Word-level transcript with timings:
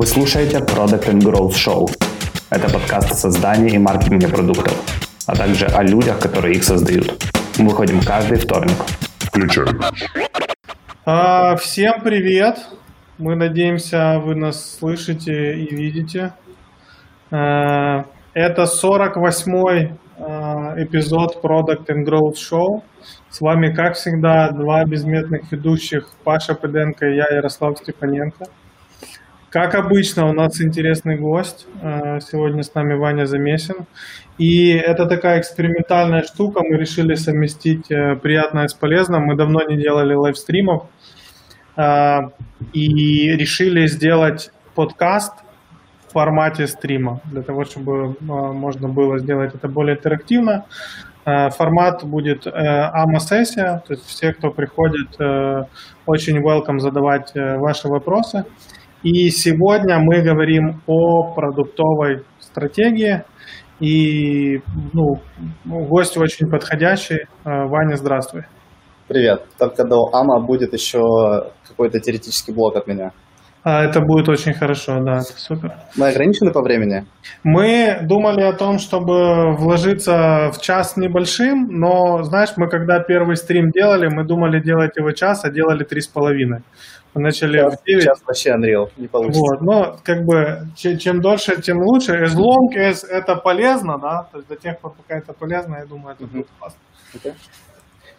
Вы 0.00 0.06
слушаете 0.06 0.60
Product 0.60 1.10
and 1.10 1.20
Growth 1.20 1.50
Show. 1.50 1.86
Это 2.48 2.72
подкаст 2.72 3.12
о 3.12 3.14
создании 3.14 3.74
и 3.74 3.78
маркетинге 3.78 4.28
продуктов, 4.28 4.72
а 5.26 5.36
также 5.36 5.66
о 5.66 5.82
людях, 5.82 6.18
которые 6.18 6.54
их 6.54 6.64
создают. 6.64 7.22
Мы 7.58 7.68
выходим 7.68 8.00
каждый 8.00 8.38
вторник. 8.38 8.78
Включаем. 9.18 9.78
А, 11.04 11.54
всем 11.56 12.00
привет! 12.02 12.66
Мы 13.18 13.36
надеемся, 13.36 14.18
вы 14.24 14.36
нас 14.36 14.78
слышите 14.78 15.52
и 15.52 15.76
видите. 15.76 16.32
А, 17.30 18.06
это 18.32 18.62
48-й 18.62 19.92
а, 20.18 20.82
эпизод 20.82 21.44
Product 21.44 21.84
and 21.88 22.06
Growth 22.08 22.36
Show. 22.36 22.82
С 23.28 23.42
вами, 23.42 23.74
как 23.74 23.96
всегда, 23.96 24.50
два 24.50 24.82
безметных 24.86 25.52
ведущих 25.52 26.08
Паша 26.24 26.54
Пыденко 26.54 27.06
и 27.06 27.16
я, 27.16 27.26
Ярослав 27.36 27.76
Степаненко. 27.76 28.46
Как 29.50 29.74
обычно, 29.74 30.28
у 30.28 30.32
нас 30.32 30.60
интересный 30.60 31.16
гость. 31.16 31.66
А, 31.82 32.20
сегодня 32.20 32.62
с 32.62 32.74
нами 32.74 32.94
Ваня 32.94 33.26
Замесин. 33.26 33.86
И 34.38 34.68
это 34.70 35.06
такая 35.06 35.40
экспериментальная 35.40 36.22
штука. 36.22 36.62
Мы 36.62 36.76
решили 36.76 37.14
совместить 37.16 37.90
э, 37.90 38.16
приятное 38.16 38.68
с 38.68 38.74
полезным. 38.74 39.24
Мы 39.24 39.36
давно 39.36 39.62
не 39.62 39.76
делали 39.76 40.14
лайвстримов. 40.14 40.84
А, 41.76 42.30
и 42.72 43.36
решили 43.36 43.86
сделать 43.86 44.50
подкаст– 44.74 45.34
в 46.10 46.12
формате 46.12 46.66
стрима, 46.66 47.20
для 47.24 47.42
того, 47.42 47.64
чтобы 47.64 48.16
можно 48.20 48.88
было 48.88 49.18
сделать 49.18 49.54
это 49.54 49.68
более 49.68 49.96
интерактивно. 49.96 50.64
Формат 51.24 52.02
будет 52.04 52.46
э, 52.46 52.50
АМА-сессия, 52.50 53.82
то 53.86 53.92
есть 53.92 54.06
все, 54.06 54.32
кто 54.32 54.50
приходит, 54.50 55.08
э, 55.20 55.64
очень 56.06 56.38
welcome 56.38 56.80
задавать 56.80 57.30
э, 57.34 57.58
ваши 57.58 57.88
вопросы. 57.88 58.44
И 59.02 59.30
сегодня 59.30 59.98
мы 59.98 60.20
говорим 60.20 60.82
о 60.86 61.32
продуктовой 61.34 62.22
стратегии. 62.38 63.24
И 63.80 64.60
ну, 64.92 65.14
гость 65.64 66.18
очень 66.18 66.50
подходящий. 66.50 67.26
Ваня, 67.44 67.96
здравствуй. 67.96 68.42
Привет. 69.08 69.46
Только 69.58 69.84
до 69.84 70.10
АМА 70.12 70.46
будет 70.46 70.74
еще 70.74 71.00
какой-то 71.66 71.98
теоретический 71.98 72.52
блок 72.52 72.76
от 72.76 72.86
меня. 72.86 73.12
А, 73.62 73.84
это 73.84 74.00
будет 74.00 74.28
очень 74.28 74.54
хорошо, 74.54 75.00
да, 75.04 75.16
это 75.16 75.38
супер. 75.38 75.74
Мы 75.94 76.08
ограничены 76.08 76.50
по 76.50 76.62
времени? 76.62 77.04
Мы 77.44 77.98
думали 78.02 78.42
о 78.42 78.54
том, 78.54 78.78
чтобы 78.78 79.54
вложиться 79.56 80.50
в 80.50 80.60
час 80.62 80.96
небольшим, 80.96 81.66
но, 81.68 82.22
знаешь, 82.22 82.50
мы 82.56 82.70
когда 82.70 83.00
первый 83.00 83.36
стрим 83.36 83.70
делали, 83.70 84.08
мы 84.10 84.26
думали 84.26 84.62
делать 84.62 84.96
его 84.96 85.10
час, 85.12 85.44
а 85.44 85.50
делали 85.50 85.84
три 85.84 86.00
с 86.00 86.08
половиной. 86.08 86.60
Начали 87.14 87.58
час, 87.58 87.80
в 87.80 87.84
9. 87.84 88.02
Сейчас 88.02 88.22
вообще 88.26 88.50
Unreal, 88.50 88.90
не 88.96 89.08
получится. 89.08 89.40
Вот, 89.40 89.60
но 89.62 89.96
как 90.04 90.24
бы 90.24 90.68
чем, 90.76 90.98
чем 90.98 91.20
дольше, 91.20 91.60
тем 91.60 91.78
лучше. 91.82 92.12
As 92.12 92.36
long 92.36 92.70
as 92.76 93.06
это 93.06 93.36
полезно, 93.36 93.98
да, 93.98 94.28
то 94.30 94.38
есть 94.38 94.48
до 94.48 94.56
тех 94.56 94.78
пор, 94.78 94.92
пока 94.96 95.18
это 95.18 95.32
полезно, 95.32 95.76
я 95.76 95.86
думаю, 95.86 96.14
это 96.14 96.24
mm-hmm. 96.24 96.32
будет 96.32 96.46
классно. 96.58 96.78
Okay. 97.14 97.34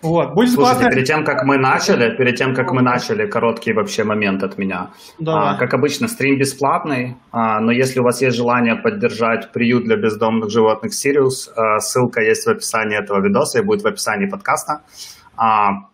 Вот, 0.01 0.33
будет 0.33 0.49
Слушайте, 0.49 0.79
классно. 0.79 0.89
перед 0.89 1.05
тем, 1.05 1.23
как 1.23 1.43
мы 1.43 1.57
начали, 1.57 2.15
перед 2.17 2.35
тем, 2.35 2.55
как 2.55 2.71
мы 2.71 2.81
начали, 2.81 3.27
короткий 3.27 3.71
вообще 3.71 4.03
момент 4.03 4.41
от 4.41 4.57
меня. 4.57 4.89
Да. 5.19 5.51
А, 5.51 5.57
как 5.57 5.73
обычно, 5.75 6.07
стрим 6.07 6.39
бесплатный, 6.39 7.17
а, 7.31 7.59
но 7.59 7.71
если 7.71 7.99
у 7.99 8.03
вас 8.03 8.21
есть 8.21 8.35
желание 8.35 8.75
поддержать 8.75 9.51
приют 9.51 9.83
для 9.83 9.97
бездомных 9.97 10.49
животных 10.49 10.93
Сириус, 10.95 11.51
а, 11.55 11.79
ссылка 11.79 12.21
есть 12.21 12.45
в 12.45 12.49
описании 12.49 12.97
этого 12.97 13.21
видоса 13.21 13.59
и 13.59 13.63
будет 13.63 13.83
в 13.83 13.87
описании 13.87 14.25
подкаста. 14.25 14.81
А, 15.37 15.90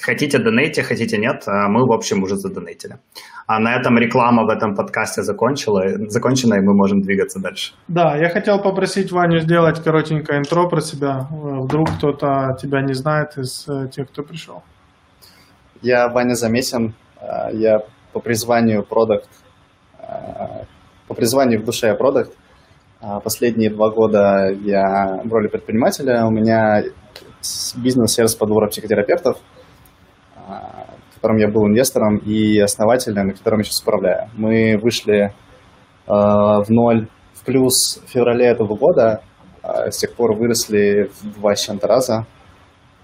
Хотите 0.00 0.38
донейте, 0.38 0.82
хотите 0.82 1.16
нет, 1.16 1.44
а 1.46 1.68
мы, 1.68 1.86
в 1.86 1.92
общем, 1.92 2.22
уже 2.22 2.36
задонейтили. 2.36 2.98
А 3.46 3.58
на 3.58 3.74
этом 3.74 3.96
реклама 3.98 4.44
в 4.44 4.50
этом 4.50 4.74
подкасте 4.74 5.22
закончила, 5.22 5.84
закончена, 6.08 6.56
и 6.56 6.60
мы 6.60 6.74
можем 6.74 7.00
двигаться 7.00 7.40
дальше. 7.40 7.72
Да, 7.88 8.14
я 8.16 8.28
хотел 8.28 8.60
попросить 8.60 9.10
Ваню 9.10 9.40
сделать 9.40 9.82
коротенькое 9.82 10.40
интро 10.40 10.68
про 10.68 10.80
себя. 10.80 11.26
Вдруг 11.30 11.88
кто-то 11.96 12.56
тебя 12.60 12.82
не 12.82 12.92
знает 12.92 13.38
из 13.38 13.66
э, 13.68 13.88
тех, 13.88 14.08
кто 14.08 14.22
пришел. 14.22 14.62
Я 15.80 16.08
Ваня 16.08 16.34
Замесин, 16.34 16.94
э, 17.20 17.54
я 17.54 17.80
по 18.12 18.20
призванию 18.20 18.84
продукт, 18.84 19.30
э, 19.98 20.04
по 21.08 21.14
призванию 21.14 21.62
в 21.62 21.64
душе 21.64 21.86
я 21.86 21.94
продукт. 21.94 22.32
Последние 23.22 23.70
два 23.70 23.90
года 23.90 24.50
я 24.50 25.20
в 25.22 25.32
роли 25.32 25.48
предпринимателя. 25.48 26.24
У 26.26 26.30
меня 26.30 26.82
бизнес-сервис 27.76 28.34
подбора 28.34 28.68
психотерапевтов– 28.68 29.38
в 30.46 31.14
котором 31.16 31.36
я 31.38 31.48
был 31.48 31.66
инвестором 31.66 32.18
и 32.18 32.58
основателем, 32.58 33.30
и 33.30 33.34
которым 33.34 33.60
я 33.60 33.64
сейчас 33.64 33.82
управляю. 33.82 34.28
Мы 34.34 34.78
вышли 34.80 35.24
э, 35.26 35.30
в 36.06 36.66
ноль, 36.68 37.08
в 37.34 37.44
плюс 37.44 38.00
в 38.04 38.08
феврале 38.08 38.46
этого 38.46 38.76
года, 38.76 39.22
э, 39.62 39.90
с 39.90 39.98
тех 39.98 40.14
пор 40.14 40.36
выросли 40.36 41.10
в 41.20 41.40
два 41.40 41.54
с 41.54 41.64
чем-то 41.64 41.86
раза. 41.86 42.26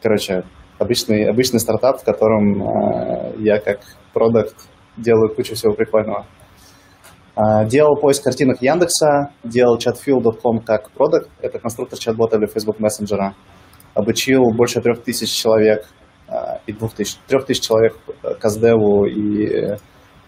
Короче, 0.03 0.45
обычный, 0.79 1.29
обычный 1.29 1.61
стартап, 1.61 2.01
в 2.01 2.05
котором 2.05 2.63
э, 2.63 3.35
я 3.39 3.59
как 3.59 3.81
продукт 4.13 4.55
делаю 4.97 5.35
кучу 5.35 5.55
всего 5.55 5.75
прикольного. 5.75 6.27
Uh, 7.35 7.67
делал 7.67 7.97
поиск 7.97 8.25
картинок 8.25 8.61
Яндекса, 8.61 9.31
делал 9.43 9.79
chatfuel.com 9.79 10.59
как 10.59 10.91
продукт, 10.91 11.31
это 11.41 11.59
конструктор 11.59 11.99
чат-бота 11.99 12.37
для 12.37 12.47
Facebook 12.47 12.77
Messenger. 12.79 13.31
Обучил 13.95 14.43
больше 14.55 14.83
трех 14.83 15.03
тысяч 15.03 15.31
человек 15.31 15.87
а, 15.87 16.02
и 16.67 16.73
двух 16.73 16.95
тысяч, 16.95 17.17
трех 17.27 17.45
тысяч 17.45 17.67
человек 17.67 17.97
э, 18.23 18.35
Каздеву 18.41 19.07
и, 19.07 19.77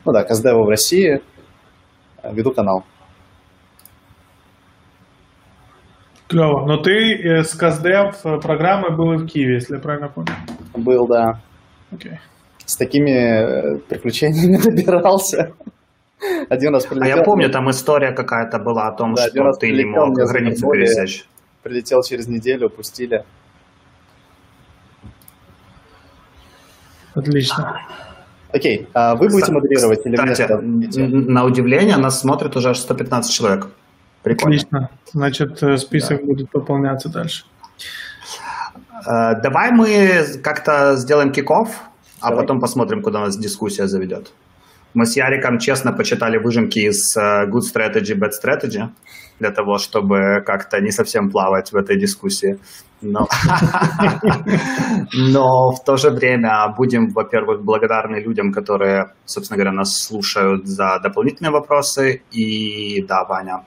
ну 0.04 0.12
да, 0.12 0.24
Каздеву 0.24 0.64
в 0.64 0.68
России 0.68 1.20
э, 2.22 2.34
веду 2.34 2.52
канал. 2.52 2.84
Клево. 6.28 6.66
Но 6.66 6.78
ты 6.78 7.14
э, 7.14 7.44
с 7.44 7.54
Каздев 7.54 8.22
программой 8.42 8.96
был 8.96 9.12
и 9.12 9.16
в 9.16 9.26
Киеве, 9.26 9.54
если 9.54 9.76
я 9.76 9.80
правильно 9.80 10.08
понял? 10.08 10.32
Был, 10.74 11.06
да. 11.06 11.40
Okay. 11.92 12.18
С 12.64 12.76
такими 12.76 13.78
приключениями 13.88 14.56
добирался. 14.76 15.52
Один 16.48 16.72
раз 16.72 16.86
прилетел. 16.86 17.14
А 17.14 17.18
я 17.18 17.22
помню, 17.22 17.50
там 17.50 17.70
история 17.70 18.12
какая-то 18.12 18.58
была 18.58 18.88
о 18.88 18.96
том, 18.96 19.14
да, 19.14 19.28
что 19.28 19.52
ты 19.52 19.70
не 19.70 19.84
мог 19.84 20.14
границу 20.14 20.68
пересечь. 20.70 21.26
Прилетел 21.62 22.02
через 22.02 22.26
неделю, 22.26 22.68
пустили. 22.70 23.24
Отлично. 27.14 27.80
Окей, 28.52 28.88
а 28.94 29.16
вы 29.16 29.28
будете 29.28 29.50
модерировать 29.50 30.06
или 30.06 30.16
Кстати, 30.16 30.52
на 30.52 31.44
удивление 31.44 31.96
нас 31.96 32.20
смотрит 32.20 32.56
уже 32.56 32.70
аж 32.70 32.78
115 32.78 33.32
человек. 33.32 33.66
Прикольно. 34.22 34.56
Отлично. 34.56 34.90
Значит, 35.12 35.62
э, 35.62 35.76
список 35.76 36.20
да. 36.20 36.26
будет 36.26 36.50
пополняться 36.50 37.08
дальше. 37.08 37.44
Э, 39.06 39.34
давай 39.42 39.70
мы 39.70 40.24
как-то 40.42 40.96
сделаем 40.96 41.32
киков, 41.32 41.68
а 42.20 42.30
потом 42.30 42.60
посмотрим, 42.60 43.02
куда 43.02 43.20
нас 43.20 43.36
дискуссия 43.36 43.86
заведет. 43.86 44.32
Мы 44.94 45.04
с 45.04 45.16
Яриком 45.16 45.58
честно 45.58 45.92
почитали 45.92 46.38
выжимки 46.38 46.78
из 46.78 47.16
э, 47.16 47.46
Good 47.46 47.64
Strategy, 47.74 48.14
Bad 48.14 48.30
Strategy 48.42 48.88
для 49.40 49.50
того, 49.50 49.78
чтобы 49.78 50.42
как-то 50.46 50.80
не 50.80 50.92
совсем 50.92 51.30
плавать 51.30 51.72
в 51.72 51.76
этой 51.76 51.98
дискуссии. 51.98 52.58
Но, 53.04 53.28
но 55.12 55.70
в 55.70 55.84
то 55.84 55.96
же 55.96 56.10
время 56.10 56.74
будем, 56.76 57.10
во-первых, 57.10 57.62
благодарны 57.62 58.16
людям, 58.16 58.52
которые, 58.52 59.12
собственно 59.26 59.58
говоря, 59.58 59.72
нас 59.72 60.02
слушают 60.02 60.66
за 60.66 60.98
дополнительные 61.02 61.52
вопросы. 61.52 62.22
И 62.32 63.04
да, 63.06 63.24
Ваня, 63.24 63.62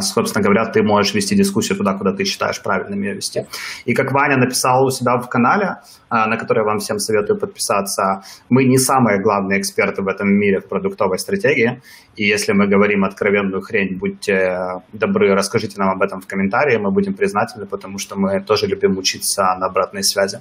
собственно 0.00 0.42
говоря, 0.42 0.64
ты 0.70 0.82
можешь 0.82 1.14
вести 1.14 1.36
дискуссию 1.36 1.78
туда, 1.78 1.94
куда 1.94 2.12
ты 2.12 2.24
считаешь 2.24 2.62
правильным 2.62 3.00
ее 3.02 3.14
вести. 3.14 3.46
И 3.84 3.94
как 3.94 4.12
Ваня 4.12 4.36
написал 4.36 4.84
у 4.84 4.90
себя 4.90 5.18
в 5.18 5.28
канале, 5.28 5.76
а, 6.08 6.26
на 6.26 6.36
который 6.36 6.64
вам 6.64 6.78
всем 6.78 6.98
советую 6.98 7.38
подписаться, 7.38 8.22
мы 8.48 8.64
не 8.64 8.78
самые 8.78 9.22
главные 9.22 9.60
эксперты 9.60 10.02
в 10.02 10.08
этом 10.08 10.28
мире 10.28 10.60
в 10.60 10.68
продуктовой 10.68 11.18
стратегии. 11.18 11.80
И 12.16 12.24
если 12.24 12.52
мы 12.52 12.66
говорим 12.68 13.04
откровенную 13.04 13.60
хрень, 13.60 13.98
будьте 13.98 14.82
добры, 14.92 15.34
расскажите 15.34 15.74
нам 15.78 15.90
об 15.90 16.02
этом 16.02 16.20
в 16.20 16.26
комментарии, 16.26 16.78
мы 16.78 16.90
будем 16.90 17.14
признательны, 17.14 17.66
потому 17.66 17.98
что 17.98 18.16
мы 18.18 18.42
тоже 18.42 18.66
любим 18.66 18.98
учиться 18.98 19.42
на 19.58 19.66
обратной 19.66 20.02
связи. 20.02 20.38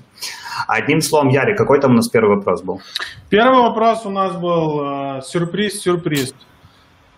Одним 0.67 1.01
словом, 1.01 1.29
Яри, 1.29 1.55
какой 1.55 1.79
там 1.79 1.91
у 1.91 1.95
нас 1.95 2.09
первый 2.09 2.37
вопрос 2.37 2.63
был? 2.63 2.81
Первый 3.29 3.61
вопрос 3.61 4.05
у 4.05 4.09
нас 4.09 4.35
был 4.35 5.17
э, 5.17 5.21
сюрприз-сюрприз. 5.21 6.33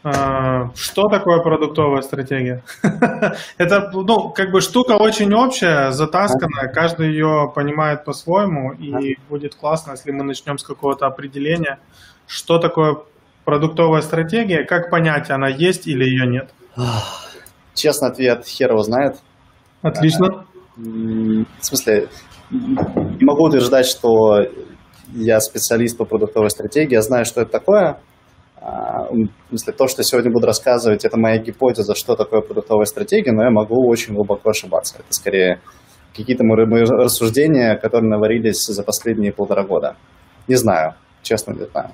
А, 0.03 0.71
что 0.75 1.07
такое 1.09 1.41
продуктовая 1.43 2.01
стратегия? 2.01 2.63
Это, 3.57 3.91
ну, 3.93 4.29
как 4.29 4.51
бы 4.51 4.61
штука 4.61 4.93
очень 4.93 5.31
общая, 5.33 5.91
затасканная, 5.91 6.71
каждый 6.73 7.09
ее 7.11 7.51
понимает 7.53 8.03
по-своему, 8.03 8.73
и 8.73 9.17
будет 9.29 9.53
классно, 9.55 9.91
если 9.91 10.11
мы 10.11 10.23
начнем 10.23 10.57
с 10.57 10.63
какого-то 10.63 11.05
определения, 11.05 11.79
что 12.25 12.57
такое 12.57 12.97
продуктовая 13.45 14.01
стратегия, 14.01 14.63
как 14.65 14.89
понять, 14.89 15.29
она 15.29 15.47
есть 15.47 15.87
или 15.87 16.03
ее 16.03 16.25
нет. 16.25 16.49
Честный 17.75 18.09
ответ, 18.09 18.45
хер 18.45 18.71
его 18.71 18.81
знает. 18.81 19.17
Отлично. 19.83 20.45
В 20.75 21.45
смысле, 21.61 22.09
не 22.49 23.25
могу 23.25 23.45
утверждать, 23.45 23.85
что 23.85 24.39
я 25.13 25.39
специалист 25.41 25.97
по 25.97 26.05
продуктовой 26.05 26.49
стратегии, 26.49 26.93
я 26.93 27.01
знаю, 27.01 27.25
что 27.25 27.41
это 27.41 27.51
такое, 27.51 27.99
в 28.61 29.27
смысле, 29.49 29.73
то, 29.73 29.87
что 29.87 30.03
сегодня 30.03 30.31
буду 30.31 30.45
рассказывать, 30.45 31.03
это 31.03 31.17
моя 31.17 31.39
гипотеза, 31.39 31.95
что 31.95 32.15
такое 32.15 32.41
продуктовая 32.41 32.85
стратегия, 32.85 33.31
но 33.31 33.43
я 33.43 33.49
могу 33.49 33.87
очень 33.87 34.13
глубоко 34.13 34.51
ошибаться. 34.51 34.97
Это 34.99 35.11
скорее 35.13 35.61
какие-то 36.15 36.43
мои 36.43 36.83
рассуждения, 36.83 37.75
которые 37.77 38.09
наварились 38.09 38.63
за 38.63 38.83
последние 38.83 39.33
полтора 39.33 39.63
года. 39.63 39.95
Не 40.47 40.55
знаю, 40.55 40.93
честно 41.23 41.53
не 41.53 41.65
знаю. 41.65 41.89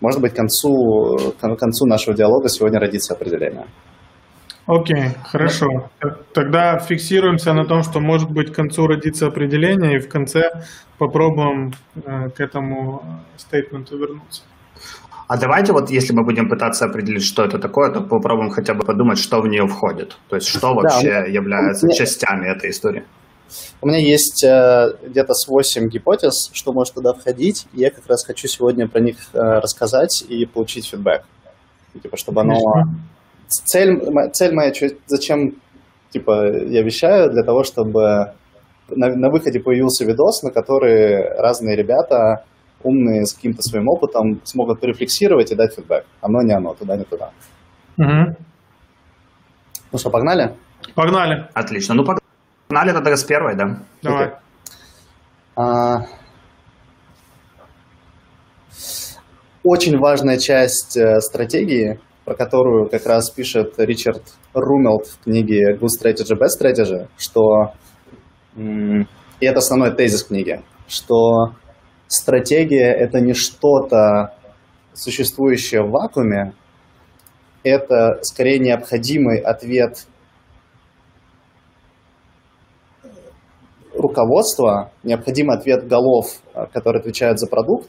Может 0.00 0.20
быть, 0.20 0.32
к 0.32 0.36
концу, 0.36 1.34
к 1.40 1.56
концу 1.56 1.86
нашего 1.86 2.16
диалога 2.16 2.48
сегодня 2.48 2.78
родится 2.78 3.14
определение. 3.14 3.66
Окей, 4.66 5.16
хорошо. 5.24 5.66
Тогда 6.32 6.78
фиксируемся 6.78 7.52
на 7.52 7.64
том, 7.64 7.82
что 7.82 7.98
может 7.98 8.30
быть 8.30 8.52
к 8.52 8.54
концу 8.54 8.86
родится 8.86 9.26
определение, 9.26 9.96
и 9.96 9.98
в 9.98 10.08
конце 10.08 10.42
попробуем 10.96 11.72
э, 11.96 12.28
к 12.30 12.40
этому 12.40 13.02
стейтменту 13.36 13.98
вернуться. 13.98 14.42
А 15.30 15.36
давайте 15.36 15.72
вот, 15.72 15.90
если 15.90 16.12
мы 16.12 16.24
будем 16.24 16.48
пытаться 16.48 16.86
определить, 16.86 17.22
что 17.22 17.44
это 17.44 17.60
такое, 17.60 17.92
то 17.92 18.00
попробуем 18.00 18.50
хотя 18.50 18.74
бы 18.74 18.84
подумать, 18.84 19.16
что 19.16 19.40
в 19.40 19.46
нее 19.46 19.64
входит. 19.68 20.18
То 20.28 20.34
есть, 20.34 20.48
что 20.48 20.74
вообще 20.74 21.08
да, 21.08 21.20
является 21.20 21.86
меня, 21.86 21.96
частями 21.96 22.48
этой 22.48 22.70
истории. 22.70 23.04
У 23.80 23.86
меня 23.86 23.98
есть 23.98 24.42
э, 24.42 24.88
где-то 25.06 25.34
с 25.34 25.46
8 25.46 25.88
гипотез, 25.88 26.50
что 26.52 26.72
может 26.72 26.94
туда 26.94 27.12
входить, 27.12 27.68
и 27.72 27.82
я 27.82 27.90
как 27.90 28.08
раз 28.08 28.24
хочу 28.24 28.48
сегодня 28.48 28.88
про 28.88 28.98
них 28.98 29.18
э, 29.32 29.38
рассказать 29.38 30.24
и 30.28 30.46
получить 30.46 30.88
фидбэк. 30.88 31.22
Типа, 32.02 32.16
чтобы 32.16 32.40
оно... 32.40 32.58
Цель, 33.46 34.00
цель 34.32 34.52
моя, 34.52 34.72
зачем 35.06 35.54
типа, 36.10 36.58
я 36.66 36.82
вещаю, 36.82 37.30
для 37.30 37.44
того, 37.44 37.62
чтобы 37.62 38.32
на, 38.88 39.14
на 39.14 39.30
выходе 39.30 39.60
появился 39.60 40.04
видос, 40.04 40.42
на 40.42 40.50
который 40.50 41.22
разные 41.38 41.76
ребята 41.76 42.44
умные 42.82 43.24
с 43.24 43.34
каким-то 43.34 43.62
своим 43.62 43.88
опытом 43.88 44.40
смогут 44.44 44.80
порефлексировать 44.80 45.52
и 45.52 45.54
дать 45.54 45.74
фидбэк. 45.74 46.04
Оно 46.20 46.42
не 46.42 46.52
оно, 46.52 46.74
туда 46.74 46.96
не 46.96 47.04
туда. 47.04 47.30
Угу. 47.98 48.36
Ну 49.92 49.98
что, 49.98 50.10
погнали? 50.10 50.56
Погнали. 50.94 51.48
Отлично. 51.52 51.94
Ну, 51.94 52.04
погнали 52.04 52.92
тогда 52.92 53.16
с 53.16 53.24
первой, 53.24 53.56
да? 53.56 53.80
Давай. 54.02 54.28
Okay. 54.28 54.32
А... 55.56 56.06
Очень 59.62 59.98
важная 59.98 60.38
часть 60.38 60.96
э, 60.96 61.20
стратегии, 61.20 62.00
про 62.24 62.34
которую 62.34 62.88
как 62.88 63.04
раз 63.04 63.28
пишет 63.30 63.74
Ричард 63.76 64.22
Румелт 64.54 65.06
в 65.06 65.24
книге 65.24 65.76
Good 65.76 65.88
Strategy, 66.00 66.34
Bad 66.34 66.48
Strategy, 66.58 67.08
что, 67.18 67.74
и 68.56 69.46
это 69.46 69.58
основной 69.58 69.94
тезис 69.94 70.24
книги, 70.24 70.62
что 70.88 71.52
стратегия– 72.10 72.92
это 72.98 73.20
не 73.20 73.34
что-то 73.34 74.34
существующее 74.92 75.82
в 75.82 75.90
вакууме, 75.90 76.52
это 77.62 78.18
скорее 78.22 78.58
необходимый 78.58 79.38
ответ 79.38 80.06
руководства, 83.94 84.92
необходимый 85.02 85.56
ответ 85.56 85.86
голов, 85.86 86.26
которые 86.72 87.00
отвечают 87.00 87.38
за 87.38 87.46
продукт, 87.46 87.88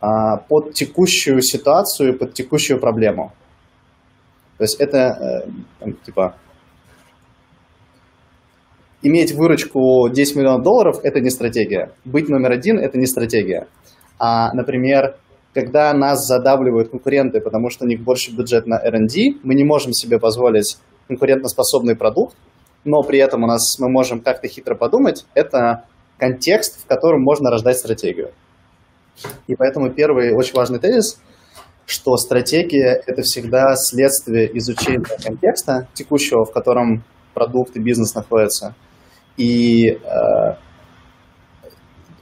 а, 0.00 0.36
под 0.36 0.72
текущую 0.74 1.42
ситуацию, 1.42 2.18
под 2.18 2.34
текущую 2.34 2.80
проблему. 2.80 3.32
То 4.58 4.64
есть 4.64 4.80
это 4.80 5.44
э, 5.80 5.92
типа 6.04 6.36
иметь 9.02 9.32
выручку 9.32 10.08
10 10.08 10.36
миллионов 10.36 10.62
долларов– 10.62 11.00
это 11.02 11.20
не 11.20 11.30
стратегия. 11.30 11.92
Быть 12.04 12.28
номер 12.28 12.52
один– 12.52 12.78
это 12.80 12.98
не 12.98 13.06
стратегия. 13.06 13.66
А, 14.18 14.52
например, 14.54 15.16
когда 15.54 15.92
нас 15.94 16.26
задавливают 16.26 16.90
конкуренты, 16.90 17.40
потому 17.40 17.70
что 17.70 17.84
у 17.84 17.88
них 17.88 18.02
больше 18.02 18.30
бюджет 18.34 18.66
на 18.66 18.76
R&D, 18.76 19.38
мы 19.42 19.54
не 19.54 19.64
можем 19.64 19.92
себе 19.92 20.18
позволить 20.18 20.76
конкурентоспособный 21.08 21.96
продукт, 21.96 22.36
но 22.84 23.02
при 23.02 23.18
этом 23.18 23.44
у 23.44 23.46
нас 23.46 23.78
мы 23.78 23.88
можем 23.88 24.20
как-то 24.20 24.48
хитро 24.48 24.74
подумать, 24.74 25.24
это 25.34 25.84
контекст, 26.18 26.82
в 26.82 26.86
котором 26.86 27.22
можно 27.22 27.50
рождать 27.50 27.78
стратегию. 27.78 28.32
И 29.46 29.54
поэтому 29.54 29.90
первый 29.90 30.34
очень 30.34 30.54
важный 30.54 30.78
тезис, 30.78 31.20
что 31.86 32.16
стратегия– 32.16 33.00
это 33.06 33.22
всегда 33.22 33.74
следствие 33.76 34.56
изучения 34.58 35.04
контекста 35.24 35.88
текущего, 35.94 36.44
в 36.44 36.52
котором 36.52 37.04
продукт 37.36 37.76
и 37.76 37.80
бизнес 37.80 38.14
находятся– 38.14 38.74
и 39.36 39.90
э, 39.90 39.98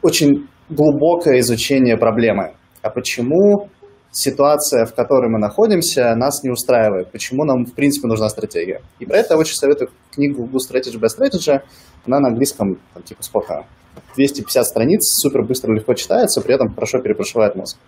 очень 0.02 0.48
глубокое 0.68 1.38
изучение 1.40 1.96
проблемы. 1.96 2.54
А 2.82 2.90
почему 2.90 3.68
ситуация, 4.10 4.84
в 4.84 4.94
которой 4.94 5.30
мы 5.30 5.38
находимся, 5.38 6.14
нас 6.16 6.42
не 6.42 6.50
устраивает? 6.50 7.10
Почему 7.12 7.44
нам, 7.44 7.64
в 7.64 7.74
принципе, 7.74 8.08
нужна 8.08 8.28
стратегия? 8.28 8.82
И 8.98 9.06
про 9.06 9.18
это 9.18 9.34
я 9.34 9.38
очень 9.38 9.54
советую 9.54 9.90
книгу 10.12 10.44
Good 10.44 10.60
Strategy, 10.68 11.00
Best 11.00 11.18
Strategy. 11.18 11.60
Она 12.06 12.20
на 12.20 12.28
английском, 12.28 12.78
там, 12.92 13.02
типа, 13.02 13.22
сколько? 13.22 13.66
250 14.16 14.66
страниц, 14.66 15.00
супер 15.22 15.44
быстро, 15.44 15.72
легко 15.72 15.94
читается, 15.94 16.40
при 16.40 16.54
этом 16.54 16.74
хорошо 16.74 16.98
перепрошивает 16.98 17.54
мозг. 17.54 17.78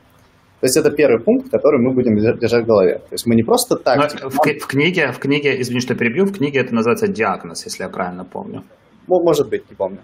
То 0.61 0.67
есть 0.67 0.77
это 0.77 0.91
первый 0.91 1.23
пункт, 1.23 1.51
который 1.51 1.81
мы 1.81 1.93
будем 1.93 2.17
держать 2.17 2.65
в 2.65 2.67
голове. 2.67 2.95
То 2.99 3.13
есть 3.13 3.27
мы 3.27 3.35
не 3.35 3.43
просто 3.43 3.77
так... 3.77 4.09
Типа, 4.09 4.31
в, 4.31 4.35
в, 4.35 4.67
книге, 4.67 5.13
в 5.13 5.19
книге, 5.19 5.61
извини, 5.61 5.81
что 5.81 5.95
перебью, 5.95 6.25
в 6.25 6.33
книге 6.33 6.61
это 6.61 6.75
называется 6.75 7.09
диагноз, 7.09 7.65
если 7.67 7.83
я 7.83 7.91
правильно 7.91 8.25
помню. 8.25 8.63
Может 9.07 9.51
быть, 9.51 9.69
не 9.69 9.77
помню. 9.77 9.99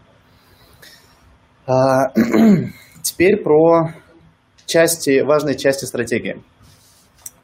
А, 1.66 2.10
теперь 3.02 3.42
про 3.42 3.94
части, 4.66 5.20
важные 5.20 5.56
части 5.56 5.84
стратегии. 5.86 6.42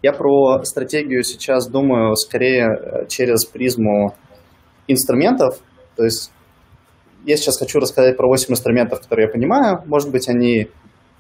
Я 0.02 0.12
про 0.12 0.62
стратегию 0.64 1.22
сейчас 1.24 1.68
думаю 1.68 2.14
скорее 2.14 2.68
э, 2.68 3.06
через 3.08 3.44
призму 3.44 4.14
инструментов. 4.86 5.58
То 5.96 6.04
есть 6.04 6.30
я 7.24 7.36
сейчас 7.36 7.58
хочу 7.58 7.80
рассказать 7.80 8.16
про 8.16 8.28
8 8.28 8.52
инструментов, 8.52 9.00
которые 9.00 9.26
я 9.26 9.32
понимаю. 9.32 9.82
Может 9.86 10.10
быть, 10.10 10.28
они, 10.28 10.68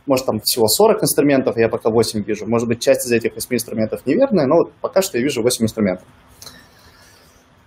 может, 0.08 0.26
там 0.26 0.40
всего 0.40 0.66
40 0.66 1.02
инструментов, 1.02 1.56
я 1.56 1.68
пока 1.68 1.90
8 1.90 2.22
вижу. 2.22 2.46
Может 2.46 2.66
быть, 2.66 2.80
часть 2.80 3.06
из 3.06 3.12
этих 3.12 3.34
8 3.34 3.54
инструментов 3.54 4.06
неверная, 4.06 4.46
но 4.46 4.56
вот 4.56 4.72
пока 4.80 5.02
что 5.02 5.18
я 5.18 5.24
вижу 5.24 5.42
8 5.42 5.64
инструментов. 5.64 6.06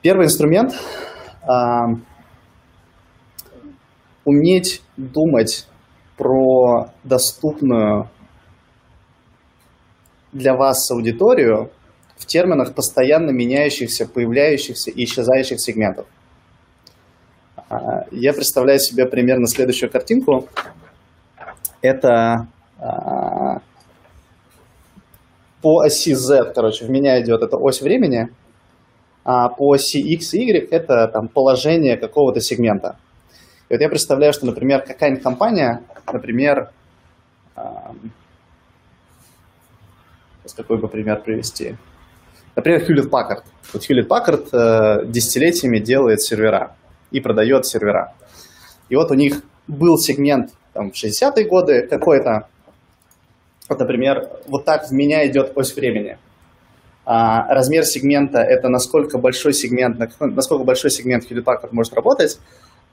Первый 0.02 0.26
инструмент 0.26 0.74
уметь 4.26 4.82
думать 4.98 5.68
про 6.18 6.92
доступную 7.04 8.10
для 10.32 10.56
вас 10.56 10.90
аудиторию 10.92 11.72
в 12.18 12.26
терминах 12.26 12.74
постоянно 12.74 13.32
меняющихся, 13.32 14.08
появляющихся 14.08 14.92
и 14.92 15.04
исчезающих 15.04 15.60
сегментов. 15.60 16.06
А, 17.70 18.06
я 18.12 18.34
представляю 18.34 18.80
себе 18.80 19.06
примерно 19.06 19.48
следующую 19.48 19.92
картинку. 19.92 20.48
Это 21.82 22.48
а, 22.80 23.60
по 25.62 25.82
оси 25.84 26.14
Z, 26.14 26.54
короче, 26.54 26.86
в 26.86 26.90
меня 26.90 27.22
идет 27.22 27.42
эта 27.42 27.58
ось 27.58 27.82
времени, 27.82 28.30
а 29.24 29.50
по 29.50 29.74
оси 29.74 30.00
X 30.00 30.34
и 30.34 30.44
Y 30.44 30.68
это 30.72 31.08
там 31.08 31.28
положение 31.28 31.98
какого-то 31.98 32.40
сегмента. 32.40 32.98
И 33.70 33.74
вот 33.74 33.82
я 33.82 33.90
представляю, 33.90 34.34
что, 34.34 34.46
например, 34.46 34.82
какая-нибудь 34.82 35.24
компания, 35.24 35.84
например, 36.12 36.72
с 40.46 40.54
какой 40.54 40.80
бы 40.80 40.88
пример 40.88 41.22
привести? 41.22 41.78
Например, 42.56 42.82
Hewlett 42.82 43.10
Packard. 43.10 43.44
Вот 43.74 43.90
Hewlett 43.90 44.08
Packard 44.08 44.50
э, 44.52 45.06
десятилетиями 45.08 45.80
делает 45.80 46.22
сервера 46.22 46.76
и 47.12 47.22
продает 47.22 47.66
сервера. 47.66 48.14
И 48.90 48.96
вот 48.96 49.12
у 49.12 49.14
них 49.14 49.42
был 49.68 49.98
сегмент 49.98 50.52
там, 50.74 50.92
в 50.92 50.94
60-е 50.94 51.48
годы 51.48 51.88
какой-то, 51.88 52.48
вот, 53.70 53.80
например, 53.80 54.30
вот 54.48 54.66
так 54.66 54.88
в 54.88 54.92
меня 54.92 55.28
идет 55.28 55.54
ось 55.56 55.76
времени. 55.76 56.18
А 57.06 57.54
размер 57.54 57.84
сегмента– 57.84 58.40
это 58.40 58.70
насколько 58.70 59.18
большой 59.18 59.54
сегмент, 59.54 59.98
насколько 60.20 60.64
большой 60.64 60.92
сегмент 60.92 61.30
Packard 61.32 61.70
может 61.72 61.94
работать, 61.94 62.40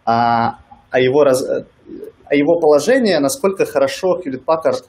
а 0.05 0.59
а 0.91 1.01
его, 1.01 1.25
раз, 1.25 1.45
а 1.45 2.35
его 2.35 2.59
положение, 2.59 3.21
насколько 3.21 3.67
хорошо 3.67 4.19
Hewlett 4.19 4.45
Packard 4.45 4.85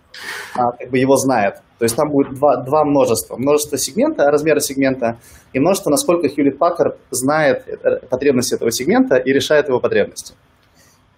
а, 0.55 0.71
как 0.71 0.89
бы 0.89 0.97
его 0.97 1.15
знает. 1.17 1.55
То 1.77 1.85
есть 1.85 1.95
там 1.95 2.09
будет 2.09 2.33
два, 2.37 2.63
два 2.63 2.83
множества. 2.83 3.37
Множество 3.37 3.77
сегмента, 3.77 4.23
размера 4.25 4.59
сегмента, 4.59 5.19
и 5.53 5.59
множество, 5.59 5.89
насколько 5.89 6.27
Hewlett 6.27 6.57
Packard 6.57 6.97
знает 7.11 7.65
потребности 8.09 8.55
этого 8.55 8.71
сегмента 8.71 9.17
и 9.17 9.31
решает 9.31 9.67
его 9.67 9.79
потребности. 9.79 10.33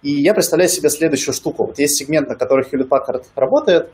И 0.02 0.10
я 0.20 0.34
представляю 0.34 0.68
себе 0.68 0.90
следующую 0.90 1.32
штуку. 1.32 1.66
Вот 1.66 1.78
есть 1.78 1.96
сегмент, 1.96 2.28
на 2.28 2.34
который 2.34 2.64
Hewlett 2.64 2.88
Packard 2.88 3.24
работает, 3.36 3.92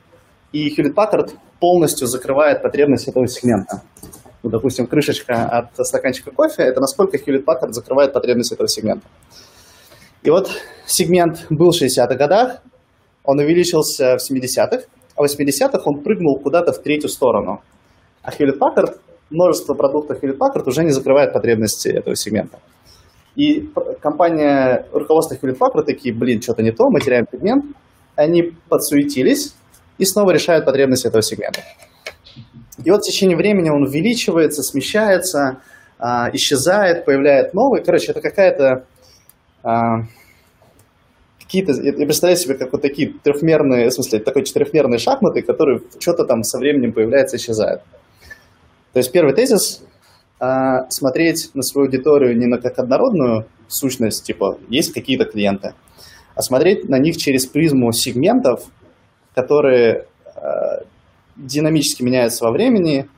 и 0.52 0.68
Hewlett 0.74 0.94
Packard 0.94 1.32
полностью 1.60 2.06
закрывает 2.06 2.62
потребность 2.62 3.08
этого 3.08 3.26
сегмента. 3.28 3.82
Ну, 4.42 4.50
допустим, 4.50 4.86
крышечка 4.86 5.46
от 5.46 5.86
стаканчика 5.86 6.30
кофе– 6.30 6.62
это 6.64 6.80
насколько 6.80 7.18
Hewlett 7.18 7.44
Packard 7.44 7.72
закрывает 7.72 8.12
потребность 8.12 8.52
этого 8.52 8.68
сегмента. 8.68 9.06
И 10.22 10.30
вот 10.30 10.50
сегмент 10.86 11.46
был 11.50 11.70
в 11.70 11.82
60-х 11.82 12.14
годах, 12.14 12.62
он 13.24 13.38
увеличился 13.38 14.16
в 14.16 14.30
70-х, 14.30 14.84
а 15.14 15.22
в 15.22 15.26
80-х 15.26 15.82
он 15.84 16.02
прыгнул 16.02 16.40
куда-то 16.40 16.72
в 16.72 16.78
третью 16.78 17.10
сторону. 17.10 17.60
А 18.22 18.30
Hewlett 18.30 18.58
Packard, 18.58 18.98
множество 19.28 19.74
продуктов 19.74 20.22
Hewlett 20.22 20.38
Packard 20.38 20.66
уже 20.66 20.84
не 20.84 20.90
закрывает 20.90 21.34
потребности 21.34 21.88
этого 21.88 22.16
сегмента. 22.16 22.58
И 23.38 23.70
компания, 24.02 24.84
руководство 24.92 25.36
Hewlett 25.36 25.58
Packard 25.58 25.84
такие, 25.84 26.12
блин, 26.12 26.42
что-то 26.42 26.60
не 26.60 26.72
то, 26.72 26.90
мы 26.90 27.00
теряем 27.00 27.24
сегмент. 27.30 27.66
Они 28.16 28.52
подсуетились 28.68 29.54
и 29.96 30.04
снова 30.04 30.32
решают 30.32 30.64
потребности 30.64 31.06
этого 31.06 31.22
сегмента. 31.22 31.60
И 32.82 32.90
вот 32.90 33.02
в 33.02 33.06
течение 33.06 33.36
времени 33.36 33.70
он 33.70 33.84
увеличивается, 33.84 34.62
смещается, 34.64 35.60
а, 36.00 36.30
исчезает, 36.32 37.04
появляет 37.04 37.54
новый. 37.54 37.84
Короче, 37.84 38.10
это 38.10 38.20
какая-то... 38.20 38.84
А, 39.62 40.02
какие-то... 41.40 41.80
Я 41.80 41.92
представляю 41.92 42.38
себе, 42.38 42.54
как 42.56 42.72
вот 42.72 42.82
такие 42.82 43.14
трехмерные, 43.22 43.88
в 43.88 43.92
смысле, 43.92 44.18
такой 44.18 44.42
четырехмерные 44.42 44.98
шахматы, 44.98 45.42
которые 45.42 45.80
что-то 46.00 46.24
там 46.24 46.42
со 46.42 46.58
временем 46.58 46.92
появляется, 46.92 47.36
исчезает. 47.36 47.82
То 48.92 48.98
есть 48.98 49.12
первый 49.12 49.32
тезис 49.32 49.84
а, 50.40 50.88
смотреть 50.90 51.50
на 51.54 51.62
свою 51.62 51.86
аудиторию 51.86 52.36
не 52.36 52.46
на 52.46 52.58
как 52.58 52.78
однородную 52.78 53.46
сущность, 53.68 54.24
типа 54.24 54.58
есть 54.68 54.92
какие-то 54.92 55.24
клиенты, 55.24 55.74
а 56.34 56.42
смотреть 56.42 56.88
на 56.88 56.98
них 56.98 57.16
через 57.16 57.46
призму 57.46 57.92
сегментов, 57.92 58.64
которые 59.34 60.06
а, 60.34 60.82
динамически 61.36 62.02
меняются 62.02 62.44
во 62.44 62.52
времени, 62.52 63.08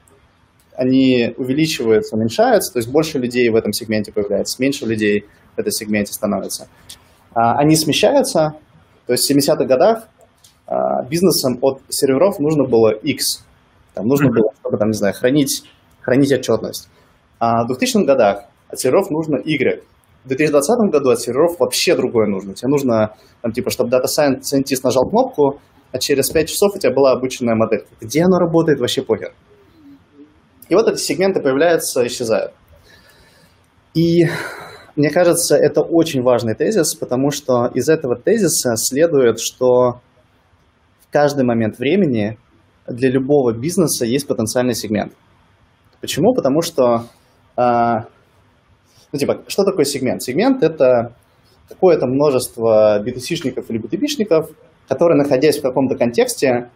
они 0.74 1.34
увеличиваются, 1.36 2.16
уменьшаются, 2.16 2.72
то 2.72 2.78
есть 2.78 2.90
больше 2.90 3.18
людей 3.18 3.48
в 3.50 3.56
этом 3.56 3.72
сегменте 3.72 4.12
появляется, 4.12 4.60
меньше 4.62 4.86
людей 4.86 5.26
в 5.56 5.58
этом 5.58 5.72
сегменте 5.72 6.12
становится. 6.12 6.68
А, 7.34 7.58
они 7.58 7.76
смещаются, 7.76 8.54
то 9.06 9.12
есть 9.12 9.28
в 9.28 9.30
70-х 9.30 9.64
годах 9.64 10.08
а, 10.66 11.02
бизнесам 11.02 11.58
от 11.60 11.82
серверов 11.90 12.38
нужно 12.38 12.64
было 12.64 12.90
X, 12.90 13.44
там 13.94 14.06
нужно 14.06 14.30
было, 14.30 14.52
чтобы, 14.60 14.78
там, 14.78 14.88
не 14.88 14.96
знаю, 14.96 15.14
хранить, 15.14 15.64
хранить 16.00 16.32
отчетность. 16.32 16.88
А 17.40 17.64
в 17.64 17.72
2000-х 17.72 18.04
годах 18.04 18.44
от 18.68 18.78
серверов 18.78 19.10
нужно 19.10 19.38
Y. 19.42 19.82
В 20.24 20.28
2020 20.28 20.92
году 20.92 21.10
от 21.10 21.20
серверов 21.20 21.58
вообще 21.58 21.96
другое 21.96 22.28
нужно. 22.28 22.54
Тебе 22.54 22.68
нужно, 22.68 23.16
там, 23.42 23.50
типа, 23.50 23.70
чтобы 23.70 23.90
Data 23.90 24.04
Scientist 24.04 24.80
нажал 24.84 25.08
кнопку, 25.08 25.58
а 25.90 25.98
через 25.98 26.30
5 26.30 26.48
часов 26.48 26.76
у 26.76 26.78
тебя 26.78 26.92
была 26.92 27.12
обученная 27.12 27.56
модель. 27.56 27.84
Где 28.00 28.22
она 28.22 28.38
работает, 28.38 28.78
вообще 28.78 29.02
похер. 29.02 29.32
И 30.68 30.74
вот 30.74 30.86
эти 30.86 30.98
сегменты 30.98 31.40
появляются, 31.40 32.06
исчезают. 32.06 32.52
И 33.94 34.26
мне 34.94 35.10
кажется, 35.10 35.56
это 35.56 35.80
очень 35.80 36.22
важный 36.22 36.54
тезис, 36.54 36.94
потому 36.94 37.30
что 37.30 37.66
из 37.74 37.88
этого 37.88 38.16
тезиса 38.16 38.76
следует, 38.76 39.40
что 39.40 40.00
в 41.00 41.10
каждый 41.10 41.44
момент 41.44 41.78
времени 41.78 42.38
для 42.86 43.10
любого 43.10 43.52
бизнеса 43.52 44.04
есть 44.04 44.28
потенциальный 44.28 44.74
сегмент. 44.74 45.12
Почему? 46.00 46.34
Потому 46.34 46.60
что, 46.62 47.06
ну, 49.12 49.18
типа, 49.18 49.42
что 49.48 49.64
такое 49.64 49.84
сегмент? 49.84 50.22
Сегмент– 50.22 50.62
это 50.64 51.14
какое-то 51.68 52.06
множество 52.06 53.02
B2C-шников 53.02 53.66
или 53.68 53.80
B2B-шников, 53.80 54.50
которые, 54.88 55.16
находясь 55.16 55.58
в 55.58 55.62
каком-то 55.62 55.96
контексте, 55.96 56.70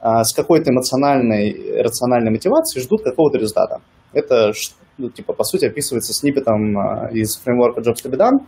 э, 0.00 0.22
с 0.22 0.32
какой-то 0.34 0.70
эмоциональной, 0.70 1.82
рациональной 1.82 2.30
мотивацией 2.30 2.82
ждут 2.82 3.02
какого-то 3.02 3.38
результата. 3.38 3.80
Это, 4.12 4.52
ну, 4.98 5.08
типа, 5.10 5.32
по 5.32 5.44
сути, 5.44 5.66
описывается 5.66 6.12
сниппетом 6.12 6.78
э, 6.78 7.12
из 7.12 7.36
фреймворка 7.36 7.80
Jobs 7.80 8.02
to 8.04 8.10
be 8.10 8.16
done. 8.16 8.44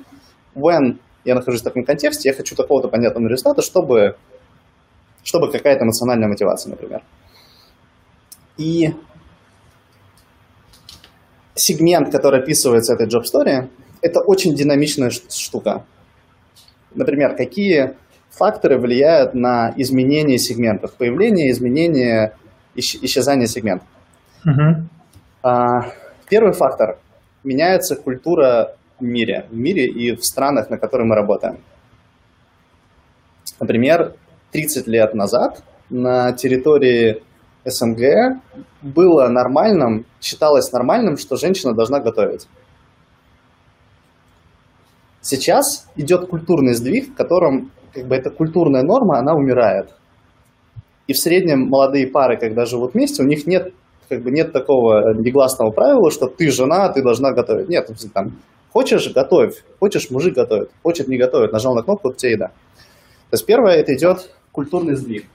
When 0.54 0.98
я 1.24 1.34
нахожусь 1.34 1.60
в 1.60 1.64
таком 1.64 1.84
контексте, 1.84 2.28
я 2.28 2.34
хочу 2.34 2.56
такого-то 2.56 2.88
понятного 2.88 3.28
результата, 3.28 3.62
чтобы, 3.62 4.16
чтобы 5.22 5.50
какая-то 5.50 5.84
эмоциональная 5.84 6.28
мотивация, 6.28 6.70
например. 6.70 7.02
И 8.56 8.90
сегмент, 11.54 12.10
который 12.10 12.40
описывается 12.40 12.94
этой 12.94 13.06
job 13.06 13.22
story, 13.22 13.68
это 14.00 14.20
очень 14.20 14.54
динамичная 14.54 15.10
штука. 15.10 15.84
Например, 16.94 17.36
какие 17.36 17.94
факторы 18.30 18.78
влияют 18.78 19.34
на 19.34 19.72
изменение 19.76 20.38
сегментов, 20.38 20.94
появление, 20.94 21.50
изменение, 21.50 22.34
исчезание 22.74 23.46
сегментов. 23.46 23.88
Uh-huh. 24.44 25.92
Первый 26.28 26.52
фактор– 26.52 26.98
меняется 27.44 27.96
культура 27.96 28.76
в 28.98 29.04
мире, 29.04 29.46
в 29.50 29.56
мире 29.56 29.86
и 29.86 30.14
в 30.14 30.24
странах, 30.24 30.70
на 30.70 30.78
которые 30.78 31.06
мы 31.06 31.14
работаем. 31.14 31.58
Например, 33.60 34.14
30 34.52 34.86
лет 34.86 35.14
назад 35.14 35.62
на 35.90 36.32
территории 36.32 37.22
СНГ 37.64 38.40
было 38.82 39.28
нормальным, 39.28 40.04
считалось 40.20 40.72
нормальным, 40.72 41.16
что 41.16 41.36
женщина 41.36 41.74
должна 41.74 42.00
готовить. 42.00 42.48
Сейчас 45.20 45.88
идет 45.94 46.28
культурный 46.28 46.74
сдвиг, 46.74 47.10
в 47.10 47.14
котором 47.14 47.70
как 47.94 48.06
бы 48.06 48.16
эта 48.16 48.30
культурная 48.30 48.82
норма, 48.82 49.18
она 49.18 49.34
умирает. 49.34 49.90
И 51.06 51.12
в 51.12 51.18
среднем 51.18 51.68
молодые 51.68 52.08
пары, 52.08 52.36
когда 52.38 52.64
живут 52.64 52.94
вместе, 52.94 53.22
у 53.22 53.26
них 53.26 53.46
нет, 53.46 53.72
как 54.08 54.22
бы 54.22 54.30
нет 54.30 54.52
такого 54.52 55.14
негласного 55.14 55.70
правила, 55.70 56.10
что 56.10 56.26
ты 56.26 56.50
жена, 56.50 56.88
ты 56.92 57.02
должна 57.02 57.32
готовить. 57.32 57.68
Нет, 57.68 57.88
там, 58.12 58.38
хочешь– 58.72 59.12
готовь, 59.14 59.62
хочешь– 59.78 60.10
мужик 60.10 60.34
готовит, 60.34 60.70
хочет– 60.82 61.06
не 61.08 61.18
готовит, 61.18 61.52
нажал 61.52 61.74
на 61.74 61.82
кнопку– 61.82 62.12
тебе 62.14 62.32
еда. 62.32 62.46
То 62.48 63.34
есть 63.34 63.46
первое– 63.46 63.74
это 63.76 63.94
идет 63.94 64.30
культурный 64.52 64.94
сдвиг. 64.94 65.26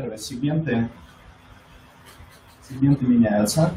Первое, 0.00 0.16
сегменты, 0.16 0.88
сегменты 2.62 3.04
меняются. 3.04 3.72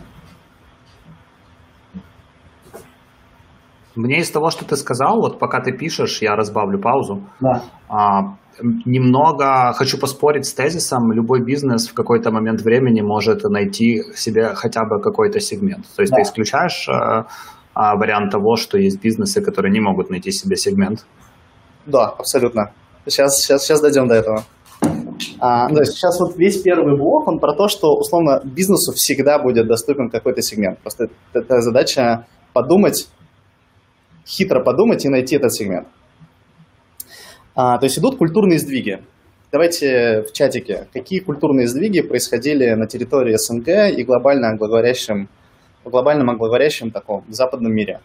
Мне 3.95 4.19
из 4.19 4.29
того, 4.29 4.51
что 4.51 4.63
ты 4.63 4.75
сказал, 4.75 5.19
вот 5.19 5.39
пока 5.39 5.61
ты 5.61 5.75
пишешь, 5.75 6.21
я 6.21 6.35
разбавлю 6.35 6.79
паузу. 6.79 7.27
Да. 7.39 7.63
А, 7.89 8.37
немного 8.61 9.73
хочу 9.73 9.97
поспорить 9.97 10.45
с 10.45 10.53
тезисом, 10.53 11.11
любой 11.11 11.43
бизнес 11.43 11.87
в 11.87 11.95
какой-то 11.95 12.29
момент 12.29 12.61
времени 12.61 13.01
может 13.01 13.43
найти 13.45 14.03
себе 14.13 14.53
хотя 14.53 14.81
бы 14.85 15.01
какой-то 15.01 15.39
сегмент. 15.39 15.87
То 15.95 16.03
есть 16.03 16.11
да. 16.11 16.17
ты 16.17 16.21
исключаешь 16.21 16.87
а, 16.87 17.25
а, 17.73 17.95
вариант 17.95 18.31
того, 18.31 18.57
что 18.57 18.77
есть 18.77 19.01
бизнесы, 19.01 19.41
которые 19.41 19.71
не 19.71 19.79
могут 19.79 20.11
найти 20.11 20.31
себе 20.31 20.55
сегмент? 20.55 21.03
Да, 21.87 22.09
абсолютно. 22.09 22.73
Сейчас, 23.07 23.41
сейчас, 23.41 23.63
сейчас 23.63 23.81
дойдем 23.81 24.07
до 24.07 24.13
этого. 24.13 24.43
А, 25.39 25.67
то 25.69 25.79
есть 25.79 25.93
сейчас 25.93 26.19
вот 26.19 26.37
весь 26.37 26.61
первый 26.61 26.97
блок, 26.97 27.27
он 27.27 27.39
про 27.39 27.53
то, 27.53 27.67
что, 27.67 27.95
условно, 27.95 28.41
бизнесу 28.43 28.91
всегда 28.93 29.39
будет 29.39 29.67
доступен 29.67 30.09
какой-то 30.09 30.41
сегмент. 30.41 30.79
Просто 30.79 31.09
это 31.33 31.61
задача 31.61 32.25
подумать, 32.53 33.07
хитро 34.25 34.61
подумать 34.63 35.05
и 35.05 35.09
найти 35.09 35.35
этот 35.35 35.53
сегмент. 35.53 35.87
А, 37.55 37.77
то 37.77 37.85
есть 37.85 37.97
идут 37.99 38.17
культурные 38.17 38.59
сдвиги. 38.59 39.03
Давайте 39.51 40.23
в 40.23 40.31
чатике, 40.31 40.87
какие 40.93 41.19
культурные 41.19 41.67
сдвиги 41.67 42.01
происходили 42.01 42.71
на 42.73 42.87
территории 42.87 43.35
СНГ 43.35 43.97
и 43.97 44.03
глобально 44.03 44.47
англоговорящем, 44.47 45.27
в 45.83 45.89
глобальном 45.89 46.29
англоговорящем 46.29 46.91
таком 46.91 47.25
западном 47.27 47.73
мире. 47.73 47.99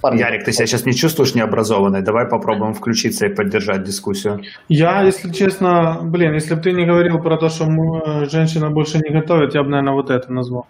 Парни. 0.00 0.20
Ярик, 0.20 0.44
ты 0.44 0.52
себя 0.52 0.66
сейчас 0.66 0.86
не 0.86 0.94
чувствуешь 0.94 1.34
необразованной? 1.34 2.02
Давай 2.02 2.28
попробуем 2.28 2.74
включиться 2.74 3.26
и 3.26 3.34
поддержать 3.34 3.82
дискуссию. 3.82 4.42
Я, 4.68 5.02
если 5.02 5.30
честно, 5.32 6.00
блин, 6.02 6.34
если 6.34 6.54
бы 6.54 6.60
ты 6.60 6.72
не 6.72 6.86
говорил 6.86 7.18
про 7.18 7.36
то, 7.36 7.48
что 7.48 7.66
мы, 7.66 8.28
женщина 8.30 8.70
больше 8.70 8.98
не 8.98 9.12
готовит, 9.12 9.54
я 9.54 9.62
бы, 9.62 9.70
наверное, 9.70 9.94
вот 9.94 10.10
это 10.10 10.32
назвал. 10.32 10.66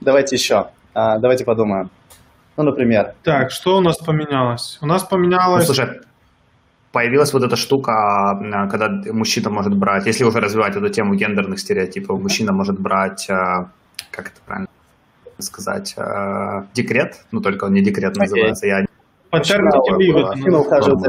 Давайте 0.00 0.36
еще. 0.36 0.66
А, 0.92 1.18
давайте 1.18 1.44
подумаем. 1.44 1.90
Ну, 2.56 2.64
например. 2.64 3.14
Так, 3.22 3.50
что 3.50 3.78
у 3.78 3.80
нас 3.80 3.96
поменялось? 3.96 4.78
У 4.82 4.86
нас 4.86 5.02
поменялось... 5.04 5.66
Ну, 5.66 5.74
слушай, 5.74 6.00
появилась 6.92 7.32
вот 7.32 7.42
эта 7.42 7.56
штука, 7.56 7.92
а, 7.92 8.68
когда 8.68 8.88
мужчина 9.12 9.50
может 9.50 9.76
брать, 9.76 10.06
если 10.06 10.24
уже 10.24 10.40
развивать 10.40 10.76
эту 10.76 10.88
тему 10.90 11.14
гендерных 11.14 11.58
стереотипов, 11.58 12.20
мужчина 12.20 12.52
может 12.52 12.78
брать, 12.78 13.28
а, 13.30 13.70
как 14.10 14.26
это 14.26 14.40
правильно 14.44 14.68
сказать, 15.44 15.94
э, 15.96 16.66
декрет, 16.74 17.24
ну 17.30 17.40
только 17.40 17.64
он 17.64 17.72
не 17.72 17.82
декрет 17.82 18.16
называется, 18.16 18.66
я 18.66 18.84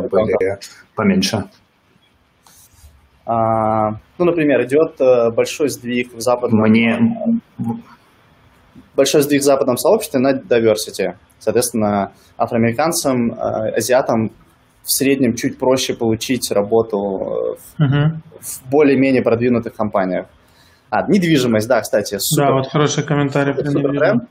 были 0.09 0.57
поменьше. 0.95 1.45
А, 3.25 3.91
ну, 4.17 4.25
например, 4.25 4.63
идет 4.63 4.99
э, 4.99 5.31
большой 5.31 5.69
сдвиг 5.69 6.13
в 6.13 6.21
западном... 6.21 6.61
Мне... 6.61 6.99
Большой 8.95 9.21
сдвиг 9.23 9.41
в 9.41 9.43
западном 9.43 9.77
сообществе 9.77 10.19
на 10.19 10.33
diversity. 10.33 11.15
Соответственно, 11.39 12.13
афроамериканцам, 12.37 13.31
э, 13.31 13.75
азиатам 13.77 14.31
в 14.83 14.91
среднем 14.91 15.35
чуть 15.35 15.57
проще 15.57 15.95
получить 15.95 16.51
работу 16.51 16.97
в, 16.97 17.81
uh-huh. 17.81 18.17
в 18.39 18.69
более-менее 18.69 19.23
продвинутых 19.23 19.73
компаниях. 19.73 20.27
А, 20.89 21.07
недвижимость, 21.07 21.67
да, 21.67 21.81
кстати. 21.81 22.17
Супер, 22.19 22.47
да, 22.47 22.53
вот 22.53 22.67
хороший 22.67 23.03
комментарий 23.03 23.53
про 23.53 23.63
недвижимость. 23.67 24.27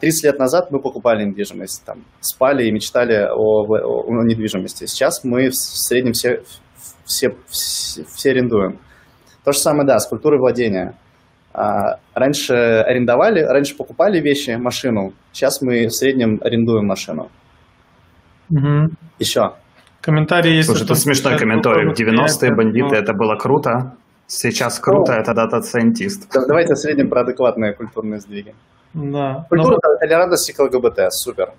30 0.00 0.24
лет 0.24 0.38
назад 0.38 0.70
мы 0.70 0.80
покупали 0.80 1.24
недвижимость, 1.24 1.84
там, 1.84 2.04
спали 2.20 2.66
и 2.66 2.70
мечтали 2.70 3.26
о, 3.28 3.64
о, 3.64 4.04
о 4.06 4.24
недвижимости. 4.24 4.86
Сейчас 4.86 5.24
мы 5.24 5.48
в 5.48 5.54
среднем 5.54 6.12
все, 6.12 6.42
все, 7.04 7.34
все, 7.48 8.04
все 8.04 8.30
арендуем. 8.30 8.78
То 9.44 9.52
же 9.52 9.58
самое, 9.58 9.86
да, 9.86 9.98
с 9.98 10.06
культурой 10.06 10.38
владения. 10.38 10.94
А, 11.52 11.98
раньше 12.14 12.54
арендовали, 12.54 13.40
раньше 13.40 13.76
покупали 13.76 14.20
вещи, 14.20 14.52
машину. 14.52 15.12
Сейчас 15.32 15.60
мы 15.60 15.86
в 15.86 15.90
среднем 15.90 16.40
арендуем 16.42 16.86
машину. 16.86 17.30
Угу. 18.50 18.90
Еще. 19.18 19.54
Комментарии 20.00 20.56
есть. 20.56 20.68
Слушай, 20.68 20.84
это 20.84 20.94
смешной 20.94 21.38
комментарий. 21.38 21.92
В 21.92 21.98
90-е 21.98 22.54
бандиты, 22.54 22.96
это 22.96 23.12
было 23.12 23.36
круто. 23.36 23.96
Сейчас 24.26 24.78
круто, 24.78 25.14
О. 25.14 25.18
это 25.18 25.34
data 25.34 25.61
scientist. 25.61 26.28
Давайте 26.32 26.74
в 26.74 26.78
среднем 26.78 27.08
про 27.08 27.20
адекватные 27.20 27.72
культурные 27.72 28.20
сдвиги. 28.20 28.54
Да. 28.94 29.46
Культура 29.48 29.78
Но... 29.82 29.98
толерантности 29.98 30.52
к 30.52 30.58
ЛГБТ, 30.60 31.12
супер. 31.12 31.52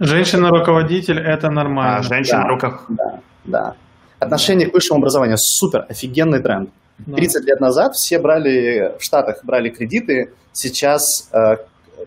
Женщина-руководитель– 0.00 1.18
это 1.20 1.50
нормально. 1.50 1.98
А, 1.98 2.02
женщина 2.02 2.42
да, 2.42 2.48
руках. 2.48 2.84
Да, 2.88 3.20
да. 3.44 3.74
Отношение 4.18 4.68
к 4.68 4.74
высшему 4.74 4.98
образованию– 4.98 5.36
супер, 5.38 5.86
офигенный 5.88 6.40
тренд. 6.40 6.70
Да. 6.98 7.16
30 7.16 7.44
лет 7.44 7.60
назад 7.60 7.94
все 7.94 8.18
брали, 8.18 8.92
в 8.98 9.02
Штатах 9.02 9.44
брали 9.44 9.70
кредиты, 9.70 10.32
сейчас 10.52 11.28
э, 11.32 11.56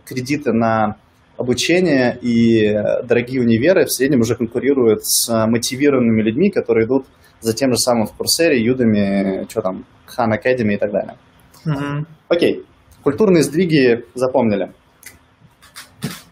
кредиты 0.06 0.54
на 0.54 0.96
обучение 1.38 2.18
и 2.22 2.72
дорогие 3.04 3.42
универы 3.42 3.86
в 3.86 3.92
среднем 3.92 4.22
уже 4.22 4.36
конкурируют 4.36 5.06
с 5.06 5.48
мотивированными 5.48 6.22
людьми, 6.22 6.50
которые 6.50 6.86
идут 6.86 7.06
за 7.42 7.54
тем 7.54 7.72
же 7.72 7.78
самым 7.78 8.08
в 8.08 8.14
Курсере, 8.14 8.64
Юдами, 8.64 9.46
что 9.50 9.62
там, 9.62 9.86
Khan 10.08 10.32
Academy 10.32 10.76
и 10.76 10.78
так 10.78 10.92
далее. 10.92 11.18
Угу. 11.66 12.06
Окей, 12.30 12.64
культурные 13.04 13.44
сдвиги 13.44 14.06
запомнили. 14.14 14.72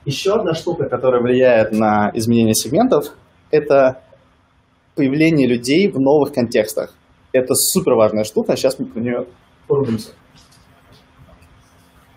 Еще 0.06 0.34
одна 0.34 0.54
штука, 0.54 0.90
которая 0.90 1.22
влияет 1.22 1.72
на 1.72 2.12
изменение 2.14 2.56
сегментов, 2.56 3.16
это 3.52 4.02
появление 4.96 5.48
людей 5.48 5.90
в 5.90 6.00
новых 6.00 6.34
контекстах. 6.34 6.94
Это 7.32 7.56
супер 7.56 7.94
важная 7.94 8.24
штука, 8.24 8.56
сейчас 8.56 8.80
мы 8.80 8.86
про 8.86 9.00
нее 9.00 9.26
порубимся. 9.68 10.12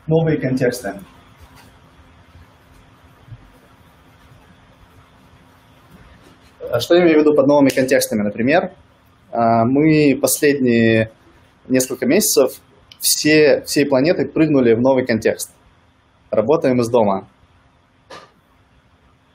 Новые 0.07 0.39
контексты. 0.39 0.95
Что 6.81 6.95
я 6.95 7.03
имею 7.03 7.19
в 7.19 7.21
виду 7.21 7.35
под 7.35 7.47
новыми 7.47 7.71
контекстами? 7.71 8.23
Например, 8.23 8.73
а, 9.33 9.65
мы 9.65 10.19
последние 10.21 11.11
несколько 11.69 12.07
месяцев 12.07 12.61
все, 13.01 13.63
всей 13.67 13.87
планетой 13.87 14.27
прыгнули 14.27 14.75
в 14.75 14.81
новый 14.81 15.07
контекст. 15.07 15.51
Работаем 16.31 16.81
из 16.81 16.89
дома. 16.89 17.29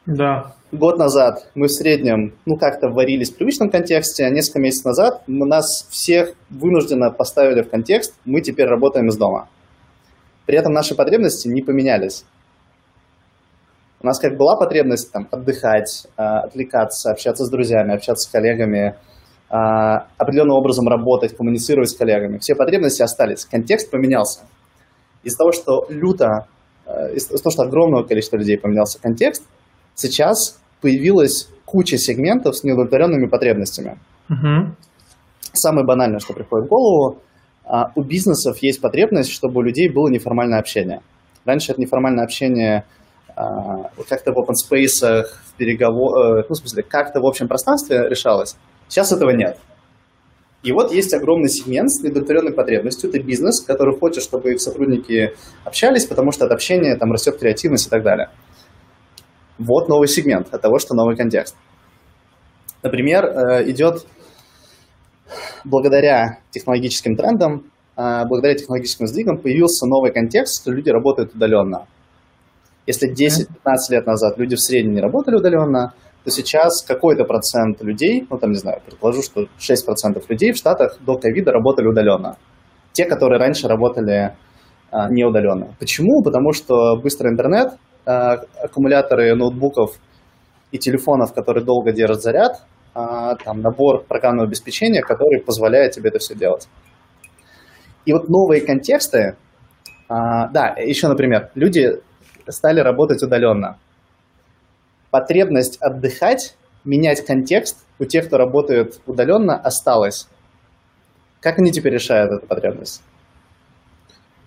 Да. 0.05 0.55
Год 0.71 0.97
назад 0.97 1.49
мы 1.53 1.67
в 1.67 1.71
среднем, 1.71 2.33
ну, 2.45 2.55
как-то 2.55 2.87
варились 2.89 3.31
в 3.31 3.35
привычном 3.35 3.69
контексте, 3.69 4.25
а 4.25 4.29
несколько 4.29 4.59
месяцев 4.59 4.85
назад 4.85 5.21
мы 5.27 5.45
нас 5.45 5.85
всех 5.89 6.33
вынужденно 6.49 7.11
поставили 7.11 7.61
в 7.61 7.69
контекст, 7.69 8.13
мы 8.23 8.41
теперь 8.41 8.67
работаем 8.67 9.09
из 9.09 9.17
дома. 9.17 9.49
При 10.45 10.57
этом 10.57 10.71
наши 10.73 10.95
потребности 10.95 11.49
не 11.49 11.61
поменялись. 11.61 12.25
У 14.03 14.07
нас 14.07 14.19
как 14.19 14.35
была 14.35 14.55
потребность 14.55 15.11
там, 15.11 15.27
отдыхать, 15.29 16.07
а, 16.17 16.41
отвлекаться, 16.41 17.11
общаться 17.11 17.45
с 17.45 17.49
друзьями, 17.49 17.93
общаться 17.93 18.27
с 18.27 18.31
коллегами, 18.31 18.95
а, 19.49 20.07
определенным 20.17 20.57
образом 20.57 20.87
работать, 20.87 21.37
коммуницировать 21.37 21.89
с 21.89 21.95
коллегами. 21.95 22.39
Все 22.39 22.55
потребности 22.55 23.03
остались, 23.03 23.45
контекст 23.45 23.91
поменялся. 23.91 24.41
Из-за 25.23 25.37
того, 25.37 25.51
что 25.51 25.85
люто, 25.89 26.47
а, 26.87 27.09
из-за 27.09 27.37
того, 27.37 27.51
что 27.51 27.63
огромного 27.63 28.03
количества 28.03 28.37
людей 28.37 28.57
поменялся 28.57 28.99
контекст, 28.99 29.43
сейчас 29.93 30.59
появилась 30.81 31.49
куча 31.65 31.97
сегментов 31.97 32.57
с 32.57 32.63
неудовлетворенными 32.63 33.27
потребностями. 33.27 33.99
Угу. 34.29 34.75
Самое 35.53 35.85
банальное, 35.85 36.19
что 36.19 36.33
приходит 36.33 36.65
в 36.65 36.69
голову, 36.69 37.19
у 37.95 38.03
бизнесов 38.03 38.57
есть 38.61 38.81
потребность, 38.81 39.31
чтобы 39.31 39.59
у 39.59 39.61
людей 39.61 39.89
было 39.89 40.09
неформальное 40.09 40.59
общение. 40.59 41.01
Раньше 41.45 41.71
это 41.71 41.79
неформальное 41.79 42.23
общение 42.23 42.85
как-то 43.35 44.31
в 44.31 44.37
open 44.37 44.53
space, 44.53 45.23
в 45.23 45.57
переговор... 45.57 46.39
Э, 46.39 46.43
ну, 46.47 46.55
в 46.55 46.57
смысле, 46.57 46.83
как-то 46.83 47.19
в 47.19 47.25
общем 47.25 47.47
пространстве 47.47 48.07
решалось. 48.09 48.55
Сейчас 48.87 49.11
этого 49.11 49.31
нет. 49.31 49.57
И 50.63 50.71
вот 50.71 50.91
есть 50.91 51.13
огромный 51.13 51.49
сегмент 51.49 51.89
с 51.89 52.03
недовлетворенной 52.03 52.53
потребностью. 52.53 53.09
Это 53.09 53.19
бизнес, 53.21 53.61
который 53.61 53.97
хочет, 53.97 54.23
чтобы 54.23 54.51
их 54.51 54.61
сотрудники 54.61 55.33
общались, 55.63 56.05
потому 56.05 56.31
что 56.31 56.45
от 56.45 56.51
общения 56.51 56.95
там 56.97 57.11
растет 57.11 57.37
креативность 57.37 57.87
и 57.87 57.89
так 57.89 58.03
далее. 58.03 58.29
Вот 59.57 59.89
новый 59.89 60.07
сегмент 60.07 60.53
от 60.53 60.61
того, 60.61 60.77
что 60.77 60.93
новый 60.93 61.15
контекст. 61.15 61.55
Например, 62.83 63.25
э, 63.25 63.69
идет 63.71 64.05
благодаря 65.65 66.39
технологическим 66.51 67.15
трендам, 67.15 67.65
э, 67.97 68.25
благодаря 68.27 68.55
технологическим 68.55 69.07
сдвигам 69.07 69.37
появился 69.37 69.87
новый 69.87 70.11
контекст, 70.11 70.61
что 70.61 70.71
люди 70.71 70.89
работают 70.89 71.33
удаленно. 71.33 71.87
Если 72.87 73.11
10-15 73.11 73.45
лет 73.91 74.07
назад 74.07 74.37
люди 74.37 74.55
в 74.55 74.59
среднем 74.59 74.93
не 74.93 75.01
работали 75.01 75.35
удаленно, 75.35 75.93
то 76.23 76.29
сейчас 76.29 76.83
какой-то 76.83 77.25
процент 77.25 77.81
людей, 77.81 78.25
ну 78.29 78.37
там 78.37 78.51
не 78.51 78.57
знаю, 78.57 78.81
предположу, 78.85 79.21
что 79.21 79.45
6% 79.59 80.23
людей 80.29 80.51
в 80.51 80.57
Штатах 80.57 80.97
до 81.01 81.17
ковида 81.17 81.51
работали 81.51 81.87
удаленно. 81.87 82.37
Те, 82.93 83.05
которые 83.05 83.39
раньше 83.39 83.67
работали 83.67 84.35
а, 84.91 85.09
не 85.09 85.23
удаленно. 85.23 85.75
Почему? 85.79 86.21
Потому 86.23 86.51
что 86.53 86.97
быстрый 87.01 87.31
интернет, 87.31 87.73
а, 88.05 88.33
аккумуляторы 88.63 89.35
ноутбуков 89.35 89.95
и 90.71 90.77
телефонов, 90.77 91.33
которые 91.33 91.63
долго 91.63 91.91
держат 91.91 92.21
заряд, 92.21 92.63
а, 92.93 93.35
там 93.35 93.61
набор 93.61 94.03
программного 94.05 94.47
обеспечения, 94.47 95.01
который 95.01 95.41
позволяет 95.41 95.93
тебе 95.93 96.09
это 96.09 96.19
все 96.19 96.35
делать. 96.35 96.67
И 98.05 98.13
вот 98.13 98.27
новые 98.27 98.61
контексты, 98.65 99.37
а, 100.09 100.49
да, 100.49 100.75
еще, 100.77 101.07
например, 101.07 101.51
люди 101.55 102.01
стали 102.47 102.79
работать 102.79 103.23
удаленно. 103.23 103.77
Потребность 105.09 105.81
отдыхать, 105.81 106.55
менять 106.85 107.25
контекст 107.25 107.85
у 107.99 108.05
тех, 108.05 108.27
кто 108.27 108.37
работает 108.37 109.01
удаленно, 109.05 109.57
осталась. 109.57 110.27
Как 111.39 111.59
они 111.59 111.71
теперь 111.71 111.93
решают 111.93 112.31
эту 112.31 112.47
потребность? 112.47 113.03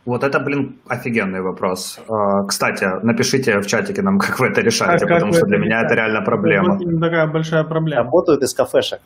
Вот 0.07 0.23
это, 0.23 0.39
блин, 0.39 0.79
офигенный 0.87 1.41
вопрос. 1.41 1.99
А, 2.09 2.45
кстати, 2.45 2.85
напишите 3.03 3.59
в 3.59 3.67
чатике 3.67 4.03
нам, 4.03 4.19
как 4.21 4.39
вы 4.39 4.49
это 4.49 4.61
решаете, 4.61 5.07
а 5.07 5.09
потому 5.09 5.33
что 5.33 5.47
для 5.47 5.59
меня 5.59 5.83
это 5.83 5.95
реально 5.95 6.23
проблема. 6.23 6.77
Это 6.77 7.01
такая 7.01 7.27
большая 7.27 7.65
проблема. 7.65 8.05
Работают 8.05 8.43
из 8.43 8.53
кафешек. 8.55 9.01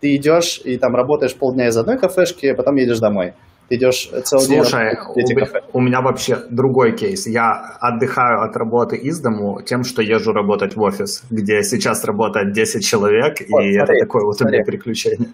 Ты 0.00 0.16
идешь 0.16 0.60
и 0.64 0.76
там 0.76 0.94
работаешь 0.94 1.34
полдня 1.34 1.68
из 1.68 1.76
одной 1.76 1.98
кафешки, 1.98 2.46
а 2.46 2.54
потом 2.54 2.76
едешь 2.76 2.98
домой. 2.98 3.32
Ты 3.68 3.76
идешь 3.76 4.10
целый 4.24 4.44
Слушай, 4.44 4.96
день 5.16 5.36
Слушай, 5.36 5.62
у, 5.72 5.78
у 5.78 5.80
меня 5.80 6.02
вообще 6.02 6.36
другой 6.50 6.96
кейс. 6.96 7.26
Я 7.26 7.76
отдыхаю 7.80 8.42
от 8.42 8.56
работы 8.56 8.96
из 8.96 9.20
дому 9.20 9.62
тем, 9.62 9.84
что 9.84 10.02
езжу 10.02 10.32
работать 10.32 10.76
в 10.76 10.82
офис, 10.82 11.22
где 11.30 11.62
сейчас 11.62 12.04
работает 12.04 12.52
10 12.52 12.84
человек, 12.84 13.40
вот, 13.48 13.62
и 13.62 13.74
смотри, 13.74 13.76
это 13.76 13.92
такое 14.04 14.24
вот 14.24 14.36
смотри. 14.36 14.56
у 14.56 14.58
меня 14.58 14.64
приключение. 14.66 15.28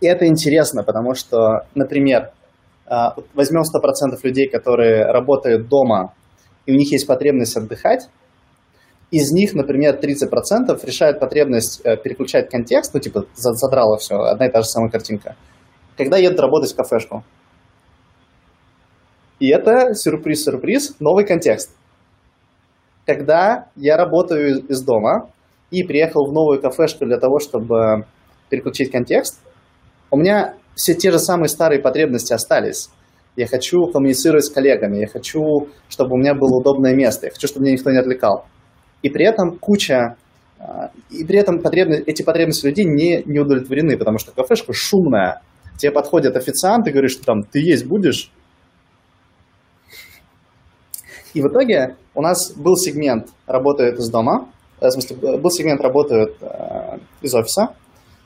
И 0.00 0.06
это 0.06 0.26
интересно, 0.26 0.82
потому 0.82 1.14
что, 1.14 1.66
например, 1.74 2.30
а, 2.86 3.14
возьмем 3.34 3.62
100% 3.62 4.18
людей, 4.22 4.48
которые 4.48 5.06
работают 5.06 5.68
дома, 5.68 6.12
и 6.66 6.72
у 6.72 6.76
них 6.76 6.92
есть 6.92 7.06
потребность 7.06 7.56
отдыхать, 7.56 8.08
из 9.10 9.30
них, 9.30 9.54
например, 9.54 9.98
30% 9.98 10.84
решают 10.84 11.20
потребность 11.20 11.82
э, 11.84 11.98
переключать 11.98 12.50
контекст, 12.50 12.94
ну, 12.94 13.00
типа, 13.00 13.26
задрало 13.34 13.98
все, 13.98 14.16
одна 14.16 14.46
и 14.46 14.50
та 14.50 14.62
же 14.62 14.68
самая 14.68 14.90
картинка, 14.90 15.36
когда 15.96 16.16
едут 16.16 16.40
работать 16.40 16.72
в 16.72 16.76
кафешку. 16.76 17.22
И 19.42 19.48
это, 19.48 19.92
сюрприз-сюрприз, 19.92 21.00
новый 21.00 21.26
контекст. 21.26 21.74
Когда 23.04 23.66
я 23.74 23.96
работаю 23.96 24.64
из 24.68 24.84
дома 24.84 25.30
и 25.72 25.82
приехал 25.82 26.30
в 26.30 26.32
новую 26.32 26.60
кафешку 26.60 27.06
для 27.06 27.18
того, 27.18 27.40
чтобы 27.40 28.06
переключить 28.50 28.92
контекст, 28.92 29.40
у 30.12 30.16
меня 30.16 30.54
все 30.76 30.94
те 30.94 31.10
же 31.10 31.18
самые 31.18 31.48
старые 31.48 31.80
потребности 31.80 32.32
остались. 32.32 32.88
Я 33.34 33.48
хочу 33.48 33.84
коммуницировать 33.86 34.44
с 34.44 34.48
коллегами, 34.48 34.98
я 34.98 35.08
хочу, 35.08 35.66
чтобы 35.88 36.14
у 36.14 36.18
меня 36.18 36.34
было 36.34 36.60
удобное 36.60 36.94
место, 36.94 37.26
я 37.26 37.32
хочу, 37.32 37.48
чтобы 37.48 37.64
меня 37.64 37.72
никто 37.72 37.90
не 37.90 37.98
отвлекал. 37.98 38.46
И 39.02 39.10
при 39.10 39.26
этом 39.26 39.58
куча, 39.58 40.14
а, 40.60 40.92
и 41.10 41.24
при 41.24 41.40
этом 41.40 41.58
потребности, 41.58 42.04
эти 42.08 42.22
потребности 42.22 42.66
людей 42.66 42.84
не, 42.84 43.24
не 43.26 43.40
удовлетворены, 43.40 43.98
потому 43.98 44.18
что 44.18 44.30
кафешка 44.30 44.72
шумная. 44.72 45.42
Тебе 45.78 45.90
подходит 45.90 46.36
официант 46.36 46.86
и 46.86 46.92
говорит, 46.92 47.10
что 47.10 47.24
там 47.24 47.42
ты 47.42 47.58
есть 47.58 47.86
будешь, 47.86 48.30
и 51.34 51.42
в 51.42 51.48
итоге 51.48 51.96
у 52.14 52.22
нас 52.22 52.52
был 52.52 52.76
сегмент 52.76 53.28
«Работает 53.46 53.98
из 53.98 54.10
дома», 54.10 54.48
э, 54.80 54.88
в 54.88 54.90
смысле, 54.90 55.38
был 55.38 55.50
сегмент 55.50 55.80
«Работает 55.80 56.36
э, 56.40 56.98
из 57.22 57.34
офиса», 57.34 57.74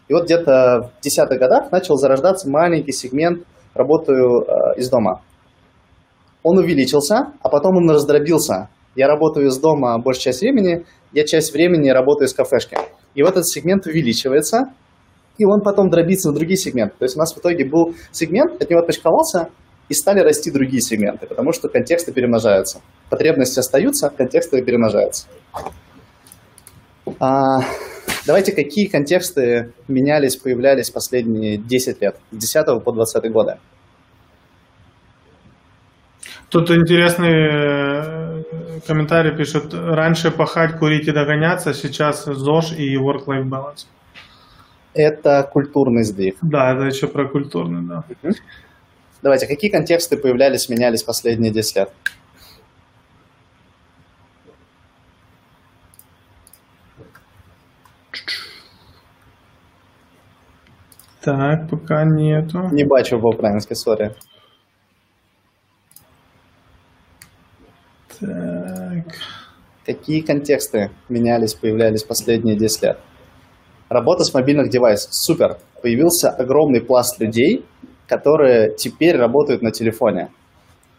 и 0.09 0.13
вот 0.13 0.25
где-то 0.25 0.93
в 0.99 1.03
десятых 1.03 1.39
годах 1.39 1.73
начал 1.73 1.97
зарождаться 1.97 2.49
маленький 2.49 2.93
сегмент 2.93 3.45
«Работаю 3.75 4.43
э, 4.43 4.79
из 4.79 4.89
дома». 4.89 5.23
он 6.43 6.59
увеличился, 6.59 7.33
а 7.43 7.49
потом 7.49 7.77
он 7.77 7.91
раздробился. 7.91 8.69
Я 8.95 9.09
работаю 9.09 9.49
из 9.49 9.59
дома 9.59 9.99
большую 9.99 10.23
часть 10.23 10.41
времени, 10.41 10.85
я 11.13 11.25
часть 11.27 11.53
времени 11.53 11.91
работаю 11.91 12.29
из 12.29 12.35
кафешки. 12.35 12.79
И 13.15 13.23
вот 13.23 13.33
этот 13.33 13.49
сегмент 13.49 13.87
увеличивается, 13.87 14.73
и 15.39 15.45
он 15.45 15.61
потом 15.61 15.91
дробится 15.91 16.31
в 16.31 16.35
другие 16.35 16.57
сегменты. 16.57 16.95
То 16.99 17.05
есть 17.05 17.17
у 17.17 17.19
нас 17.19 17.35
в 17.35 17.39
итоге 17.39 17.65
был 17.65 17.95
сегмент, 18.13 18.63
от 18.63 18.71
него 18.71 18.81
отпочковался, 18.81 19.49
и 19.89 19.95
стали 19.95 20.21
расти 20.21 20.51
другие 20.51 20.81
сегменты, 20.81 21.27
потому 21.27 21.53
что 21.53 21.69
контексты 21.69 22.13
перемножаются. 22.13 22.81
Потребности 23.09 23.59
остаются, 23.61 24.11
контексты 24.11 24.63
перемножаются. 24.63 25.27
А, 27.21 27.61
давайте, 28.27 28.53
какие 28.53 28.87
контексты 28.87 29.73
менялись, 29.89 30.37
появлялись 30.37 30.91
последние 30.91 31.57
10 31.57 32.03
лет, 32.03 32.17
с 32.33 32.37
10 32.37 32.83
по 32.83 32.93
20 32.93 33.31
годы? 33.31 33.59
Тут 36.49 36.71
интересный 36.71 38.43
э, 38.43 38.81
комментарий 38.87 39.37
пишут. 39.37 39.75
Раньше 39.75 40.31
пахать, 40.31 40.79
курить 40.79 41.09
и 41.09 41.13
догоняться, 41.13 41.75
сейчас 41.75 42.25
ЗОЖ 42.25 42.73
и 42.79 42.97
work-life 42.97 43.49
balance. 43.49 43.87
Это 44.95 45.49
культурный 45.53 46.05
сдвиг. 46.05 46.37
Да, 46.43 46.73
это 46.73 46.85
еще 46.85 47.09
про 47.09 47.29
культурный, 47.29 47.87
да. 47.87 48.05
Давайте, 49.23 49.47
какие 49.47 49.71
контексты 49.71 50.17
появлялись, 50.17 50.69
менялись 50.69 51.03
последние 51.03 51.53
10 51.53 51.77
лет? 51.77 51.93
Так, 61.27 61.69
пока 61.69 62.05
нету. 62.05 62.69
Не 62.71 62.85
бачу 62.85 63.19
по-украински, 63.19 63.75
сори. 63.75 64.15
Так. 68.21 69.07
Какие 69.85 70.21
контексты 70.21 70.93
менялись, 71.09 71.55
появлялись 71.55 72.05
последние 72.05 72.57
10 72.57 72.83
лет? 72.83 73.01
Работа 73.89 74.23
с 74.23 74.33
мобильных 74.35 74.71
девайсов. 74.71 75.13
Супер. 75.15 75.59
Появился 75.83 76.31
огромный 76.31 76.81
пласт 76.81 77.19
людей, 77.21 77.65
которые 78.07 78.75
теперь 78.75 79.17
работают 79.17 79.63
на 79.63 79.71
телефоне. 79.71 80.31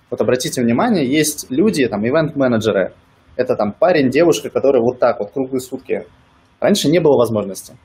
Вот 0.09 0.21
обратите 0.21 0.61
внимание, 0.61 1.05
есть 1.05 1.47
люди, 1.49 1.87
там, 1.87 2.05
ивент-менеджеры. 2.05 2.93
Это 3.35 3.55
там 3.55 3.71
парень, 3.73 4.09
девушка, 4.09 4.49
которые 4.49 4.81
вот 4.81 4.99
так 4.99 5.19
вот 5.19 5.31
круглые 5.31 5.61
сутки. 5.61 6.05
Раньше 6.59 6.89
не 6.89 6.99
было 6.99 7.17
возможности. 7.17 7.77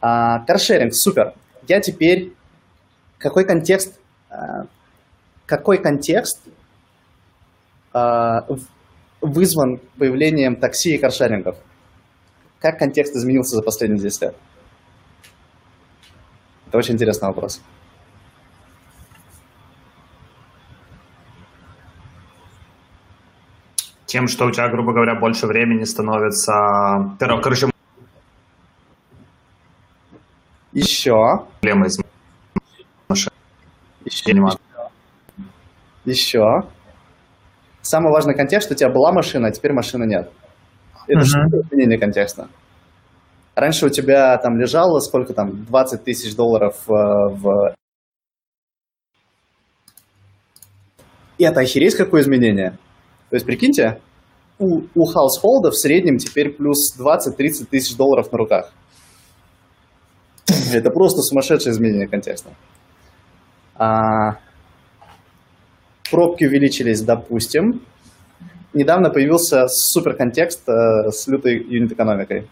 А, 0.00 0.44
каршеринг, 0.44 0.94
супер. 0.94 1.34
Я 1.68 1.80
теперь... 1.80 2.32
Какой 3.18 3.44
контекст... 3.44 4.00
А, 4.30 4.64
какой 5.46 5.78
контекст 5.78 6.42
а, 7.92 8.46
вызван 9.20 9.80
появлением 9.98 10.56
такси 10.56 10.94
и 10.94 10.98
каршерингов? 10.98 11.56
Как 12.60 12.78
контекст 12.78 13.16
изменился 13.16 13.56
за 13.56 13.62
последние 13.62 14.00
10 14.00 14.22
лет? 14.22 14.36
Это 16.68 16.78
очень 16.78 16.94
интересный 16.94 17.28
вопрос. 17.28 17.60
Тем, 24.10 24.26
что 24.26 24.46
у 24.46 24.50
тебя, 24.50 24.68
грубо 24.68 24.92
говоря, 24.92 25.14
больше 25.14 25.46
времени 25.46 25.84
становится... 25.84 26.52
Короче, 27.20 27.68
Еще. 30.72 31.14
проблемы 31.60 31.86
из 31.86 32.00
машины. 33.08 33.30
Еще. 34.04 34.58
Еще. 36.04 36.44
Самый 37.82 38.10
важный 38.10 38.34
контекст, 38.34 38.66
что 38.66 38.74
у 38.74 38.76
тебя 38.76 38.90
была 38.90 39.12
машина, 39.12 39.46
а 39.46 39.50
теперь 39.52 39.72
машины 39.72 40.06
нет. 40.06 40.28
Это 41.06 41.24
что 41.24 41.38
изменение 41.38 41.96
контекста? 42.00 42.48
Раньше 43.54 43.86
у 43.86 43.90
тебя 43.90 44.36
там 44.38 44.58
лежало 44.58 44.98
сколько 44.98 45.34
там, 45.34 45.66
20 45.66 46.02
тысяч 46.02 46.34
долларов 46.34 46.74
э, 46.88 46.92
в... 46.92 47.76
И 51.38 51.44
это 51.44 51.60
охереть 51.60 51.94
какое 51.94 52.22
изменение. 52.22 52.76
То 53.30 53.36
есть, 53.36 53.46
прикиньте, 53.46 54.00
у, 54.58 54.82
у 54.94 55.04
хаусхолда 55.04 55.70
в 55.70 55.74
среднем 55.74 56.18
теперь 56.18 56.50
плюс 56.50 56.94
20-30 56.98 57.66
тысяч 57.70 57.96
долларов 57.96 58.30
на 58.30 58.38
руках. 58.38 58.72
Это 60.72 60.90
просто 60.90 61.22
сумасшедшее 61.22 61.72
изменение 61.72 62.08
контекста. 62.08 62.50
А, 63.76 64.38
пробки 66.10 66.44
увеличились, 66.44 67.00
допустим. 67.02 67.82
Недавно 68.74 69.10
появился 69.10 69.66
супер 69.68 70.14
контекст 70.14 70.68
э, 70.68 71.10
с 71.10 71.26
лютой 71.26 71.56
юнит-экономикой. 71.56 72.48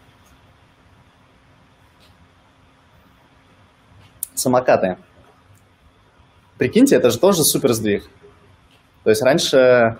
Самокаты. 4.33 4.97
Прикиньте, 6.57 6.95
это 6.95 7.09
же 7.09 7.19
тоже 7.19 7.43
супер 7.43 7.73
сдвиг. 7.73 8.09
То 9.03 9.09
есть 9.11 9.21
раньше 9.21 9.99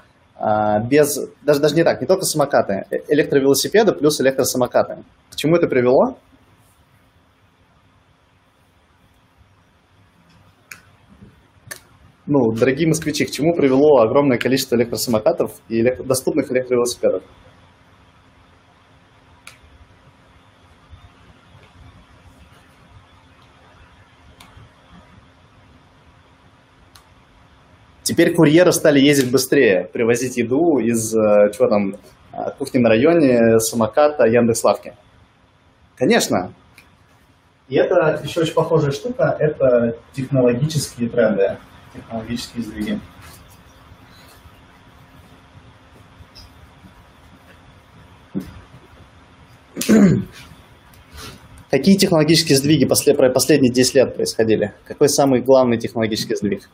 без... 0.89 1.17
Даже, 1.43 1.59
даже 1.59 1.75
не 1.75 1.83
так, 1.83 1.99
не 2.01 2.07
только 2.07 2.23
самокаты. 2.23 2.85
э- 2.91 2.97
Электровелосипеды 3.09 3.93
плюс 3.93 4.21
электросамокаты. 4.21 5.03
К 5.29 5.35
чему 5.35 5.55
это 5.57 5.67
привело? 5.67 6.17
Ну, 12.25 12.51
дорогие 12.51 12.87
москвичи, 12.87 13.25
к 13.25 13.31
чему 13.31 13.55
привело 13.55 14.01
огромное 14.01 14.37
количество 14.37 14.75
электросамокатов 14.75 15.51
и 15.67 15.81
доступных 16.03 16.51
электровелосипедов? 16.51 17.23
Теперь 28.09 28.33
курьеры 28.33 28.71
стали 28.71 28.99
ездить 28.99 29.29
быстрее, 29.29 29.87
привозить 29.93 30.35
еду 30.37 30.79
из, 30.79 31.13
э, 31.13 31.51
чего 31.55 31.67
там, 31.67 31.95
э, 32.33 32.37
кухни 32.57 32.79
на 32.79 32.89
районе, 32.89 33.59
самоката, 33.59 34.25
Яндекс.Лавки. 34.25 34.95
Конечно. 35.95 36.51
И 37.67 37.75
это 37.75 38.19
еще 38.23 38.41
очень 38.41 38.55
похожая 38.55 38.89
штука, 38.89 39.37
это 39.37 39.95
технологические 40.13 41.07
тренды, 41.07 41.57
технологические 41.93 42.63
сдвиги. 42.63 42.99
Какие 51.69 51.95
технологические 51.95 52.57
сдвиги 52.57 52.85
после, 52.85 53.13
последние 53.13 53.71
10 53.71 53.93
лет 53.93 54.15
происходили? 54.15 54.73
Какой 54.85 55.09
самый 55.09 55.41
главный 55.41 55.77
технологический 55.77 56.35
сдвиг? 56.35 56.67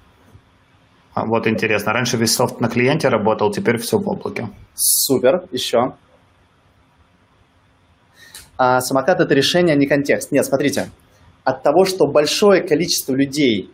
А, 1.15 1.25
Вот 1.25 1.47
интересно. 1.47 1.93
Раньше 1.93 2.17
весь 2.17 2.35
софт 2.35 2.59
на 2.59 2.67
клиенте 2.67 3.07
работал, 3.07 3.49
теперь 3.49 3.77
все 3.77 3.97
в 3.97 4.07
облаке. 4.07 4.49
Супер, 4.75 5.45
еще. 5.51 5.93
А 8.57 8.81
самокат 8.81 9.21
это 9.21 9.33
решение, 9.33 9.75
а 9.75 9.77
не 9.77 9.87
контекст. 9.87 10.31
Нет, 10.33 10.45
смотрите. 10.45 10.89
От 11.45 11.63
того, 11.63 11.85
что 11.85 12.07
большое 12.07 12.61
количество 12.61 13.13
людей 13.13 13.71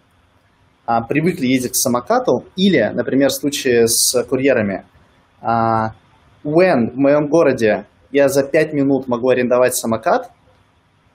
а, 0.85 1.01
привыкли 1.01 1.47
ездить 1.47 1.71
к 1.71 1.75
самокату, 1.75 2.45
или, 2.55 2.91
например, 2.93 3.29
в 3.29 3.33
случае 3.33 3.87
с 3.87 4.23
курьерами, 4.23 4.85
а, 5.41 5.93
when 6.43 6.91
в 6.91 6.97
моем 6.97 7.27
городе 7.27 7.85
я 8.11 8.29
за 8.29 8.43
5 8.43 8.73
минут 8.73 9.07
могу 9.07 9.29
арендовать 9.29 9.75
самокат, 9.75 10.29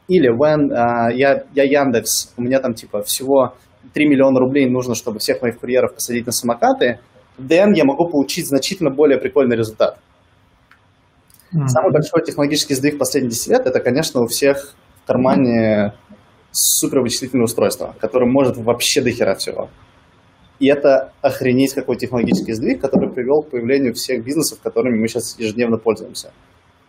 или 0.09 0.29
when 0.29 0.73
а, 0.73 1.13
я, 1.13 1.45
я 1.55 1.65
Яндекс, 1.65 2.33
у 2.37 2.43
меня 2.43 2.59
там 2.59 2.75
типа 2.75 3.03
всего 3.03 3.55
3 3.93 4.09
миллиона 4.09 4.41
рублей 4.41 4.69
нужно, 4.69 4.95
чтобы 4.95 5.19
всех 5.19 5.43
моих 5.43 5.59
курьеров 5.59 5.95
посадить 5.95 6.27
на 6.27 6.33
самокаты, 6.33 7.01
then 7.39 7.75
я 7.75 7.85
могу 7.85 8.09
получить 8.09 8.47
значительно 8.49 8.91
более 8.91 9.19
прикольный 9.19 9.57
результат. 9.57 9.99
Самый 11.67 11.93
большой 11.93 12.25
технологический 12.25 12.75
сдвиг 12.75 12.99
последних 12.99 13.31
10 13.33 13.49
лет, 13.49 13.67
это, 13.67 13.81
конечно, 13.81 14.23
у 14.23 14.27
всех 14.27 14.75
в 15.05 15.07
кармане 15.07 15.95
супервычислительное 16.51 17.45
устройство, 17.45 17.95
которое 18.01 18.27
может 18.27 18.57
вообще 18.57 19.03
до 19.03 19.11
хера 19.11 19.35
всего. 19.35 19.71
И 20.59 20.69
это 20.69 21.13
охренеть 21.21 21.75
какой 21.75 21.97
технологический 21.97 22.55
сдвиг, 22.55 22.81
который 22.81 23.11
привел 23.11 23.43
к 23.43 23.51
появлению 23.51 23.95
всех 23.95 24.25
бизнесов, 24.25 24.59
которыми 24.63 24.99
мы 24.99 25.09
сейчас 25.09 25.39
ежедневно 25.39 25.77
пользуемся. 25.77 26.33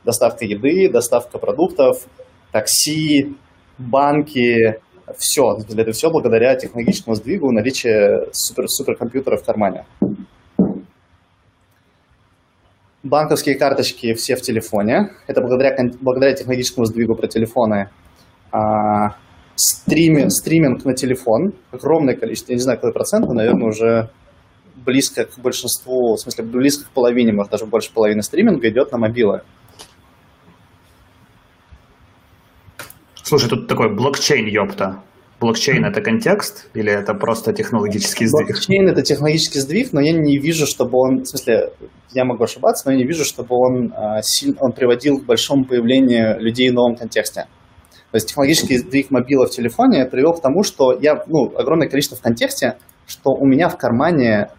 Доставка 0.06 0.46
еды, 0.46 0.90
доставка 0.90 1.38
продуктов, 1.38 2.08
такси, 2.52 3.36
банки, 3.78 4.80
все. 5.18 5.58
Это 5.76 5.92
все 5.92 6.10
благодаря 6.10 6.56
технологическому 6.56 7.16
сдвигу 7.16 7.52
наличия 7.52 8.28
супер 8.32 8.68
суперкомпьютера 8.68 9.38
в 9.38 9.44
кармане. 9.44 9.86
Банковские 13.04 13.56
карточки 13.56 14.14
все 14.16 14.36
в 14.36 14.42
телефоне. 14.42 15.12
Это 15.28 15.40
благодаря, 15.42 15.76
благодаря 16.02 16.34
технологическому 16.34 16.86
сдвигу 16.86 17.16
про 17.16 17.28
телефоны. 17.28 17.90
А, 18.52 19.16
стрими- 19.56 20.30
стриминг 20.30 20.84
на 20.84 20.94
телефон. 20.94 21.54
Огромное 21.72 22.16
количество, 22.16 22.52
я 22.52 22.58
не 22.58 22.62
знаю, 22.62 22.78
какой 22.78 22.94
процент, 22.94 23.26
но, 23.28 23.34
наверное, 23.34 23.70
уже 23.70 24.10
близко 24.76 25.26
к 25.26 25.40
большинству, 25.40 26.16
в 26.16 26.20
смысле, 26.20 26.44
близко 26.46 26.86
к 26.86 26.90
половине, 26.90 27.32
может, 27.32 27.52
даже 27.52 27.66
больше 27.66 27.94
половины 27.94 28.22
стриминга 28.24 28.68
идет 28.70 28.92
на 28.92 28.98
мобилы. 28.98 29.42
Слушай, 33.28 33.50
тут 33.50 33.68
такой 33.68 33.94
блокчейн, 33.94 34.48
ёпта. 34.48 35.04
Блокчейн 35.42 35.84
это 35.84 36.00
контекст 36.00 36.70
или 36.74 36.90
это 36.90 37.14
просто 37.14 37.52
технологический 37.52 38.26
сдвиг? 38.26 38.48
Блокчейн 38.48 38.88
это 38.88 39.02
технологический 39.02 39.60
сдвиг, 39.60 39.92
но 39.92 40.00
я 40.00 40.14
не 40.14 40.38
вижу, 40.38 40.66
чтобы 40.66 40.98
он, 40.98 41.24
в 41.24 41.26
смысле, 41.26 41.74
я 42.14 42.24
могу 42.24 42.46
ошибаться, 42.46 42.84
но 42.86 42.94
я 42.94 43.00
не 43.00 43.04
вижу, 43.04 43.26
чтобы 43.26 43.50
он, 43.50 43.92
а, 43.94 44.22
он 44.62 44.72
приводил 44.72 45.20
к 45.20 45.26
большому 45.26 45.66
появлению 45.66 46.40
людей 46.40 46.70
в 46.70 46.74
новом 46.74 46.96
контексте. 46.96 47.48
То 48.12 48.16
есть 48.16 48.30
технологический 48.30 48.78
сдвиг 48.78 49.12
мобила 49.12 49.46
в 49.46 49.50
телефоне 49.50 50.06
привел 50.06 50.32
к 50.32 50.42
тому, 50.42 50.64
что 50.64 50.98
я, 50.98 51.22
ну, 51.28 51.52
огромное 51.58 51.90
количество 51.90 52.16
в 52.16 52.22
контексте, 52.22 52.78
что 53.08 53.32
у 53.32 53.46
меня 53.46 53.68
в 53.68 53.76
кармане 53.76 54.52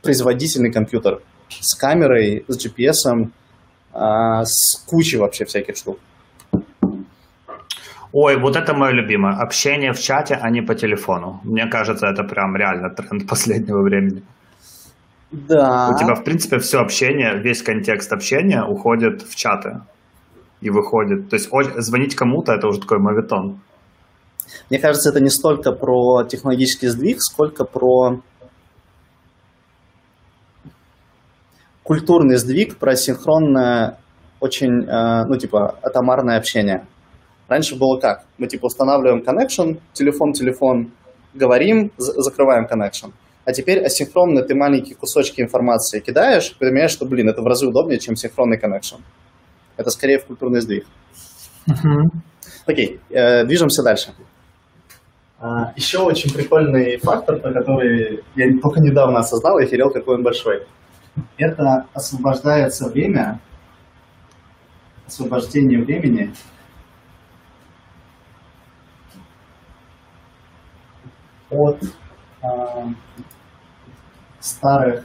производительный 0.00 0.70
компьютер 0.70 1.22
с 1.48 1.74
камерой, 1.74 2.44
с 2.46 2.56
GPS, 2.56 3.32
а, 3.92 4.44
с 4.44 4.76
кучей 4.86 5.16
вообще 5.16 5.44
всяких 5.44 5.76
штук. 5.76 5.98
Ой, 8.12 8.38
вот 8.38 8.56
это 8.56 8.74
мое 8.74 8.92
любимое. 8.92 9.34
Общение 9.42 9.92
в 9.92 9.98
чате, 9.98 10.38
а 10.40 10.50
не 10.50 10.60
по 10.60 10.74
телефону. 10.74 11.40
Мне 11.44 11.66
кажется, 11.66 12.06
это 12.06 12.24
прям 12.24 12.54
реально 12.56 12.90
тренд 12.90 13.26
последнего 13.28 13.82
времени. 13.82 14.22
Да. 15.30 15.88
У 15.90 15.98
тебя, 15.98 16.14
в 16.14 16.24
принципе, 16.24 16.58
все 16.58 16.78
общение, 16.80 17.40
весь 17.40 17.62
контекст 17.62 18.12
общения 18.12 18.62
уходит 18.62 19.22
в 19.22 19.34
чаты 19.34 19.80
и 20.60 20.68
выходит. 20.68 21.30
То 21.30 21.36
есть 21.36 21.50
звонить 21.78 22.14
кому-то 22.14 22.52
это 22.52 22.68
уже 22.68 22.80
такой 22.80 22.98
мовитон. 22.98 23.60
Мне 24.68 24.78
кажется, 24.78 25.08
это 25.08 25.20
не 25.20 25.30
столько 25.30 25.72
про 25.72 26.24
технологический 26.24 26.88
сдвиг, 26.88 27.22
сколько 27.22 27.64
про 27.64 28.20
культурный 31.82 32.36
сдвиг, 32.36 32.76
про 32.76 32.94
синхронное, 32.94 33.98
очень, 34.40 34.84
э, 34.84 35.24
ну, 35.26 35.36
типа, 35.36 35.78
атомарное 35.82 36.36
общение. 36.36 36.86
Раньше 37.52 37.76
было 37.76 37.98
как? 38.00 38.24
Мы 38.38 38.46
типа 38.46 38.64
устанавливаем 38.64 39.22
connection, 39.22 39.78
телефон-телефон, 39.92 40.90
говорим, 41.34 41.92
закрываем 41.98 42.64
connection. 42.64 43.12
А 43.44 43.52
теперь 43.52 43.84
асинхронно 43.84 44.40
ты 44.40 44.54
маленькие 44.54 44.96
кусочки 44.96 45.42
информации 45.42 46.00
кидаешь, 46.00 46.56
понимаешь, 46.58 46.92
что, 46.92 47.04
блин, 47.04 47.28
это 47.28 47.42
в 47.42 47.46
разы 47.46 47.66
удобнее, 47.66 47.98
чем 47.98 48.16
синхронный 48.16 48.56
connection. 48.56 49.00
Это 49.76 49.90
скорее 49.90 50.18
в 50.18 50.24
культурный 50.24 50.62
сдвиг. 50.62 50.86
Окей, 52.64 53.00
э, 53.10 53.44
движемся 53.44 53.82
дальше. 53.82 54.14
А, 55.38 55.74
еще 55.76 55.98
очень 55.98 56.32
прикольный 56.32 56.96
фактор, 56.96 57.38
про 57.38 57.52
который 57.52 58.24
я 58.34 58.46
только 58.62 58.80
недавно 58.80 59.18
осознал 59.18 59.58
и 59.58 59.64
охерел, 59.64 59.90
какой 59.90 60.14
он 60.14 60.22
большой. 60.22 60.66
Это 61.36 61.84
освобождается 61.92 62.88
время, 62.88 63.40
освобождение 65.06 65.84
времени 65.84 66.32
от 71.52 71.82
э, 72.42 72.46
старых, 74.40 75.04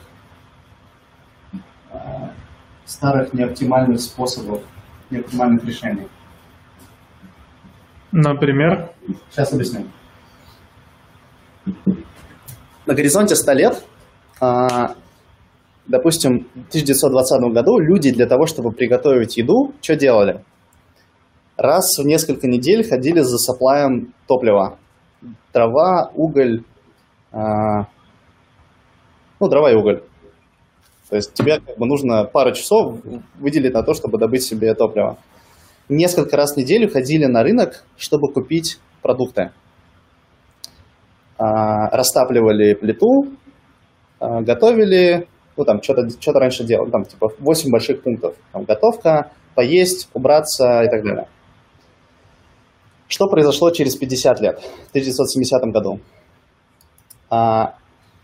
э, 1.91 1.97
старых 2.86 3.33
неоптимальных 3.33 3.99
способов, 3.99 4.63
неоптимальных 5.10 5.63
решений. 5.65 6.07
Например? 8.12 8.93
Сейчас 9.29 9.53
объясню. 9.53 9.86
На 12.86 12.93
горизонте 12.93 13.36
100 13.36 13.51
лет, 13.53 13.83
э, 14.41 14.67
допустим, 15.88 16.47
в 16.55 16.69
1920 16.69 17.53
году 17.53 17.79
люди 17.79 18.12
для 18.12 18.25
того, 18.25 18.45
чтобы 18.45 18.71
приготовить 18.71 19.38
еду, 19.38 19.73
что 19.81 19.95
делали? 19.95 20.43
Раз 21.57 21.97
в 21.97 22.05
несколько 22.05 22.47
недель 22.47 22.88
ходили 22.88 23.19
за 23.19 23.38
саплаем 23.38 24.13
топлива 24.27 24.77
дрова, 25.58 26.12
уголь, 26.13 26.62
а, 27.32 27.88
ну, 29.39 29.48
дрова 29.50 29.72
и 29.72 29.76
уголь. 29.76 30.04
То 31.10 31.15
есть 31.15 31.34
тебе 31.34 31.60
как 31.60 31.78
бы 31.78 31.86
нужно 31.88 32.26
пару 32.26 32.54
часов 32.54 33.00
выделить 33.39 33.74
на 33.74 33.82
то, 33.82 33.93
чтобы 33.93 34.17
добыть 34.17 34.43
себе 34.43 34.74
топливо. 34.74 35.17
Несколько 35.89 36.36
раз 36.36 36.54
в 36.54 36.58
неделю 36.58 36.91
ходили 36.91 37.26
на 37.26 37.43
рынок, 37.43 37.86
чтобы 37.96 38.32
купить 38.32 38.80
продукты. 39.02 39.52
А, 41.38 41.89
растапливали 41.96 42.74
плиту, 42.74 43.28
а, 44.20 44.41
готовили, 44.41 45.28
ну 45.56 45.63
там 45.63 45.82
что-то 45.82 46.10
что 46.10 46.34
раньше 46.34 46.65
делали, 46.65 46.91
там 46.91 47.06
типа 47.06 47.30
8 47.39 47.72
больших 47.72 48.04
пунктов. 48.04 48.36
Там, 48.52 48.63
готовка, 48.63 49.32
поесть, 49.56 50.10
убраться 50.13 50.82
и 50.82 50.89
так 50.89 51.04
далее. 51.04 51.28
Что 53.08 53.28
произошло 53.28 53.72
через 53.72 53.96
50 53.96 54.41
лет, 54.41 54.60
в 54.60 54.89
1970 54.89 55.62
году? 55.72 56.00
А, 57.30 57.76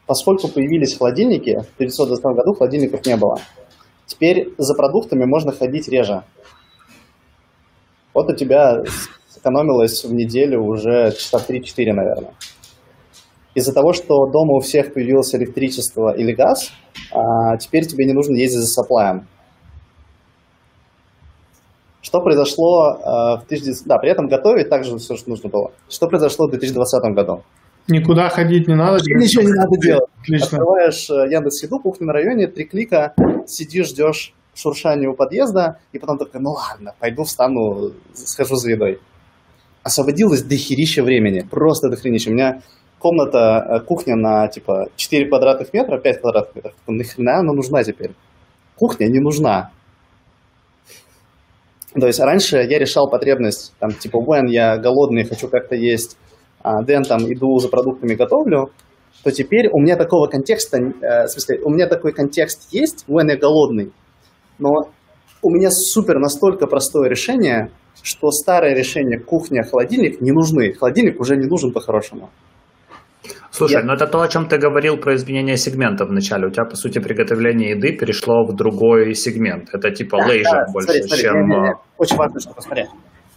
поскольку 0.05 0.49
появились 0.49 0.97
холодильники, 0.97 1.51
в 1.51 1.75
1920 1.75 2.23
году 2.35 2.53
холодильников 2.53 3.05
не 3.05 3.15
было. 3.15 3.39
Теперь 4.05 4.53
за 4.57 4.75
продуктами 4.75 5.25
можно 5.25 5.51
ходить 5.51 5.87
реже. 5.87 6.23
Вот 8.13 8.29
у 8.29 8.35
тебя 8.35 8.83
сэкономилось 9.29 10.03
в 10.03 10.13
неделю 10.13 10.63
уже 10.63 11.11
часа 11.11 11.37
3-4, 11.37 11.93
наверное. 11.93 12.33
Из-за 13.55 13.73
того, 13.73 13.93
что 13.93 14.25
дома 14.27 14.55
у 14.55 14.59
всех 14.59 14.93
появилось 14.93 15.33
электричество 15.35 16.15
или 16.15 16.33
газ, 16.33 16.71
а 17.11 17.57
теперь 17.57 17.85
тебе 17.85 18.05
не 18.05 18.13
нужно 18.13 18.35
ездить 18.35 18.59
за 18.59 18.67
саплаем. 18.67 19.27
Что 22.13 22.21
произошло 22.21 22.91
э, 22.93 23.43
в 23.43 23.47
19... 23.49 23.87
Да, 23.87 23.97
при 23.97 24.11
этом 24.11 24.27
готовить 24.27 24.69
также 24.69 24.95
все, 24.99 25.15
что 25.15 25.31
нужно 25.31 25.49
было. 25.49 25.71
Что 25.89 26.07
произошло 26.07 26.45
в 26.45 26.51
2020 26.51 27.11
году? 27.15 27.41
Никуда 27.87 28.29
ходить 28.29 28.67
не 28.67 28.75
надо. 28.75 28.99
Ничего 29.03 29.41
не 29.41 29.53
надо 29.53 29.75
делать. 29.81 30.07
Отлично. 30.21 30.59
Открываешь 30.59 31.09
э, 31.09 31.33
Яндекс 31.33 31.63
Еду, 31.63 31.79
кухню 31.79 32.05
на 32.05 32.13
районе, 32.13 32.45
три 32.45 32.65
клика, 32.65 33.15
сидишь, 33.47 33.87
ждешь 33.87 34.35
шуршания 34.53 35.09
у 35.09 35.15
подъезда, 35.15 35.79
и 35.91 35.97
потом 35.97 36.19
такой, 36.19 36.39
ну 36.39 36.51
ладно, 36.51 36.93
пойду 36.99 37.23
встану, 37.23 37.93
схожу 38.13 38.57
за 38.57 38.69
едой. 38.69 38.99
Освободилось 39.81 40.43
дохерища 40.43 41.01
времени, 41.01 41.41
просто 41.41 41.89
дохерища. 41.89 42.29
У 42.29 42.33
меня 42.33 42.61
комната, 42.99 43.65
э, 43.67 43.79
кухня 43.79 44.15
на 44.15 44.47
типа 44.49 44.89
4 44.97 45.29
квадратных 45.29 45.73
метра, 45.73 45.97
5 45.97 46.21
квадратных 46.21 46.55
метров. 46.57 46.75
Нахрена 46.85 47.39
она 47.39 47.53
нужна 47.53 47.83
теперь? 47.83 48.11
Кухня 48.75 49.07
не 49.07 49.19
нужна. 49.19 49.71
То 51.93 52.07
есть 52.07 52.19
раньше 52.19 52.57
я 52.57 52.79
решал 52.79 53.09
потребность, 53.09 53.73
там, 53.79 53.91
типа, 53.93 54.17
when 54.17 54.47
я 54.47 54.77
голодный, 54.77 55.25
хочу 55.25 55.47
как-то 55.47 55.75
есть, 55.75 56.17
а 56.63 56.81
then 56.83 57.03
там 57.03 57.31
иду 57.31 57.59
за 57.59 57.69
продуктами, 57.69 58.15
готовлю, 58.15 58.71
то 59.23 59.31
теперь 59.31 59.69
у 59.71 59.79
меня 59.79 59.95
такого 59.95 60.27
контекста, 60.27 60.77
э, 60.77 61.25
в 61.25 61.29
смысле, 61.29 61.59
у 61.63 61.69
меня 61.69 61.87
такой 61.87 62.13
контекст 62.13 62.67
есть, 62.71 63.05
when 63.07 63.29
я 63.29 63.37
голодный, 63.37 63.91
но 64.57 64.89
у 65.43 65.49
меня 65.49 65.69
супер 65.71 66.19
настолько 66.19 66.67
простое 66.67 67.09
решение, 67.09 67.69
что 68.01 68.31
старое 68.31 68.73
решение 68.73 69.19
кухня-холодильник 69.19 70.19
не 70.19 70.31
нужны. 70.31 70.73
Холодильник 70.73 71.19
уже 71.19 71.35
не 71.35 71.47
нужен 71.47 71.71
по-хорошему. 71.71 72.29
Слушай, 73.55 73.81
я... 73.81 73.83
ну 73.83 73.93
это 73.93 74.07
то, 74.07 74.19
о 74.19 74.27
чем 74.27 74.47
ты 74.47 74.57
говорил 74.57 74.97
про 74.97 75.13
изменение 75.13 75.57
сегмента 75.57 76.05
в 76.05 76.11
начале. 76.11 76.47
У 76.47 76.49
тебя, 76.49 76.65
по 76.65 76.75
сути, 76.75 76.97
приготовление 76.97 77.77
еды 77.77 77.95
перешло 77.95 78.45
в 78.47 78.55
другой 78.55 79.13
сегмент. 79.13 79.69
Это 79.71 79.91
типа 79.91 80.17
да, 80.17 80.25
лейжер 80.25 80.65
да, 80.65 80.71
больше, 80.73 80.87
смотри, 80.87 81.03
смотри, 81.03 81.21
чем... 81.21 81.33
Не, 81.33 81.55
не, 81.55 81.61
не. 81.61 81.73
Очень 81.99 82.15
важно, 82.17 82.39
что 82.39 82.53
посмотреть. 82.55 82.89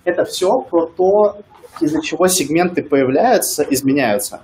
Это 0.04 0.24
все 0.24 0.48
про 0.70 0.86
то, 0.86 1.36
из-за 1.82 2.00
чего 2.00 2.28
сегменты 2.28 2.82
появляются, 2.82 3.62
изменяются. 3.68 4.40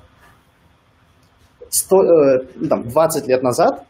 100, 1.71 1.97
э, 1.97 2.47
ну, 2.57 2.69
там, 2.69 2.89
20 2.89 3.27
лет 3.29 3.43
назад 3.43 3.87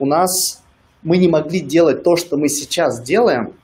у 0.00 0.06
нас 0.06 0.60
мы 1.04 1.16
не 1.16 1.28
могли 1.28 1.60
делать 1.60 2.02
то, 2.02 2.16
что 2.16 2.38
мы 2.38 2.48
сейчас 2.48 3.00
делаем, 3.00 3.54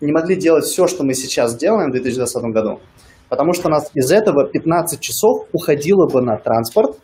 не 0.00 0.10
могли 0.10 0.36
делать 0.36 0.64
все, 0.64 0.86
что 0.86 1.04
мы 1.04 1.12
сейчас 1.12 1.54
делаем 1.54 1.90
в 1.90 1.92
2020 1.92 2.42
году, 2.44 2.80
Потому 3.28 3.52
что 3.52 3.68
у 3.68 3.70
нас 3.70 3.90
из 3.94 4.10
этого 4.10 4.48
15 4.48 5.00
часов 5.00 5.48
уходило 5.52 6.06
бы 6.06 6.22
на 6.22 6.36
транспорт, 6.36 6.96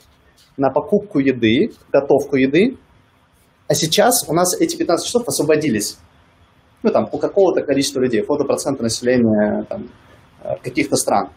на 0.56 0.70
покупку 0.70 1.18
еды, 1.18 1.72
готовку 1.92 2.36
еды. 2.36 2.76
А 3.68 3.74
сейчас 3.74 4.28
у 4.28 4.34
нас 4.34 4.58
эти 4.60 4.76
15 4.76 5.06
часов 5.06 5.26
освободились. 5.26 5.98
Ну, 6.82 6.90
там, 6.90 7.08
у 7.10 7.18
какого-то 7.18 7.62
количества 7.62 8.00
людей, 8.00 8.20
какого-то 8.20 8.44
процента 8.44 8.82
населения 8.82 9.64
там, 9.68 9.88
э, 10.42 10.56
каких-то 10.62 10.96
стран. 10.96 11.30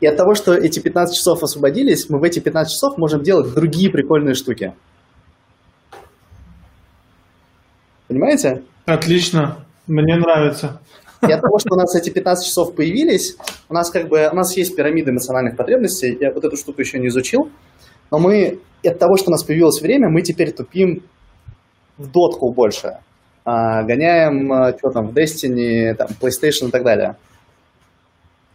И 0.00 0.06
от 0.06 0.16
того, 0.16 0.34
что 0.34 0.54
эти 0.54 0.80
15 0.80 1.16
часов 1.16 1.42
освободились, 1.42 2.08
мы 2.08 2.20
в 2.20 2.24
эти 2.24 2.38
15 2.38 2.72
часов 2.72 2.98
можем 2.98 3.22
делать 3.22 3.52
другие 3.54 3.90
прикольные 3.90 4.34
штуки. 4.34 4.74
Понимаете? 8.06 8.62
Отлично. 8.86 9.64
Мне 9.86 10.16
нравится. 10.16 10.80
И 11.26 11.32
от 11.32 11.40
того, 11.40 11.58
что 11.58 11.74
у 11.74 11.76
нас 11.76 11.94
эти 11.96 12.10
15 12.10 12.46
часов 12.46 12.74
появились, 12.74 13.36
у 13.68 13.74
нас 13.74 13.90
как 13.90 14.08
бы 14.08 14.28
у 14.30 14.34
нас 14.34 14.56
есть 14.56 14.76
пирамида 14.76 15.10
эмоциональных 15.10 15.56
потребностей. 15.56 16.16
Я 16.20 16.32
вот 16.32 16.44
эту 16.44 16.56
штуку 16.56 16.80
еще 16.80 16.98
не 16.98 17.08
изучил. 17.08 17.50
Но 18.10 18.18
мы 18.18 18.60
от 18.84 18.98
того, 18.98 19.16
что 19.16 19.30
у 19.30 19.32
нас 19.32 19.42
появилось 19.42 19.80
время, 19.80 20.08
мы 20.08 20.22
теперь 20.22 20.52
тупим 20.52 21.02
в 21.96 22.10
дотку 22.10 22.52
больше. 22.52 22.98
А, 23.44 23.82
гоняем, 23.82 24.52
а, 24.52 24.76
что 24.78 24.90
там, 24.90 25.08
в 25.08 25.16
Destiny, 25.16 25.94
там, 25.94 26.08
PlayStation 26.20 26.68
и 26.68 26.70
так 26.70 26.84
далее. 26.84 27.16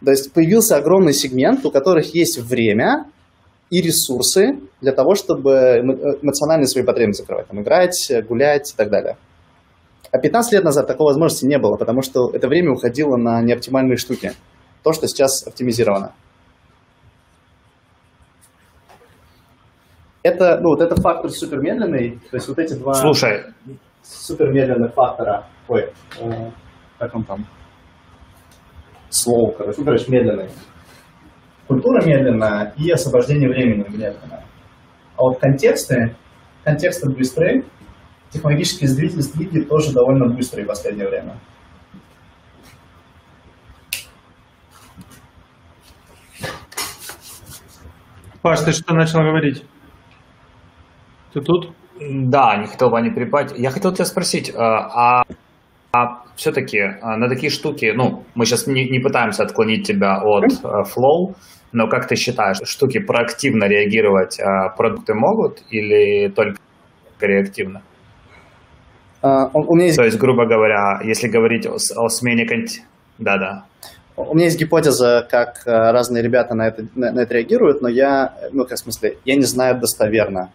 То 0.04 0.10
есть 0.10 0.32
появился 0.32 0.76
огромный 0.76 1.12
сегмент, 1.12 1.64
у 1.64 1.70
которых 1.70 2.14
есть 2.14 2.38
время 2.38 3.06
и 3.70 3.80
ресурсы 3.80 4.60
для 4.80 4.92
того, 4.92 5.14
чтобы 5.14 5.50
эмоционально 6.22 6.66
свои 6.66 6.84
потребности 6.84 7.22
закрывать. 7.22 7.48
Там, 7.48 7.62
играть, 7.62 8.12
гулять 8.28 8.72
и 8.72 8.76
так 8.76 8.90
далее. 8.90 9.16
А 10.14 10.18
15 10.20 10.52
лет 10.52 10.62
назад 10.62 10.86
такой 10.86 11.06
возможности 11.06 11.44
не 11.44 11.58
было, 11.58 11.76
потому 11.76 12.00
что 12.00 12.30
это 12.32 12.46
время 12.46 12.70
уходило 12.70 13.16
на 13.16 13.42
неоптимальные 13.42 13.96
штуки. 13.96 14.30
То, 14.84 14.92
что 14.92 15.08
сейчас 15.08 15.44
оптимизировано. 15.44 16.12
Это, 20.22 20.60
ну, 20.60 20.68
вот 20.68 20.80
это 20.82 20.94
фактор 20.94 21.30
супермедленный, 21.32 22.20
то 22.30 22.36
есть 22.36 22.46
вот 22.46 22.60
эти 22.60 22.74
два 22.74 22.94
Слушай. 22.94 23.46
супермедленных 24.04 24.94
фактора. 24.94 25.48
Ой, 25.66 25.92
э, 26.20 26.50
как 27.00 27.12
он 27.16 27.24
там? 27.24 27.46
Slow, 29.10 29.52
короче, 29.58 29.78
ну, 29.78 29.84
короче, 29.84 30.12
медленный. 30.12 30.48
Культура 31.66 32.06
медленная 32.06 32.72
и 32.76 32.88
освобождение 32.88 33.48
времени 33.48 33.84
медленное. 33.88 34.44
А 35.16 35.22
вот 35.22 35.40
контексты, 35.40 36.14
контексты 36.62 37.10
быстрые, 37.10 37.64
технологические 38.34 38.88
сдвиги, 38.88 39.20
сдвиги 39.20 39.60
тоже 39.60 39.92
довольно 39.92 40.26
быстрые 40.26 40.64
в 40.64 40.68
последнее 40.68 41.08
время. 41.08 41.38
Паш, 48.42 48.60
ты 48.60 48.72
что 48.72 48.92
начал 48.92 49.20
говорить? 49.20 49.64
Ты 51.32 51.40
тут? 51.40 51.72
Да, 51.98 52.56
не 52.56 52.66
хотел 52.66 52.90
бы 52.90 53.00
не 53.00 53.10
припать. 53.10 53.54
Я 53.56 53.70
хотел 53.70 53.92
тебя 53.94 54.04
спросить, 54.04 54.50
э, 54.50 54.54
а, 54.58 55.22
а 55.92 56.24
все-таки 56.34 56.78
э, 56.78 57.16
на 57.16 57.28
такие 57.28 57.50
штуки, 57.50 57.92
ну, 57.94 58.24
мы 58.34 58.44
сейчас 58.44 58.66
не, 58.66 58.90
не 58.90 58.98
пытаемся 58.98 59.44
отклонить 59.44 59.86
тебя 59.86 60.20
от 60.20 60.52
флоу, 60.88 61.30
э, 61.30 61.34
но 61.72 61.88
как 61.88 62.08
ты 62.08 62.16
считаешь, 62.16 62.58
штуки 62.64 62.98
проактивно 62.98 63.64
реагировать 63.64 64.38
продукты 64.76 65.14
могут 65.14 65.62
или 65.70 66.28
только 66.28 66.58
реактивно? 67.20 67.82
Uh, 69.24 69.50
у 69.54 69.74
меня 69.74 69.86
есть... 69.86 69.96
То 69.96 70.04
есть, 70.04 70.18
грубо 70.18 70.44
говоря, 70.44 71.00
если 71.02 71.28
говорить 71.28 71.66
о, 71.66 71.76
о 71.96 72.08
смене. 72.08 72.46
Да-да. 73.18 73.64
У 74.16 74.34
меня 74.34 74.46
есть 74.46 74.58
гипотеза, 74.58 75.26
как 75.30 75.62
разные 75.64 76.22
ребята 76.22 76.54
на 76.54 76.68
это, 76.68 76.86
на, 76.94 77.10
на 77.10 77.20
это 77.20 77.34
реагируют, 77.34 77.80
но 77.80 77.88
я, 77.88 78.34
ну, 78.52 78.64
как 78.64 78.76
в 78.76 78.80
смысле, 78.80 79.16
я 79.24 79.34
не 79.36 79.44
знаю 79.44 79.80
достоверно. 79.80 80.50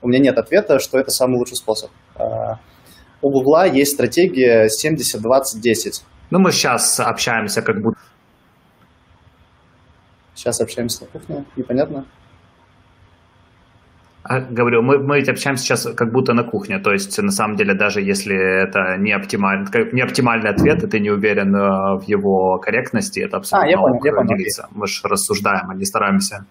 У 0.00 0.08
меня 0.08 0.20
нет 0.20 0.38
ответа, 0.38 0.78
что 0.78 0.98
это 0.98 1.10
самый 1.10 1.38
лучший 1.38 1.56
способ. 1.56 1.90
Uh, 2.16 2.56
у 3.20 3.30
Гугла 3.30 3.66
есть 3.66 3.92
стратегия 3.92 4.68
70-20-10. 4.68 6.02
Ну, 6.30 6.38
мы 6.38 6.52
сейчас 6.52 7.00
общаемся 7.00 7.62
как 7.62 7.80
будто... 7.80 7.98
Сейчас 10.34 10.60
общаемся 10.60 11.04
на 11.04 11.06
кухне, 11.06 11.44
непонятно? 11.56 12.04
А, 14.26 14.40
говорю, 14.40 14.80
мы, 14.80 14.98
мы 14.98 15.18
общаемся 15.18 15.64
сейчас 15.64 15.86
как 15.94 16.10
будто 16.10 16.32
на 16.32 16.44
кухне, 16.44 16.78
то 16.78 16.92
есть 16.92 17.18
на 17.18 17.30
самом 17.30 17.56
деле 17.56 17.74
даже 17.74 18.00
если 18.00 18.34
это 18.34 18.96
не 18.98 19.12
оптимальный, 19.12 19.66
не 19.92 20.00
оптимальный 20.00 20.48
ответ, 20.48 20.82
и 20.82 20.86
ты 20.86 20.98
не 20.98 21.10
уверен 21.10 21.54
э, 21.54 21.98
в 21.98 22.04
его 22.04 22.58
корректности, 22.58 23.20
это 23.20 23.36
абсолютно 23.36 23.68
а, 23.68 23.70
я 23.70 23.76
понял, 23.76 24.02
я 24.02 24.12
понял. 24.12 24.28
делиться. 24.28 24.66
Мы 24.70 24.86
же 24.86 25.00
рассуждаем, 25.04 25.68
а 25.68 25.74
не 25.74 25.84
стараемся. 25.84 26.46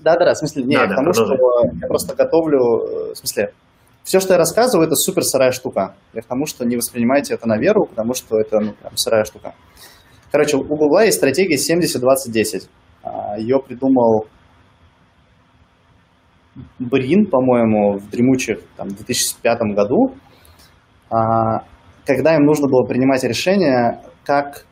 Да-да-да, 0.00 0.34
в 0.34 0.38
смысле, 0.38 0.64
не, 0.64 0.76
да, 0.76 0.88
потому 0.88 1.12
да, 1.12 1.12
что 1.12 1.36
я 1.80 1.86
просто 1.86 2.16
готовлю, 2.16 2.58
э, 2.58 3.12
в 3.12 3.16
смысле, 3.18 3.52
все, 4.02 4.18
что 4.18 4.32
я 4.32 4.38
рассказываю, 4.38 4.88
это 4.88 4.96
супер 4.96 5.22
сырая 5.22 5.52
штука. 5.52 5.94
Я 6.12 6.22
к 6.22 6.26
тому, 6.26 6.46
что 6.46 6.64
не 6.64 6.76
воспринимайте 6.76 7.34
это 7.34 7.46
на 7.46 7.56
веру, 7.56 7.84
потому 7.84 8.14
что 8.14 8.36
это 8.40 8.58
ну, 8.58 8.72
прям 8.72 8.96
сырая 8.96 9.24
штука. 9.24 9.54
Короче, 10.32 10.56
у 10.56 10.64
Гугла 10.64 11.04
есть 11.04 11.18
стратегия 11.18 11.54
70-20-10. 11.54 12.68
А, 13.04 13.38
Ее 13.38 13.60
придумал 13.60 14.26
Брин, 16.78 17.26
по-моему, 17.26 17.98
в 17.98 18.10
дремучих 18.10 18.60
там, 18.76 18.88
2005 18.88 19.58
году, 19.74 20.14
а, 21.10 21.64
когда 22.06 22.36
им 22.36 22.44
нужно 22.44 22.68
было 22.68 22.86
принимать 22.86 23.24
решение, 23.24 24.00
как, 24.24 24.66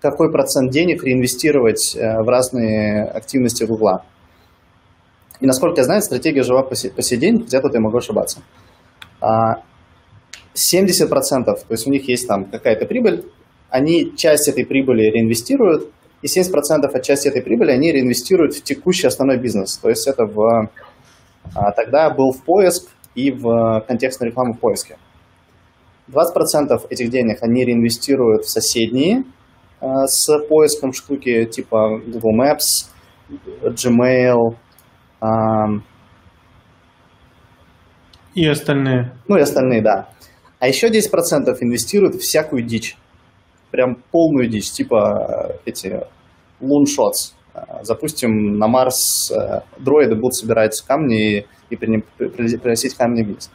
какой 0.00 0.30
процент 0.30 0.70
денег 0.70 1.04
реинвестировать 1.04 1.96
э, 1.96 2.22
в 2.22 2.28
разные 2.28 3.04
активности 3.04 3.64
Гугла. 3.64 4.04
И 5.40 5.46
насколько 5.46 5.80
я 5.80 5.84
знаю, 5.84 6.02
стратегия 6.02 6.42
жива 6.42 6.62
по 6.62 6.74
сей, 6.74 6.90
по 6.90 7.02
сей 7.02 7.18
день, 7.18 7.42
хотя 7.42 7.60
тут 7.60 7.74
я 7.74 7.80
могу 7.80 7.98
ошибаться. 7.98 8.40
70%, 9.20 9.22
а, 9.22 9.54
то 10.54 11.70
есть 11.70 11.86
у 11.86 11.90
них 11.90 12.08
есть 12.08 12.26
там 12.26 12.46
какая-то 12.46 12.86
прибыль, 12.86 13.24
они 13.70 14.16
часть 14.16 14.48
этой 14.48 14.64
прибыли 14.64 15.02
реинвестируют, 15.02 15.90
и 16.22 16.26
70% 16.26 16.92
от 16.92 17.02
части 17.02 17.28
этой 17.28 17.42
прибыли 17.42 17.70
они 17.70 17.92
реинвестируют 17.92 18.54
в 18.54 18.62
текущий 18.62 19.06
основной 19.06 19.38
бизнес. 19.38 19.76
То 19.76 19.88
есть 19.88 20.08
это 20.08 20.24
в, 20.24 20.68
а, 21.54 21.72
тогда 21.72 22.10
был 22.10 22.32
в 22.32 22.42
поиск 22.44 22.90
и 23.14 23.30
в 23.30 23.84
контекстную 23.86 24.30
рекламу 24.30 24.54
в 24.54 24.60
поиске. 24.60 24.96
20% 26.08 26.86
этих 26.88 27.10
денег 27.10 27.38
они 27.42 27.64
реинвестируют 27.64 28.44
в 28.44 28.48
соседние 28.48 29.24
а, 29.80 30.06
с 30.06 30.38
поиском 30.48 30.92
штуки 30.92 31.44
типа 31.46 32.00
Google 32.06 32.40
Maps, 32.40 32.90
Gmail, 33.62 34.56
и 38.38 38.46
остальные. 38.46 39.12
Ну 39.26 39.36
и 39.36 39.40
остальные, 39.40 39.82
да. 39.82 40.10
А 40.60 40.68
еще 40.68 40.88
10% 40.88 41.56
инвестируют 41.60 42.14
в 42.14 42.20
всякую 42.20 42.62
дичь. 42.62 42.96
Прям 43.72 43.96
полную 44.12 44.48
дичь, 44.48 44.70
типа 44.70 45.58
э, 45.64 45.70
эти 45.70 46.00
луншотс. 46.60 47.34
Э, 47.66 47.84
запустим, 47.84 48.58
на 48.58 48.68
Марс 48.68 49.30
э, 49.30 49.60
дроиды 49.78 50.14
будут 50.14 50.34
собирать 50.34 50.80
камни 50.82 51.46
и 51.70 51.76
приносить 51.76 52.94
камни 52.94 53.22
вниз. 53.22 53.50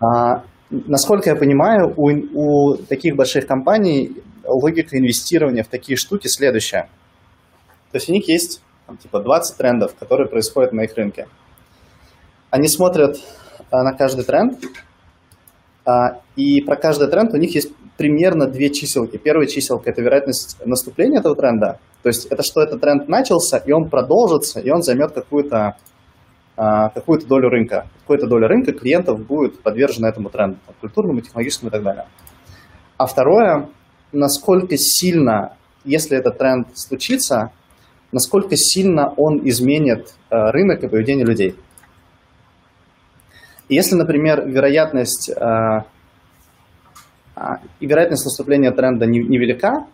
А, 0.00 0.44
насколько 0.70 1.30
я 1.30 1.36
понимаю, 1.36 1.92
у, 1.96 2.10
у 2.10 2.76
таких 2.76 3.16
больших 3.16 3.46
компаний 3.46 4.22
логика 4.46 4.98
инвестирования 4.98 5.62
в 5.62 5.68
такие 5.68 5.96
штуки 5.96 6.28
следующая. 6.28 6.88
То 7.90 7.96
есть 7.96 8.08
у 8.08 8.12
них 8.12 8.28
есть 8.28 8.60
там, 8.86 8.96
типа 8.96 9.20
20 9.20 9.56
трендов, 9.56 9.94
которые 9.98 10.28
происходят 10.28 10.72
на 10.72 10.82
их 10.82 10.94
рынке. 10.96 11.26
Они 12.50 12.68
смотрят 12.68 13.18
а, 13.70 13.82
на 13.82 13.92
каждый 13.92 14.24
тренд, 14.24 14.58
а, 15.84 16.20
и 16.36 16.60
про 16.60 16.76
каждый 16.76 17.08
тренд 17.08 17.32
у 17.34 17.36
них 17.36 17.54
есть 17.54 17.72
примерно 17.96 18.46
две 18.46 18.70
чиселки. 18.70 19.18
Первая 19.18 19.46
чиселка– 19.46 19.90
это 19.90 20.02
вероятность 20.02 20.56
наступления 20.64 21.20
этого 21.20 21.36
тренда, 21.36 21.78
то 22.04 22.08
есть 22.10 22.26
это 22.26 22.42
что 22.42 22.60
этот 22.60 22.82
тренд 22.82 23.08
начался, 23.08 23.56
и 23.56 23.72
он 23.72 23.88
продолжится, 23.88 24.60
и 24.60 24.68
он 24.68 24.82
займет 24.82 25.12
какую-то 25.12 25.76
а, 26.54 26.90
какую-то 26.90 27.26
долю 27.26 27.48
рынка. 27.48 27.88
Какую-то 28.00 28.26
долю 28.26 28.46
рынка 28.46 28.74
клиентов 28.74 29.24
будет 29.26 29.62
подвержена 29.62 30.10
этому 30.10 30.28
тренду, 30.28 30.58
культурному, 30.82 31.22
технологическому 31.22 31.70
и 31.70 31.72
так 31.72 31.82
далее. 31.82 32.06
А 32.98 33.06
второе, 33.06 33.70
насколько 34.12 34.76
сильно, 34.76 35.56
если 35.86 36.18
этот 36.18 36.36
тренд 36.36 36.68
случится, 36.76 37.52
насколько 38.12 38.54
сильно 38.54 39.08
он 39.16 39.40
изменит 39.48 40.12
э, 40.28 40.50
рынок 40.50 40.84
и 40.84 40.88
поведение 40.88 41.24
людей. 41.24 41.56
если, 43.70 43.94
например, 43.94 44.46
вероятность, 44.46 45.30
а, 45.30 45.86
вероятность 47.80 48.26
наступления 48.26 48.72
тренда 48.72 49.06
невелика 49.06 49.86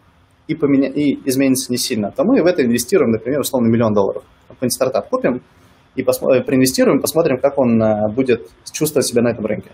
и, 0.51 0.55
поменя... 0.57 0.89
и 0.89 1.17
изменится 1.29 1.71
не 1.71 1.79
сильно, 1.79 2.11
то 2.11 2.25
мы 2.25 2.43
в 2.43 2.47
это 2.47 2.65
инвестируем, 2.65 3.13
например, 3.13 3.41
условно 3.41 3.69
миллион 3.69 3.95
долларов. 3.95 4.25
Какой-нибудь 4.49 4.73
стартап 4.73 5.09
купим 5.09 5.43
и 5.95 6.03
посмотрим, 6.03 6.45
проинвестируем, 6.45 7.01
посмотрим, 7.01 7.39
как 7.39 7.57
он 7.57 7.81
э, 7.81 8.09
будет 8.13 8.51
чувствовать 8.73 9.07
себя 9.07 9.23
на 9.23 9.29
этом 9.29 9.47
рынке. 9.47 9.71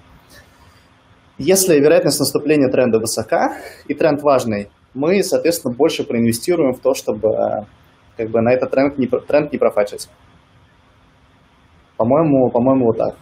Если 1.39 1.79
вероятность 1.79 2.21
наступления 2.21 2.69
тренда 2.69 2.99
высока 2.99 3.57
и 3.89 3.95
тренд 3.95 4.23
важный, 4.23 4.69
мы, 4.93 5.23
соответственно, 5.23 5.75
больше 5.75 6.05
проинвестируем 6.05 6.75
в 6.75 6.81
то, 6.81 6.93
чтобы 6.93 7.67
как 8.19 8.29
бы 8.31 8.43
на 8.43 8.53
этот 8.53 8.71
тренд 8.71 8.99
не, 8.99 9.07
тренд 9.07 9.53
не 9.53 9.59
профачить. 9.59 10.09
По-моему, 11.97 12.51
по-моему, 12.51 12.87
вот 12.87 12.99
так. 12.99 13.17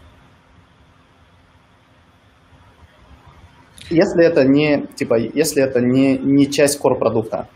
Если 3.91 4.25
это 4.25 4.45
не, 4.45 4.87
типа, 4.95 5.19
если 5.19 5.63
это 5.63 5.81
не, 5.81 6.17
не 6.19 6.51
часть 6.51 6.81
core 6.83 6.99
продукта, 6.99 7.49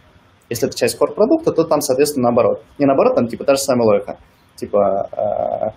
если 0.50 0.68
это 0.68 0.76
часть 0.76 1.00
core 1.00 1.14
продукта, 1.14 1.52
то 1.52 1.64
там, 1.64 1.80
соответственно, 1.80 2.24
наоборот. 2.24 2.62
Не 2.78 2.86
наоборот, 2.86 3.14
там, 3.14 3.28
типа, 3.28 3.44
та 3.44 3.54
же 3.54 3.60
самая 3.60 3.86
логика. 3.86 4.18
Типа, 4.56 5.08
э, 5.12 5.70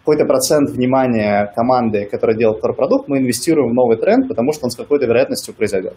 какой-то 0.00 0.24
процент 0.24 0.70
внимания 0.70 1.52
команды, 1.54 2.06
которая 2.06 2.36
делает 2.36 2.62
core 2.62 2.74
продукт, 2.74 3.08
мы 3.08 3.18
инвестируем 3.18 3.70
в 3.70 3.74
новый 3.74 3.96
тренд, 3.96 4.28
потому 4.28 4.52
что 4.52 4.64
он 4.64 4.70
с 4.70 4.76
какой-то 4.76 5.06
вероятностью 5.06 5.54
произойдет. 5.54 5.96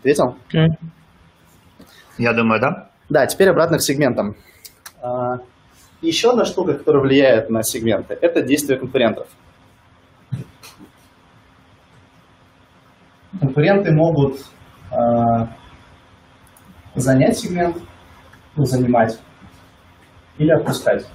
Ответил? 0.00 0.36
Okay. 0.52 0.68
Я 2.18 2.32
думаю, 2.32 2.60
да. 2.60 2.90
Да, 3.08 3.26
теперь 3.26 3.50
обратно 3.50 3.78
к 3.78 3.82
сегментам. 3.82 4.36
А, 5.00 5.36
еще 6.00 6.30
одна 6.30 6.44
штука, 6.44 6.74
которая 6.74 7.02
влияет 7.02 7.50
на 7.50 7.62
сегменты, 7.62 8.18
это 8.20 8.42
действия 8.42 8.76
конкурентов. 8.76 9.28
Конкуренты 13.40 13.92
могут 13.92 14.40
э, 14.90 15.46
занять 16.94 17.38
сегмент, 17.38 17.76
ну, 18.56 18.64
занимать, 18.64 19.18
или 20.38 20.50
отпускать. 20.50 21.06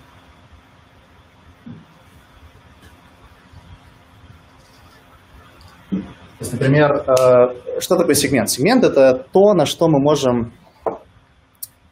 То 5.89 6.43
есть, 6.43 6.53
например, 6.53 6.91
э, 6.91 7.79
что 7.79 7.97
такое 7.97 8.15
сегмент? 8.15 8.49
Сегмент– 8.49 8.83
это 8.85 9.25
то, 9.31 9.53
на 9.53 9.65
что 9.65 9.87
мы 9.87 9.99
можем 9.99 10.53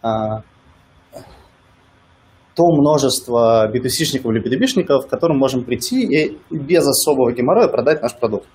э, 0.04 0.42
то 2.56 2.64
множество 2.64 3.70
B2C-шников 3.72 4.32
или 4.32 4.42
B2B-шников, 4.42 5.08
к 5.08 5.10
которым 5.10 5.38
можем 5.38 5.64
прийти 5.64 6.06
и 6.06 6.38
без 6.50 6.88
особого 6.88 7.34
геморроя 7.34 7.68
продать 7.68 8.02
наш 8.02 8.16
продукт. 8.16 8.48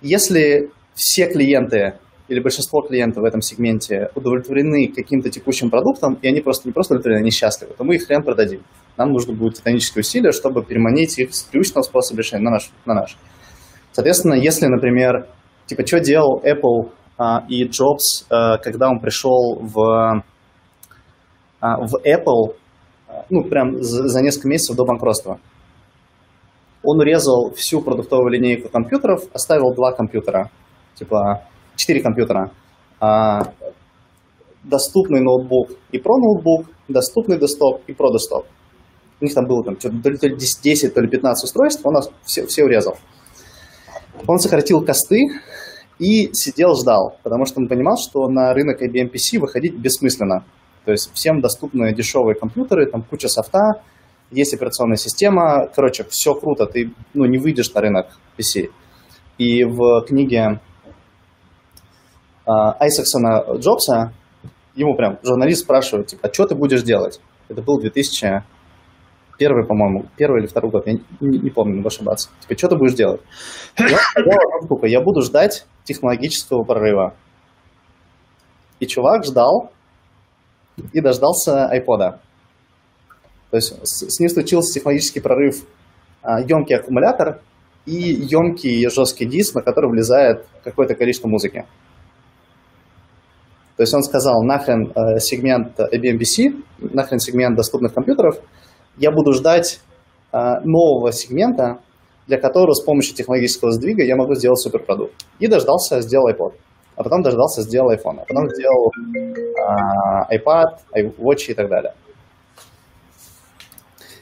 Если 0.00 0.70
все 0.94 1.26
клиенты 1.26 1.98
или 2.28 2.40
большинство 2.40 2.82
клиентов 2.82 3.22
в 3.22 3.26
этом 3.26 3.40
сегменте 3.40 4.10
удовлетворены 4.14 4.88
каким-то 4.88 5.30
текущим 5.30 5.70
продуктом, 5.70 6.18
и 6.20 6.28
они 6.28 6.40
просто 6.40 6.68
не 6.68 6.72
просто 6.72 6.94
удовлетворены, 6.94 7.22
они 7.22 7.30
счастливы, 7.30 7.74
то 7.76 7.84
мы 7.84 7.96
их 7.96 8.06
хрен 8.06 8.22
продадим. 8.22 8.62
Нам 8.96 9.12
нужно 9.12 9.34
будет 9.34 9.54
титанические 9.54 10.00
усилия, 10.00 10.32
чтобы 10.32 10.64
переманить 10.64 11.18
их 11.18 11.34
с 11.34 11.42
привычного 11.44 11.82
способа 11.82 12.18
решения 12.18 12.42
на 12.42 12.50
наш. 12.52 12.70
На 12.84 12.94
наш. 12.94 13.16
Соответственно, 13.92 14.34
если, 14.34 14.66
например, 14.66 15.28
типа, 15.66 15.86
что 15.86 16.00
делал 16.00 16.42
Apple 16.44 16.90
а, 17.18 17.44
и 17.48 17.64
Джобс, 17.64 18.26
а, 18.28 18.58
когда 18.58 18.88
он 18.88 19.00
пришел 19.00 19.58
в, 19.60 20.24
а, 21.60 21.76
в 21.78 21.96
Apple, 22.04 22.56
ну, 23.30 23.44
прям 23.44 23.82
за, 23.82 24.08
за 24.08 24.22
несколько 24.22 24.48
месяцев 24.48 24.76
до 24.76 24.84
банкротства. 24.84 25.38
Он 26.88 27.00
урезал 27.00 27.50
всю 27.56 27.80
продуктовую 27.80 28.30
линейку 28.30 28.68
компьютеров, 28.68 29.24
оставил 29.32 29.74
два 29.74 29.92
компьютера, 29.92 30.50
типа 30.94 31.42
четыре 31.74 32.00
компьютера. 32.00 32.52
А, 33.00 33.52
доступный 34.62 35.20
ноутбук 35.20 35.70
и 35.90 35.98
про 35.98 36.16
ноутбук, 36.16 36.66
доступный 36.88 37.40
десктоп 37.40 37.82
и 37.88 37.92
про 37.92 38.12
десктоп. 38.12 38.46
У 39.20 39.24
них 39.24 39.34
там 39.34 39.46
было 39.46 39.64
там, 39.64 39.76
то 39.76 39.88
ли 39.88 40.36
10, 40.36 40.94
то 40.94 41.00
ли 41.00 41.08
15 41.08 41.44
устройств, 41.44 41.84
он 41.84 41.94
нас 41.94 42.10
все, 42.22 42.46
все 42.46 42.64
урезал. 42.64 42.96
Он 44.28 44.38
сократил 44.38 44.84
косты 44.84 45.26
и 45.98 46.30
сидел, 46.32 46.76
ждал, 46.76 47.16
потому 47.24 47.46
что 47.46 47.60
он 47.60 47.68
понимал, 47.68 47.96
что 47.96 48.28
на 48.28 48.52
рынок 48.54 48.80
IBM 48.80 49.10
PC 49.10 49.40
выходить 49.40 49.74
бессмысленно. 49.74 50.44
То 50.84 50.92
есть 50.92 51.10
всем 51.14 51.40
доступны 51.40 51.92
дешевые 51.92 52.36
компьютеры, 52.36 52.88
там 52.88 53.02
куча 53.02 53.28
софта, 53.28 53.82
есть 54.30 54.54
операционная 54.54 54.96
система. 54.96 55.68
Короче, 55.74 56.04
все 56.04 56.34
круто, 56.34 56.66
ты 56.66 56.92
ну, 57.14 57.24
не 57.24 57.38
выйдешь 57.38 57.72
на 57.72 57.80
рынок 57.80 58.18
PC. 58.38 58.70
И 59.38 59.64
в 59.64 60.04
книге 60.06 60.60
э, 62.46 62.50
Айсаксона 62.50 63.44
Джобса 63.58 64.12
ему 64.74 64.94
прям 64.94 65.18
журналист 65.22 65.62
спрашивает, 65.62 66.08
типа, 66.08 66.28
а 66.28 66.32
что 66.32 66.46
ты 66.46 66.54
будешь 66.54 66.82
делать? 66.82 67.20
Это 67.48 67.62
был 67.62 67.78
2001, 67.80 69.66
по-моему, 69.66 70.06
первый 70.16 70.40
или 70.40 70.46
второй 70.46 70.70
год, 70.70 70.86
я 70.86 70.94
не, 71.20 71.38
не 71.38 71.50
помню, 71.50 71.76
могу 71.76 71.88
ошибаться. 71.88 72.30
Типа, 72.40 72.58
что 72.58 72.68
ты 72.68 72.76
будешь 72.76 72.94
делать? 72.94 73.20
Я 73.78 73.98
сказал, 73.98 74.82
я 74.82 75.00
буду 75.00 75.22
ждать 75.22 75.66
технологического 75.84 76.64
прорыва. 76.64 77.14
И 78.80 78.86
чувак 78.86 79.24
ждал, 79.24 79.70
и 80.92 81.00
дождался 81.00 81.70
iPod. 81.74 82.18
То 83.56 83.58
есть 83.58 83.74
с, 83.84 84.06
с 84.06 84.20
ним 84.20 84.28
случился 84.28 84.74
технологический 84.74 85.20
прорыв 85.20 85.64
а, 86.20 86.42
емкий 86.42 86.76
аккумулятор 86.76 87.40
и 87.86 87.94
емкий 87.94 88.86
жесткий 88.90 89.24
диск, 89.24 89.54
на 89.54 89.62
который 89.62 89.88
влезает 89.90 90.44
какое-то 90.62 90.94
количество 90.94 91.26
музыки. 91.26 91.64
То 93.78 93.82
есть 93.82 93.94
он 93.94 94.02
сказал, 94.02 94.42
нахрен 94.42 94.92
э, 94.94 95.20
сегмент 95.20 95.80
IBM 95.80 96.18
PC, 96.18 96.62
нахрен 96.92 97.18
сегмент 97.18 97.56
доступных 97.56 97.94
компьютеров, 97.94 98.40
я 98.98 99.10
буду 99.10 99.32
ждать 99.32 99.80
э, 100.34 100.38
нового 100.64 101.12
сегмента, 101.12 101.78
для 102.26 102.38
которого 102.38 102.74
с 102.74 102.82
помощью 102.82 103.16
технологического 103.16 103.72
сдвига 103.72 104.04
я 104.04 104.16
могу 104.16 104.34
сделать 104.34 104.58
суперпродукт. 104.58 105.14
И 105.38 105.46
дождался, 105.46 106.02
сделал 106.02 106.28
iPod 106.28 106.52
а 106.96 107.02
потом 107.02 107.22
дождался, 107.22 107.62
сделал 107.62 107.92
iPhone, 107.92 108.20
а 108.20 108.24
потом 108.24 108.48
сделал 108.48 108.90
а, 109.60 110.34
iPad, 110.34 110.78
iWatch 110.96 111.50
и 111.50 111.54
так 111.54 111.68
далее. 111.68 111.92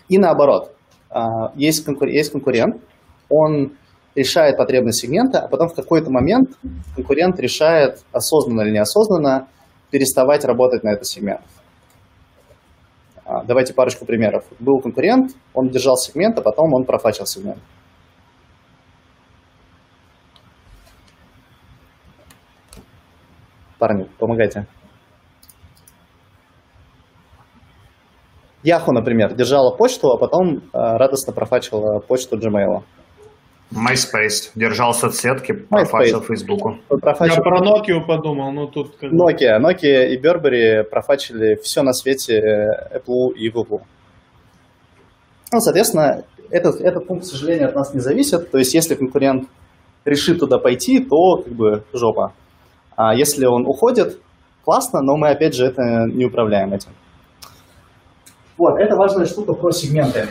И 0.09 0.19
наоборот, 0.19 0.75
а, 1.11 1.53
есть, 1.55 1.85
конкур... 1.85 2.09
есть 2.09 2.33
конкурент, 2.33 2.83
он 3.29 3.73
решает 4.15 4.57
потребность 4.57 5.01
сегмента, 5.01 5.41
а 5.41 5.49
потом 5.49 5.69
в 5.69 5.75
какой-то 5.75 6.11
момент 6.11 6.51
конкурент 6.95 7.39
решает, 7.41 8.05
осознанно 8.13 8.63
или 8.63 8.73
неосознанно, 8.73 9.49
переставать 9.91 10.45
работать 10.45 10.85
на 10.85 10.91
этот 10.93 11.07
сегмент. 11.07 11.41
А, 13.25 13.45
давайте 13.45 13.75
парочку 13.75 14.05
примеров. 14.05 14.45
Был 14.59 14.81
конкурент, 14.81 15.33
он 15.55 15.69
держал 15.69 15.97
сегмент, 15.97 16.39
а 16.39 16.43
потом 16.43 16.75
он 16.75 16.85
профачил 16.85 17.27
сегмент. 17.27 17.59
парни, 23.85 24.09
помогайте. 24.19 24.67
Яху, 28.65 28.93
например, 28.93 29.35
держала 29.35 29.77
почту, 29.77 30.09
а 30.09 30.17
потом 30.17 30.57
э, 30.57 30.61
радостно 30.73 31.35
профачила 31.35 32.01
почту 32.01 32.39
Gmail. 32.39 32.83
MySpace. 33.71 34.53
Держал 34.55 34.95
соцсетки, 34.95 35.53
профачил 35.53 36.23
Фейсбуку. 36.23 36.79
Я 36.91 37.41
про 37.43 37.61
Nokia 37.61 38.07
подумал, 38.07 38.53
но 38.53 38.67
тут... 38.67 38.97
Как... 38.97 39.13
Nokia. 39.13 39.61
Nokia 39.61 40.07
и 40.09 40.19
Burberry 40.19 40.83
профачили 40.85 41.57
все 41.63 41.83
на 41.83 41.93
свете 41.93 42.39
э, 42.39 42.99
Apple 42.99 43.35
и 43.37 43.51
Google. 43.51 43.83
Ну, 45.53 45.61
соответственно, 45.61 46.25
этот, 46.51 46.81
этот 46.81 47.07
пункт, 47.07 47.25
к 47.25 47.29
сожалению, 47.29 47.69
от 47.69 47.75
нас 47.75 47.93
не 47.93 48.01
зависит. 48.01 48.51
То 48.51 48.57
есть, 48.57 48.73
если 48.73 48.95
конкурент 48.95 49.47
решит 50.07 50.39
туда 50.41 50.59
пойти, 50.59 51.01
то 51.05 51.43
как 51.43 51.53
бы 51.53 51.85
жопа. 51.93 52.33
А 52.97 53.15
если 53.15 53.45
он 53.45 53.67
уходит, 53.67 54.19
классно, 54.65 55.03
но 55.03 55.17
мы, 55.19 55.29
опять 55.29 55.55
же, 55.55 55.67
это 55.67 55.83
не 56.07 56.25
управляем 56.25 56.73
этим. 56.73 56.93
Вот, 58.57 58.79
это 58.79 58.97
важная 58.97 59.27
штука 59.27 59.53
про 59.55 59.73
сегменты. 59.73 60.29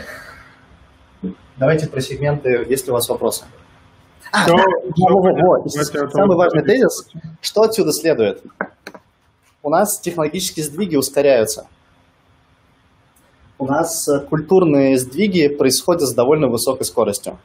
Давайте 1.56 1.88
про 1.88 2.00
сегменты, 2.00 2.64
есть 2.68 2.86
ли 2.86 2.90
у 2.90 2.94
вас 2.94 3.08
вопросы. 3.08 3.44
А, 4.32 4.46
да, 4.46 4.54
вот, 4.56 5.70
самый 5.70 6.36
важный 6.36 6.64
тезис, 6.64 7.08
что 7.40 7.62
отсюда 7.62 7.92
следует? 7.92 8.42
У 9.62 9.70
нас 9.70 10.00
технологические 10.00 10.64
сдвиги 10.64 10.96
ускоряются. 10.96 11.66
У 13.58 13.66
нас 13.66 14.08
культурные 14.28 14.98
сдвиги 14.98 15.48
происходят 15.48 16.02
с 16.02 16.14
довольно 16.14 16.48
высокой 16.48 16.84
скоростью. 16.84 17.38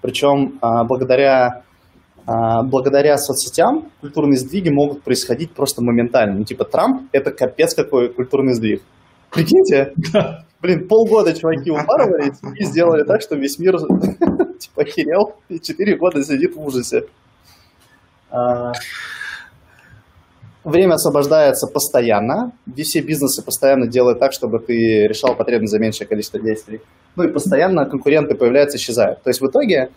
Причем 0.00 0.58
а, 0.60 0.84
благодаря 0.84 1.62
а, 2.26 2.62
благодаря 2.62 3.18
соцсетям 3.18 3.90
культурные 4.00 4.38
сдвиги 4.38 4.68
могут 4.68 5.02
происходить 5.02 5.52
просто 5.52 5.82
моментально. 5.82 6.38
Ну, 6.38 6.44
типа, 6.44 6.64
Трамп— 6.64 7.08
это 7.12 7.32
капец 7.32 7.74
какой 7.74 8.08
культурный 8.12 8.54
сдвиг. 8.54 8.82
Прикиньте, 9.30 9.94
блин, 10.60 10.88
полгода 10.88 11.32
чуваки 11.32 11.70
упарывались 11.70 12.38
и 12.58 12.64
сделали 12.64 13.04
так, 13.04 13.22
что 13.22 13.36
весь 13.36 13.58
мир 13.58 13.78
типа 14.58 14.82
охерел 14.82 15.34
и 15.48 15.60
четыре 15.60 15.96
года 15.96 16.22
сидит 16.24 16.54
в 16.56 16.60
ужасе. 16.60 17.04
А, 18.30 18.72
время 20.64 20.94
освобождается 20.94 21.66
постоянно. 21.66 22.52
Все 22.76 23.00
бизнесы 23.00 23.42
постоянно 23.42 23.86
делают 23.86 24.18
так, 24.18 24.32
чтобы 24.32 24.58
ты 24.58 25.06
решал 25.06 25.34
потребность 25.34 25.72
за 25.72 25.78
меньшее 25.78 26.06
количество 26.06 26.40
действий. 26.40 26.80
Ну 27.16 27.24
и 27.24 27.32
постоянно 27.32 27.86
конкуренты 27.86 28.34
появляются, 28.34 28.78
исчезают. 28.78 29.22
То 29.22 29.30
есть 29.30 29.40
в 29.40 29.46
итоге 29.46 29.90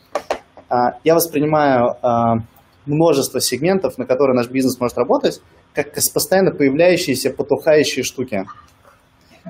а, 0.70 0.98
я 1.04 1.16
воспринимаю 1.16 1.96
а, 2.02 2.38
множество 2.86 3.40
сегментов, 3.40 3.98
на 3.98 4.06
которые 4.06 4.36
наш 4.36 4.50
бизнес 4.50 4.80
может 4.80 4.98
работать, 4.98 5.42
как 5.74 5.94
постоянно 5.94 6.52
появляющиеся, 6.52 7.32
потухающие 7.32 8.04
штуки. 8.04 8.46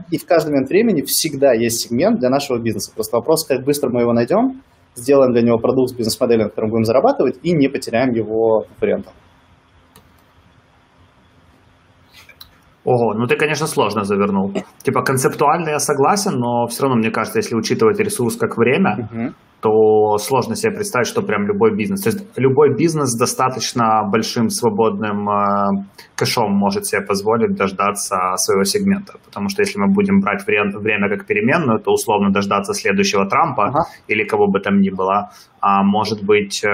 И 0.10 0.18
в 0.18 0.26
каждый 0.26 0.50
момент 0.50 0.70
времени 0.70 1.02
всегда 1.02 1.54
есть 1.54 1.82
сегмент 1.82 2.20
для 2.20 2.30
нашего 2.30 2.58
бизнеса. 2.58 2.92
Просто 2.94 3.18
вопрос, 3.18 3.46
как 3.46 3.64
быстро 3.64 3.90
мы 3.90 4.02
его 4.02 4.14
найдем, 4.14 4.62
сделаем 4.96 5.34
для 5.34 5.42
него 5.42 5.60
продукт 5.60 5.92
с 5.92 5.94
бизнес-моделью, 5.94 6.46
на 6.46 6.50
котором 6.50 6.70
будем 6.72 6.86
зарабатывать, 6.86 7.38
и 7.44 7.52
не 7.52 7.68
потеряем 7.68 8.14
его 8.14 8.62
конкурентам. 8.62 9.14
Ого, 12.86 13.14
ну 13.14 13.28
ты, 13.28 13.38
конечно, 13.38 13.66
сложно 13.66 14.04
завернул. 14.04 14.52
Типа 14.84 15.04
концептуально 15.04 15.70
я 15.70 15.80
согласен, 15.80 16.34
но 16.38 16.68
все 16.68 16.84
равно, 16.84 16.98
мне 16.98 17.12
кажется, 17.12 17.40
если 17.40 17.56
учитывать 17.56 18.00
ресурс 18.00 18.36
как 18.36 18.58
время, 18.58 19.10
угу. 19.10 19.34
то 19.62 20.18
сложно 20.18 20.56
себе 20.56 20.74
представить, 20.74 21.08
что 21.08 21.22
прям 21.22 21.48
любой 21.48 21.78
бизнес. 21.78 22.02
То 22.02 22.10
есть 22.10 22.28
любой 22.36 22.76
бизнес 22.76 23.12
с 23.12 23.18
достаточно 23.18 24.04
большим 24.12 24.50
свободным 24.50 25.30
э, 25.30 25.86
кэшом 26.16 26.52
может 26.52 26.86
себе 26.86 27.02
позволить 27.02 27.56
дождаться 27.56 28.18
своего 28.36 28.66
сегмента. 28.66 29.14
Потому 29.24 29.48
что 29.48 29.62
если 29.62 29.80
мы 29.80 29.88
будем 29.88 30.20
брать 30.20 30.46
время, 30.46 30.78
время 30.78 31.08
как 31.08 31.26
переменную, 31.26 31.80
то 31.80 31.92
условно 31.92 32.32
дождаться 32.34 32.74
следующего 32.74 33.30
Трампа 33.30 33.68
ага. 33.68 33.84
или 34.10 34.26
кого 34.26 34.48
бы 34.48 34.60
там 34.60 34.82
ни 34.82 34.90
было, 34.90 35.30
а 35.62 35.84
может 35.84 36.22
быть, 36.22 36.62
э, 36.66 36.68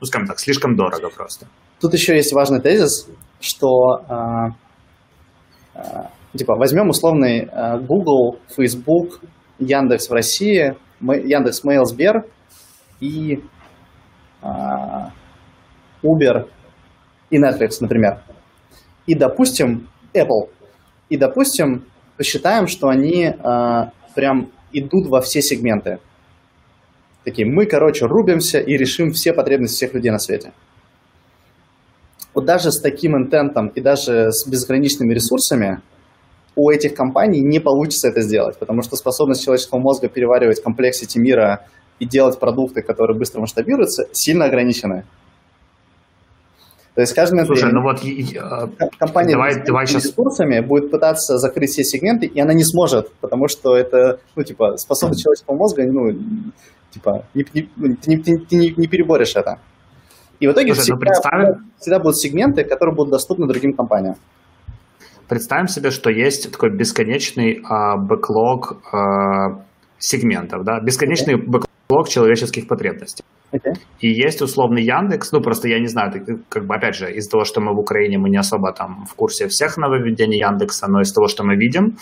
ну 0.00 0.06
скажем 0.06 0.28
так, 0.28 0.38
слишком 0.38 0.76
дорого 0.76 1.08
просто. 1.16 1.46
Тут 1.80 1.92
еще 1.92 2.14
есть 2.14 2.32
важный 2.32 2.60
тезис, 2.60 3.10
что 3.40 4.00
Э, 4.08 4.50
типа, 6.34 6.54
возьмем 6.56 6.88
условный 6.88 7.48
э, 7.50 7.78
Google, 7.80 8.38
Facebook, 8.54 9.20
Яндекс 9.58 10.08
в 10.08 10.12
России, 10.12 10.76
Яндекс 11.00 11.64
Mail, 11.64 11.84
Сбер 11.84 12.24
и 13.00 13.40
э, 14.42 14.46
Uber 16.02 16.48
и 17.30 17.38
Netflix, 17.38 17.78
например. 17.80 18.22
И, 19.06 19.14
допустим, 19.14 19.88
Apple. 20.14 20.50
И, 21.08 21.16
допустим, 21.16 21.84
посчитаем, 22.16 22.66
что 22.66 22.88
они 22.88 23.32
прям 24.14 24.50
идут 24.72 25.06
во 25.08 25.20
все 25.20 25.40
сегменты. 25.40 25.98
Такие, 27.24 27.46
мы, 27.46 27.66
короче, 27.66 28.06
рубимся 28.06 28.58
и 28.58 28.76
решим 28.76 29.12
все 29.12 29.32
потребности 29.32 29.76
всех 29.76 29.94
людей 29.94 30.10
на 30.10 30.18
свете 30.18 30.52
вот 32.36 32.44
даже 32.44 32.70
с 32.70 32.78
таким 32.78 33.16
интентом 33.16 33.68
и 33.68 33.80
даже 33.80 34.30
с 34.30 34.46
безграничными 34.46 35.14
ресурсами 35.14 35.80
у 36.54 36.68
этих 36.70 36.94
компаний 36.94 37.40
не 37.40 37.60
получится 37.60 38.08
это 38.08 38.20
сделать, 38.20 38.58
потому 38.58 38.82
что 38.82 38.96
способность 38.96 39.42
человеческого 39.42 39.78
мозга 39.78 40.08
переваривать 40.08 40.62
комплексити 40.62 41.18
мира 41.18 41.66
и 41.98 42.04
делать 42.04 42.38
продукты, 42.38 42.82
которые 42.82 43.18
быстро 43.18 43.40
масштабируются, 43.40 44.06
сильно 44.12 44.44
ограничены. 44.44 45.04
То 46.94 47.00
есть 47.00 47.14
каждый 47.14 47.44
Слушай, 47.46 47.72
ну 47.72 47.82
вот 47.82 48.00
компания 48.98 49.32
давай, 49.32 49.54
с 49.54 49.66
давай 49.66 49.86
сейчас... 49.86 50.04
ресурсами 50.04 50.60
будет 50.60 50.90
пытаться 50.90 51.38
закрыть 51.38 51.70
все 51.70 51.84
сегменты, 51.84 52.26
и 52.26 52.38
она 52.38 52.52
не 52.52 52.64
сможет, 52.64 53.12
потому 53.20 53.48
что 53.48 53.74
это, 53.76 54.20
ну, 54.34 54.42
типа, 54.42 54.76
способность 54.76 55.22
человеческого 55.22 55.56
мозга, 55.56 55.84
ну, 55.86 56.10
типа, 56.90 57.24
не, 57.32 57.46
не, 57.54 57.68
ну, 57.76 57.96
ты, 57.96 58.10
не, 58.10 58.18
ты 58.18 58.56
не, 58.56 58.74
не 58.76 58.86
переборешь 58.88 59.36
это. 59.36 59.58
И 60.40 60.46
в 60.46 60.52
итоге 60.52 60.74
Слушай, 60.74 60.90
ну 60.90 60.96
всегда, 60.96 60.98
представим... 60.98 61.70
всегда 61.78 61.98
будут 61.98 62.16
сегменты, 62.18 62.64
которые 62.64 62.94
будут 62.94 63.12
доступны 63.12 63.46
другим 63.46 63.72
компаниям. 63.72 64.14
Представим 65.28 65.66
себе, 65.66 65.90
что 65.90 66.10
есть 66.10 66.52
такой 66.52 66.70
бесконечный 66.76 67.60
а, 67.68 67.96
бэклог 67.96 68.78
а, 68.92 69.62
сегментов, 69.98 70.64
да, 70.64 70.80
бесконечный 70.80 71.34
okay. 71.34 71.64
бэклог 71.88 72.08
человеческих 72.08 72.68
потребностей. 72.68 73.24
Okay. 73.52 73.74
И 74.00 74.08
есть 74.08 74.42
условный 74.42 74.82
Яндекс, 74.82 75.32
ну 75.32 75.40
просто 75.40 75.68
я 75.68 75.80
не 75.80 75.86
знаю, 75.86 76.12
как 76.48 76.66
бы 76.66 76.74
опять 76.74 76.96
же 76.96 77.12
из-за 77.12 77.30
того, 77.30 77.44
что 77.44 77.60
мы 77.60 77.74
в 77.74 77.78
Украине, 77.78 78.18
мы 78.18 78.28
не 78.28 78.36
особо 78.36 78.72
там 78.72 79.04
в 79.06 79.14
курсе 79.14 79.46
всех 79.48 79.76
нововведений 79.76 80.38
Яндекса, 80.38 80.86
но 80.88 81.00
из 81.00 81.12
того, 81.12 81.28
что 81.28 81.44
мы 81.44 81.56
видим, 81.56 81.96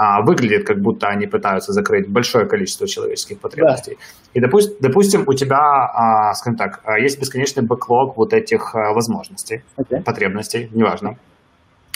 а, 0.00 0.22
выглядит, 0.22 0.64
как 0.64 0.80
будто 0.80 1.08
они 1.08 1.26
пытаются 1.26 1.72
закрыть 1.72 2.08
большое 2.08 2.46
количество 2.46 2.86
человеческих 2.86 3.40
потребностей. 3.40 3.96
Да. 3.98 4.30
И 4.34 4.40
допустим, 4.40 4.76
допустим, 4.80 5.24
у 5.26 5.34
тебя, 5.34 5.58
а, 5.58 6.34
скажем 6.34 6.56
так, 6.56 6.80
а, 6.84 7.00
есть 7.00 7.18
бесконечный 7.20 7.64
бэклог 7.64 8.16
вот 8.16 8.32
этих 8.32 8.76
а, 8.76 8.92
возможностей, 8.92 9.64
okay. 9.76 10.00
потребностей, 10.04 10.70
неважно. 10.72 11.16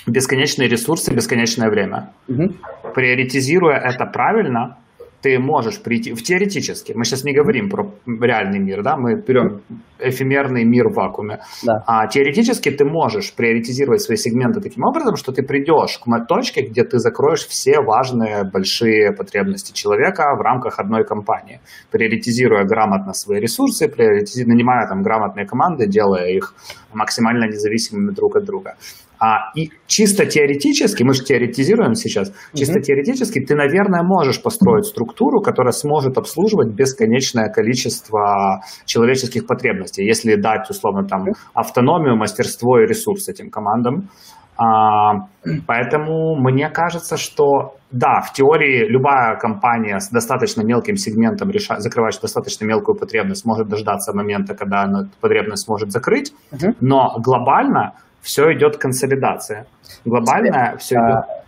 Бесконечные 0.04 0.68
ресурсы, 0.68 1.14
бесконечное 1.14 1.70
время. 1.70 2.10
Угу. 2.26 2.54
Приоритизируя 2.92 3.76
это 3.76 4.04
правильно, 4.06 4.78
ты 5.22 5.38
можешь 5.38 5.80
прийти, 5.80 6.12
в 6.12 6.22
теоретически, 6.22 6.92
мы 6.92 7.04
сейчас 7.04 7.24
не 7.24 7.32
говорим 7.32 7.70
про 7.70 7.94
реальный 8.06 8.58
мир, 8.58 8.82
да, 8.82 8.96
мы 8.96 9.14
берем 9.14 9.62
эфемерный 10.00 10.64
мир 10.64 10.88
в 10.88 10.94
вакууме, 10.94 11.38
да. 11.62 11.82
а 11.86 12.06
теоретически 12.08 12.70
ты 12.70 12.84
можешь 12.84 13.32
приоритизировать 13.32 14.02
свои 14.02 14.16
сегменты 14.16 14.60
таким 14.60 14.84
образом, 14.84 15.16
что 15.16 15.32
ты 15.32 15.42
придешь 15.42 15.98
к 15.98 16.26
точке, 16.26 16.62
где 16.62 16.82
ты 16.82 16.98
закроешь 16.98 17.46
все 17.46 17.80
важные 17.80 18.42
большие 18.44 19.12
потребности 19.12 19.72
человека 19.72 20.34
в 20.36 20.40
рамках 20.40 20.80
одной 20.80 21.04
компании, 21.04 21.60
приоритизируя 21.90 22.64
грамотно 22.64 23.14
свои 23.14 23.40
ресурсы, 23.40 23.88
приоритизируя, 23.88 24.54
нанимая 24.54 24.88
там 24.88 25.02
грамотные 25.02 25.46
команды, 25.46 25.86
делая 25.86 26.30
их 26.30 26.54
максимально 26.92 27.44
независимыми 27.44 28.10
друг 28.10 28.36
от 28.36 28.44
друга. 28.44 28.74
А, 29.22 29.52
и 29.54 29.70
чисто 29.86 30.26
теоретически, 30.26 31.04
мы 31.04 31.14
же 31.14 31.22
теоретизируем 31.22 31.94
сейчас, 31.94 32.32
чисто 32.54 32.80
mm-hmm. 32.80 32.82
теоретически 32.82 33.38
ты, 33.38 33.54
наверное, 33.54 34.02
можешь 34.02 34.42
построить 34.42 34.84
структуру, 34.84 35.40
которая 35.40 35.70
сможет 35.70 36.18
обслуживать 36.18 36.74
бесконечное 36.74 37.48
количество 37.48 38.62
человеческих 38.84 39.46
потребностей, 39.46 40.04
если 40.04 40.34
дать, 40.34 40.68
условно, 40.68 41.06
там, 41.06 41.26
автономию, 41.54 42.16
мастерство 42.16 42.80
и 42.80 42.86
ресурс 42.88 43.28
этим 43.28 43.48
командам. 43.50 44.08
А, 44.56 45.28
поэтому 45.68 46.34
мне 46.34 46.68
кажется, 46.68 47.16
что 47.16 47.76
да, 47.92 48.22
в 48.22 48.32
теории 48.32 48.88
любая 48.88 49.36
компания 49.36 50.00
с 50.00 50.10
достаточно 50.10 50.62
мелким 50.62 50.96
сегментом, 50.96 51.50
реша... 51.50 51.78
закрывающая 51.78 52.22
достаточно 52.22 52.64
мелкую 52.64 52.98
потребность, 52.98 53.46
может 53.46 53.68
дождаться 53.68 54.12
момента, 54.12 54.54
когда 54.54 54.82
она 54.82 55.02
эту 55.02 55.12
потребность 55.20 55.64
сможет 55.66 55.92
закрыть, 55.92 56.32
uh-huh. 56.50 56.74
но 56.80 57.14
глобально 57.22 57.92
все 58.22 58.52
идет 58.54 58.78
консолидация. 58.78 59.66
Глобальная 60.04 60.76
все 60.78 60.94
идет... 60.94 61.24
А, 61.28 61.42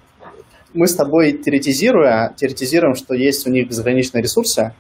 мы 0.75 0.89
с 0.89 0.97
тобой 0.97 1.33
теоретизируя, 1.33 2.35
теоретизируем, 2.37 2.95
что 2.95 3.15
есть 3.15 3.47
у 3.47 3.51
них 3.51 3.69
безграничные 3.69 4.23
ресурсы, 4.23 4.75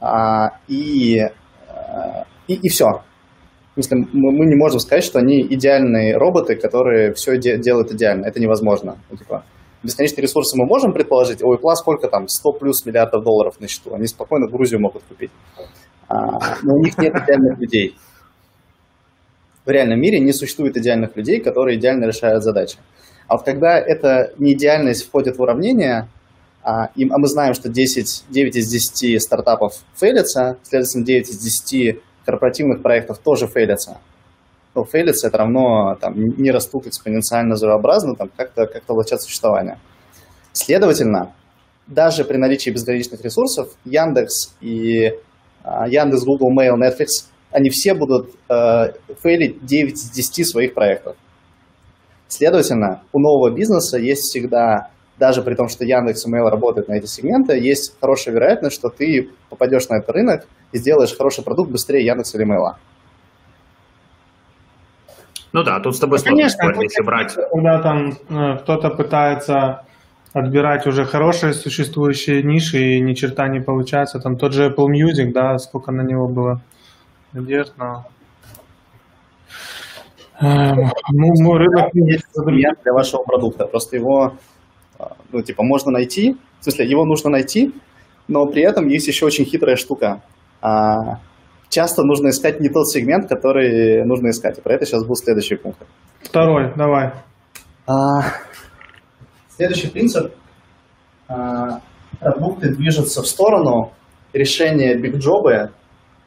а, 0.00 0.58
и, 0.68 1.18
а, 1.20 2.24
и, 2.46 2.54
и 2.54 2.68
все. 2.68 2.86
В 3.74 3.82
смысле, 3.82 4.06
мы, 4.12 4.46
не 4.46 4.56
можем 4.56 4.78
сказать, 4.78 5.04
что 5.04 5.18
они 5.18 5.42
идеальные 5.42 6.16
роботы, 6.16 6.54
которые 6.54 7.12
все 7.14 7.36
де- 7.36 7.58
делают 7.58 7.92
идеально. 7.92 8.26
Это 8.26 8.40
невозможно. 8.40 8.98
Ну, 9.10 9.16
типа, 9.16 9.44
бесконечные 9.82 10.22
ресурсы 10.22 10.56
мы 10.56 10.66
можем 10.66 10.92
предположить, 10.92 11.42
ой, 11.42 11.58
класс, 11.58 11.80
сколько 11.80 12.08
там, 12.08 12.28
100 12.28 12.52
плюс 12.52 12.86
миллиардов 12.86 13.24
долларов 13.24 13.60
на 13.60 13.68
счету, 13.68 13.94
они 13.94 14.06
спокойно 14.06 14.48
Грузию 14.48 14.80
могут 14.80 15.02
купить. 15.02 15.30
А, 16.08 16.56
но 16.62 16.74
у 16.74 16.82
них 16.82 16.96
нет 16.98 17.14
идеальных 17.14 17.58
людей 17.58 17.96
в 19.68 19.70
реальном 19.70 20.00
мире 20.00 20.18
не 20.18 20.32
существует 20.32 20.78
идеальных 20.78 21.14
людей, 21.14 21.40
которые 21.40 21.78
идеально 21.78 22.06
решают 22.06 22.42
задачи. 22.42 22.78
А 23.26 23.36
вот 23.36 23.44
когда 23.44 23.78
эта 23.78 24.32
неидеальность 24.38 25.06
входит 25.06 25.36
в 25.36 25.42
уравнение, 25.42 26.08
а, 26.62 26.86
и, 26.96 27.04
а 27.04 27.18
мы 27.18 27.26
знаем, 27.26 27.52
что 27.52 27.68
10, 27.68 28.24
9 28.30 28.56
из 28.56 28.66
10 28.66 29.22
стартапов 29.22 29.74
фейлятся, 29.94 30.56
следовательно, 30.62 31.04
9 31.04 31.28
из 31.28 31.38
10 31.38 32.00
корпоративных 32.24 32.82
проектов 32.82 33.18
тоже 33.18 33.46
фейлятся. 33.46 33.98
То 34.72 34.84
фейлится 34.84 35.28
это 35.28 35.36
равно 35.36 35.96
там, 36.00 36.14
не 36.16 36.50
растут 36.50 36.86
экспоненциально 36.86 37.54
взрывообразно, 37.54 38.16
там, 38.16 38.30
как-то 38.34 38.64
как 38.66 38.84
влачат 38.88 39.20
существование. 39.20 39.78
Следовательно, 40.54 41.34
даже 41.86 42.24
при 42.24 42.38
наличии 42.38 42.70
безграничных 42.70 43.22
ресурсов 43.22 43.68
Яндекс 43.84 44.54
и 44.62 45.12
а, 45.62 45.86
Яндекс, 45.86 46.24
Google 46.24 46.58
Mail, 46.58 46.72
Netflix 46.78 47.28
они 47.50 47.70
все 47.70 47.94
будут 47.94 48.30
э, 48.48 48.92
фейлить 49.22 49.64
9 49.64 49.92
из 49.92 50.10
10 50.10 50.46
своих 50.48 50.74
проектов. 50.74 51.16
Следовательно, 52.28 53.02
у 53.12 53.18
нового 53.18 53.50
бизнеса 53.50 53.98
есть 53.98 54.22
всегда, 54.22 54.90
даже 55.18 55.42
при 55.42 55.54
том, 55.54 55.68
что 55.68 55.84
Яндекс 55.84 56.26
и 56.26 56.30
Mail 56.30 56.50
работают 56.50 56.88
на 56.88 56.94
эти 56.94 57.06
сегменты, 57.06 57.58
есть 57.58 57.94
хорошая 58.00 58.34
вероятность, 58.34 58.76
что 58.76 58.90
ты 58.90 59.30
попадешь 59.48 59.88
на 59.88 59.96
этот 59.96 60.10
рынок 60.10 60.46
и 60.72 60.78
сделаешь 60.78 61.16
хороший 61.16 61.42
продукт 61.42 61.70
быстрее 61.70 62.04
Яндекса 62.04 62.36
или 62.36 62.46
Mail. 62.46 62.74
Ну 65.52 65.62
да, 65.62 65.80
тут 65.80 65.96
с 65.96 65.98
тобой 65.98 66.18
сложно 66.18 66.36
Конечно, 66.36 66.58
спорить, 66.58 66.82
если 66.82 67.02
брать. 67.02 67.34
Когда 67.34 67.80
там 67.80 68.12
э, 68.28 68.58
кто-то 68.58 68.90
пытается 68.90 69.84
отбирать 70.34 70.86
уже 70.86 71.06
хорошие 71.06 71.54
существующие 71.54 72.42
ниши 72.42 72.78
и 72.78 73.00
ни 73.00 73.14
черта 73.14 73.48
не 73.48 73.60
получается, 73.60 74.20
там 74.20 74.36
тот 74.36 74.52
же 74.52 74.68
Apple 74.68 74.88
Music, 74.88 75.32
да, 75.32 75.56
сколько 75.56 75.90
на 75.90 76.02
него 76.02 76.28
было 76.28 76.60
надежд 77.40 77.76
на... 77.76 78.04
Эм, 80.40 80.90
ну, 81.12 81.52
рынок 81.54 81.90
есть 81.94 82.26
клиент 82.32 82.78
для 82.82 82.92
вашего 82.92 83.22
продукта. 83.22 83.66
Просто 83.66 83.96
его, 83.96 84.34
а, 84.98 85.16
ну, 85.32 85.42
типа, 85.42 85.64
можно 85.64 85.90
найти. 85.90 86.36
В 86.60 86.64
смысле, 86.64 86.88
его 86.88 87.04
нужно 87.04 87.30
найти, 87.30 87.72
но 88.28 88.46
при 88.46 88.62
этом 88.62 88.86
есть 88.86 89.08
еще 89.08 89.26
очень 89.26 89.44
хитрая 89.44 89.76
штука. 89.76 90.22
А, 90.60 91.18
часто 91.68 92.02
нужно 92.02 92.28
искать 92.28 92.60
не 92.60 92.68
тот 92.68 92.88
сегмент, 92.88 93.28
который 93.28 94.04
нужно 94.04 94.30
искать. 94.30 94.58
И 94.58 94.60
про 94.60 94.74
это 94.74 94.86
сейчас 94.86 95.02
будут 95.02 95.18
следующие 95.18 95.58
пункты. 95.58 95.86
Второй, 96.22 96.72
давай. 96.76 97.12
А, 97.86 97.94
следующий 99.56 99.88
принцип. 99.88 100.32
А, 101.28 101.80
продукты 102.20 102.74
движутся 102.74 103.22
в 103.22 103.26
сторону 103.26 103.92
решения 104.32 104.96
бигджобы 104.96 105.70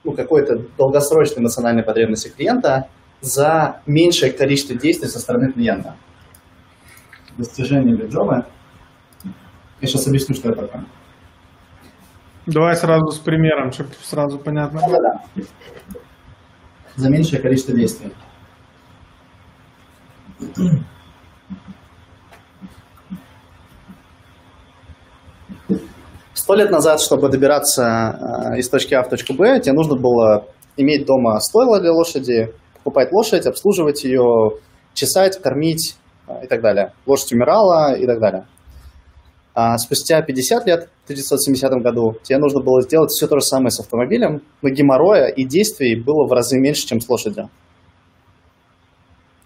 ну, 0.04 0.14
какой-то 0.14 0.58
долгосрочной 0.78 1.42
эмоциональной 1.42 1.84
потребности 1.84 2.30
клиента 2.30 2.88
за 3.22 3.82
меньшее 3.86 4.32
количество 4.32 4.76
действий 4.76 5.08
со 5.08 5.20
стороны 5.20 5.52
клиента. 5.52 5.96
достижения 7.38 7.96
Биджоба. 7.96 8.48
Я 9.80 9.88
сейчас 9.88 10.08
объясню, 10.08 10.36
что 10.36 10.50
это 10.50 10.68
такое. 10.68 10.86
Давай 12.46 12.76
сразу 12.76 13.12
с 13.12 13.20
примером, 13.20 13.72
чтобы 13.72 13.90
сразу 14.02 14.40
понятно. 14.40 14.82
Да-да-да. 14.82 15.44
За 16.96 17.10
меньшее 17.10 17.42
количество 17.42 17.74
действий. 17.74 18.12
Сто 26.42 26.56
лет 26.56 26.72
назад, 26.72 27.00
чтобы 27.00 27.30
добираться 27.30 28.50
э, 28.56 28.58
из 28.58 28.68
точки 28.68 28.96
А 28.96 29.04
в 29.04 29.10
точку 29.10 29.36
Б, 29.36 29.60
тебе 29.60 29.74
нужно 29.74 29.96
было 29.96 30.48
иметь 30.76 31.06
дома 31.06 31.40
стойло 31.40 31.80
для 31.80 31.92
лошади, 31.92 32.52
покупать 32.78 33.12
лошадь, 33.12 33.46
обслуживать 33.46 34.04
ее, 34.04 34.54
чесать, 34.96 35.40
кормить 35.40 35.98
э, 36.28 36.46
и 36.46 36.48
так 36.48 36.62
далее. 36.62 36.94
Лошадь 37.06 37.34
умирала 37.34 37.94
и 37.94 38.08
так 38.08 38.20
далее. 38.20 38.48
А 39.54 39.78
спустя 39.78 40.20
50 40.24 40.66
лет, 40.66 40.90
в 41.02 41.04
1970 41.04 41.84
году, 41.84 42.16
тебе 42.24 42.40
нужно 42.40 42.60
было 42.60 42.82
сделать 42.82 43.12
все 43.12 43.28
то 43.28 43.38
же 43.38 43.46
самое 43.46 43.70
с 43.70 43.80
автомобилем, 43.80 44.42
но 44.64 44.70
геморроя 44.70 45.28
и 45.28 45.44
действий 45.44 45.96
было 45.96 46.26
в 46.26 46.34
разы 46.34 46.58
меньше, 46.58 46.88
чем 46.88 47.02
с 47.02 47.08
лошадью. 47.08 47.52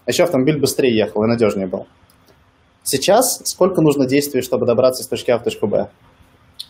Еще 0.07 0.23
автомобиль 0.23 0.61
быстрее 0.61 0.95
ехал 0.95 1.25
и 1.25 1.27
надежнее 1.27 1.67
был. 1.67 1.87
Сейчас 2.83 3.41
сколько 3.43 3.81
нужно 3.81 4.05
действий, 4.07 4.41
чтобы 4.41 4.65
добраться 4.65 5.03
с 5.03 5.07
точки 5.07 5.31
А 5.31 5.39
в 5.39 5.43
точку 5.43 5.67
Б? 5.67 5.89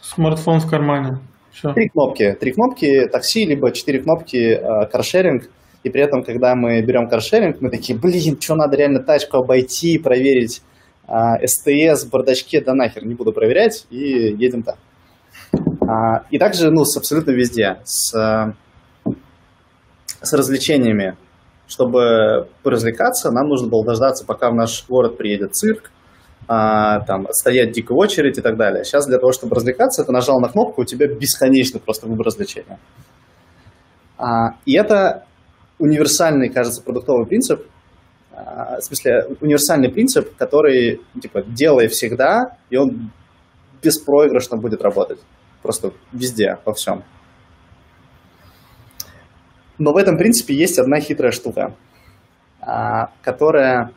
Смартфон 0.02 0.60
в 0.60 0.70
кармане. 0.70 1.20
Все. 1.52 1.74
Три 1.74 1.90
кнопки. 1.90 2.38
Три 2.40 2.52
кнопки 2.52 3.08
такси, 3.08 3.46
либо 3.46 3.72
четыре 3.72 4.00
кнопки 4.00 4.38
э, 4.38 4.86
каршеринг. 4.88 5.50
И 5.84 5.90
при 5.90 6.02
этом, 6.02 6.24
когда 6.24 6.56
мы 6.56 6.82
берем 6.82 7.08
каршеринг, 7.08 7.62
мы 7.62 7.70
такие, 7.70 7.98
блин, 7.98 8.40
что 8.42 8.56
надо 8.56 8.76
реально 8.76 9.04
тачку 9.04 9.38
обойти, 9.38 10.00
проверить 10.00 10.64
а, 11.08 11.38
СТС 11.46 12.06
в 12.06 12.10
бардачке, 12.10 12.62
да 12.62 12.74
нахер, 12.74 13.06
не 13.06 13.14
буду 13.14 13.32
проверять, 13.32 13.86
и 13.92 14.36
едем 14.38 14.64
так. 14.64 14.78
А, 15.88 16.24
и 16.32 16.40
также, 16.40 16.72
ну, 16.72 16.86
с 16.86 16.98
абсолютно 16.98 17.32
везде, 17.32 17.78
с, 17.84 18.56
с 20.22 20.34
развлечениями. 20.34 21.16
Чтобы 21.68 22.48
поразвлекаться, 22.64 23.32
нам 23.32 23.48
нужно 23.48 23.68
было 23.68 23.84
дождаться, 23.84 24.26
пока 24.26 24.50
в 24.52 24.56
наш 24.56 24.86
город 24.88 25.18
приедет 25.18 25.56
цирк, 25.56 25.92
а, 26.48 27.00
там, 27.02 27.28
стоять 27.32 27.72
дико 27.72 27.94
в 27.94 27.98
очередь 27.98 28.38
и 28.38 28.42
так 28.42 28.58
далее. 28.58 28.84
Сейчас 28.84 29.08
для 29.08 29.18
того, 29.18 29.32
чтобы 29.32 29.56
развлекаться, 29.56 30.04
ты 30.04 30.12
нажал 30.12 30.40
на 30.40 30.50
кнопку, 30.50 30.82
у 30.82 30.86
тебя 30.86 31.08
бесконечно 31.08 31.80
просто 31.80 32.08
выбор 32.08 32.28
развлечения. 32.28 32.80
А, 34.18 34.58
и 34.66 34.76
это 34.76 35.26
универсальный, 35.80 36.50
кажется, 36.50 36.82
продуктовый 36.84 37.26
принцип, 37.26 37.66
а, 38.32 38.78
в 38.80 38.84
смысле, 38.84 39.26
универсальный 39.42 39.90
принцип, 39.90 40.36
который, 40.36 41.02
типа, 41.22 41.44
делай 41.44 41.88
всегда, 41.88 42.58
и 42.70 42.78
он 42.78 43.12
беспроигрышно 43.82 44.58
будет 44.58 44.82
работать. 44.82 45.20
Просто 45.62 45.92
везде, 46.12 46.58
во 46.66 46.74
всем. 46.74 47.04
Но 49.78 49.94
в 49.94 49.98
этом 49.98 50.18
принципе 50.18 50.54
есть 50.54 50.80
одна 50.80 51.00
хитрая 51.00 51.32
штука, 51.32 51.76
а, 52.62 53.08
которая, 53.22 53.92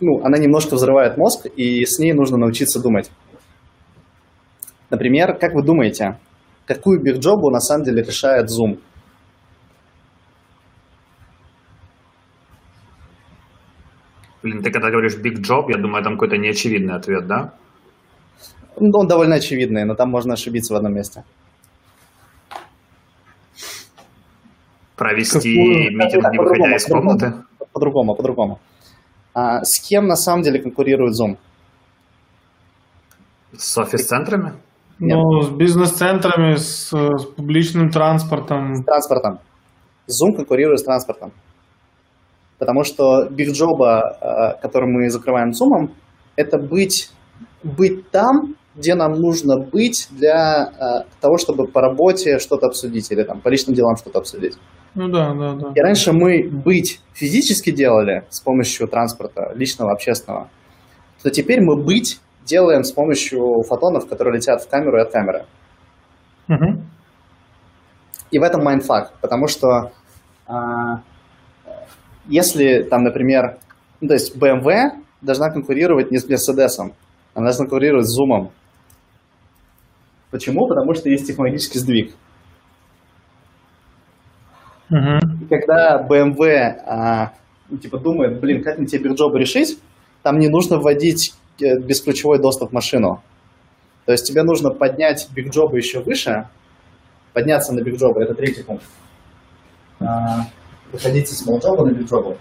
ну, 0.00 0.24
она 0.24 0.38
немножко 0.38 0.74
взрывает 0.74 1.16
мозг, 1.16 1.46
и 1.46 1.84
с 1.84 1.98
ней 1.98 2.12
нужно 2.12 2.36
научиться 2.36 2.80
думать. 2.80 3.10
Например, 4.90 5.36
как 5.38 5.54
вы 5.54 5.62
думаете, 5.62 6.18
какую 6.66 7.00
бигджобу 7.00 7.50
на 7.50 7.60
самом 7.60 7.84
деле 7.84 8.02
решает 8.02 8.48
Zoom? 8.50 8.80
Блин, 14.42 14.62
ты 14.62 14.70
когда 14.70 14.90
говоришь 14.90 15.16
big 15.16 15.42
job, 15.42 15.66
я 15.68 15.76
думаю, 15.76 16.02
там 16.02 16.14
какой-то 16.14 16.38
неочевидный 16.38 16.94
ответ, 16.94 17.26
да? 17.26 17.52
Ну, 18.78 18.88
он 18.94 19.06
довольно 19.06 19.34
очевидный, 19.34 19.84
но 19.84 19.94
там 19.94 20.10
можно 20.10 20.32
ошибиться 20.32 20.72
в 20.72 20.76
одном 20.76 20.94
месте. 20.94 21.24
Провести 24.96 25.54
Какую? 25.54 25.96
митинг, 25.96 26.32
не 26.32 26.38
выходя 26.38 26.76
из 26.76 26.86
комнаты? 26.86 27.32
По-другому, 27.72 28.14
по-другому. 28.14 28.60
А, 29.34 29.62
с 29.62 29.80
кем 29.80 30.06
на 30.06 30.16
самом 30.16 30.42
деле 30.42 30.60
конкурирует 30.60 31.14
Zoom? 31.14 31.36
С 33.56 33.78
офис-центрами? 33.78 34.54
Ну, 34.98 35.40
с 35.40 35.50
бизнес-центрами, 35.50 36.56
с, 36.56 36.90
с 36.92 37.24
публичным 37.36 37.90
транспортом. 37.90 38.74
С 38.74 38.84
транспортом. 38.84 39.38
Zoom 40.08 40.36
конкурирует 40.36 40.80
с 40.80 40.84
транспортом. 40.84 41.32
Потому 42.58 42.84
что 42.84 43.28
бигджоба, 43.30 44.18
э, 44.20 44.60
который 44.60 44.92
мы 44.92 45.08
закрываем 45.08 45.52
зумом, 45.52 45.94
это 46.36 46.58
быть, 46.58 47.10
быть 47.62 48.10
там, 48.10 48.54
где 48.74 48.94
нам 48.94 49.12
нужно 49.12 49.58
быть 49.58 50.08
для 50.10 50.70
э, 50.70 51.04
того, 51.20 51.38
чтобы 51.38 51.66
по 51.66 51.80
работе 51.80 52.38
что-то 52.38 52.66
обсудить 52.66 53.10
или 53.10 53.22
там, 53.22 53.40
по 53.40 53.48
личным 53.48 53.74
делам 53.74 53.96
что-то 53.96 54.18
обсудить. 54.18 54.58
Ну 54.94 55.08
да, 55.08 55.34
да, 55.34 55.54
да. 55.54 55.72
И 55.74 55.80
раньше 55.80 56.12
мы 56.12 56.48
быть 56.48 57.00
физически 57.12 57.70
делали 57.70 58.24
с 58.28 58.40
помощью 58.40 58.88
транспорта, 58.88 59.52
личного, 59.54 59.92
общественного, 59.92 60.48
то 61.22 61.30
теперь 61.30 61.60
мы 61.60 61.76
быть 61.76 62.20
делаем 62.44 62.82
с 62.82 62.92
помощью 62.92 63.62
фотонов, 63.68 64.08
которые 64.08 64.36
летят 64.36 64.62
в 64.62 64.68
камеру 64.68 64.98
и 64.98 65.02
от 65.02 65.12
камеры. 65.12 65.46
Угу. 66.48 66.82
И 68.32 68.38
в 68.38 68.42
этом 68.42 68.64
mindfuck, 68.64 69.12
потому 69.20 69.46
что 69.46 69.92
а, 70.46 71.02
если 72.26 72.82
там, 72.82 73.02
например, 73.02 73.58
ну, 74.00 74.08
то 74.08 74.14
есть 74.14 74.36
BMW 74.36 74.90
должна 75.20 75.50
конкурировать 75.50 76.10
не 76.10 76.18
с 76.18 76.28
Mercedes, 76.28 76.92
она 77.34 77.46
должна 77.46 77.66
конкурировать 77.66 78.06
с 78.06 78.18
Zoom. 78.18 78.50
Почему? 80.30 80.68
Потому 80.68 80.94
что 80.94 81.08
есть 81.08 81.26
технологический 81.26 81.78
сдвиг. 81.78 82.14
Uh-huh. 84.90 85.20
Когда 85.48 86.04
BMW 86.08 86.74
а, 86.84 87.32
ну, 87.68 87.78
типа 87.78 87.98
думает, 87.98 88.40
блин, 88.40 88.62
как 88.62 88.78
мне 88.78 88.86
тебе 88.86 89.04
бирджобы 89.04 89.38
решить, 89.38 89.78
там 90.22 90.38
не 90.38 90.48
нужно 90.48 90.78
вводить 90.78 91.32
э, 91.60 91.78
бесключевой 91.78 92.40
доступ 92.40 92.70
в 92.70 92.72
машину. 92.72 93.22
То 94.06 94.12
есть 94.12 94.26
тебе 94.26 94.42
нужно 94.42 94.70
поднять 94.70 95.28
бигджобы 95.34 95.78
еще 95.78 96.00
выше, 96.00 96.48
подняться 97.32 97.72
на 97.72 97.80
бигджобы, 97.80 98.22
это 98.22 98.34
третий 98.34 98.64
пункт. 98.64 98.84
А, 100.00 100.46
выходите 100.92 101.32
с 101.32 101.46
молджоба 101.46 101.86
на 101.86 101.92
бигджобу. 101.92 102.36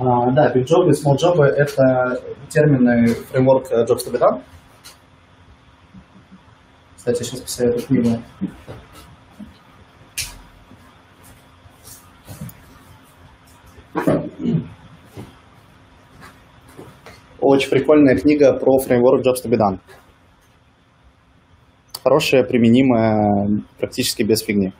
А, 0.00 0.30
да, 0.30 0.52
бигджобы 0.52 0.90
и 0.90 0.92
смолджобы– 0.92 1.44
это 1.46 2.22
термины 2.48 3.08
фреймворк 3.08 3.72
Jobs 3.72 4.06
to 4.06 4.12
be 4.12 4.20
done. 4.20 4.42
Кстати, 6.96 7.24
сейчас 7.24 7.40
посоветую 7.40 7.82
книгу. 7.82 8.22
Очень 17.40 17.70
прикольная 17.70 18.16
книга 18.16 18.52
про 18.52 18.78
фреймворк 18.78 19.26
Jobs 19.26 19.44
to 19.44 19.50
be 19.50 19.58
done. 19.58 19.80
Хорошая, 22.04 22.44
применимая, 22.44 23.62
практически 23.78 24.22
без 24.22 24.42
фигни. 24.42 24.72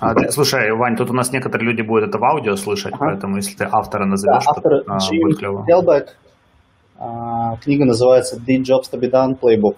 А, 0.00 0.14
слушай, 0.30 0.70
Вань, 0.72 0.96
тут 0.96 1.10
у 1.10 1.12
нас 1.12 1.32
некоторые 1.32 1.70
люди 1.70 1.82
будут 1.82 2.08
это 2.08 2.18
в 2.18 2.24
аудио 2.24 2.56
слышать, 2.56 2.94
ага. 2.94 3.06
поэтому 3.06 3.36
если 3.36 3.56
ты 3.56 3.64
автора 3.70 4.06
назовешь, 4.06 4.44
да, 4.44 4.50
автор 4.50 4.84
то, 4.84 4.92
а, 4.92 4.98
будет 5.22 5.38
клево. 5.38 5.64
Delbeck. 5.68 6.06
А, 6.98 7.56
книга 7.56 7.84
называется 7.84 8.36
The 8.36 8.58
Jobs 8.60 8.90
to 8.92 9.00
be 9.00 9.10
Done 9.10 9.38
Playbook. 9.40 9.76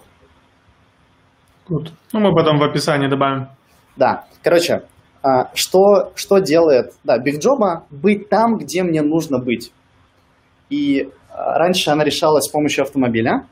Good. 1.69 1.89
Ну, 2.13 2.19
мы 2.19 2.33
потом 2.33 2.59
в 2.59 2.63
описании 2.63 3.07
добавим. 3.07 3.47
Да, 3.95 4.25
короче, 4.43 4.83
а, 5.23 5.49
что, 5.53 6.11
что 6.15 6.39
делает, 6.39 6.93
да, 7.03 7.17
Big 7.17 7.39
Job 7.39 7.83
быть 7.89 8.29
там, 8.29 8.57
где 8.57 8.83
мне 8.83 9.01
нужно 9.01 9.39
быть. 9.39 9.71
И 10.69 11.09
а, 11.29 11.57
раньше 11.57 11.89
она 11.89 12.03
решалась 12.03 12.45
с 12.45 12.49
помощью 12.49 12.83
автомобиля. 12.83 13.47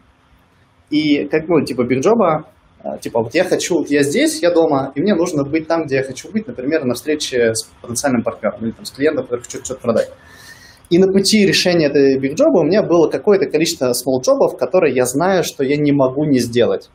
И 0.89 1.25
как, 1.25 1.47
ну, 1.47 1.61
типа, 1.63 1.83
бигджоба, 1.83 2.45
типа, 3.01 3.21
вот 3.21 3.33
я 3.33 3.43
хочу, 3.43 3.79
вот 3.79 3.89
я 3.89 4.03
здесь, 4.03 4.41
я 4.41 4.51
дома, 4.51 4.91
и 4.95 5.01
мне 5.01 5.15
нужно 5.15 5.43
быть 5.43 5.67
там, 5.67 5.85
где 5.85 5.97
я 5.97 6.03
хочу 6.03 6.31
быть, 6.31 6.47
например, 6.47 6.85
на 6.85 6.93
встрече 6.93 7.53
с 7.53 7.63
потенциальным 7.81 8.23
партнером 8.23 8.59
или 8.61 8.71
там, 8.71 8.85
с 8.85 8.91
клиентом, 8.91 9.23
который 9.23 9.41
хочет 9.41 9.65
что-то 9.65 9.81
продать. 9.81 10.09
И 10.89 10.99
на 10.99 11.11
пути 11.11 11.45
решения 11.47 11.87
этой 11.87 12.19
бигджоба 12.19 12.59
у 12.59 12.63
меня 12.63 12.83
было 12.83 13.09
какое-то 13.09 13.47
количество 13.47 13.91
смолл-джобов, 13.93 14.57
которые 14.57 14.95
я 14.95 15.05
знаю, 15.05 15.43
что 15.43 15.63
я 15.63 15.77
не 15.77 15.91
могу 15.91 16.25
не 16.25 16.39
сделать. 16.39 16.89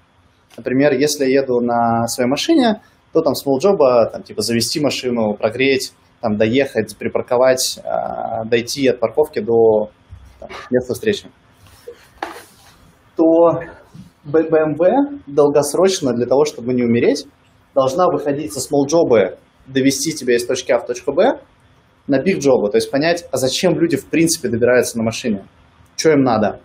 Например, 0.57 0.93
если 0.93 1.25
я 1.25 1.43
еду 1.43 1.61
на 1.61 2.07
своей 2.07 2.31
машине, 2.31 2.83
то 3.13 3.21
там 3.21 3.35
смолл-джоба, 3.35 4.11
там, 4.13 4.23
типа, 4.23 4.43
завести 4.43 4.79
машину, 4.79 5.35
прогреть, 5.35 5.93
там, 6.21 6.37
доехать, 6.37 6.97
припарковать, 6.97 7.81
э, 7.83 8.45
дойти 8.49 8.87
от 8.87 9.01
парковки 9.01 9.41
до 9.41 9.91
там, 10.39 10.51
место 10.71 10.95
встречи, 10.95 11.27
то 13.17 13.61
BMW 14.25 15.21
долгосрочно 15.27 16.13
для 16.13 16.27
того, 16.27 16.45
чтобы 16.45 16.75
не 16.75 16.83
умереть, 16.83 17.27
должна 17.75 18.07
выходить 18.07 18.53
со 18.53 18.61
small 18.61 18.87
job, 18.87 19.39
довести 19.67 20.13
тебя 20.13 20.37
из 20.37 20.45
точки 20.47 20.73
А 20.73 20.79
в 20.79 20.87
точку 20.87 21.13
Б 21.13 21.41
на 22.07 22.21
big 22.21 22.39
job, 22.39 22.69
то 22.71 22.77
есть 22.77 22.91
понять, 22.91 23.27
а 23.31 23.37
зачем 23.37 23.79
люди 23.79 23.97
в 23.97 24.07
принципе 24.07 24.49
добираются 24.49 24.99
на 24.99 25.05
машине, 25.05 25.47
что 25.97 26.11
им 26.11 26.23
надо. 26.23 26.61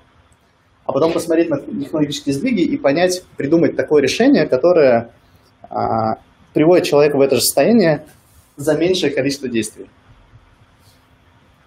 А 0.85 0.91
потом 0.91 1.13
посмотреть 1.13 1.49
на 1.49 1.59
технологические 1.59 2.33
сдвиги 2.33 2.61
и 2.61 2.77
понять, 2.77 3.23
придумать 3.37 3.75
такое 3.75 4.01
решение, 4.01 4.47
которое 4.47 5.11
а, 5.69 6.19
приводит 6.53 6.85
человека 6.85 7.17
в 7.17 7.21
это 7.21 7.35
же 7.35 7.41
состояние 7.41 8.05
за 8.55 8.77
меньшее 8.77 9.11
количество 9.11 9.49
действий. 9.49 9.87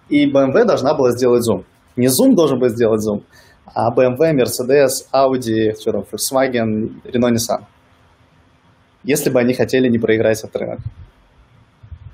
И 0.09 0.29
BMW 0.29 0.65
должна 0.65 0.95
была 0.95 1.11
сделать 1.11 1.47
Zoom. 1.47 1.63
Не 1.95 2.07
Zoom 2.07 2.33
должен 2.33 2.59
был 2.59 2.69
сделать 2.69 3.01
Zoom, 3.05 3.23
а 3.73 3.93
BMW, 3.93 4.33
Mercedes, 4.33 5.07
Audi, 5.13 5.71
Volkswagen, 5.85 7.01
Renault, 7.03 7.33
Nissan. 7.33 7.65
Если 9.03 9.29
бы 9.29 9.39
они 9.39 9.53
хотели 9.53 9.87
не 9.87 9.97
проиграть 9.97 10.39
этот 10.39 10.55
рынок. 10.57 10.79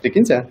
Прикиньте? 0.02 0.50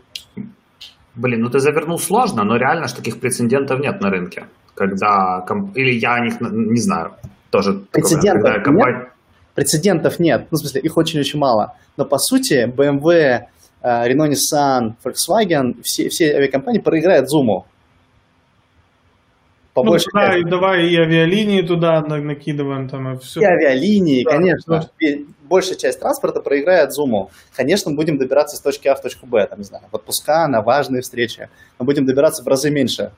Блин, 1.15 1.41
ну 1.43 1.49
ты 1.49 1.61
завернул 1.61 1.99
сложно, 1.99 2.43
но 2.43 2.57
реально 2.57 2.89
же 2.89 2.97
таких 2.97 3.21
прецедентов 3.21 3.79
нет 3.81 4.01
на 4.01 4.11
рынке. 4.11 4.47
Когда... 4.75 5.45
Или 5.75 5.93
я 5.99 6.15
о 6.15 6.21
них 6.25 6.41
не 6.41 6.81
знаю. 6.81 7.13
Тоже 7.51 7.85
прецедентов 7.93 8.43
такое, 8.43 8.43
когда 8.43 8.65
компания... 8.65 8.99
нет. 8.99 9.09
Прецедентов 9.55 10.19
нет. 10.19 10.49
Ну, 10.51 10.57
в 10.57 10.59
смысле, 10.59 10.81
их 10.81 10.97
очень-очень 10.97 11.39
мало. 11.39 11.75
Но, 11.97 12.05
по 12.05 12.19
сути, 12.19 12.67
BMW, 12.67 13.13
э, 13.13 13.43
Renault, 13.83 14.33
Nissan, 14.33 14.95
Volkswagen, 15.05 15.81
все, 15.85 16.09
все 16.09 16.35
авиакомпании 16.35 16.81
проиграют 16.81 17.27
Zoom. 17.33 17.65
По 19.75 19.83
ну, 19.83 19.97
да, 20.13 20.37
и 20.39 20.45
давай 20.45 20.87
и 20.87 20.97
авиалинии 20.97 21.61
туда 21.61 22.01
накидываем 22.01 22.89
там 22.89 23.15
и 23.15 23.19
все. 23.19 23.41
И 23.41 23.45
авиалинии, 23.45 24.23
да, 24.23 24.31
конечно. 24.31 24.89
Да. 25.01 25.07
Большая 25.43 25.77
часть 25.77 25.99
транспорта 25.99 26.41
проиграет 26.41 26.91
Zoom. 26.91 27.29
Конечно, 27.57 27.91
мы 27.91 27.97
будем 27.97 28.17
добираться 28.17 28.57
с 28.57 28.61
точки 28.61 28.87
А 28.87 28.95
в 28.95 29.03
точку 29.03 29.27
Б, 29.27 29.45
там, 29.49 29.59
не 29.59 29.65
знаю, 29.65 29.83
в 29.91 29.97
отпуска, 29.97 30.47
на 30.47 30.63
важные 30.63 31.03
встречи. 31.03 31.49
Мы 31.81 31.87
будем 31.87 32.07
добираться 32.07 32.45
в 32.45 32.47
разы 32.47 32.71
меньше. 32.71 33.11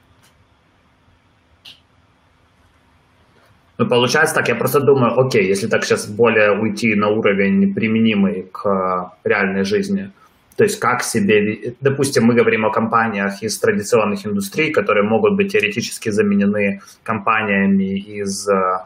Ну, 3.76 3.86
получается 3.86 4.34
так, 4.34 4.48
я 4.48 4.54
просто 4.54 4.80
думаю, 4.80 5.12
окей, 5.20 5.46
если 5.46 5.66
так 5.66 5.84
сейчас 5.84 6.06
более 6.06 6.58
уйти 6.58 6.94
на 6.94 7.08
уровень 7.08 7.74
применимый 7.74 8.48
к 8.50 9.12
реальной 9.24 9.64
жизни– 9.64 10.10
то 10.56 10.64
есть 10.64 10.80
как 10.80 11.02
себе, 11.02 11.74
допустим, 11.80 12.24
мы 12.24 12.34
говорим 12.34 12.64
о 12.64 12.70
компаниях 12.70 13.42
из 13.42 13.58
традиционных 13.58 14.26
индустрий, 14.26 14.72
которые 14.72 15.04
могут 15.04 15.36
быть 15.36 15.52
теоретически 15.52 16.08
заменены 16.08 16.80
компаниями 17.02 17.98
из 17.98 18.48
э, 18.48 18.78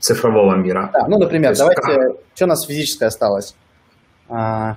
цифрового 0.00 0.56
мира. 0.56 0.90
Да, 0.92 1.06
ну, 1.06 1.18
например, 1.18 1.54
давайте, 1.56 1.80
как... 1.80 2.16
что 2.34 2.44
у 2.44 2.48
нас 2.48 2.66
физическое 2.66 3.06
осталось? 3.06 3.54
А... 4.28 4.76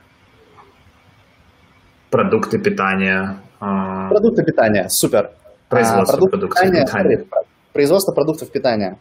Продукты 2.11 2.59
питания. 2.59 3.37
А... 3.59 4.09
Продукты 4.09 4.43
питания, 4.43 4.89
супер. 4.89 5.31
Производство 5.69 6.03
а, 6.03 6.17
продуктов 6.17 6.49
питания, 6.49 6.85
питания. 6.85 7.25
Производство 7.73 8.11
продуктов 8.13 8.51
питания. 8.51 8.99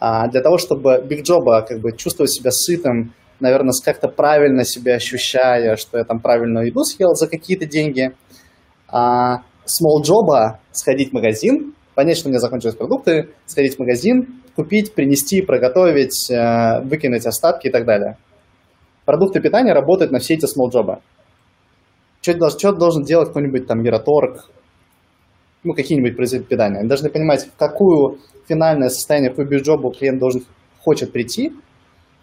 А 0.00 0.26
для 0.26 0.40
того, 0.40 0.58
чтобы 0.58 1.04
Big 1.08 1.22
Job 1.22 1.44
как 1.68 1.78
бы 1.78 1.92
чувствовать 1.92 2.32
себя 2.32 2.50
сытым, 2.50 3.12
наверное, 3.42 3.74
как-то 3.84 4.08
правильно 4.08 4.64
себя 4.64 4.94
ощущая, 4.94 5.76
что 5.76 5.98
я 5.98 6.04
там 6.04 6.20
правильную 6.20 6.68
еду 6.68 6.84
съел 6.84 7.14
за 7.14 7.28
какие-то 7.28 7.66
деньги. 7.66 8.12
А 8.88 9.42
small 9.66 10.02
job 10.02 10.58
сходить 10.70 11.10
в 11.10 11.12
магазин, 11.12 11.74
понять, 11.94 12.16
что 12.16 12.28
у 12.28 12.30
меня 12.30 12.40
закончились 12.40 12.74
продукты, 12.74 13.30
сходить 13.46 13.76
в 13.76 13.78
магазин, 13.80 14.42
купить, 14.54 14.94
принести, 14.94 15.42
проготовить, 15.42 16.30
э, 16.30 16.80
выкинуть 16.84 17.26
остатки 17.26 17.66
и 17.66 17.70
так 17.70 17.84
далее. 17.84 18.16
Продукты 19.04 19.40
питания 19.40 19.72
работают 19.72 20.12
на 20.12 20.20
все 20.20 20.34
эти 20.34 20.44
small 20.44 20.70
job. 20.70 21.00
Что, 22.20 22.50
что 22.50 22.72
должен 22.72 23.02
делать 23.02 23.28
какой-нибудь 23.28 23.66
там 23.66 23.82
Мираторг, 23.82 24.48
ну, 25.64 25.74
какие-нибудь 25.74 26.16
производители 26.16 26.48
питания. 26.48 26.78
Они 26.78 26.88
должны 26.88 27.10
понимать, 27.10 27.44
в 27.46 27.56
какую 27.56 28.18
финальное 28.48 28.88
состояние, 28.88 29.30
в 29.30 29.34
какую 29.34 29.48
бюджобу 29.48 29.90
клиент 29.90 30.20
должен, 30.20 30.44
хочет 30.80 31.12
прийти, 31.12 31.52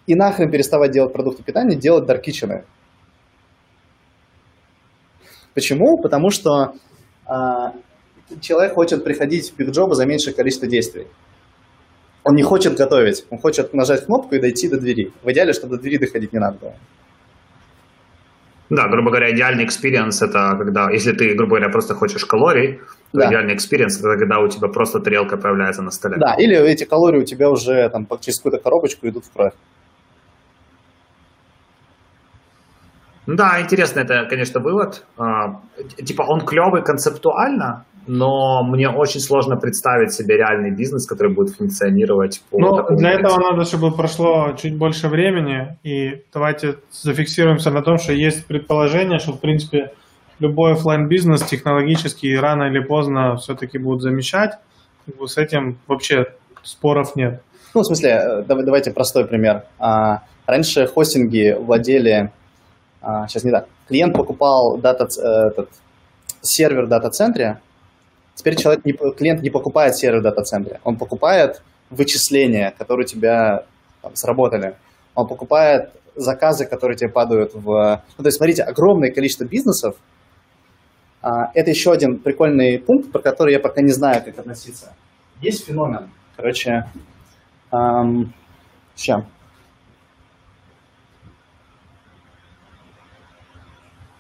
и 0.10 0.16
нахрен 0.16 0.50
переставать 0.50 0.90
делать 0.90 1.14
продукты 1.14 1.44
питания, 1.44 1.76
делать 1.76 2.10
kitchen. 2.10 2.64
Почему? 5.54 6.00
Потому 6.02 6.32
что 6.32 6.74
а, 7.28 7.74
человек 8.42 8.74
хочет 8.74 9.04
приходить 9.04 9.52
в 9.52 9.56
бигджоба 9.56 9.94
за 9.94 10.08
меньшее 10.08 10.34
количество 10.34 10.68
действий. 10.68 11.06
Он 12.24 12.34
не 12.34 12.42
хочет 12.42 12.76
готовить, 12.76 13.24
он 13.30 13.38
хочет 13.38 13.72
нажать 13.76 14.06
кнопку 14.06 14.34
и 14.34 14.40
дойти 14.40 14.68
до 14.68 14.80
двери. 14.80 15.14
В 15.22 15.32
идеале, 15.32 15.54
чтобы 15.54 15.76
до 15.76 15.84
двери 15.84 15.98
доходить 15.98 16.34
не 16.34 16.40
надо 16.40 16.58
было. 16.58 16.74
Да, 18.72 18.88
грубо 18.88 19.12
говоря, 19.12 19.32
идеальный 19.32 19.66
experience 19.66 20.24
это 20.24 20.56
когда, 20.58 20.90
если 20.90 21.12
ты, 21.12 21.36
грубо 21.36 21.58
говоря, 21.58 21.70
просто 21.70 21.94
хочешь 21.94 22.26
калорий, 22.26 22.80
то 23.12 23.20
да. 23.20 23.28
идеальный 23.30 23.54
experience 23.54 24.00
это 24.00 24.18
когда 24.18 24.40
у 24.40 24.48
тебя 24.48 24.70
просто 24.70 25.00
тарелка 25.00 25.38
появляется 25.38 25.84
на 25.84 25.92
столе. 25.92 26.18
Да, 26.18 26.34
или 26.34 26.58
эти 26.58 26.84
калории 26.84 27.20
у 27.20 27.26
тебя 27.26 27.52
уже 27.52 27.88
там 27.90 28.08
через 28.22 28.38
какую-то 28.38 28.58
коробочку 28.64 29.08
идут 29.08 29.26
в 29.26 29.32
кровь. 29.32 29.54
Да, 33.36 33.62
интересно, 33.62 34.00
это, 34.02 34.26
конечно, 34.30 34.60
вывод. 34.60 35.04
А, 35.18 35.62
типа 36.04 36.24
он 36.28 36.42
клевый 36.42 36.84
концептуально, 36.84 37.86
но 38.08 38.64
мне 38.64 38.90
очень 38.90 39.20
сложно 39.20 39.56
представить 39.56 40.14
себе 40.14 40.38
реальный 40.38 40.72
бизнес, 40.72 41.06
который 41.06 41.34
будет 41.34 41.56
функционировать 41.56 42.42
по 42.50 42.60
Ну, 42.60 42.72
для 42.98 43.12
принципу. 43.12 43.28
этого 43.28 43.52
надо, 43.52 43.66
чтобы 43.66 43.92
прошло 43.92 44.54
чуть 44.58 44.78
больше 44.78 45.08
времени, 45.10 45.78
и 45.84 46.24
давайте 46.34 46.78
зафиксируемся 46.92 47.72
на 47.72 47.82
том, 47.82 47.98
что 47.98 48.14
есть 48.14 48.48
предположение, 48.48 49.20
что, 49.20 49.34
в 49.34 49.40
принципе, 49.40 49.92
любой 50.40 50.74
офлайн 50.74 51.08
бизнес 51.08 51.44
технологически 51.44 52.36
рано 52.36 52.64
или 52.64 52.80
поздно 52.80 53.36
все-таки 53.36 53.78
будут 53.78 54.02
замещать. 54.02 54.54
С 55.26 55.38
этим 55.38 55.78
вообще 55.88 56.28
споров 56.64 57.16
нет. 57.16 57.42
Ну, 57.76 57.82
в 57.82 57.86
смысле, 57.86 58.10
э, 58.10 58.44
давайте 58.48 58.92
простой 58.92 59.26
пример. 59.26 59.64
А, 59.78 60.24
раньше 60.48 60.88
хостинги 60.88 61.56
владели 61.60 62.32
а, 63.02 63.28
сейчас 63.28 63.44
не 63.44 63.52
так. 63.52 63.68
Клиент 63.88 64.16
покупал 64.16 64.78
дата, 64.78 65.06
э, 65.06 65.48
этот, 65.48 65.70
сервер 66.42 66.86
в 66.86 66.90
дата-центре, 66.90 67.60
теперь 68.36 68.56
человек 68.56 68.86
не, 68.86 68.94
клиент 68.94 69.42
не 69.42 69.50
покупает 69.50 69.96
сервер 69.96 70.20
в 70.20 70.24
дата-центре, 70.24 70.80
он 70.84 70.98
покупает 70.98 71.62
вычисления, 71.90 72.74
которые 72.78 73.06
у 73.06 73.08
тебя 73.08 73.66
там, 74.02 74.16
сработали. 74.16 74.76
Он 75.16 75.28
покупает 75.28 75.92
заказы, 76.16 76.66
которые 76.66 76.98
тебе 76.98 77.10
падают 77.10 77.54
в... 77.54 78.04
Ну, 78.18 78.24
то 78.24 78.28
есть, 78.28 78.38
смотрите, 78.38 78.64
огромное 78.64 79.12
количество 79.12 79.46
бизнесов. 79.46 79.96
А, 81.22 81.52
это 81.54 81.70
еще 81.70 81.92
один 81.92 82.20
прикольный 82.20 82.80
пункт, 82.80 83.12
про 83.12 83.20
который 83.20 83.54
я 83.54 83.60
пока 83.60 83.82
не 83.82 83.92
знаю, 83.92 84.24
как 84.24 84.40
относиться. 84.40 84.94
Есть 85.42 85.66
феномен. 85.66 86.10
Короче, 86.36 86.86
эм, 87.72 88.34
сейчас. 88.96 89.24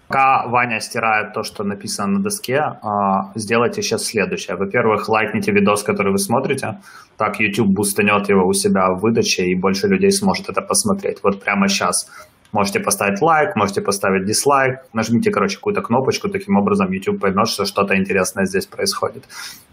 Пока 0.09 0.47
Ваня 0.47 0.79
стирает 0.79 1.33
то, 1.33 1.43
что 1.43 1.63
написано 1.63 2.13
на 2.13 2.23
доске, 2.23 2.57
а, 2.57 3.31
сделайте 3.35 3.83
сейчас 3.83 4.05
следующее. 4.05 4.57
Во-первых, 4.57 5.07
лайкните 5.07 5.51
видос, 5.51 5.83
который 5.83 6.11
вы 6.11 6.17
смотрите. 6.17 6.79
Так 7.15 7.39
YouTube 7.39 7.69
бустанет 7.75 8.27
его 8.27 8.47
у 8.47 8.53
себя 8.53 8.89
в 8.89 9.01
выдаче, 9.01 9.43
и 9.45 9.55
больше 9.55 9.87
людей 9.87 10.11
сможет 10.11 10.49
это 10.49 10.63
посмотреть. 10.63 11.19
Вот 11.21 11.43
прямо 11.43 11.67
сейчас. 11.67 12.09
Можете 12.51 12.79
поставить 12.79 13.21
лайк, 13.21 13.55
можете 13.55 13.81
поставить 13.83 14.25
дизлайк. 14.25 14.79
Нажмите, 14.93 15.29
короче, 15.29 15.57
какую-то 15.57 15.83
кнопочку. 15.83 16.27
Таким 16.27 16.57
образом 16.57 16.91
YouTube 16.91 17.21
поймет, 17.21 17.47
что 17.47 17.65
что-то 17.65 17.95
интересное 17.95 18.45
здесь 18.45 18.65
происходит. 18.65 19.25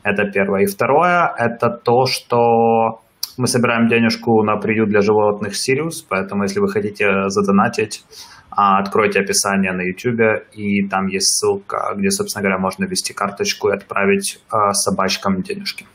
Это 0.02 0.30
первое. 0.30 0.64
И 0.64 0.66
второе, 0.66 1.32
это 1.38 1.70
то, 1.70 2.04
что 2.04 3.00
мы 3.38 3.46
собираем 3.46 3.88
денежку 3.88 4.42
на 4.42 4.56
приют 4.56 4.88
для 4.88 5.00
животных 5.00 5.56
Сириус, 5.56 6.02
поэтому 6.02 6.44
если 6.44 6.60
вы 6.60 6.68
хотите 6.68 7.28
задонатить, 7.28 8.04
а, 8.50 8.78
откройте 8.78 9.20
описание 9.20 9.72
на 9.72 9.82
YouTube, 9.82 10.46
и 10.52 10.88
там 10.88 11.06
есть 11.06 11.38
ссылка, 11.38 11.92
где, 11.96 12.10
собственно 12.10 12.42
говоря, 12.42 12.58
можно 12.58 12.84
ввести 12.86 13.12
карточку 13.12 13.68
и 13.68 13.74
отправить 13.74 14.40
а, 14.50 14.72
собачкам 14.72 15.42
денежки. 15.42 15.86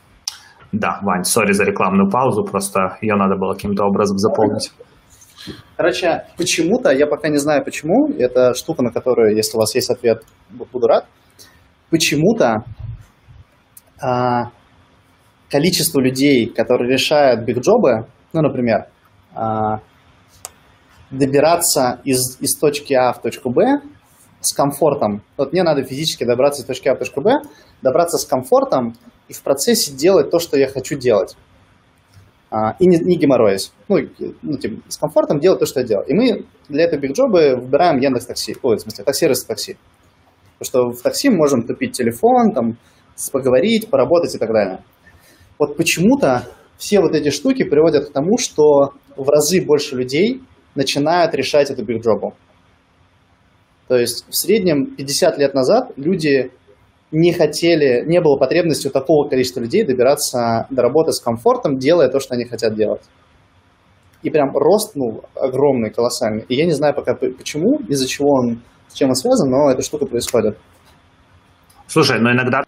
Да, 0.70 1.00
Вань, 1.02 1.24
сори 1.24 1.52
за 1.52 1.64
рекламную 1.64 2.08
паузу, 2.10 2.44
просто 2.44 2.96
ее 3.00 3.16
надо 3.16 3.36
было 3.36 3.54
каким-то 3.54 3.84
образом 3.84 4.16
заполнить. 4.18 4.72
Короче, 5.76 6.24
почему-то, 6.38 6.90
я 6.90 7.06
пока 7.06 7.28
не 7.28 7.38
знаю 7.38 7.64
почему, 7.64 8.08
это 8.16 8.54
штука, 8.54 8.82
на 8.82 8.90
которую, 8.90 9.34
если 9.34 9.56
у 9.56 9.60
вас 9.60 9.74
есть 9.74 9.90
ответ, 9.90 10.22
буду 10.50 10.86
рад. 10.86 11.06
Почему-то 11.90 12.64
а, 14.00 14.50
количество 15.52 16.00
людей, 16.00 16.46
которые 16.46 16.90
решают 16.90 17.44
бигджобы, 17.44 18.06
ну, 18.32 18.40
например, 18.40 18.86
а, 19.34 19.80
добираться 21.10 22.00
из, 22.04 22.40
из 22.40 22.58
точки 22.58 22.94
А 22.94 23.12
в 23.12 23.20
точку 23.20 23.50
Б 23.50 23.82
с 24.40 24.54
комфортом. 24.54 25.22
Вот 25.36 25.52
мне 25.52 25.62
надо 25.62 25.84
физически 25.84 26.24
добраться 26.24 26.62
из 26.62 26.66
точки 26.66 26.88
А 26.88 26.94
в 26.94 26.98
точку 26.98 27.20
Б, 27.20 27.42
добраться 27.82 28.16
с 28.16 28.24
комфортом 28.24 28.94
и 29.28 29.34
в 29.34 29.42
процессе 29.42 29.92
делать 29.92 30.30
то, 30.30 30.38
что 30.38 30.56
я 30.56 30.68
хочу 30.68 30.96
делать. 30.98 31.36
а, 32.52 32.76
и 32.78 32.86
не, 32.86 32.98
не 32.98 33.16
геморроясь. 33.16 33.72
Ну, 33.88 33.96
ну, 34.42 34.58
типа, 34.58 34.82
с 34.88 34.98
комфортом 34.98 35.40
делать 35.40 35.58
то, 35.58 35.66
что 35.66 35.80
я 35.80 35.86
делал. 35.86 36.04
И 36.04 36.12
мы 36.12 36.44
для 36.68 36.84
этого 36.84 37.00
бигджоба 37.00 37.56
выбираем 37.56 37.98
Яндекс 37.98 38.26
Такси, 38.26 38.56
ой, 38.62 38.76
в 38.76 38.80
смысле, 38.80 39.04
таксервис 39.04 39.44
такси. 39.44 39.76
Потому 40.58 40.92
что 40.92 40.98
в 40.98 41.02
такси 41.02 41.30
мы 41.30 41.36
можем 41.36 41.62
купить 41.62 41.92
телефон, 41.92 42.52
там, 42.52 42.76
поговорить, 43.32 43.88
поработать 43.88 44.34
и 44.34 44.38
так 44.38 44.52
далее. 44.52 44.84
Вот 45.58 45.76
почему-то 45.76 46.48
все 46.76 47.00
вот 47.00 47.14
эти 47.14 47.30
штуки 47.30 47.64
приводят 47.64 48.08
к 48.08 48.12
тому, 48.12 48.38
что 48.38 48.92
в 49.16 49.28
разы 49.28 49.64
больше 49.64 49.96
людей 49.96 50.42
начинают 50.74 51.34
решать 51.34 51.70
эту 51.70 51.84
бигджобу. 51.84 52.34
То 53.88 53.96
есть 53.96 54.26
в 54.28 54.34
среднем 54.34 54.96
50 54.96 55.38
лет 55.38 55.54
назад 55.54 55.92
люди 55.96 56.50
не 57.10 57.32
хотели, 57.32 58.04
не 58.06 58.20
было 58.20 58.38
потребности 58.38 58.88
у 58.88 58.90
такого 58.90 59.28
количества 59.28 59.60
людей 59.60 59.84
добираться 59.84 60.66
до 60.70 60.82
работы 60.82 61.12
с 61.12 61.20
комфортом, 61.20 61.76
делая 61.76 62.08
то, 62.08 62.18
что 62.18 62.34
они 62.34 62.46
хотят 62.46 62.74
делать. 62.74 63.02
И 64.22 64.30
прям 64.30 64.56
рост, 64.56 64.96
ну, 64.96 65.22
огромный, 65.34 65.90
колоссальный. 65.90 66.44
И 66.48 66.54
я 66.54 66.64
не 66.64 66.72
знаю 66.72 66.94
пока 66.94 67.14
почему, 67.14 67.80
из-за 67.88 68.06
чего 68.08 68.30
он, 68.30 68.62
с 68.88 68.94
чем 68.94 69.10
он 69.10 69.14
связан, 69.14 69.50
но 69.50 69.70
эта 69.70 69.82
штука 69.82 70.06
происходит. 70.06 70.56
Слушай, 71.86 72.18
но 72.20 72.32
иногда 72.32 72.62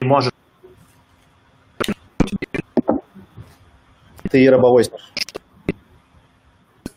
может 0.00 0.32
Ты 4.36 4.50
рабовой, 4.50 4.84
Саш. 4.84 5.00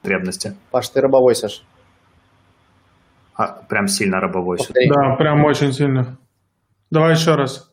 Потребности. 0.02 0.58
Паш, 0.72 0.90
ты 0.90 1.00
рабовой, 1.00 1.36
Саш. 1.36 1.64
А, 3.34 3.64
прям 3.70 3.88
сильно 3.88 4.20
рабовой. 4.20 4.58
Повтори. 4.58 4.90
Да, 4.90 5.16
прям 5.16 5.46
очень 5.46 5.72
сильно. 5.72 6.18
Давай 6.92 7.14
еще 7.14 7.36
раз. 7.36 7.72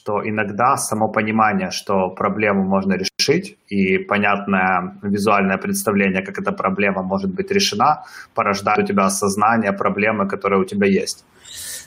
Что 0.00 0.28
иногда 0.28 0.76
само 0.76 1.12
понимание, 1.12 1.70
что 1.70 2.10
проблему 2.10 2.64
можно 2.64 2.94
решить, 2.94 3.56
и 3.68 3.98
понятное 3.98 4.98
визуальное 5.04 5.56
представление, 5.56 6.24
как 6.24 6.36
эта 6.36 6.50
проблема 6.50 7.04
может 7.04 7.32
быть 7.32 7.52
решена, 7.52 8.02
порождает 8.34 8.80
у 8.80 8.86
тебя 8.86 9.04
осознание 9.04 9.72
проблемы, 9.72 10.26
которая 10.26 10.58
у 10.58 10.64
тебя 10.64 10.88
есть. 10.88 11.24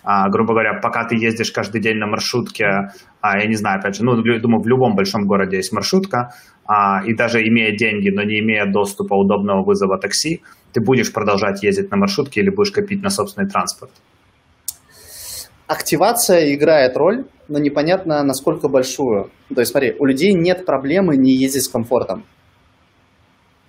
А, 0.07 0.29
грубо 0.29 0.53
говоря, 0.53 0.79
пока 0.79 1.03
ты 1.03 1.15
ездишь 1.15 1.51
каждый 1.51 1.81
день 1.81 1.97
на 1.97 2.05
маршрутке, 2.05 2.91
а, 3.21 3.39
я 3.39 3.47
не 3.47 3.55
знаю, 3.55 3.79
опять 3.79 3.95
же, 3.95 4.03
ну, 4.03 4.15
думаю, 4.39 4.61
в 4.61 4.67
любом 4.67 4.95
большом 4.95 5.25
городе 5.25 5.57
есть 5.57 5.73
маршрутка, 5.73 6.29
а, 6.67 7.03
и 7.03 7.15
даже 7.15 7.41
имея 7.41 7.75
деньги, 7.75 8.11
но 8.11 8.21
не 8.21 8.39
имея 8.39 8.71
доступа 8.71 9.15
удобного 9.15 9.63
вызова 9.65 9.97
такси, 9.97 10.43
ты 10.73 10.81
будешь 10.81 11.11
продолжать 11.11 11.63
ездить 11.63 11.89
на 11.89 11.97
маршрутке 11.97 12.41
или 12.41 12.51
будешь 12.51 12.71
копить 12.71 13.01
на 13.01 13.09
собственный 13.09 13.49
транспорт. 13.49 13.91
Активация 15.65 16.53
играет 16.53 16.95
роль, 16.95 17.25
но 17.47 17.57
непонятно, 17.57 18.23
насколько 18.23 18.67
большую. 18.67 19.31
То 19.53 19.61
есть, 19.61 19.71
смотри, 19.71 19.95
у 19.97 20.05
людей 20.05 20.33
нет 20.33 20.67
проблемы 20.67 21.17
не 21.17 21.31
ездить 21.31 21.63
с 21.63 21.67
комфортом. 21.67 22.25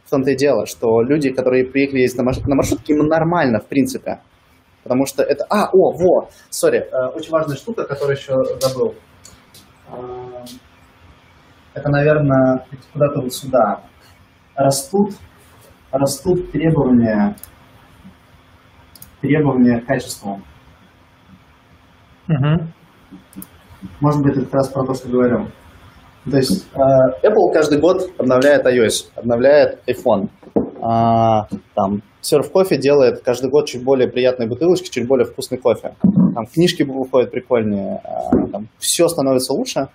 В 0.04 0.10
том-то 0.10 0.32
и 0.32 0.36
дело, 0.36 0.66
что 0.66 1.00
люди, 1.00 1.30
которые 1.30 1.64
приехали 1.64 2.00
ездить 2.00 2.18
на 2.18 2.54
маршрутке, 2.54 2.92
им 2.92 3.06
нормально, 3.06 3.58
в 3.58 3.66
принципе. 3.66 4.20
Потому 4.86 5.04
что 5.04 5.24
это... 5.24 5.44
А, 5.50 5.68
о, 5.72 5.92
во, 5.98 6.28
сори, 6.48 6.78
э, 6.78 7.08
очень 7.16 7.32
важная 7.32 7.56
штука, 7.56 7.84
которую 7.84 8.16
еще 8.16 8.34
забыл. 8.60 8.94
Э, 9.88 10.44
это, 11.74 11.90
наверное, 11.90 12.64
куда-то 12.92 13.20
вот 13.20 13.34
сюда. 13.34 13.82
Растут, 14.54 15.14
растут 15.90 16.52
требования, 16.52 17.34
требования 19.20 19.80
к 19.80 19.86
качеству. 19.86 20.40
Угу. 22.28 23.42
Может 24.00 24.22
быть, 24.22 24.36
это 24.36 24.44
как 24.44 24.54
раз 24.54 24.68
про 24.68 24.86
то, 24.86 24.94
что 24.94 25.08
говорил. 25.08 25.48
То 26.30 26.36
есть 26.36 26.68
э, 26.74 26.78
Apple 27.26 27.52
каждый 27.52 27.80
год 27.80 28.02
обновляет 28.18 28.64
iOS, 28.66 29.10
обновляет 29.16 29.80
iPhone. 29.88 30.28
А, 30.88 31.48
там 31.74 32.02
Surf 32.22 32.52
Coffee 32.52 32.76
делает 32.76 33.22
каждый 33.24 33.50
год 33.50 33.66
чуть 33.66 33.82
более 33.82 34.08
приятные 34.08 34.48
бутылочки, 34.48 34.88
чуть 34.88 35.08
более 35.08 35.26
вкусный 35.26 35.58
кофе. 35.58 35.96
Там 36.00 36.46
книжки 36.46 36.84
выходят 36.84 37.32
прикольные, 37.32 38.00
а, 38.04 38.46
там 38.52 38.68
все 38.78 39.08
становится 39.08 39.52
лучше. 39.52 39.88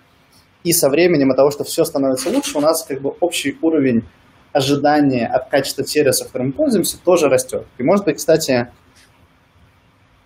И 0.64 0.72
со 0.72 0.90
временем 0.90 1.30
от 1.30 1.38
того, 1.38 1.50
что 1.50 1.64
все 1.64 1.84
становится 1.84 2.28
лучше, 2.28 2.58
у 2.58 2.60
нас 2.60 2.84
как 2.84 3.00
бы 3.00 3.14
общий 3.20 3.56
уровень 3.62 4.04
ожидания 4.52 5.26
от 5.26 5.48
качества 5.48 5.82
сервиса, 5.84 6.26
которым 6.26 6.48
мы 6.48 6.52
пользуемся, 6.52 6.98
тоже 7.02 7.28
растет. 7.28 7.64
И 7.78 7.82
может 7.82 8.04
быть, 8.04 8.18
кстати, 8.18 8.68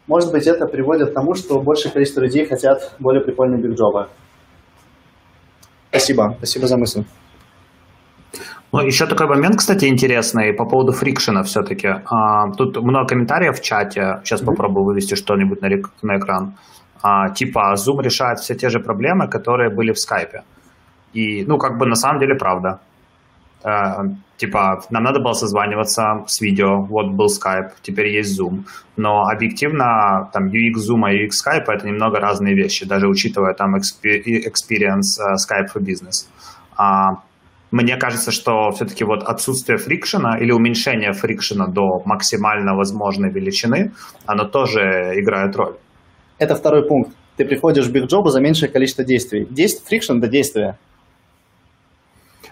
может 0.09 0.33
быть, 0.33 0.49
это 0.49 0.67
приводит 0.67 1.11
к 1.11 1.15
тому, 1.15 1.35
что 1.35 1.61
большее 1.61 1.93
количество 1.93 2.21
людей 2.21 2.45
хотят 2.45 2.97
более 2.99 3.23
прикольные 3.23 3.63
бигджобы. 3.63 4.09
Спасибо. 5.91 6.35
Спасибо 6.39 6.67
за 6.67 6.77
мысль. 6.77 7.05
Ну, 8.73 8.81
еще 8.81 9.07
такой 9.07 9.27
момент, 9.27 9.57
кстати, 9.57 9.87
интересный 9.87 10.53
по 10.53 10.65
поводу 10.65 10.93
фрикшена 10.93 11.43
все-таки. 11.43 11.89
А, 11.89 12.51
тут 12.53 12.77
много 12.77 13.07
комментариев 13.07 13.59
в 13.59 13.63
чате. 13.63 14.21
Сейчас 14.25 14.43
mm-hmm. 14.43 14.47
попробую 14.47 14.85
вывести 14.85 15.15
что-нибудь 15.15 15.63
на, 15.63 15.69
на 16.03 16.19
экран. 16.19 16.55
А, 17.03 17.31
типа, 17.31 17.75
Zoom 17.77 18.03
решает 18.03 18.41
все 18.41 18.55
те 18.55 18.69
же 18.69 18.81
проблемы, 18.81 19.29
которые 19.29 19.71
были 19.71 19.93
в 19.93 19.99
скайпе. 19.99 20.43
И, 21.13 21.45
ну, 21.47 21.59
как 21.59 21.79
бы 21.79 21.87
на 21.87 21.95
самом 21.95 22.21
деле 22.21 22.35
правда. 22.35 22.81
А, 23.63 24.03
типа, 24.37 24.83
нам 24.91 25.05
надо 25.05 25.21
было 25.21 25.33
созваниваться 25.33 26.25
с 26.27 26.41
видео, 26.41 26.83
вот 26.83 27.13
был 27.13 27.27
Skype, 27.27 27.71
теперь 27.83 28.09
есть 28.09 28.39
Zoom. 28.39 28.65
Но 28.97 29.23
объективно, 29.23 30.29
там, 30.33 30.49
UX 30.49 30.75
Zoom 30.89 31.11
и 31.11 31.27
UX 31.27 31.31
Skype— 31.31 31.65
это 31.69 31.87
немного 31.87 32.21
разные 32.21 32.55
вещи, 32.55 32.87
даже 32.87 33.09
учитывая 33.09 33.55
там 33.55 33.77
experience 33.77 35.19
uh, 35.21 35.37
Skype 35.37 35.69
for 35.75 35.81
Business. 35.81 36.27
А, 36.77 37.23
мне 37.77 37.97
кажется, 37.97 38.31
что 38.31 38.71
все-таки 38.71 39.05
вот 39.05 39.23
отсутствие 39.23 39.77
фрикшена 39.77 40.39
или 40.39 40.51
уменьшение 40.51 41.13
фрикшена 41.13 41.67
до 41.67 42.01
максимально 42.07 42.75
возможной 42.75 43.31
величины, 43.31 43.93
оно 44.25 44.45
тоже 44.45 45.13
играет 45.15 45.55
роль. 45.57 45.77
Это 46.39 46.55
второй 46.55 46.89
пункт. 46.89 47.15
Ты 47.37 47.45
приходишь 47.45 47.87
в 47.87 47.93
бигджобу 47.93 48.31
за 48.31 48.41
меньшее 48.41 48.71
количество 48.71 49.05
действий. 49.05 49.47
Действие, 49.51 49.87
фрикшн 49.87 50.21
до 50.21 50.29
действия. 50.29 50.79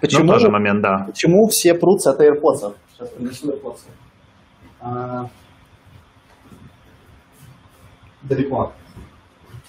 Почему, 0.00 0.24
ну, 0.24 0.32
тоже 0.34 0.50
момент, 0.50 0.82
да. 0.82 1.04
Почему 1.06 1.46
все 1.46 1.72
прутся 1.72 2.10
от 2.10 2.20
AirPods? 2.20 2.74
Сейчас 2.92 3.08
принесу 3.10 3.50
AirPods. 3.50 3.78
А, 4.80 5.30
далеко. 8.22 8.72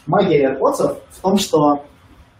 Магия 0.05 0.51
AirPods 0.51 0.97
в 1.11 1.21
том, 1.21 1.37
что 1.37 1.85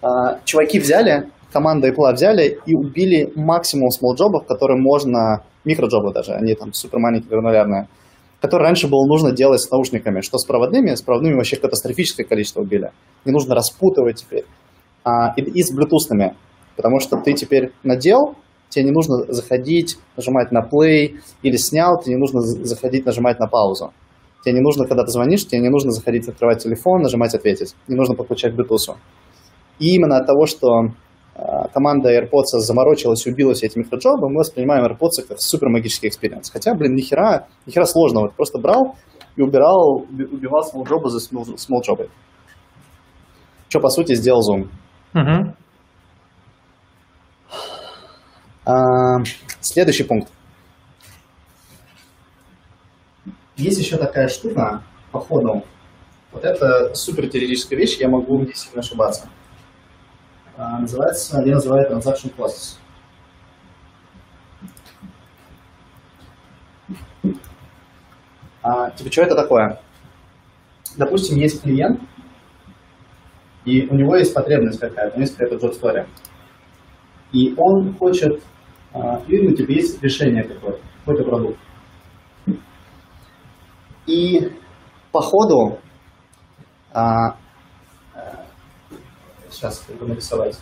а, 0.01 0.39
чуваки 0.43 0.79
взяли 0.79 1.31
команда 1.55 1.87
Apple 1.87 2.11
взяли 2.13 2.59
и 2.65 2.75
убили 2.75 3.31
максимум 3.33 3.89
смолджобов, 3.89 4.45
которые 4.45 4.77
можно, 4.77 5.45
микроджобы 5.63 6.11
даже, 6.11 6.33
они 6.33 6.53
там 6.53 6.73
супер 6.73 6.99
маленькие, 6.99 7.29
гранулярные, 7.29 7.87
которые 8.41 8.67
раньше 8.67 8.89
было 8.89 9.07
нужно 9.07 9.31
делать 9.31 9.61
с 9.61 9.71
наушниками, 9.71 10.19
что 10.19 10.37
с 10.37 10.43
проводными, 10.43 10.93
с 10.93 11.01
проводными 11.01 11.35
вообще 11.35 11.55
катастрофическое 11.55 12.25
количество 12.25 12.59
убили. 12.59 12.91
Не 13.23 13.31
нужно 13.31 13.55
распутывать 13.55 14.17
теперь. 14.17 14.43
А, 15.05 15.33
и, 15.37 15.43
и 15.43 15.63
с 15.63 15.71
блютусными, 15.71 16.35
потому 16.75 16.99
что 16.99 17.15
ты 17.15 17.31
теперь 17.31 17.71
надел, 17.83 18.35
тебе 18.67 18.83
не 18.83 18.91
нужно 18.91 19.23
заходить, 19.31 19.97
нажимать 20.17 20.51
на 20.51 20.59
play, 20.59 21.21
или 21.41 21.55
снял, 21.55 22.01
тебе 22.01 22.15
не 22.15 22.19
нужно 22.19 22.41
заходить, 22.41 23.05
нажимать 23.05 23.39
на 23.39 23.47
паузу. 23.47 23.93
Тебе 24.43 24.55
не 24.55 24.61
нужно, 24.61 24.85
когда 24.87 25.05
ты 25.05 25.11
звонишь, 25.11 25.47
тебе 25.47 25.61
не 25.61 25.69
нужно 25.69 25.91
заходить, 25.91 26.27
открывать 26.27 26.61
телефон, 26.61 27.01
нажимать 27.01 27.33
ответить. 27.33 27.75
Не 27.87 27.95
нужно 27.95 28.13
подключать 28.15 28.53
к 28.53 28.59
Bluetooth. 28.59 28.97
И 29.79 29.95
именно 29.95 30.17
от 30.17 30.27
того, 30.27 30.47
что 30.47 30.89
команда 31.73 32.17
AirPods 32.17 32.59
заморочилась 32.59 33.25
и 33.25 33.31
убила 33.31 33.53
все 33.53 33.65
эти 33.65 33.77
микро 33.77 34.03
job 34.03 34.19
ы, 34.19 34.29
мы 34.29 34.39
воспринимаем 34.39 34.85
AirPods 34.85 35.27
как 35.27 35.41
супер 35.41 35.69
магический 35.69 36.07
experience. 36.07 36.49
Хотя, 36.49 36.73
блин, 36.73 36.95
нихера, 36.95 37.47
нихера 37.65 37.85
сложного. 37.85 38.29
Ты 38.29 38.35
просто 38.35 38.59
брал 38.59 38.95
и 39.35 39.41
убирал, 39.41 40.05
убивал 40.09 40.63
смолджобы 40.63 41.09
за 41.09 41.19
смолджобы. 41.19 42.09
Что, 43.67 43.79
по 43.79 43.89
сути, 43.89 44.15
сделал 44.15 44.41
Zoom. 44.41 44.69
Uh-huh. 45.13 45.53
А, 48.65 49.23
следующий 49.59 50.03
пункт. 50.03 50.31
Есть 53.57 53.79
еще 53.79 53.97
такая 53.97 54.27
штука, 54.27 54.83
по 55.11 55.19
ходу. 55.19 55.63
Вот 56.31 56.43
это 56.43 56.93
супер 56.93 57.29
теоретическая 57.29 57.77
вещь, 57.77 57.97
я 57.99 58.09
могу 58.09 58.39
не 58.39 58.53
сильно 58.53 58.79
ошибаться. 58.79 59.29
А, 60.57 60.79
называется, 60.79 61.41
я 61.41 61.55
называю 61.55 61.91
Transaction 61.91 62.33
Costs. 62.35 62.79
А, 68.63 68.89
типа, 68.91 69.11
что 69.11 69.21
это 69.23 69.35
такое? 69.35 69.81
Допустим, 70.97 71.37
есть 71.37 71.61
клиент, 71.61 71.99
и 73.65 73.85
у 73.87 73.95
него 73.95 74.15
есть 74.15 74.33
потребность 74.33 74.79
какая-то, 74.79 75.15
у 75.15 75.19
него 75.19 75.21
есть 75.21 75.37
какая-то 75.37 75.67
job 75.67 75.73
story. 75.73 76.07
И 77.33 77.53
он 77.57 77.93
хочет, 77.95 78.41
а, 78.93 79.21
и 79.27 79.47
у 79.47 79.53
тебя 79.53 79.75
есть 79.75 80.01
решение 80.01 80.43
какое-то, 80.43 80.79
какой-то 80.99 81.23
продукт. 81.23 81.59
И 84.07 84.53
по 85.11 85.19
ходу 85.19 85.79
а, 86.93 87.35
Сейчас 89.55 89.85
буду 89.87 90.09
нарисовать. 90.09 90.57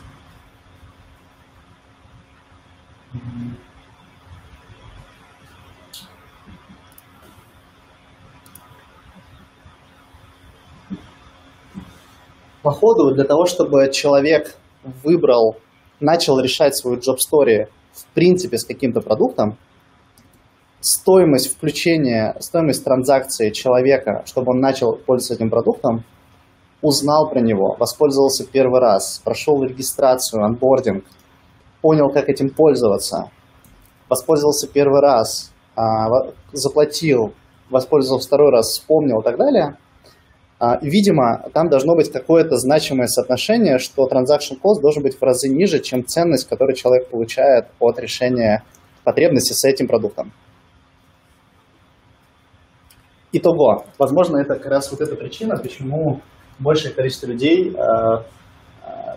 По 12.61 12.69
ходу, 12.69 13.15
для 13.15 13.23
того, 13.23 13.47
чтобы 13.47 13.91
человек 13.91 14.55
выбрал, 14.83 15.57
начал 15.99 16.39
решать 16.39 16.75
свою 16.75 16.97
job 16.97 17.17
story 17.17 17.69
в 17.93 18.05
принципе 18.13 18.59
с 18.59 18.63
каким-то 18.63 19.01
продуктом, 19.01 19.57
стоимость 20.81 21.51
включения, 21.51 22.35
стоимость 22.39 22.83
транзакции 22.83 23.49
человека, 23.49 24.21
чтобы 24.27 24.51
он 24.51 24.59
начал 24.59 24.95
пользоваться 24.97 25.33
этим 25.33 25.49
продуктом, 25.49 26.03
узнал 26.83 27.29
про 27.29 27.39
него, 27.39 27.75
воспользовался 27.79 28.45
первый 28.45 28.81
раз, 28.81 29.21
прошел 29.23 29.63
регистрацию, 29.63 30.43
анбординг, 30.43 31.05
понял, 31.81 32.09
как 32.11 32.29
этим 32.29 32.49
пользоваться, 32.49 33.31
воспользовался 34.09 34.67
первый 34.67 35.01
раз, 35.01 35.51
а, 35.75 36.31
заплатил, 36.51 37.33
воспользовался 37.71 38.27
второй 38.27 38.51
раз, 38.51 38.67
вспомнил 38.67 39.21
и 39.21 39.23
так 39.23 39.37
далее, 39.37 39.77
а, 40.59 40.77
видимо, 40.81 41.49
там 41.53 41.69
должно 41.69 41.95
быть 41.95 42.11
какое-то 42.11 42.57
значимое 42.57 43.07
соотношение, 43.07 43.79
что 43.79 44.05
transaction 44.07 44.59
cost 44.61 44.81
должен 44.81 45.03
быть 45.03 45.17
в 45.17 45.23
разы 45.23 45.47
ниже, 45.47 45.79
чем 45.79 46.05
ценность, 46.05 46.47
которую 46.47 46.75
человек 46.75 47.07
получает 47.09 47.67
от 47.79 47.97
решения 47.97 48.63
потребности 49.05 49.53
с 49.53 49.63
этим 49.63 49.87
продуктом. 49.87 50.33
Итого, 53.31 53.85
возможно, 53.97 54.37
это 54.37 54.55
как 54.55 54.67
раз 54.67 54.91
вот 54.91 55.01
эта 55.01 55.15
причина, 55.15 55.57
почему 55.57 56.21
большее 56.59 56.93
количество 56.93 57.27
людей 57.27 57.69
э, 57.69 57.73
э, 57.73 58.23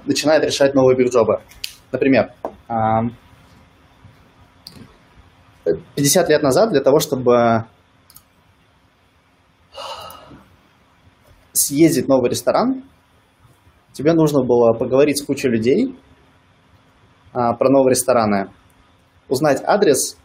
начинает 0.04 0.44
решать 0.44 0.74
новые 0.74 0.96
бигджобы. 0.96 1.40
Например, 1.92 2.32
э, 2.68 2.74
50 5.94 6.28
лет 6.28 6.42
назад 6.42 6.70
для 6.70 6.80
того, 6.80 7.00
чтобы 7.00 7.64
съездить 11.52 12.06
в 12.06 12.08
новый 12.08 12.30
ресторан, 12.30 12.84
тебе 13.92 14.12
нужно 14.12 14.44
было 14.44 14.72
поговорить 14.72 15.18
с 15.18 15.24
кучей 15.24 15.48
людей 15.48 15.96
а, 17.32 17.54
про 17.54 17.68
новые 17.70 17.92
рестораны, 17.92 18.50
узнать 19.28 19.62
адрес, 19.64 20.16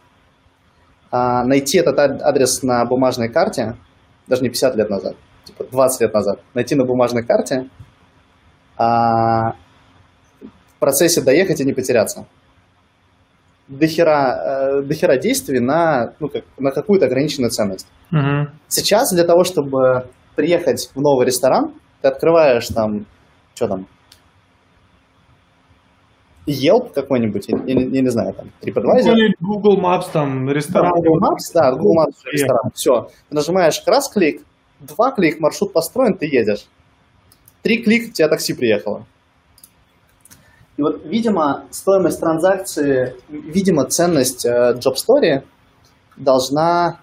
а, 1.10 1.44
найти 1.44 1.80
этот 1.80 1.98
адрес 2.00 2.62
на 2.64 2.86
бумажной 2.86 3.30
карте, 3.30 3.78
даже 4.28 4.44
не 4.44 4.50
50 4.50 4.76
лет 4.76 4.90
назад, 4.90 5.16
типа 5.52 5.72
20 5.72 6.02
лет 6.02 6.14
назад, 6.14 6.40
найти 6.54 6.76
на 6.76 6.86
бумажной 6.86 7.24
карте, 7.24 7.70
а, 8.78 9.52
в 9.52 10.80
процессе 10.80 11.22
доехать 11.22 11.62
и 11.62 11.66
не 11.66 11.74
потеряться. 11.74 12.26
Дохера, 13.68 14.80
э, 14.80 14.82
дохера 14.82 15.18
действий 15.18 15.60
на, 15.60 16.14
ну, 16.20 16.28
как, 16.28 16.44
на 16.58 16.72
какую-то 16.72 17.06
ограниченную 17.06 17.52
ценность. 17.52 17.88
Угу. 18.12 18.50
Сейчас 18.68 19.14
для 19.14 19.24
того, 19.24 19.46
чтобы 19.46 20.08
приехать 20.36 20.92
в 20.94 21.00
новый 21.00 21.26
ресторан, 21.26 21.74
ты 22.02 22.10
открываешь 22.10 22.68
там, 22.68 23.06
что 23.54 23.68
там, 23.68 23.88
Yelp 26.48 26.94
какой-нибудь, 26.94 27.48
я, 27.48 27.58
я, 27.66 27.80
я 27.80 28.02
не 28.02 28.10
знаю, 28.10 28.34
там, 28.34 28.52
TripAdvisor. 28.62 29.14
Google 29.40 29.80
Maps, 29.80 30.06
там, 30.12 30.50
ресторан. 30.50 30.92
Да, 30.92 30.98
Google 30.98 31.20
Maps, 31.20 31.54
да, 31.54 31.72
Google 31.72 32.04
Maps, 32.04 32.16
ресторан, 32.32 32.72
все. 32.74 33.10
Ты 33.30 33.36
нажимаешь 33.36 33.82
раз 33.86 34.10
клик, 34.10 34.42
два 34.82 35.12
клик, 35.12 35.40
маршрут 35.40 35.74
построен, 35.74 36.18
ты 36.18 36.26
едешь. 36.26 36.66
Три 37.62 37.84
клик, 37.84 38.10
у 38.10 38.12
тебя 38.12 38.28
такси 38.28 38.54
приехало. 38.54 39.06
И 40.78 40.82
вот, 40.82 41.06
видимо, 41.06 41.66
стоимость 41.72 42.20
транзакции, 42.20 43.16
видимо, 43.30 43.86
ценность 43.86 44.46
э, 44.46 44.74
Job 44.76 44.96
Story 44.96 45.44
должна 46.18 47.00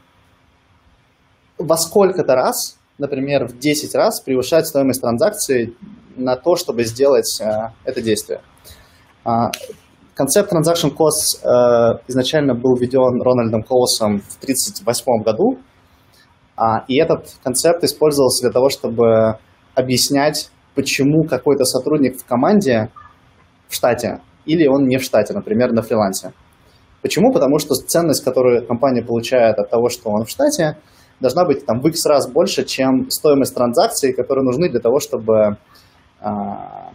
во 1.58 1.76
сколько-то 1.76 2.34
раз 2.34 2.78
например, 2.98 3.46
в 3.46 3.58
10 3.58 3.94
раз 3.94 4.20
превышать 4.20 4.66
стоимость 4.66 5.00
транзакции 5.00 5.74
на 6.16 6.36
то, 6.36 6.56
чтобы 6.56 6.84
сделать 6.84 7.40
э, 7.40 7.70
это 7.84 8.02
действие. 8.02 8.40
А, 9.24 9.50
концепт 10.14 10.52
Transaction 10.52 10.92
Cost 10.94 11.38
э, 11.42 12.00
изначально 12.08 12.54
был 12.54 12.76
введен 12.76 13.22
Рональдом 13.22 13.62
Колосом 13.62 14.20
в 14.20 14.36
1938 14.42 15.22
году, 15.22 15.58
и 16.88 16.98
этот 17.00 17.26
концепт 17.42 17.84
использовался 17.84 18.44
для 18.44 18.52
того, 18.52 18.68
чтобы 18.68 19.38
объяснять, 19.74 20.50
почему 20.74 21.24
какой-то 21.24 21.64
сотрудник 21.64 22.18
в 22.18 22.24
команде 22.24 22.90
в 23.68 23.74
штате 23.74 24.20
или 24.44 24.66
он 24.66 24.86
не 24.86 24.96
в 24.96 25.02
штате, 25.02 25.34
например, 25.34 25.72
на 25.72 25.82
фрилансе. 25.82 26.32
Почему? 27.02 27.32
Потому 27.32 27.58
что 27.58 27.74
ценность, 27.74 28.24
которую 28.24 28.66
компания 28.66 29.02
получает 29.02 29.58
от 29.58 29.70
того, 29.70 29.88
что 29.88 30.10
он 30.10 30.24
в 30.24 30.30
штате– 30.30 30.76
должна 31.20 31.44
быть 31.44 31.66
там 31.66 31.80
в 31.80 31.86
X 31.86 32.06
раз 32.06 32.30
больше, 32.30 32.64
чем 32.64 33.10
стоимость 33.10 33.54
транзакций, 33.54 34.12
которые 34.12 34.44
нужны 34.44 34.68
для 34.68 34.80
того, 34.80 35.00
чтобы 35.00 35.56
а, 36.20 36.90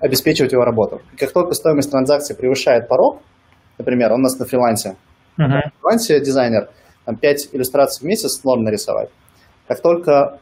обеспечивать 0.00 0.52
его 0.52 0.64
работу. 0.64 1.00
И 1.12 1.16
как 1.16 1.32
только 1.32 1.54
стоимость 1.54 1.90
транзакции 1.90 2.34
превышает 2.34 2.88
порог, 2.88 3.20
например, 3.78 4.12
он 4.12 4.20
у 4.20 4.22
нас 4.22 4.38
на 4.38 4.46
фрилансе, 4.46 4.96
uh-huh. 5.38 5.70
фрилансе 5.80 6.20
дизайнер, 6.20 6.68
там 7.04 7.16
5 7.16 7.50
иллюстраций 7.52 8.04
в 8.04 8.08
месяц 8.08 8.42
норм 8.44 8.62
нарисовать. 8.62 9.10
Как 9.68 9.80
только 9.80 10.38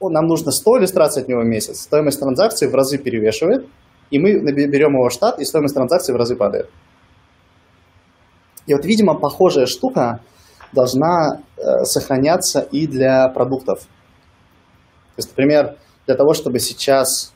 ну, 0.00 0.08
нам 0.10 0.26
нужно 0.26 0.52
100 0.52 0.78
иллюстраций 0.78 1.22
от 1.22 1.28
него 1.28 1.40
в 1.40 1.46
месяц, 1.46 1.80
стоимость 1.80 2.20
транзакции 2.20 2.66
в 2.66 2.74
разы 2.74 2.98
перевешивает, 2.98 3.66
и 4.10 4.18
мы 4.18 4.40
берем 4.52 4.92
его 4.92 5.08
штат, 5.10 5.40
и 5.40 5.44
стоимость 5.44 5.74
транзакции 5.74 6.12
в 6.12 6.16
разы 6.16 6.36
падает. 6.36 6.70
И 8.66 8.74
вот, 8.74 8.84
видимо, 8.84 9.14
похожая 9.14 9.66
штука 9.66 10.20
должна 10.72 11.40
э, 11.56 11.84
сохраняться 11.84 12.60
и 12.60 12.86
для 12.86 13.28
продуктов. 13.28 13.80
То 13.80 15.18
есть, 15.18 15.30
например, 15.30 15.76
для 16.06 16.16
того, 16.16 16.34
чтобы 16.34 16.58
сейчас 16.58 17.32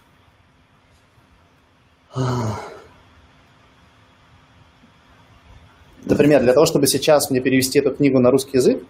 Например, 6.05 6.43
для 6.43 6.53
того, 6.53 6.67
чтобы 6.67 6.87
сейчас 6.87 7.31
мне 7.31 7.41
перевести 7.41 7.79
эту 7.79 7.95
книгу 7.95 8.19
на 8.19 8.31
русский 8.31 8.57
язык, 8.59 8.83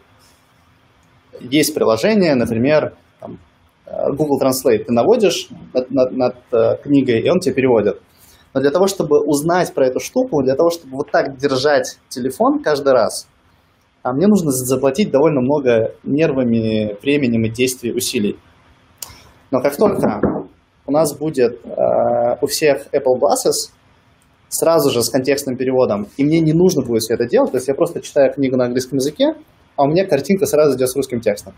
есть 1.40 1.74
приложение, 1.74 2.34
например, 2.34 2.94
там, 3.18 3.38
э, 3.86 4.12
Google 4.12 4.40
Translate. 4.40 4.84
Ты 4.84 4.92
наводишь 4.92 5.48
над, 5.72 5.90
над, 5.90 6.12
над 6.12 6.36
э, 6.52 6.76
книгой, 6.82 7.20
и 7.20 7.30
он 7.30 7.40
тебе 7.40 7.54
переводит. 7.54 8.00
Но 8.52 8.60
для 8.60 8.70
того, 8.70 8.86
чтобы 8.86 9.20
узнать 9.20 9.72
про 9.74 9.86
эту 9.86 10.00
штуку, 10.00 10.42
для 10.42 10.54
того, 10.54 10.70
чтобы 10.70 10.96
вот 10.96 11.10
так 11.10 11.36
держать 11.36 11.98
телефон 12.08 12.62
каждый 12.62 12.92
раз, 12.92 13.28
а 14.02 14.12
мне 14.12 14.26
нужно 14.26 14.50
заплатить 14.50 15.10
довольно 15.10 15.40
много 15.40 15.94
нервами, 16.04 16.96
временем 17.02 17.44
и 17.44 17.50
действий, 17.50 17.92
усилий. 17.92 18.38
Но 19.50 19.60
как 19.60 19.76
только 19.76 20.46
у 20.86 20.92
нас 20.92 21.14
будет 21.16 21.60
э, 21.64 22.36
у 22.40 22.46
всех 22.46 22.86
Apple 22.92 23.18
Glasses 23.20 23.72
сразу 24.50 24.90
же 24.90 25.02
с 25.02 25.08
контекстным 25.08 25.56
переводом, 25.56 26.08
и 26.16 26.24
мне 26.24 26.40
не 26.40 26.52
нужно 26.52 26.82
будет 26.82 27.02
все 27.02 27.14
это 27.14 27.26
делать, 27.26 27.52
то 27.52 27.56
есть 27.56 27.68
я 27.68 27.74
просто 27.74 28.00
читаю 28.00 28.32
книгу 28.32 28.56
на 28.56 28.64
английском 28.64 28.98
языке, 28.98 29.34
а 29.76 29.84
у 29.84 29.86
меня 29.86 30.06
картинка 30.06 30.44
сразу 30.44 30.76
идет 30.76 30.90
с 30.90 30.96
русским 30.96 31.20
текстом. 31.20 31.54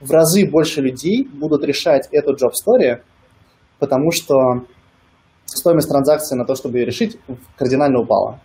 В 0.00 0.10
разы 0.10 0.46
больше 0.46 0.80
людей 0.80 1.26
будут 1.32 1.64
решать 1.64 2.08
эту 2.10 2.34
job 2.34 2.50
story, 2.50 3.00
потому 3.78 4.10
что 4.10 4.66
стоимость 5.46 5.88
транзакции 5.88 6.36
на 6.36 6.44
то, 6.44 6.54
чтобы 6.54 6.78
ее 6.78 6.84
решить, 6.84 7.18
кардинально 7.56 8.00
упала. 8.00 8.40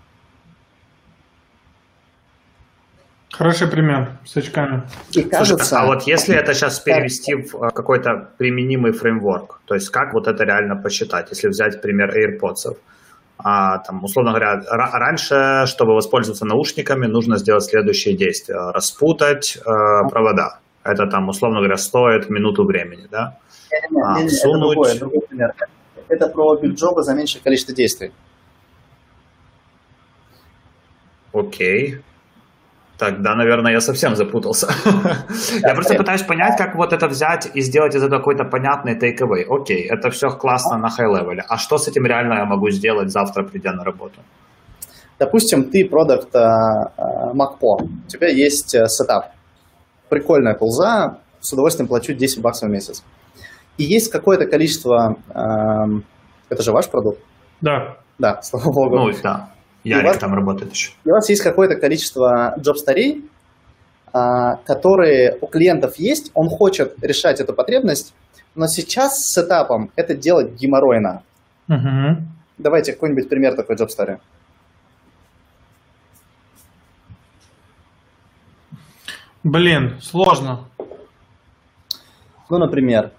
Хороший 3.31 3.67
пример 3.67 4.17
с 4.23 4.37
очками. 4.37 4.83
И 5.11 5.21
кажется, 5.23 5.65
Слушай, 5.65 5.83
а 5.83 5.85
вот 5.87 6.03
если 6.03 6.35
это 6.35 6.53
сейчас 6.53 6.79
перевести 6.79 7.35
в 7.35 7.55
э, 7.55 7.69
какой-то 7.73 8.29
применимый 8.37 8.93
фреймворк, 8.93 9.59
то 9.65 9.75
есть 9.75 9.89
как 9.89 10.13
вот 10.13 10.27
это 10.27 10.45
реально 10.45 10.77
посчитать, 10.77 11.29
если 11.31 11.49
взять 11.49 11.81
пример 11.81 12.11
AirPods, 12.15 12.77
а, 13.47 13.77
там, 13.77 14.03
условно 14.03 14.31
говоря, 14.31 14.59
раньше, 14.71 15.67
чтобы 15.67 15.93
воспользоваться 15.93 16.45
наушниками, 16.47 17.05
нужно 17.05 17.37
сделать 17.37 17.63
следующие 17.63 18.17
действия. 18.17 18.71
Распутать 18.73 19.55
э, 19.57 19.61
провода. 20.09 20.61
Это 20.83 21.05
там, 21.05 21.29
условно 21.29 21.59
говоря, 21.59 21.77
стоит 21.77 22.27
минуту 22.31 22.63
времени, 22.65 23.05
да? 23.11 23.37
Не, 23.91 24.23
не, 24.23 24.29
всунуть... 24.29 24.77
это, 24.77 24.97
другое, 24.97 24.99
другой 24.99 25.21
пример. 25.29 25.53
Это 26.09 26.27
про 26.29 26.55
билджобы 26.59 27.03
за 27.03 27.13
меньшее 27.13 27.43
количество 27.43 27.75
действий. 27.75 28.13
Окей. 31.31 32.01
Тогда, 32.97 33.35
наверное, 33.35 33.73
я 33.73 33.81
совсем 33.81 34.15
запутался. 34.15 34.67
я 35.61 35.73
просто 35.73 35.95
пытаюсь 35.95 36.21
понять, 36.21 36.57
как 36.57 36.75
вот 36.75 36.93
это 36.93 37.07
взять 37.07 37.49
и 37.53 37.61
сделать 37.61 37.93
из 37.93 38.03
этого 38.03 38.19
какой-то 38.19 38.45
понятный 38.45 38.97
takeaway. 38.97 39.43
Окей, 39.49 39.85
это 39.89 40.09
все 40.11 40.29
классно 40.29 40.77
на 40.77 40.87
high-level. 40.87 41.41
А 41.49 41.57
что 41.57 41.77
с 41.77 41.89
этим 41.89 42.05
реально 42.05 42.35
я 42.35 42.45
могу 42.45 42.69
сделать 42.69 43.11
завтра, 43.11 43.43
придя 43.43 43.73
на 43.73 43.83
работу? 43.83 44.21
Допустим, 45.19 45.69
ты 45.69 45.87
продукт 45.89 46.33
uh, 46.35 47.33
MacPo, 47.33 47.83
у 47.83 48.07
тебя 48.07 48.29
есть 48.29 48.75
uh, 48.75 48.85
сетап. 48.87 49.31
Прикольная 50.09 50.55
пулза, 50.55 51.19
с 51.41 51.51
удовольствием 51.51 51.87
плачу 51.87 52.13
10 52.13 52.41
баксов 52.41 52.69
в 52.69 52.71
месяц. 52.71 53.03
И 53.77 53.83
есть 53.83 54.09
какое-то 54.09 54.45
количество 54.45 55.17
uh, 55.29 56.01
Это 56.49 56.63
же 56.63 56.71
ваш 56.71 56.89
продукт? 56.89 57.19
Да. 57.59 57.97
Да, 58.17 58.41
слава 58.41 58.71
богу. 58.71 58.95
Ну, 58.95 59.11
да. 59.21 59.49
Ярик 59.89 60.05
вас, 60.05 60.17
там 60.17 60.33
работает 60.33 60.71
еще. 60.71 60.91
И 61.03 61.09
у 61.09 61.13
вас 61.13 61.29
есть 61.29 61.41
какое-то 61.41 61.75
количество 61.75 62.55
джоб-старей, 62.59 63.23
а, 64.11 64.55
которые 64.65 65.37
у 65.41 65.47
клиентов 65.47 65.97
есть, 65.97 66.31
он 66.33 66.49
хочет 66.49 66.95
решать 67.03 67.39
эту 67.39 67.53
потребность, 67.53 68.13
но 68.55 68.67
сейчас 68.67 69.17
с 69.19 69.37
этапом 69.37 69.91
это 69.95 70.15
делать 70.15 70.53
геморройно. 70.53 71.21
Угу. 71.67 72.17
Давайте 72.57 72.93
какой-нибудь 72.93 73.29
пример 73.29 73.55
такой 73.55 73.75
job 73.75 73.90
story. 73.90 74.19
Блин, 79.43 79.99
сложно. 80.01 80.61
Ну, 82.49 82.57
например, 82.57 83.11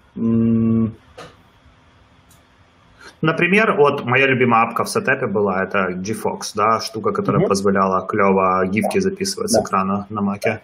Например, 3.21 3.73
вот 3.75 4.05
моя 4.05 4.27
любимая 4.27 4.63
апка 4.63 4.83
в 4.83 4.89
Setapp 4.89 5.20
е 5.20 5.25
была, 5.25 5.63
это 5.63 5.89
Gifox, 5.91 6.51
да, 6.55 6.79
штука, 6.79 7.11
которая 7.11 7.43
mm-hmm. 7.43 7.47
позволяла 7.47 8.05
клево 8.05 8.65
гифки 8.67 8.99
записывать 8.99 9.51
да. 9.51 9.59
с 9.59 9.63
экрана 9.63 10.05
на 10.09 10.21
маке. 10.21 10.61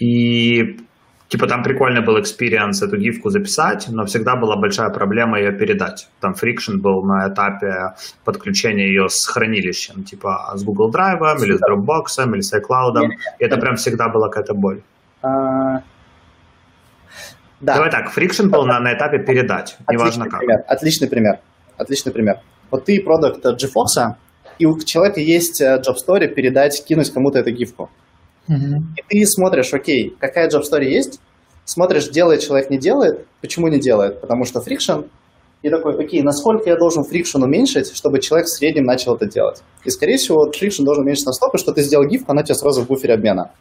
И 0.00 0.80
типа 1.28 1.46
там 1.46 1.62
прикольный 1.62 2.04
был 2.04 2.18
experience 2.18 2.82
эту 2.82 2.96
гифку 2.96 3.30
записать, 3.30 3.86
но 3.88 4.04
всегда 4.04 4.34
была 4.34 4.56
большая 4.56 4.90
проблема 4.90 5.38
ее 5.38 5.52
передать. 5.52 6.08
Там 6.20 6.34
friction 6.34 6.80
был 6.80 7.04
на 7.04 7.28
этапе 7.28 7.94
подключения 8.24 8.88
ее 8.88 9.08
с 9.08 9.24
хранилищем, 9.26 10.02
типа 10.02 10.52
с 10.54 10.64
Google 10.64 10.90
Drive 10.90 11.44
или 11.44 11.56
с 11.56 11.60
Dropbox 11.60 12.32
или 12.34 12.40
с 12.40 12.52
iCloud. 12.52 13.10
И 13.38 13.44
это 13.44 13.58
прям 13.58 13.76
всегда 13.76 14.08
была 14.08 14.28
какая-то 14.28 14.54
боль. 14.54 14.82
А, 15.22 15.82
да. 17.60 17.74
Давай 17.74 17.90
так, 17.90 18.10
friction 18.10 18.48
был 18.48 18.66
на, 18.66 18.80
на 18.80 18.94
этапе 18.94 19.18
передать, 19.18 19.76
неважно 19.88 20.28
как. 20.28 20.40
Пример, 20.40 20.64
отличный 20.66 21.08
пример. 21.08 21.38
Отличный 21.80 22.12
пример. 22.12 22.40
Вот 22.70 22.84
ты 22.84 23.02
продукт 23.02 23.44
Gifox, 23.44 24.14
и 24.58 24.66
у 24.66 24.78
человека 24.80 25.20
есть 25.20 25.60
э, 25.60 25.80
job 25.80 25.96
story 25.96 26.28
передать, 26.28 26.84
кинуть 26.84 27.10
кому-то 27.10 27.38
эту 27.38 27.50
гифку. 27.50 27.90
Uh-huh. 28.48 28.78
И 28.96 29.02
ты 29.08 29.26
смотришь, 29.26 29.72
окей, 29.72 30.14
какая 30.18 30.48
job 30.50 30.62
story 30.62 30.84
есть, 30.84 31.20
смотришь, 31.64 32.08
делает 32.08 32.40
человек, 32.40 32.70
не 32.70 32.78
делает. 32.78 33.26
Почему 33.40 33.68
не 33.68 33.80
делает? 33.80 34.20
Потому 34.20 34.44
что 34.44 34.60
friction. 34.60 35.02
И 35.62 35.68
такой, 35.68 35.98
окей, 35.98 36.22
насколько 36.22 36.68
я 36.68 36.76
должен 36.76 37.04
friction 37.04 37.42
уменьшить, 37.42 37.94
чтобы 37.94 38.20
человек 38.20 38.46
в 38.46 38.50
среднем 38.50 38.84
начал 38.84 39.16
это 39.16 39.26
делать? 39.26 39.62
И, 39.84 39.90
скорее 39.90 40.16
всего, 40.16 40.50
friction 40.52 40.84
должен 40.84 41.04
уменьшиться 41.04 41.30
настолько, 41.30 41.58
что 41.58 41.72
ты 41.72 41.82
сделал 41.82 42.06
гифку, 42.06 42.32
она 42.32 42.42
тебе 42.42 42.54
сразу 42.54 42.82
в 42.82 42.86
буфере 42.86 43.14
обмена. 43.14 43.52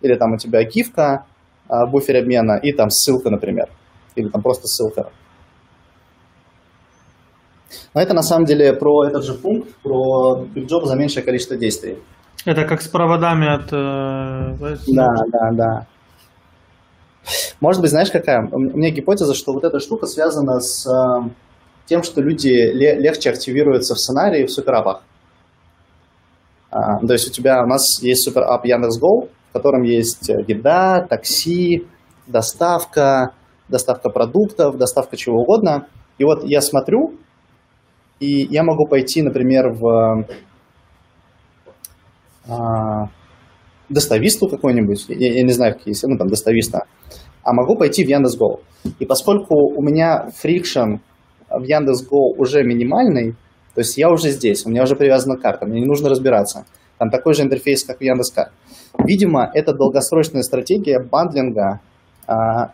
Или 0.00 0.14
там 0.14 0.34
у 0.34 0.36
тебя 0.38 0.62
гифка, 0.64 1.26
а, 1.68 1.86
буфер 1.86 2.16
обмена 2.16 2.58
и 2.62 2.72
там 2.72 2.90
ссылка, 2.90 3.30
например, 3.30 3.68
или 4.14 4.28
там 4.28 4.42
просто 4.42 4.66
ссылка. 4.66 5.10
Но 7.94 8.00
это 8.00 8.14
на 8.14 8.22
самом 8.22 8.44
деле 8.44 8.72
про 8.72 9.06
этот 9.06 9.24
же 9.24 9.34
пункт, 9.34 9.74
про 9.82 10.44
big 10.54 10.69
job 10.69 10.84
за 10.84 10.96
меньшее 10.96 11.24
количество 11.24 11.56
действий. 11.56 11.98
Это 12.44 12.64
как 12.64 12.80
с 12.80 12.88
проводами 12.88 13.54
от... 13.54 13.72
Э, 13.72 14.76
да, 14.86 15.08
да, 15.32 15.50
да. 15.52 15.86
Может 17.60 17.80
быть, 17.80 17.90
знаешь, 17.90 18.10
какая? 18.10 18.48
У 18.52 18.58
меня 18.58 18.90
гипотеза, 18.90 19.34
что 19.34 19.52
вот 19.52 19.64
эта 19.64 19.80
штука 19.80 20.06
связана 20.06 20.60
с 20.60 20.86
э, 20.86 21.28
тем, 21.86 22.04
что 22.04 22.20
люди 22.20 22.48
легче 22.48 23.30
активируются 23.30 23.94
в 23.94 23.98
сценарии 23.98 24.46
в 24.46 24.50
суперапах. 24.50 25.02
А, 26.70 26.98
то 27.04 27.12
есть 27.12 27.28
у 27.28 27.32
тебя, 27.32 27.62
у 27.64 27.66
нас 27.66 28.00
есть 28.00 28.22
суперап 28.22 28.64
Яндекс.Го, 28.64 29.28
котором 29.56 29.82
есть 29.82 30.28
э, 30.28 30.44
еда, 30.46 31.06
такси, 31.08 31.86
доставка, 32.26 33.32
доставка 33.68 34.10
продуктов, 34.10 34.76
доставка 34.76 35.16
чего 35.16 35.40
угодно. 35.40 35.86
И 36.18 36.24
вот 36.24 36.44
я 36.44 36.60
смотрю, 36.60 37.14
и 38.20 38.46
я 38.50 38.62
могу 38.62 38.86
пойти, 38.86 39.22
например, 39.22 39.72
в 39.72 40.26
а, 42.48 43.08
достависту 43.88 44.48
какой-нибудь, 44.48 45.06
я, 45.08 45.34
я 45.34 45.42
не 45.42 45.52
знаю, 45.52 45.74
какие 45.74 45.92
есть, 45.92 46.04
ну 46.06 46.16
там 46.16 46.28
достависта, 46.28 46.86
а 47.42 47.52
могу 47.52 47.76
пойти 47.76 48.04
в 48.04 48.08
Яндекс.Го. 48.08 48.60
И 48.98 49.06
поскольку 49.06 49.54
у 49.76 49.82
меня 49.82 50.28
friction 50.36 50.96
в 51.50 51.62
Яндекс.Го 51.62 52.34
уже 52.38 52.62
минимальный, 52.62 53.32
то 53.74 53.80
есть 53.80 53.98
я 53.98 54.10
уже 54.10 54.30
здесь, 54.30 54.64
у 54.64 54.70
меня 54.70 54.82
уже 54.84 54.96
привязана 54.96 55.36
карта, 55.36 55.66
мне 55.66 55.80
не 55.80 55.86
нужно 55.86 56.08
разбираться. 56.08 56.64
Там 56.98 57.10
такой 57.10 57.34
же 57.34 57.42
интерфейс, 57.42 57.84
как 57.84 57.98
в 57.98 58.00
Яндекс.Кар. 58.00 58.50
Видимо, 58.98 59.50
это 59.52 59.74
долгосрочная 59.74 60.42
стратегия 60.42 60.98
bundling 60.98 61.80
а, 62.26 62.72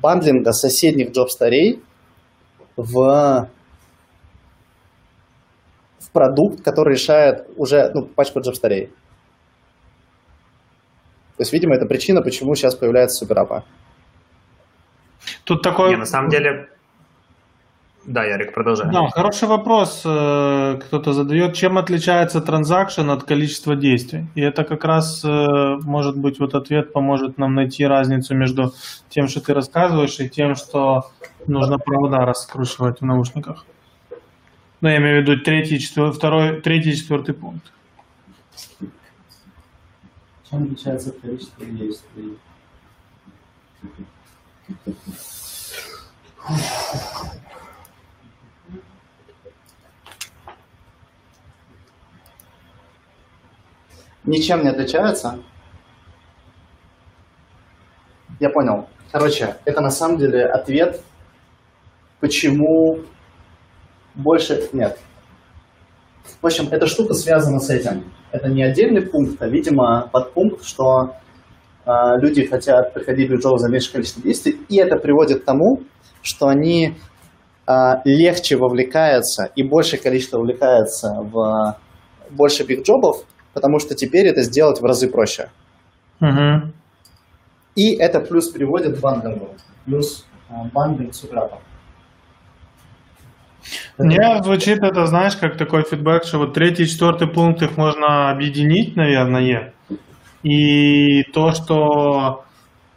а, 0.00 0.10
bundling 0.10 0.47
а 0.47 0.52
соседних 0.52 1.12
job 1.12 1.33
story 1.33 1.68
ей 1.68 1.82
в 2.76 3.48
продукт, 6.16 6.64
который 6.64 6.94
решает 6.94 7.46
уже 7.58 7.90
ну, 7.94 8.06
пачку 8.06 8.40
джоб-старей. 8.40 8.86
То 11.36 11.42
есть, 11.42 11.52
видимо, 11.52 11.74
это 11.74 11.84
причина, 11.84 12.22
почему 12.22 12.54
сейчас 12.54 12.74
появляется 12.74 13.18
суперапа. 13.18 13.64
Тут 15.44 15.60
такой... 15.62 15.90
Не, 15.90 15.96
на 15.96 16.06
самом 16.06 16.30
деле, 16.30 16.70
да, 18.06 18.24
Ярик, 18.24 18.54
продолжай. 18.54 18.90
Да, 18.90 19.08
хороший 19.08 19.46
вопрос 19.46 20.02
э, 20.06 20.78
кто-то 20.86 21.12
задает. 21.12 21.54
Чем 21.54 21.76
отличается 21.76 22.40
транзакшн 22.40 23.10
от 23.10 23.24
количества 23.24 23.76
действий? 23.76 24.24
И 24.34 24.40
это 24.40 24.64
как 24.64 24.86
раз, 24.86 25.22
э, 25.22 25.28
может 25.82 26.16
быть, 26.16 26.40
вот 26.40 26.54
ответ 26.54 26.94
поможет 26.94 27.36
нам 27.36 27.54
найти 27.54 27.84
разницу 27.84 28.34
между 28.34 28.72
тем, 29.10 29.28
что 29.28 29.40
ты 29.42 29.52
рассказываешь, 29.52 30.18
и 30.20 30.30
тем, 30.30 30.54
что 30.54 31.10
нужно 31.46 31.76
провода 31.76 32.24
раскручивать 32.24 33.02
в 33.02 33.04
наушниках. 33.04 33.66
Ну, 34.86 34.90
я 34.90 34.98
имею 34.98 35.20
в 35.20 35.28
виду 35.28 35.42
третий, 35.42 35.80
четвер... 35.80 36.12
второй, 36.12 36.60
третий 36.60 36.94
четвертый 36.94 37.34
пункт. 37.34 37.72
Чем 40.48 40.62
отличается 40.62 41.10
количество 41.10 41.66
действий? 41.66 42.38
ничем 54.22 54.62
не 54.62 54.68
отличаются. 54.68 55.40
Я 58.38 58.50
понял. 58.50 58.88
Короче, 59.10 59.56
это 59.64 59.80
на 59.80 59.90
самом 59.90 60.18
деле 60.18 60.46
ответ, 60.46 61.02
почему 62.20 63.00
больше 64.16 64.68
нет. 64.72 64.98
В 66.40 66.46
общем, 66.46 66.68
эта 66.70 66.86
штука 66.86 67.14
связана 67.14 67.58
с 67.60 67.70
этим. 67.70 68.04
Это 68.32 68.48
не 68.48 68.62
отдельный 68.62 69.02
пункт, 69.02 69.40
а, 69.40 69.48
видимо, 69.48 70.08
подпункт, 70.12 70.64
что 70.64 71.14
э, 71.86 71.90
люди 72.20 72.46
хотят 72.46 72.92
приходить 72.92 73.28
в 73.28 73.32
бюджет 73.32 73.58
за 73.58 73.70
меньшее 73.70 73.92
количество 73.92 74.22
действий, 74.22 74.60
и 74.68 74.76
это 74.76 74.96
приводит 74.96 75.42
к 75.42 75.44
тому, 75.44 75.82
что 76.22 76.48
они 76.48 76.94
э, 77.66 77.72
легче 78.04 78.56
вовлекаются 78.56 79.50
и 79.54 79.62
большее 79.62 80.00
количество 80.00 80.38
вовлекается 80.38 81.08
в 81.22 81.76
больше 82.30 82.64
бигджобов, 82.64 83.24
потому 83.54 83.78
что 83.78 83.94
теперь 83.94 84.26
это 84.26 84.42
сделать 84.42 84.80
в 84.80 84.84
разы 84.84 85.08
проще. 85.08 85.50
Угу. 86.20 86.72
И 87.76 87.94
это 87.96 88.20
плюс 88.20 88.50
приводит 88.50 88.98
к 88.98 89.00
бандингу, 89.00 89.54
плюс 89.84 90.26
а, 90.48 90.64
бандинг 90.72 91.14
сукрапа. 91.14 91.60
Мне 93.98 94.42
звучит 94.42 94.82
это, 94.82 95.06
знаешь, 95.06 95.36
как 95.36 95.56
такой 95.56 95.82
фидбэк, 95.82 96.24
что 96.24 96.38
вот 96.38 96.54
третий 96.54 96.82
и 96.82 96.86
четвертый 96.86 97.28
пункт 97.28 97.62
их 97.62 97.76
можно 97.76 98.30
объединить, 98.30 98.94
наверное. 98.96 99.72
И 100.42 101.22
то, 101.32 101.52
что 101.52 102.44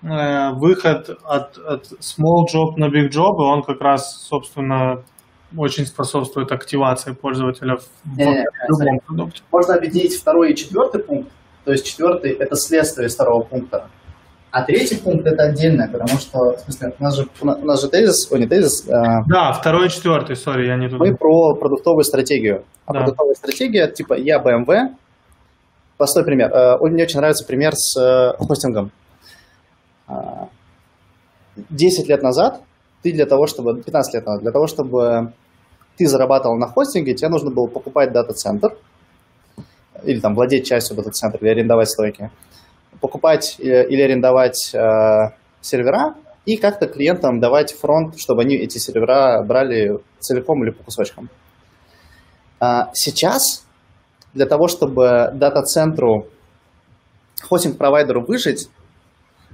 э, 0.03 0.51
выход 0.51 1.09
от, 1.23 1.57
от 1.57 1.85
small 2.01 2.45
job 2.53 2.75
на 2.75 2.87
big 2.87 3.09
job, 3.09 3.35
он 3.37 3.63
как 3.63 3.81
раз, 3.81 4.27
собственно, 4.27 5.03
очень 5.57 5.85
способствует 5.85 6.51
активации 6.51 7.13
пользователя 7.13 7.77
в, 7.77 8.17
не, 8.17 8.25
в 8.25 8.81
любом 8.81 8.93
не, 8.93 8.99
продукте. 8.99 9.41
Можно 9.51 9.75
объединить 9.75 10.19
второй 10.19 10.51
и 10.51 10.55
четвертый 10.55 11.01
пункт. 11.01 11.31
То 11.65 11.71
есть 11.71 11.85
четвертый– 11.85 12.31
это 12.39 12.55
следствие 12.55 13.09
второго 13.09 13.43
пункта. 13.43 13.89
А 14.51 14.63
третий 14.63 14.95
пункт 14.95 15.27
это 15.27 15.43
отдельное, 15.43 15.87
потому 15.87 16.19
что, 16.19 16.57
в 16.57 16.59
смысле, 16.61 16.93
у 16.99 17.03
нас 17.03 17.15
же, 17.15 17.27
у 17.41 17.45
нас 17.45 17.81
же 17.81 17.87
тезис, 17.87 18.31
о, 18.31 18.37
не 18.37 18.47
тезис. 18.47 18.87
А, 18.89 19.23
да, 19.27 19.51
второй 19.53 19.87
и 19.87 19.89
четвертый, 19.89 20.35
сори, 20.35 20.65
я 20.65 20.75
не 20.75 20.89
туда. 20.89 21.05
Мы 21.05 21.15
про 21.15 21.55
продуктовую 21.55 22.03
стратегию. 22.03 22.63
А 22.85 22.93
да. 22.93 22.99
продуктовая 22.99 23.35
стратегия, 23.35 23.87
типа, 23.87 24.15
я 24.15 24.41
BMW, 24.41 24.95
простой 25.97 26.23
пример. 26.23 26.51
Э, 26.51 26.77
мне 26.79 27.03
очень 27.03 27.19
нравится 27.19 27.45
пример 27.45 27.73
с 27.75 27.95
э, 27.99 28.37
хостингом. 28.43 28.91
10 31.69 32.05
а, 32.05 32.07
лет 32.07 32.23
назад 32.23 32.61
ты 33.01 33.11
для 33.13 33.25
того, 33.25 33.47
чтобы, 33.47 33.81
15 33.81 34.13
лет 34.13 34.25
назад, 34.25 34.41
для 34.41 34.51
того, 34.51 34.67
чтобы 34.67 35.33
ты 35.97 36.07
зарабатывал 36.07 36.57
на 36.57 36.67
хостинге, 36.67 37.13
тебе 37.13 37.29
нужно 37.29 37.51
было 37.51 37.67
покупать 37.67 38.11
дата-центр, 38.11 38.75
или 40.03 40.19
там 40.19 40.35
владеть 40.35 40.65
частью 40.65 40.95
дата-центра, 40.95 41.39
или 41.39 41.49
арендовать 41.49 41.89
стойки, 41.89 42.31
покупать 43.01 43.55
э, 43.59 43.87
или 43.87 44.01
арендовать 44.01 44.73
э, 44.73 45.31
сервера, 45.61 46.15
и 46.45 46.57
как-то 46.57 46.87
клиентам 46.87 47.39
давать 47.39 47.73
фронт, 47.73 48.19
чтобы 48.19 48.41
они 48.41 48.55
эти 48.55 48.77
сервера 48.77 49.43
брали 49.43 49.99
целиком 50.19 50.63
или 50.63 50.71
по 50.71 50.83
кусочкам. 50.83 51.29
А 52.59 52.89
сейчас 52.93 53.65
для 54.33 54.45
того, 54.45 54.67
чтобы 54.67 55.31
дата-центру, 55.33 56.27
хостинг-провайдеру 57.49 58.25
выжить, 58.25 58.69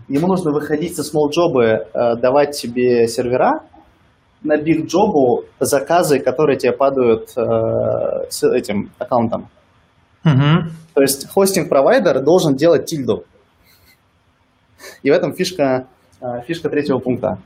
ему 0.07 0.27
нужно 0.27 0.51
выходить 0.51 0.95
со 0.95 1.01
small 1.01 1.29
джобы, 1.31 1.63
э, 1.63 2.15
давать 2.17 2.59
тебе 2.59 3.07
сервера, 3.07 3.61
на 4.43 4.57
big 4.57 4.85
джобу 4.85 5.45
заказы, 5.59 6.19
которые 6.19 6.57
тебе 6.57 6.71
падают 6.71 7.29
э, 7.35 8.29
с 8.29 8.43
этим 8.43 8.91
аккаунтом. 8.99 9.49
Угу. 10.23 10.69
То 10.93 11.01
есть 11.01 11.27
хостинг-провайдер 11.27 12.21
должен 12.21 12.55
делать 12.55 12.85
тильду. 12.85 13.25
И 15.03 15.09
в 15.09 15.13
этом 15.13 15.33
фишка, 15.33 15.87
э, 16.21 16.41
фишка 16.47 16.69
третьего 16.69 16.99
пункта. 16.99 17.39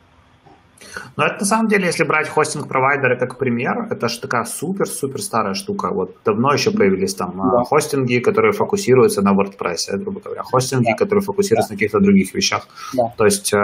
Но 1.18 1.26
это 1.26 1.40
на 1.40 1.46
самом 1.46 1.68
деле, 1.68 1.86
если 1.86 2.04
брать 2.04 2.30
хостинг-провайдеры 2.30 3.18
как 3.18 3.38
пример, 3.38 3.88
это 3.92 4.08
же 4.08 4.20
такая 4.22 4.46
супер-супер 4.46 5.22
старая 5.22 5.54
штука. 5.54 5.94
Вот 5.94 6.16
давно 6.26 6.54
еще 6.54 6.72
появились 6.72 7.16
там 7.16 7.42
а, 7.42 7.58
да. 7.58 7.64
хостинги, 7.64 8.20
которые 8.20 8.54
фокусируются 8.54 9.22
на 9.22 9.34
WordPress, 9.34 9.98
грубо 9.98 10.22
говоря, 10.22 10.44
хостинги, 10.44 10.92
да. 10.92 10.96
которые 10.96 11.22
фокусируются 11.22 11.70
да. 11.70 11.74
на 11.74 11.78
каких-то 11.78 12.00
других 12.00 12.34
вещах. 12.34 12.68
Да. 12.94 13.14
То 13.18 13.26
есть, 13.26 13.54
э, 13.54 13.58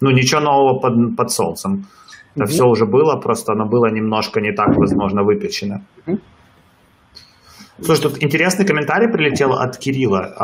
ну, 0.00 0.10
ничего 0.10 0.40
нового 0.40 0.78
под, 0.78 1.16
под 1.16 1.30
солнцем. 1.30 1.86
Это 2.34 2.44
угу. 2.44 2.50
все 2.50 2.64
уже 2.66 2.86
было, 2.86 3.16
просто 3.16 3.52
оно 3.52 3.66
было 3.66 3.90
немножко 3.90 4.40
не 4.40 4.52
так, 4.52 4.76
возможно, 4.76 5.22
выпечено. 5.22 5.84
Угу. 6.06 6.18
Слушай, 7.80 8.02
тут 8.02 8.22
интересный 8.22 8.66
комментарий 8.66 9.08
прилетел 9.08 9.52
от 9.52 9.78
Кирилла, 9.78 10.34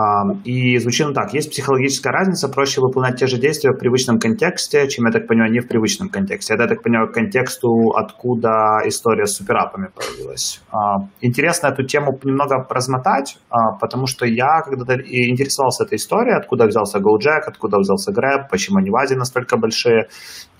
и 0.44 0.78
звучит 0.78 1.08
он 1.08 1.14
так. 1.14 1.34
Есть 1.34 1.50
психологическая 1.50 2.12
разница, 2.12 2.48
проще 2.48 2.80
выполнять 2.80 3.18
те 3.18 3.26
же 3.26 3.38
действия 3.38 3.72
в 3.72 3.78
привычном 3.78 4.20
контексте, 4.20 4.86
чем, 4.88 5.06
я 5.06 5.12
так 5.12 5.26
понимаю, 5.26 5.50
не 5.50 5.58
в 5.58 5.66
привычном 5.66 6.10
контексте. 6.10 6.54
Это, 6.54 6.62
я 6.62 6.68
так 6.68 6.82
понимаю, 6.82 7.08
к 7.08 7.14
контексту, 7.14 7.90
откуда 7.96 8.78
история 8.84 9.26
с 9.26 9.36
суперапами 9.36 9.88
появилась. 9.94 10.62
А, 10.70 11.08
интересно 11.20 11.68
эту 11.68 11.84
тему 11.84 12.16
немного 12.22 12.66
размотать, 12.70 13.36
а, 13.50 13.76
потому 13.80 14.06
что 14.06 14.26
я 14.26 14.62
когда-то 14.62 14.94
интересовался 14.94 15.84
этой 15.84 15.96
историей, 15.96 16.36
откуда 16.36 16.66
взялся 16.66 16.98
GoJack, 16.98 17.42
откуда 17.48 17.78
взялся 17.78 18.12
Grab, 18.12 18.48
почему 18.48 18.78
они 18.78 18.90
в 18.90 18.96
Азии 18.96 19.16
настолько 19.16 19.56
большие. 19.56 20.06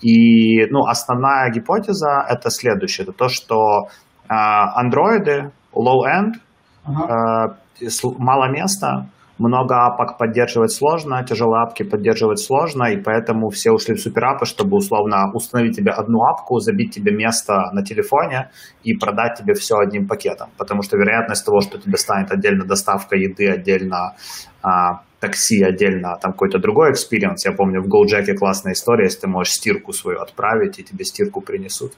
И 0.01 0.65
ну, 0.69 0.85
основная 0.87 1.49
гипотеза 1.51 2.25
это 2.27 2.49
следующее. 2.49 3.05
Это 3.05 3.13
то, 3.13 3.29
что 3.29 3.87
а, 4.27 4.77
андроиды 4.77 5.51
low-end 5.73 6.44
Ага. 6.85 7.57
Э, 7.81 7.87
мало 8.19 8.51
места, 8.51 9.09
много 9.37 9.85
апок 9.85 10.17
поддерживать 10.17 10.71
сложно, 10.71 11.23
тяжелые 11.23 11.63
апки 11.63 11.83
поддерживать 11.83 12.39
сложно, 12.39 12.85
и 12.85 13.01
поэтому 13.01 13.49
все 13.49 13.71
ушли 13.71 13.95
в 13.95 13.99
суперапы, 13.99 14.45
чтобы 14.45 14.77
условно 14.77 15.31
установить 15.33 15.75
тебе 15.75 15.91
одну 15.91 16.23
апку, 16.23 16.59
забить 16.59 16.93
тебе 16.95 17.13
место 17.13 17.69
на 17.73 17.83
телефоне 17.83 18.49
и 18.83 18.95
продать 18.95 19.37
тебе 19.37 19.53
все 19.53 19.75
одним 19.75 20.07
пакетом. 20.07 20.49
Потому 20.57 20.83
что 20.83 20.97
вероятность 20.97 21.45
того, 21.45 21.59
что 21.59 21.77
тебе 21.77 21.97
станет 21.97 22.31
отдельно 22.31 22.65
доставка 22.65 23.17
еды, 23.17 23.49
отдельно 23.49 24.15
а, 24.61 25.01
такси, 25.19 25.63
отдельно 25.63 26.17
там 26.21 26.31
какой-то 26.33 26.59
другой 26.59 26.91
experience. 26.91 27.45
Я 27.45 27.51
помню, 27.51 27.81
в 27.81 27.87
Gojek 27.87 28.35
классная 28.35 28.73
история, 28.73 29.05
если 29.05 29.21
ты 29.21 29.27
можешь 29.27 29.53
стирку 29.53 29.93
свою 29.93 30.19
отправить, 30.19 30.79
и 30.79 30.83
тебе 30.83 31.05
стирку 31.05 31.41
принесут. 31.41 31.93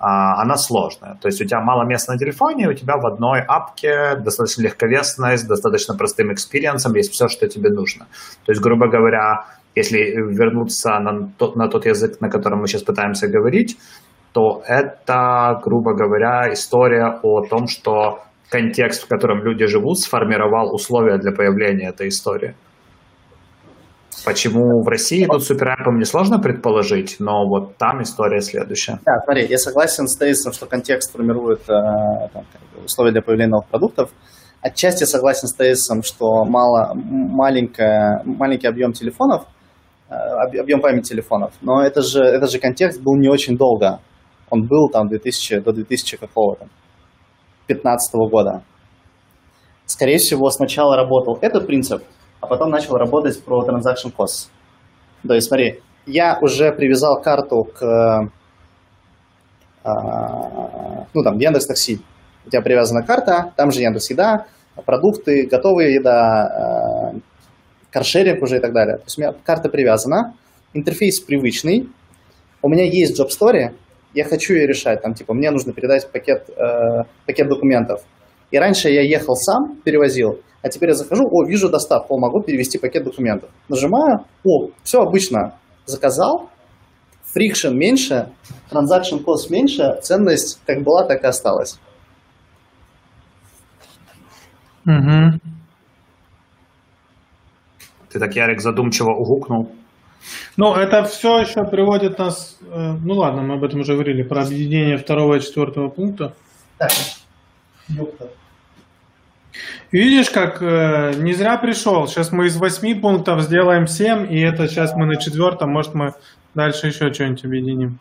А, 0.00 0.40
она 0.42 0.56
сложная. 0.56 1.18
То 1.20 1.28
есть 1.28 1.40
у 1.40 1.44
тебя 1.44 1.60
мало 1.60 1.84
места 1.84 2.12
на 2.12 2.18
телефоне, 2.18 2.68
у 2.68 2.74
тебя 2.74 2.96
в 2.96 3.06
одной 3.06 3.40
апке 3.40 4.16
достаточно 4.16 4.62
легковесная, 4.62 5.36
с 5.36 5.42
достаточно 5.42 5.96
простым 5.96 6.32
experience 6.32 6.84
ом 6.84 6.94
есть 6.94 7.12
все, 7.12 7.28
что 7.28 7.48
тебе 7.48 7.70
нужно. 7.70 8.06
То 8.44 8.52
есть, 8.52 8.62
грубо 8.62 8.88
говоря, 8.88 9.46
если 9.74 9.98
вернуться 9.98 10.98
на 11.00 11.32
тот, 11.36 11.56
на 11.56 11.68
тот 11.68 11.86
язык, 11.86 12.20
на 12.20 12.30
котором 12.30 12.60
мы 12.60 12.68
сейчас 12.68 12.82
пытаемся 12.82 13.28
говорить, 13.28 13.76
то 14.32 14.62
это, 14.66 15.60
грубо 15.64 15.94
говоря, 15.94 16.52
история 16.52 17.18
о 17.22 17.42
том, 17.48 17.66
что 17.66 18.20
контекст, 18.48 19.04
в 19.04 19.08
котором 19.08 19.44
люди 19.44 19.66
живут, 19.66 19.98
сформировал 19.98 20.74
условия 20.74 21.18
для 21.18 21.32
появления 21.32 21.88
этой 21.88 22.08
истории. 22.08 22.54
Почему 24.24 24.82
в 24.82 24.88
России 24.88 25.26
тут 25.26 25.44
суперапом 25.44 25.98
несложно 25.98 26.38
предположить, 26.38 27.16
но 27.18 27.46
вот 27.46 27.76
там 27.76 28.02
история 28.02 28.40
следующая. 28.40 28.98
Да, 29.06 29.12
смотри, 29.24 29.46
я 29.46 29.58
согласен 29.58 30.08
с 30.08 30.16
тезисом, 30.16 30.52
что 30.52 30.66
контекст 30.66 31.12
формирует 31.12 31.60
э, 31.62 32.28
там, 32.32 32.44
условия 32.84 33.12
для 33.12 33.22
появления 33.22 33.52
новых 33.52 33.68
продуктов. 33.68 34.10
Отчасти 34.60 35.04
согласен 35.04 35.46
с 35.46 35.54
тезисом, 35.54 36.02
что 36.02 36.44
мало, 36.44 36.92
маленькая, 36.94 38.22
маленький 38.24 38.66
объем 38.66 38.92
телефонов, 38.92 39.44
э, 40.10 40.14
объем 40.14 40.80
памяти 40.80 41.10
телефонов, 41.10 41.52
но 41.62 41.82
это 41.82 42.02
же, 42.02 42.20
этот 42.20 42.50
же 42.50 42.58
контекст 42.58 43.00
был 43.00 43.16
не 43.16 43.28
очень 43.28 43.56
долго. 43.56 44.00
Он 44.50 44.66
был 44.66 44.88
там 44.88 45.08
2000, 45.08 45.60
до 45.60 45.72
2000 45.72 46.16
какого-то, 46.16 46.66
2015 47.68 48.14
года. 48.30 48.62
Скорее 49.86 50.18
всего, 50.18 50.50
сначала 50.50 50.96
работал 50.96 51.38
этот 51.40 51.66
принцип– 51.66 52.02
а 52.40 52.46
потом 52.46 52.70
начал 52.70 52.96
работать 52.96 53.42
про 53.42 53.64
transaction 53.64 54.12
costs. 54.16 54.48
То 55.26 55.34
есть, 55.34 55.48
смотри, 55.48 55.80
я 56.06 56.38
уже 56.40 56.72
привязал 56.72 57.20
карту 57.20 57.64
к, 57.64 58.30
а, 59.82 61.06
ну, 61.12 61.22
там, 61.22 61.38
Яндекс 61.38 61.66
Такси. 61.66 62.00
У 62.46 62.50
тебя 62.50 62.62
привязана 62.62 63.04
карта, 63.04 63.52
там 63.56 63.70
же 63.72 63.80
Яндекс 63.80 64.10
Еда, 64.10 64.46
продукты, 64.86 65.46
готовая 65.50 65.88
еда, 65.88 66.46
а, 66.46 67.14
каршеринг 67.90 68.42
уже 68.42 68.58
и 68.58 68.60
так 68.60 68.72
далее. 68.72 68.98
То 68.98 69.04
есть 69.04 69.18
у 69.18 69.20
меня 69.20 69.34
карта 69.44 69.68
привязана, 69.68 70.34
интерфейс 70.72 71.20
привычный, 71.20 71.88
у 72.62 72.68
меня 72.68 72.84
есть 72.84 73.18
job 73.20 73.28
story, 73.28 73.74
я 74.14 74.24
хочу 74.24 74.54
ее 74.54 74.66
решать, 74.66 75.02
там, 75.02 75.14
типа, 75.14 75.34
мне 75.34 75.50
нужно 75.50 75.72
передать 75.72 76.10
пакет, 76.10 76.48
э, 76.50 77.04
пакет 77.26 77.48
документов. 77.48 78.02
И 78.50 78.58
раньше 78.58 78.88
я 78.88 79.02
ехал 79.02 79.34
сам, 79.36 79.76
перевозил, 79.84 80.40
а 80.62 80.68
теперь 80.68 80.90
я 80.90 80.94
захожу, 80.94 81.24
о, 81.30 81.44
вижу 81.46 81.68
доставку, 81.68 82.14
о, 82.14 82.18
могу 82.18 82.42
перевести 82.42 82.78
пакет 82.78 83.04
документов. 83.04 83.50
Нажимаю, 83.68 84.24
о, 84.44 84.70
все 84.82 85.00
обычно. 85.00 85.58
Заказал, 85.84 86.50
friction 87.32 87.74
меньше, 87.74 88.30
transaction 88.70 89.16
cost 89.16 89.50
меньше, 89.50 90.00
ценность 90.02 90.60
как 90.66 90.82
была, 90.82 91.04
так 91.04 91.22
и 91.22 91.26
осталась. 91.26 91.78
Угу. 94.86 95.40
Ты 98.10 98.18
так, 98.18 98.34
Ярик, 98.34 98.60
задумчиво 98.60 99.10
угукнул. 99.10 99.70
Ну, 100.58 100.74
это 100.74 101.04
все 101.04 101.38
еще 101.38 101.62
приводит 101.62 102.18
нас... 102.18 102.58
Э, 102.68 102.94
ну 103.00 103.14
ладно, 103.14 103.42
мы 103.42 103.54
об 103.54 103.62
этом 103.62 103.78
уже 103.80 103.92
говорили, 103.94 104.24
про 104.24 104.42
объединение 104.42 104.96
второго 104.96 105.36
и 105.36 105.40
четвертого 105.40 105.88
пункта. 105.88 106.34
Так. 106.78 106.90
Ёпта. 107.86 108.28
Видишь, 109.92 110.30
как 110.30 110.60
э, 110.60 111.12
не 111.18 111.32
зря 111.34 111.58
пришел. 111.58 112.08
Сейчас 112.08 112.32
мы 112.32 112.46
из 112.46 112.56
восьми 112.56 112.96
пунктов 112.96 113.42
сделаем 113.42 113.86
семь, 113.86 114.26
и 114.32 114.40
это 114.40 114.66
сейчас 114.66 114.94
мы 114.96 115.06
на 115.06 115.14
четвертом, 115.14 115.70
может 115.70 115.94
мы 115.94 116.14
дальше 116.56 116.88
еще 116.88 117.12
что-нибудь 117.12 117.44
объединим. 117.44 118.00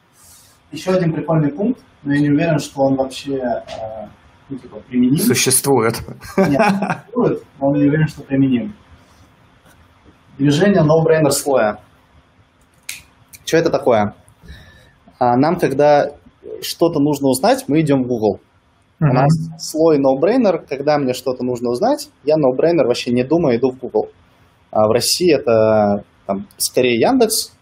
Еще 0.71 0.89
один 0.89 1.13
прикольный 1.13 1.51
пункт, 1.51 1.79
но 2.01 2.15
я 2.15 2.21
не 2.21 2.31
уверен, 2.31 2.57
что 2.57 2.81
он 2.81 2.95
вообще 2.95 3.35
э, 3.35 4.07
ну, 4.49 4.57
типа, 4.57 4.77
применим. 4.89 5.19
Существует. 5.19 6.01
Нет, 6.37 6.59
существует, 6.59 7.43
но 7.59 7.67
он 7.67 7.77
не 7.77 7.87
уверен, 7.87 8.07
что 8.07 8.23
применим. 8.23 8.73
Движение 10.39 10.81
no-brainer 10.81 11.29
слоя. 11.29 11.77
Что 13.47 13.57
это 13.57 13.69
такое? 13.69 14.13
А 15.19 15.37
нам, 15.37 15.57
когда 15.57 16.11
что-то 16.61 16.99
нужно 16.99 17.29
узнать, 17.29 17.63
мы 17.69 17.79
идем 17.79 18.03
в 18.03 18.07
Google. 18.07 18.41
Uh-huh. 18.99 19.09
У 19.09 19.13
нас 19.13 19.31
слой 19.57 19.99
no-brainer, 19.99 20.65
когда 20.67 20.97
мне 20.97 21.13
что-то 21.13 21.45
нужно 21.45 21.69
узнать, 21.69 22.09
я 22.25 22.35
no-brainer 22.35 22.85
вообще 22.85 23.11
не 23.11 23.23
думаю, 23.23 23.57
иду 23.57 23.71
в 23.71 23.79
Google. 23.79 24.09
А 24.69 24.85
в 24.89 24.91
России 24.91 25.33
это 25.33 26.03
там, 26.25 26.47
скорее 26.57 26.99
Яндекс, 26.99 27.53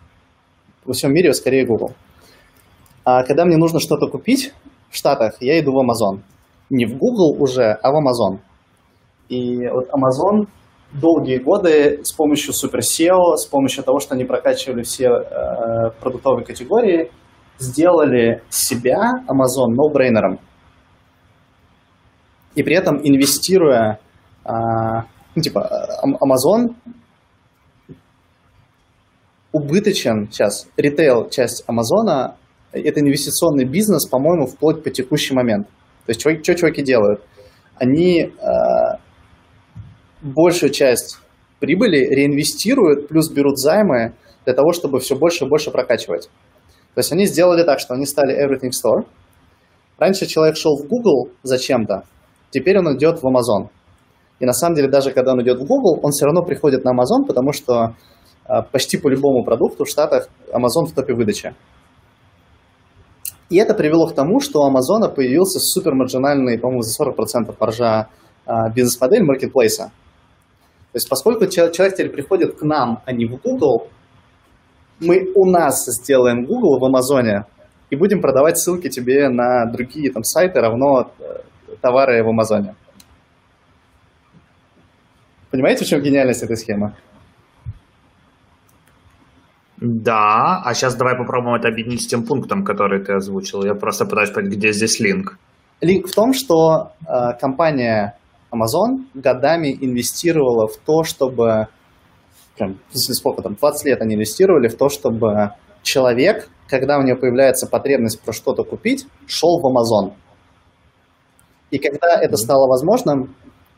во 0.85 0.93
всем 0.93 1.13
мире 1.13 1.33
скорее 1.33 1.67
Google. 1.67 1.91
А 3.03 3.23
когда 3.23 3.45
мне 3.45 3.57
нужно 3.57 3.79
что-то 3.79 4.07
купить 4.07 4.53
в 4.89 4.97
Штатах, 4.97 5.35
я 5.39 5.59
иду 5.59 5.71
в 5.71 5.77
Amazon. 5.77 6.21
Не 6.71 6.87
в 6.87 6.97
Google 6.97 7.39
уже, 7.39 7.73
а 7.73 7.91
в 7.91 7.95
Amazon. 7.95 8.39
И 9.29 9.67
вот 9.67 9.87
Amazon 9.89 10.47
долгие 10.99 11.37
годы 11.37 12.01
с 12.03 12.13
помощью 12.13 12.53
Super 12.53 12.79
SEO, 12.79 13.35
с 13.35 13.45
помощью 13.45 13.83
того, 13.83 13.99
что 13.99 14.15
они 14.15 14.25
прокачивали 14.25 14.83
все 14.83 15.07
э, 15.07 15.91
продуктовые 16.01 16.45
категории, 16.45 17.11
сделали 17.57 18.41
себя, 18.49 18.99
Amazon, 19.27 19.73
no-брейнером 19.75 20.39
и 22.55 22.63
при 22.63 22.75
этом 22.75 22.99
инвестируя, 23.03 23.99
а, 24.43 25.03
ну, 25.35 25.41
типа, 25.41 25.69
Amazon 26.03 26.75
убыточен 29.51 30.29
сейчас, 30.31 30.67
ритейл 30.77 31.29
часть 31.29 31.63
Амазона, 31.67 32.35
это 32.71 32.99
инвестиционный 32.99 33.65
бизнес, 33.65 34.07
по-моему, 34.07 34.47
вплоть 34.47 34.83
по 34.83 34.89
текущий 34.89 35.33
момент. 35.33 35.67
То 36.05 36.11
есть, 36.11 36.21
что 36.21 36.55
чуваки 36.55 36.83
делают? 36.83 37.21
Они 37.77 38.21
э, 38.21 38.31
большую 40.25 40.71
часть 40.71 41.19
прибыли 41.59 41.97
реинвестируют, 41.97 43.07
плюс 43.07 43.29
берут 43.29 43.57
займы 43.57 44.13
для 44.45 44.53
того, 44.53 44.73
чтобы 44.73 44.99
все 44.99 45.15
больше 45.15 45.45
и 45.45 45.49
больше 45.49 45.71
прокачивать. 45.71 46.29
То 46.93 46.99
есть 46.99 47.11
они 47.11 47.25
сделали 47.25 47.63
так, 47.63 47.79
что 47.79 47.93
они 47.93 48.05
стали 48.05 48.33
Everything 48.35 48.71
Store. 48.71 49.05
Раньше 49.97 50.25
человек 50.25 50.57
шел 50.57 50.75
в 50.77 50.87
Google 50.87 51.29
зачем-то, 51.43 52.03
теперь 52.49 52.77
он 52.79 52.95
идет 52.97 53.21
в 53.21 53.25
Amazon. 53.25 53.69
И 54.39 54.45
на 54.45 54.53
самом 54.53 54.75
деле, 54.75 54.89
даже 54.89 55.11
когда 55.11 55.31
он 55.31 55.41
идет 55.41 55.59
в 55.59 55.65
Google, 55.65 55.99
он 56.03 56.11
все 56.11 56.25
равно 56.25 56.43
приходит 56.43 56.83
на 56.83 56.89
Amazon, 56.89 57.25
потому 57.25 57.53
что 57.53 57.95
а, 58.45 58.61
почти 58.63 58.97
по 58.97 59.07
любому 59.07 59.45
продукту 59.45 59.85
в 59.85 59.89
Штатах 59.89 60.27
Amazon 60.51 60.87
в 60.87 60.93
топе 60.93 61.13
выдачи. 61.13 61.55
И 63.49 63.57
это 63.57 63.73
привело 63.73 64.07
к 64.07 64.15
тому, 64.15 64.39
что 64.39 64.59
у 64.59 64.65
Амазона 64.65 65.07
появился 65.07 65.59
супермаржинальный, 65.59 66.57
по-моему, 66.57 66.81
за 66.81 67.03
40% 67.03 67.55
маржа 67.59 68.07
а, 68.45 68.69
бизнес-модель 68.69 69.23
маркетплейса. 69.23 69.91
То 70.95 70.97
есть 70.97 71.09
поскольку 71.09 71.45
человек 71.47 71.73
теперь 71.75 72.09
приходит 72.09 72.57
к 72.57 72.61
нам, 72.61 73.01
а 73.03 73.11
не 73.11 73.25
в 73.25 73.35
Google, 73.43 73.89
мы 75.01 75.29
у 75.35 75.45
нас 75.45 75.83
сделаем 75.87 76.45
Google 76.45 76.79
в 76.79 76.85
Амазоне 76.85 77.43
и 77.89 77.97
будем 77.97 78.21
продавать 78.21 78.57
ссылки 78.57 78.87
тебе 78.87 79.27
на 79.27 79.65
другие 79.65 80.09
там 80.13 80.23
сайты 80.23 80.61
равно 80.61 81.11
э, 81.19 81.75
товары 81.81 82.23
в 82.23 82.29
Амазоне. 82.29 82.75
Понимаете, 85.51 85.83
в 85.83 85.87
чем 85.89 86.01
гениальность 86.01 86.43
этой 86.43 86.55
схемы? 86.55 86.95
Да, 89.75 90.61
а 90.63 90.73
сейчас 90.73 90.95
давай 90.95 91.17
попробуем 91.17 91.55
это 91.55 91.67
объединить 91.67 92.03
с 92.03 92.07
тем 92.07 92.23
пунктом, 92.23 92.63
который 92.63 93.03
ты 93.03 93.11
озвучил. 93.11 93.65
Я 93.65 93.75
просто 93.75 94.05
пытаюсь 94.05 94.29
понять, 94.29 94.53
где 94.53 94.71
здесь 94.71 95.01
линк. 95.01 95.37
Линк 95.81 96.07
в 96.07 96.15
том, 96.15 96.31
что 96.31 96.93
э, 97.01 97.37
компания 97.37 98.17
Amazon 98.55 99.05
годами 99.13 99.77
инвестировала 99.79 100.67
в 100.67 100.77
то, 100.77 101.03
чтобы, 101.03 101.67
прям, 102.57 102.79
сколько 102.91 103.41
там, 103.41 103.55
20 103.55 103.85
лет 103.85 104.01
они 104.01 104.15
инвестировали 104.15 104.67
в 104.67 104.77
то, 104.77 104.89
чтобы 104.89 105.51
человек, 105.83 106.49
когда 106.67 106.97
у 106.97 107.03
него 107.03 107.19
появляется 107.19 107.67
потребность 107.67 108.21
про 108.21 108.33
что-то 108.33 108.63
купить, 108.63 109.07
шел 109.27 109.59
в 109.59 109.65
Amazon. 109.65 110.13
И 111.71 111.77
когда 111.77 112.19
это 112.21 112.37
стало 112.37 112.67
возможным, 112.67 113.35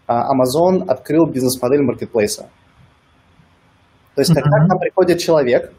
а, 0.08 0.34
Amazon 0.34 0.84
открыл 0.88 1.26
бизнес-модель 1.26 1.82
маркетплейса. 1.82 2.50
То 4.16 4.22
есть, 4.22 4.34
когда 4.34 4.58
к 4.66 4.68
нам 4.68 4.80
приходит 4.80 5.20
человек, 5.20 5.74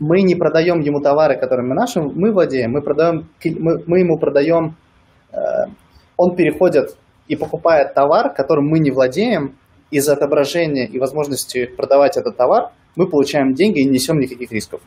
мы 0.00 0.22
не 0.22 0.34
продаем 0.34 0.80
ему 0.80 1.00
товары, 1.00 1.38
которыми 1.38 1.74
наши, 1.74 2.00
мы 2.00 2.32
владеем, 2.32 2.72
мы, 2.72 2.82
продаем, 2.82 3.28
мы, 3.44 3.82
мы 3.86 4.00
ему 4.00 4.18
продаем, 4.18 4.76
э, 5.32 5.38
он 6.16 6.34
переходит 6.34 6.96
и 7.28 7.36
покупает 7.36 7.94
товар, 7.94 8.32
которым 8.34 8.66
мы 8.66 8.78
не 8.78 8.90
владеем, 8.90 9.56
из 9.90 10.08
отображения 10.08 10.86
и 10.86 10.98
возможности 10.98 11.66
продавать 11.66 12.16
этот 12.16 12.36
товар, 12.36 12.72
мы 12.96 13.08
получаем 13.08 13.54
деньги 13.54 13.80
и 13.80 13.84
не 13.84 13.92
несем 13.92 14.18
никаких 14.18 14.52
рисков. 14.52 14.80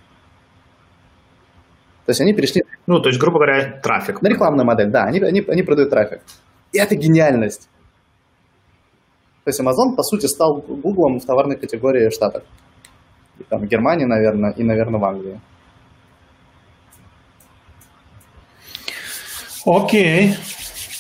То 2.06 2.12
есть 2.12 2.22
они 2.22 2.34
перешли... 2.34 2.64
Ну, 2.88 3.00
то 3.00 3.10
есть, 3.10 3.20
грубо 3.20 3.38
говоря, 3.38 3.80
трафик. 3.82 4.22
На 4.22 4.28
рекламную 4.28 4.66
модель, 4.66 4.92
да, 4.92 5.04
они, 5.04 5.20
они, 5.20 5.44
они 5.48 5.64
продают 5.64 5.90
трафик. 5.90 6.22
И 6.72 6.78
это 6.78 6.96
гениальность. 6.96 7.70
То 9.44 9.50
есть 9.50 9.60
Amazon, 9.60 9.96
по 9.96 10.04
сути, 10.04 10.28
стал 10.28 10.62
Google 10.62 11.20
в 11.20 11.26
товарной 11.26 11.58
категории 11.58 12.10
в 12.10 12.14
Штатах. 12.14 12.44
И 13.40 13.44
там 13.44 13.62
в 13.62 13.66
Германии, 13.66 14.06
наверное, 14.06 14.52
и, 14.52 14.64
наверное, 14.64 15.00
в 15.00 15.06
Англии. 15.06 15.42
Окей. 19.66 20.36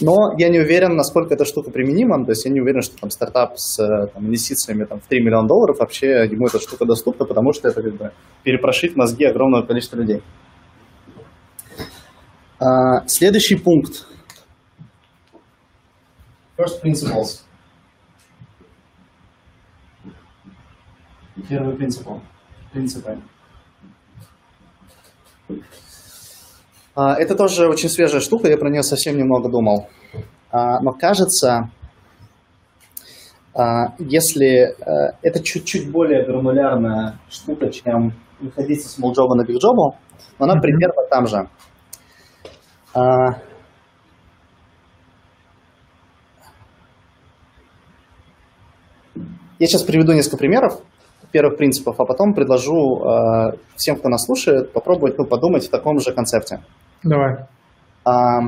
Но 0.01 0.33
я 0.37 0.49
не 0.49 0.59
уверен, 0.59 0.95
насколько 0.95 1.35
эта 1.35 1.45
штука 1.45 1.69
применима. 1.69 2.25
То 2.25 2.31
есть 2.31 2.45
я 2.45 2.51
не 2.51 2.59
уверен, 2.59 2.81
что 2.81 2.97
там 2.97 3.11
стартап 3.11 3.57
с 3.57 3.77
там, 4.13 4.25
инвестициями 4.25 4.85
там, 4.85 4.99
в 4.99 5.07
3 5.07 5.23
миллиона 5.23 5.47
долларов 5.47 5.77
вообще 5.79 6.25
ему 6.25 6.47
эта 6.47 6.59
штука 6.59 6.85
доступна, 6.85 7.25
потому 7.25 7.53
что 7.53 7.67
это 7.67 7.83
как 7.83 7.95
бы 7.95 8.11
перепрошить 8.43 8.95
мозги 8.95 9.25
огромного 9.25 9.65
количества 9.65 9.97
людей. 9.97 10.23
А, 12.59 13.07
следующий 13.07 13.55
пункт. 13.55 14.07
First 16.57 16.81
principles. 16.83 17.41
Первый 21.47 21.75
принцип. 21.75 22.07
Принципы. 22.71 23.19
А, 26.93 27.15
это 27.15 27.35
тоже 27.35 27.67
очень 27.67 27.89
свежая 27.89 28.21
штука, 28.21 28.49
я 28.49 28.57
про 28.57 28.69
нее 28.69 28.83
совсем 28.83 29.17
немного 29.17 29.49
думал. 29.49 29.87
А, 30.51 30.81
но 30.81 30.91
кажется, 30.91 31.71
а, 33.53 33.95
если 33.99 34.75
э, 34.75 35.13
это 35.21 35.41
чуть-чуть 35.41 35.91
более 35.91 36.25
гранулярная 36.25 37.19
штука, 37.29 37.69
чем 37.69 38.13
выходить 38.39 38.85
с 38.85 38.99
small 38.99 39.11
job 39.13 39.33
на 39.35 39.43
big 39.45 39.55
job, 39.55 39.95
но 40.39 40.45
она 40.45 40.59
примерно 40.59 41.03
там 41.09 41.27
же. 41.27 41.47
Я 49.59 49.67
сейчас 49.67 49.83
приведу 49.83 50.11
несколько 50.13 50.37
примеров 50.37 50.81
первых 51.31 51.57
принципов, 51.57 51.99
а 51.99 52.05
потом 52.05 52.33
предложу 52.33 53.03
э, 53.03 53.57
всем, 53.75 53.95
кто 53.95 54.09
нас 54.09 54.25
слушает, 54.25 54.71
попробовать 54.73 55.17
ну, 55.17 55.25
подумать 55.25 55.65
в 55.65 55.69
таком 55.69 55.99
же 55.99 56.13
концепте. 56.13 56.61
Давай. 57.03 57.45
А, 58.03 58.41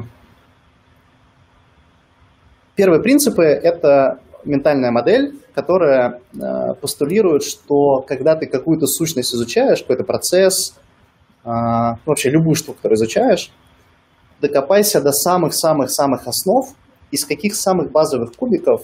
первые 2.76 3.02
принципы– 3.02 3.44
это 3.44 4.20
ментальная 4.46 4.92
модель, 4.92 5.40
которая 5.56 6.20
э, 6.34 6.74
постулирует, 6.82 7.44
что 7.44 8.02
когда 8.02 8.36
ты 8.36 8.48
какую-то 8.48 8.88
сущность 8.88 9.34
изучаешь, 9.34 9.82
какой-то 9.82 10.04
процесс, 10.04 10.76
э, 11.46 11.50
вообще 12.06 12.30
любую 12.30 12.56
штуку, 12.56 12.78
которую 12.78 12.98
изучаешь, 12.98 13.52
докопайся 14.42 15.02
до 15.02 15.12
самых-самых-самых 15.12 16.28
основ, 16.28 16.68
из 17.12 17.26
каких 17.26 17.56
самых 17.56 17.92
базовых 17.92 18.34
кубиков 18.34 18.82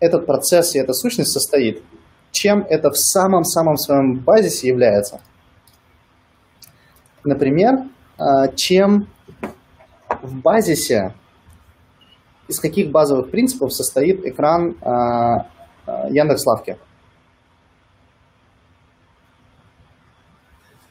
этот 0.00 0.26
процесс 0.26 0.74
и 0.74 0.78
эта 0.78 0.92
сущность 0.92 1.30
состоит 1.30 1.82
чем 2.32 2.64
это 2.68 2.90
в 2.90 2.96
самом-самом 2.96 3.76
своем 3.76 4.18
базисе 4.18 4.68
является. 4.68 5.20
Например, 7.24 7.84
а, 8.18 8.48
чем 8.48 9.08
в 10.22 10.34
базисе, 10.40 11.14
из 12.48 12.58
каких 12.60 12.90
базовых 12.90 13.30
принципов 13.30 13.72
состоит 13.72 14.24
экран 14.24 14.76
а, 14.82 15.46
а, 15.86 16.08
Яндекс.Лавки. 16.08 16.78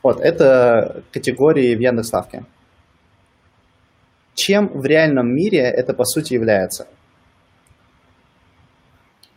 Вот, 0.02 0.22
это 0.22 1.04
категории 1.12 1.76
в 1.76 1.80
Яндекс.Лавке. 1.80 2.46
Чем 4.34 4.68
в 4.68 4.86
реальном 4.86 5.36
мире 5.36 5.60
это 5.60 5.94
по 5.94 6.06
сути 6.06 6.34
является? 6.34 6.88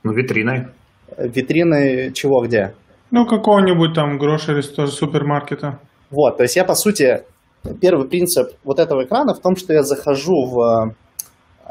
Ну, 0.04 0.12
витриной 0.12 0.68
витрины 1.18 2.12
чего 2.12 2.42
где? 2.44 2.74
Ну, 3.10 3.26
какого-нибудь 3.26 3.94
там 3.94 4.18
грошери 4.18 4.62
супермаркета. 4.62 5.78
Вот, 6.10 6.36
то 6.36 6.42
есть 6.42 6.56
я, 6.56 6.64
по 6.64 6.74
сути, 6.74 7.24
первый 7.80 8.08
принцип 8.08 8.52
вот 8.64 8.78
этого 8.78 9.04
экрана 9.04 9.34
в 9.34 9.40
том, 9.40 9.56
что 9.56 9.72
я 9.72 9.82
захожу 9.82 10.46
в 10.46 10.94
э, 11.66 11.70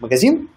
магазин 0.00 0.48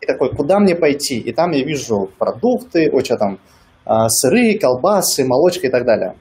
и 0.00 0.06
такой, 0.06 0.34
куда 0.34 0.58
мне 0.58 0.74
пойти? 0.74 1.18
И 1.18 1.32
там 1.32 1.52
я 1.52 1.64
вижу 1.64 2.10
продукты, 2.18 2.90
о, 2.92 3.00
что 3.00 3.16
там, 3.16 3.38
э, 3.86 4.08
сыры, 4.08 4.58
колбасы, 4.58 5.24
молочка 5.24 5.66
и 5.66 5.70
так 5.70 5.84
далее. 5.84 6.16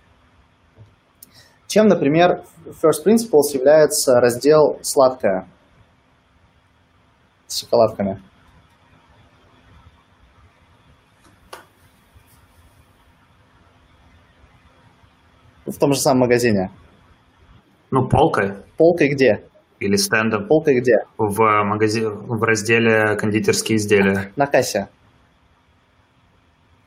Чем, 1.68 1.88
например, 1.88 2.44
First 2.66 3.06
Principles 3.06 3.54
является 3.54 4.20
раздел 4.20 4.78
«Сладкое» 4.82 5.48
с 7.48 7.62
шоколадками. 7.62 8.22
В 15.66 15.78
том 15.78 15.94
же 15.94 16.00
самом 16.00 16.22
магазине? 16.22 16.72
Ну, 17.92 18.08
полкой. 18.08 18.54
Полкой 18.78 19.10
где? 19.10 19.44
Или 19.80 19.96
стендом. 19.96 20.48
Полкой 20.48 20.80
где? 20.80 21.00
В, 21.18 21.64
магазине, 21.64 22.08
в 22.10 22.42
разделе 22.44 23.16
кондитерские 23.16 23.78
изделия. 23.78 24.32
На 24.36 24.46
кассе. 24.48 24.88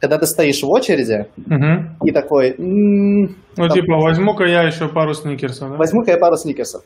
Когда 0.01 0.19
ты 0.19 0.27
стоишь 0.27 0.63
в 0.63 0.69
очереди 0.69 1.27
угу. 1.37 2.07
и 2.07 2.13
такой... 2.13 2.55
М-м, 2.59 3.37
ну, 3.57 3.69
там, 3.69 3.71
типа, 3.71 3.97
возьму-ка 3.97 4.45
я 4.45 4.63
еще 4.63 4.89
пару 4.89 5.15
сникерсов, 5.15 5.71
да? 5.71 5.77
Возьму-ка 5.77 6.13
я 6.13 6.19
пару 6.19 6.37
сникерсов. 6.37 6.83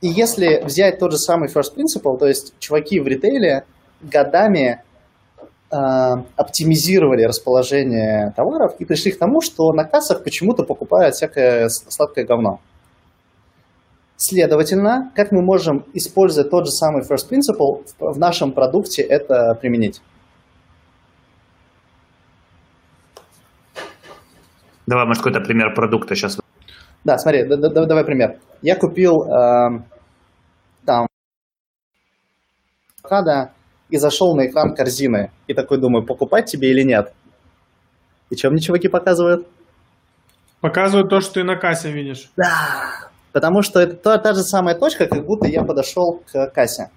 И 0.00 0.08
если 0.08 0.62
взять 0.64 0.98
тот 0.98 1.12
же 1.12 1.18
самый 1.18 1.48
first 1.48 1.74
principle, 1.76 2.18
то 2.18 2.26
есть 2.26 2.54
чуваки 2.58 3.00
в 3.00 3.06
ритейле 3.06 3.64
годами 4.00 4.82
оптимизировали 5.70 7.24
расположение 7.24 8.32
товаров 8.34 8.76
и 8.78 8.84
пришли 8.84 9.12
к 9.12 9.18
тому, 9.18 9.40
что 9.42 9.72
на 9.72 9.84
кассах 9.84 10.24
почему-то 10.24 10.64
покупают 10.64 11.14
всякое 11.14 11.68
сладкое 11.68 12.24
говно. 12.24 12.60
Следовательно, 14.16 15.12
как 15.14 15.30
мы 15.30 15.42
можем, 15.42 15.84
используя 15.94 16.44
тот 16.44 16.66
же 16.66 16.72
самый 16.72 17.02
first 17.02 17.30
principle, 17.30 17.84
в 18.00 18.18
нашем 18.18 18.52
продукте 18.52 19.02
это 19.02 19.54
применить? 19.60 20.00
Давай, 24.86 25.06
может, 25.06 25.22
какой-то 25.22 25.44
пример 25.44 25.74
продукта 25.74 26.14
сейчас. 26.14 26.40
Да, 27.04 27.18
смотри, 27.18 27.46
да, 27.46 27.56
да, 27.56 27.84
давай 27.84 28.04
пример. 28.04 28.40
Я 28.62 28.74
купил 28.74 29.22
э, 29.22 29.82
там 30.84 31.06
авокадо 33.04 33.52
и 33.90 33.96
зашел 33.96 34.34
на 34.36 34.46
экран 34.46 34.74
корзины. 34.74 35.30
И 35.46 35.54
такой 35.54 35.78
думаю, 35.78 36.04
покупать 36.04 36.46
тебе 36.46 36.70
или 36.70 36.82
нет? 36.82 37.12
И 38.30 38.36
что 38.36 38.50
мне 38.50 38.60
чуваки 38.60 38.88
показывают? 38.88 39.46
Показывают 40.60 41.08
то, 41.08 41.20
что 41.20 41.34
ты 41.34 41.44
на 41.44 41.56
кассе 41.56 41.90
видишь. 41.90 42.30
Да, 42.36 43.10
потому 43.32 43.62
что 43.62 43.80
это 43.80 43.94
та, 43.94 44.18
та 44.18 44.34
же 44.34 44.42
самая 44.42 44.74
точка, 44.74 45.06
как 45.06 45.24
будто 45.24 45.46
я 45.46 45.62
подошел 45.62 46.22
к 46.30 46.46
кассе. 46.48 46.90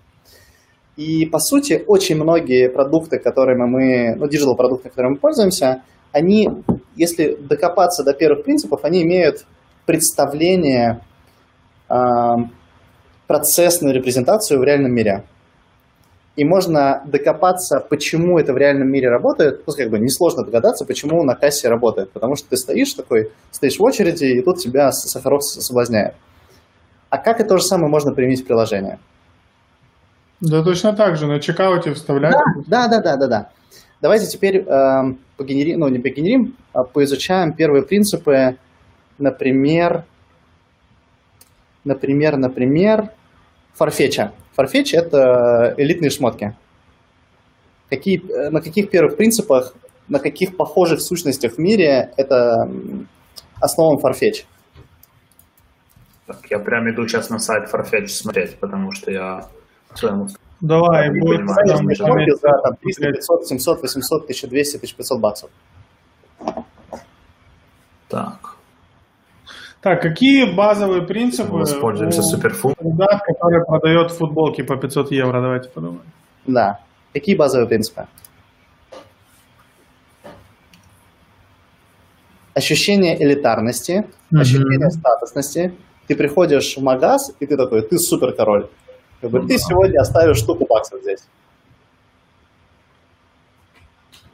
И, 0.97 1.25
по 1.25 1.39
сути, 1.39 1.83
очень 1.87 2.15
многие 2.15 2.69
продукты, 2.69 3.17
которыми 3.17 3.65
мы, 3.65 4.15
ну, 4.15 4.27
digital 4.27 4.55
продукты, 4.55 4.89
которыми 4.89 5.13
мы 5.13 5.17
пользуемся, 5.17 5.83
они, 6.11 6.49
если 6.95 7.35
докопаться 7.35 8.03
до 8.03 8.13
первых 8.13 8.43
принципов, 8.43 8.83
они 8.83 9.03
имеют 9.03 9.45
представление, 9.85 11.01
э, 11.89 11.95
процессную 13.27 13.95
репрезентацию 13.95 14.59
в 14.59 14.63
реальном 14.63 14.91
мире. 14.93 15.23
И 16.41 16.43
можно 16.43 17.03
докопаться, 17.05 17.85
почему 17.87 18.39
это 18.39 18.51
в 18.51 18.57
реальном 18.57 18.91
мире 18.91 19.09
работает. 19.09 19.61
Ну, 19.67 19.73
как 19.73 19.91
бы 19.91 19.99
несложно 19.99 20.43
догадаться, 20.43 20.85
почему 20.85 21.23
на 21.23 21.35
кассе 21.35 21.69
работает. 21.69 22.11
Потому 22.13 22.35
что 22.35 22.49
ты 22.49 22.57
стоишь 22.57 22.95
такой, 22.95 23.31
стоишь 23.51 23.77
в 23.77 23.83
очереди, 23.83 24.25
и 24.25 24.41
тут 24.41 24.57
тебя 24.57 24.91
сахаром 24.91 25.43
соблазняет. 25.43 26.15
А 27.11 27.19
как 27.19 27.41
это 27.41 27.49
то 27.49 27.57
же 27.57 27.63
самое 27.63 27.91
можно 27.91 28.11
применить 28.11 28.41
в 28.41 28.47
приложение? 28.47 28.97
Да 30.39 30.63
точно 30.63 30.93
так 30.93 31.15
же, 31.15 31.27
на 31.27 31.39
чекауте 31.39 31.93
вставлять. 31.93 32.33
Да, 32.65 32.87
да, 32.87 33.01
да, 33.01 33.17
да, 33.17 33.27
да. 33.27 33.49
Давайте 34.01 34.25
теперь 34.25 34.65
э, 34.67 35.13
погенерим, 35.37 35.81
ну 35.81 35.89
не 35.89 35.99
погенерим, 35.99 36.55
а 36.73 36.85
поизучаем 36.85 37.53
первые 37.53 37.83
принципы, 37.83 38.57
например, 39.19 40.05
например, 41.83 42.37
например, 42.37 43.11
фарфетча. 43.75 44.31
Farfetch– 44.57 44.89
это 44.93 45.73
элитные 45.77 46.09
шмотки. 46.09 46.55
Какие, 47.89 48.21
э, 48.29 48.49
на 48.49 48.61
каких 48.61 48.89
первых 48.89 49.17
принципах, 49.17 49.73
на 50.07 50.19
каких 50.19 50.57
похожих 50.57 51.01
сущностях 51.01 51.53
в 51.53 51.57
мире 51.57 52.13
это 52.17 52.69
основан 53.59 53.97
Farfetch? 53.97 54.45
Так, 56.27 56.39
я 56.49 56.59
прям 56.59 56.89
иду 56.89 57.07
сейчас 57.07 57.29
на 57.29 57.39
сайт 57.39 57.69
Farfetch 57.73 58.07
смотреть, 58.07 58.57
потому 58.59 58.91
что 58.91 59.11
я 59.11 59.47
своему 59.93 60.27
Давай, 60.61 61.09
будет 61.09 61.47
там, 61.47 61.93
шмотки 61.95 62.31
за 62.35 62.49
там, 62.63 62.75
300, 62.75 63.11
500, 63.13 63.47
700, 63.47 63.81
800, 63.81 64.23
1200, 64.23 64.77
1500 64.77 65.19
баксов. 65.19 65.49
Так. 68.07 68.50
Так, 69.81 70.01
какие 70.01 70.45
базовые 70.53 71.01
принципы 71.01 71.53
Воспользуемся 71.53 72.21
суперфуд. 72.21 72.75
ребят, 72.79 73.21
который 73.25 73.65
продает 73.65 74.11
футболки 74.11 74.61
по 74.61 74.75
500 74.77 75.11
евро? 75.11 75.41
Давайте 75.41 75.69
подумаем. 75.69 76.03
Да. 76.45 76.79
Какие 77.13 77.35
базовые 77.35 77.67
принципы? 77.67 78.07
Ощущение 82.53 83.21
элитарности, 83.23 84.05
Мгм. 84.29 84.41
ощущение 84.41 84.89
статусности. 84.91 85.73
Ты 86.07 86.15
приходишь 86.15 86.75
в 86.75 86.81
магаз, 86.83 87.31
и 87.39 87.45
ты 87.45 87.55
такой, 87.55 87.81
ты 87.81 87.97
супер 87.97 88.33
король. 88.33 88.67
Как 89.21 89.29
бы, 89.31 89.39
Ну 89.41 89.47
ты 89.47 89.57
сегодня 89.57 89.99
оставишь 90.01 90.37
штуку 90.37 90.65
баксов 90.67 91.01
здесь. 91.01 91.21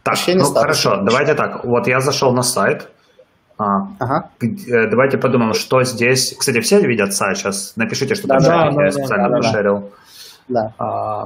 Так, 0.03 0.13
Ощущение 0.15 0.43
ну 0.43 0.49
статуса. 0.49 0.61
хорошо, 0.89 1.03
давайте 1.03 1.35
так. 1.35 1.63
Вот 1.65 1.87
я 1.87 1.99
зашел 2.01 2.31
на 2.33 2.41
сайт. 2.41 2.89
А, 3.57 3.87
Ага. 3.99 4.29
э, 4.39 4.87
давайте 4.87 5.17
подумаем, 5.17 5.53
что 5.53 5.83
здесь... 5.83 6.35
Кстати, 6.37 6.59
все 6.61 6.79
видят 6.81 7.13
сайт 7.13 7.37
сейчас? 7.37 7.73
Напишите, 7.75 8.13
что 8.13 8.27
там 8.27 8.37
Да, 8.39 8.71
да, 8.71 8.83
я 8.83 8.91
да, 8.91 8.91
специально 8.91 9.29
да, 9.29 9.37
пошерил. 9.37 9.91
Да. 10.47 10.73
А, 10.77 11.25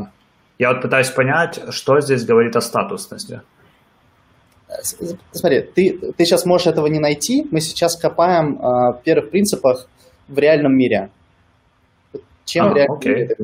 я 0.57 0.71
вот 0.71 0.81
пытаюсь 0.81 1.09
понять, 1.09 1.59
что 1.71 1.99
здесь 1.99 2.25
говорит 2.25 2.55
о 2.55 2.61
статусности. 2.61 3.41
Смотри, 5.33 5.61
ты, 5.61 6.13
ты 6.17 6.25
сейчас 6.25 6.45
можешь 6.45 6.67
этого 6.67 6.87
не 6.87 6.99
найти. 6.99 7.45
Мы 7.51 7.59
сейчас 7.59 7.97
копаем 7.97 8.57
а, 8.61 8.93
в 8.93 9.03
первых 9.03 9.29
принципах 9.31 9.87
в 10.29 10.37
реальном 10.39 10.73
мире. 10.77 11.09
Чем 12.45 12.67
А, 12.67 12.69
в 12.69 12.75
реальном 12.75 12.97
окей. 12.97 13.13
мире? 13.15 13.35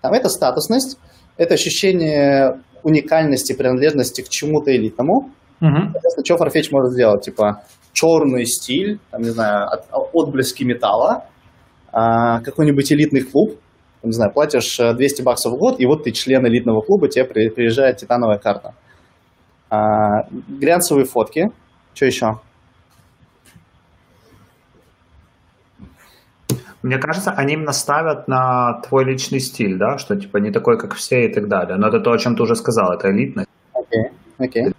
Там 0.00 0.12
это 0.12 0.28
статусность, 0.28 0.98
это 1.36 1.54
ощущение 1.54 2.60
уникальности, 2.84 3.52
принадлежности 3.52 4.22
к 4.22 4.28
чему-то 4.28 4.74
элитному. 4.74 5.30
Мгм. 5.58 5.90
Соответственно, 5.92 6.24
что 6.24 6.34
Farfetch 6.36 6.68
может 6.70 6.92
сделать? 6.92 7.24
Типа 7.24 7.62
черный 7.92 8.46
стиль, 8.46 8.98
там, 9.10 9.22
не 9.22 9.30
знаю, 9.30 9.68
от- 9.68 9.86
отблески 10.12 10.64
металла, 10.64 11.24
а, 11.92 12.40
какой-нибудь 12.40 12.92
элитный 12.92 13.22
клуб, 13.22 13.58
не 14.02 14.12
знаю, 14.12 14.32
платишь 14.32 14.78
э, 14.80 14.94
200 14.94 15.22
баксов 15.22 15.52
в 15.52 15.56
год, 15.56 15.80
и 15.80 15.86
вот 15.86 16.04
ты 16.04 16.12
член 16.12 16.46
элитного 16.46 16.80
клуба, 16.80 17.08
тебе 17.08 17.24
при- 17.24 17.50
приезжает 17.50 17.98
титановая 17.98 18.38
карта. 18.38 18.74
А, 19.68 20.26
глянцевые 20.48 21.04
фотки. 21.04 21.50
Что 21.94 22.06
еще? 22.06 22.38
Мне 26.82 26.96
кажется, 26.98 27.32
они 27.32 27.54
именно 27.54 27.72
ставят 27.72 28.26
на 28.26 28.80
твой 28.88 29.04
личный 29.04 29.38
стиль, 29.40 29.76
да, 29.76 29.98
что 29.98 30.16
типа 30.16 30.38
не 30.38 30.50
такой, 30.50 30.78
как 30.78 30.94
все 30.94 31.26
и 31.26 31.32
так 31.32 31.46
далее. 31.46 31.76
Но 31.76 31.88
это 31.88 32.00
то, 32.00 32.12
о 32.12 32.18
чем 32.18 32.36
ты 32.36 32.42
уже 32.42 32.56
сказал, 32.56 32.92
это 32.92 33.10
элитность. 33.10 33.48
Окей, 33.74 34.04
окей. 34.38 34.72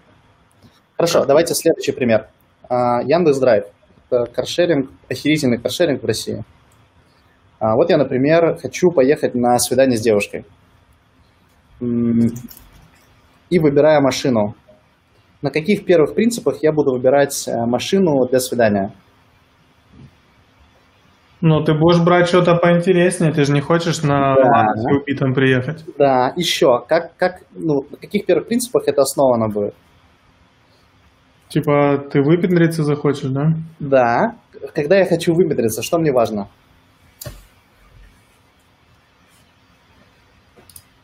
Хорошо, 0.98 1.26
давайте 1.26 1.54
следующий 1.54 1.92
пример. 1.92 2.28
А, 2.72 3.02
Яндекс.Драйв. 3.04 3.66
Это 4.10 4.32
каршеринг, 4.32 4.90
охерительный 5.10 5.58
каршеринг 5.58 6.02
в 6.02 6.06
России. 6.06 6.42
А, 7.60 7.76
вот 7.76 7.90
я, 7.90 7.98
например, 7.98 8.58
хочу 8.62 8.92
поехать 8.92 9.36
на 9.36 9.60
свидание 9.60 9.98
с 9.98 10.02
девушкой. 10.02 10.46
И 11.82 13.60
выбираю 13.60 14.02
машину. 14.02 14.56
На 15.42 15.50
каких 15.50 15.84
первых 15.84 16.16
принципах 16.16 16.64
я 16.64 16.72
буду 16.72 16.94
выбирать 16.94 17.46
э, 17.48 17.66
машину 17.66 18.26
для 18.30 18.40
свидания? 18.40 18.94
Ну, 21.42 21.62
ты 21.64 21.74
будешь 21.74 22.02
брать 22.02 22.28
что-то 22.28 22.56
поинтереснее, 22.56 23.34
ты 23.34 23.44
же 23.44 23.52
не 23.52 23.62
хочешь 23.62 24.02
на 24.04 24.36
Да. 24.36 24.74
Убитом 24.96 25.34
приехать. 25.34 25.84
Да, 25.98 26.32
еще. 26.38 26.86
Как, 26.88 27.18
как, 27.18 27.42
ну, 27.54 27.82
на 27.90 27.98
каких 27.98 28.26
первых 28.26 28.48
принципах 28.48 28.84
это 28.88 29.02
основано 29.02 29.50
будет? 29.50 29.74
Типа, 31.52 31.98
ты 32.10 32.22
выпендриться 32.22 32.84
захочешь, 32.84 33.30
да? 33.30 33.54
Да. 33.80 34.36
Когда 34.74 34.98
я 34.98 35.06
хочу 35.06 35.34
выметриться, 35.34 35.84
что 35.84 36.00
мне 36.00 36.14
важно? 36.14 36.48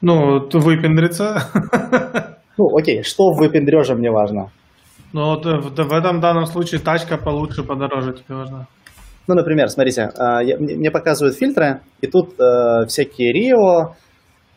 Ну, 0.01 0.47
выпендриться. 0.53 1.43
Ну, 2.59 2.75
окей, 2.75 3.03
что 3.03 3.33
в 3.33 3.37
выпендреже 3.37 3.93
мне 3.93 4.09
важно? 4.09 4.49
Ну, 5.13 5.25
вот 5.25 5.45
в, 5.45 5.75
в 5.75 5.93
этом 5.93 6.19
данном 6.19 6.47
случае 6.47 6.81
тачка 6.81 7.15
получше, 7.15 7.61
подороже 7.61 8.13
тебе 8.13 8.35
важна. 8.35 8.65
Ну, 9.27 9.35
например, 9.35 9.69
смотрите, 9.69 10.09
а, 10.17 10.41
мне 10.41 10.89
показывают 10.89 11.37
фильтры, 11.37 11.81
и 12.01 12.07
тут 12.07 12.33
э, 12.39 12.87
всякие 12.87 13.31
Rio, 13.31 13.93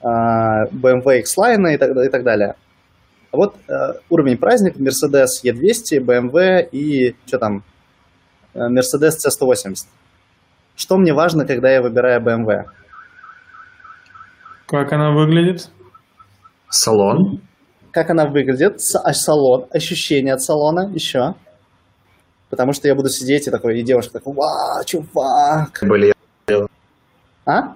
а, 0.03 0.65
BMW 0.73 1.19
X-Line 1.19 1.75
и 1.75 2.09
так 2.09 2.25
далее. 2.25 2.55
А 3.33 3.37
вот 3.37 3.55
э, 3.69 3.73
уровень 4.09 4.37
праздник 4.37 4.77
Mercedes 4.77 5.29
E200, 5.45 6.01
BMW 6.01 6.69
и 6.71 7.15
что 7.27 7.39
там, 7.39 7.63
э, 8.55 8.59
Mercedes 8.69 9.13
C180. 9.25 9.87
Что 10.75 10.97
мне 10.97 11.13
важно, 11.13 11.47
когда 11.47 11.71
я 11.71 11.81
выбираю 11.83 12.21
BMW? 12.23 12.65
Как 14.67 14.93
она 14.93 15.13
выглядит? 15.13 15.69
Салон. 16.69 17.41
Как 17.93 18.11
она 18.11 18.27
выглядит, 18.27 18.81
а 19.05 19.13
салон, 19.13 19.67
ощущение 19.73 20.35
от 20.35 20.43
салона, 20.43 20.91
еще. 20.95 21.35
Потому 22.49 22.73
что 22.73 22.87
я 22.89 22.95
буду 22.95 23.09
сидеть 23.09 23.49
и 23.49 23.51
такой, 23.51 23.81
и 23.81 23.83
девушка 23.83 24.13
такой, 24.15 24.35
вау, 24.35 24.85
чувак. 24.85 25.79
Были. 25.83 26.13
А? 27.47 27.75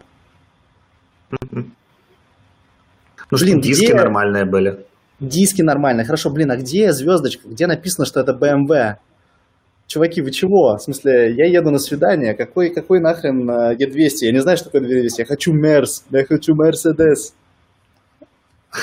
Ну 1.31 3.39
что, 3.39 3.47
Блин, 3.47 3.61
диски 3.61 3.87
где- 3.87 3.95
нормальные 3.95 4.45
были. 4.45 4.85
Диски 5.21 5.63
нормальные. 5.63 6.05
Хорошо, 6.05 6.31
блин, 6.31 6.51
а 6.51 6.57
где 6.57 6.93
звездочка? 6.93 7.49
Где 7.49 7.67
написано, 7.67 8.07
что 8.07 8.21
это 8.21 8.33
BMW? 8.33 8.97
Чуваки, 9.87 10.23
вы 10.23 10.31
чего? 10.31 10.77
В 10.77 10.83
смысле, 10.83 11.35
я 11.35 11.47
еду 11.47 11.71
на 11.71 11.79
свидание. 11.79 12.35
Какой, 12.35 12.71
какой 12.71 13.01
нахрен 13.01 13.49
э, 13.49 13.77
E200? 13.77 14.23
Я 14.23 14.33
не 14.33 14.41
знаю, 14.41 14.57
что 14.57 14.71
такое 14.71 14.89
E200. 14.89 15.15
Я 15.19 15.25
хочу 15.27 15.53
Мерс. 15.53 16.05
Я 16.11 16.25
хочу 16.25 16.55
Мерседес. 16.55 17.35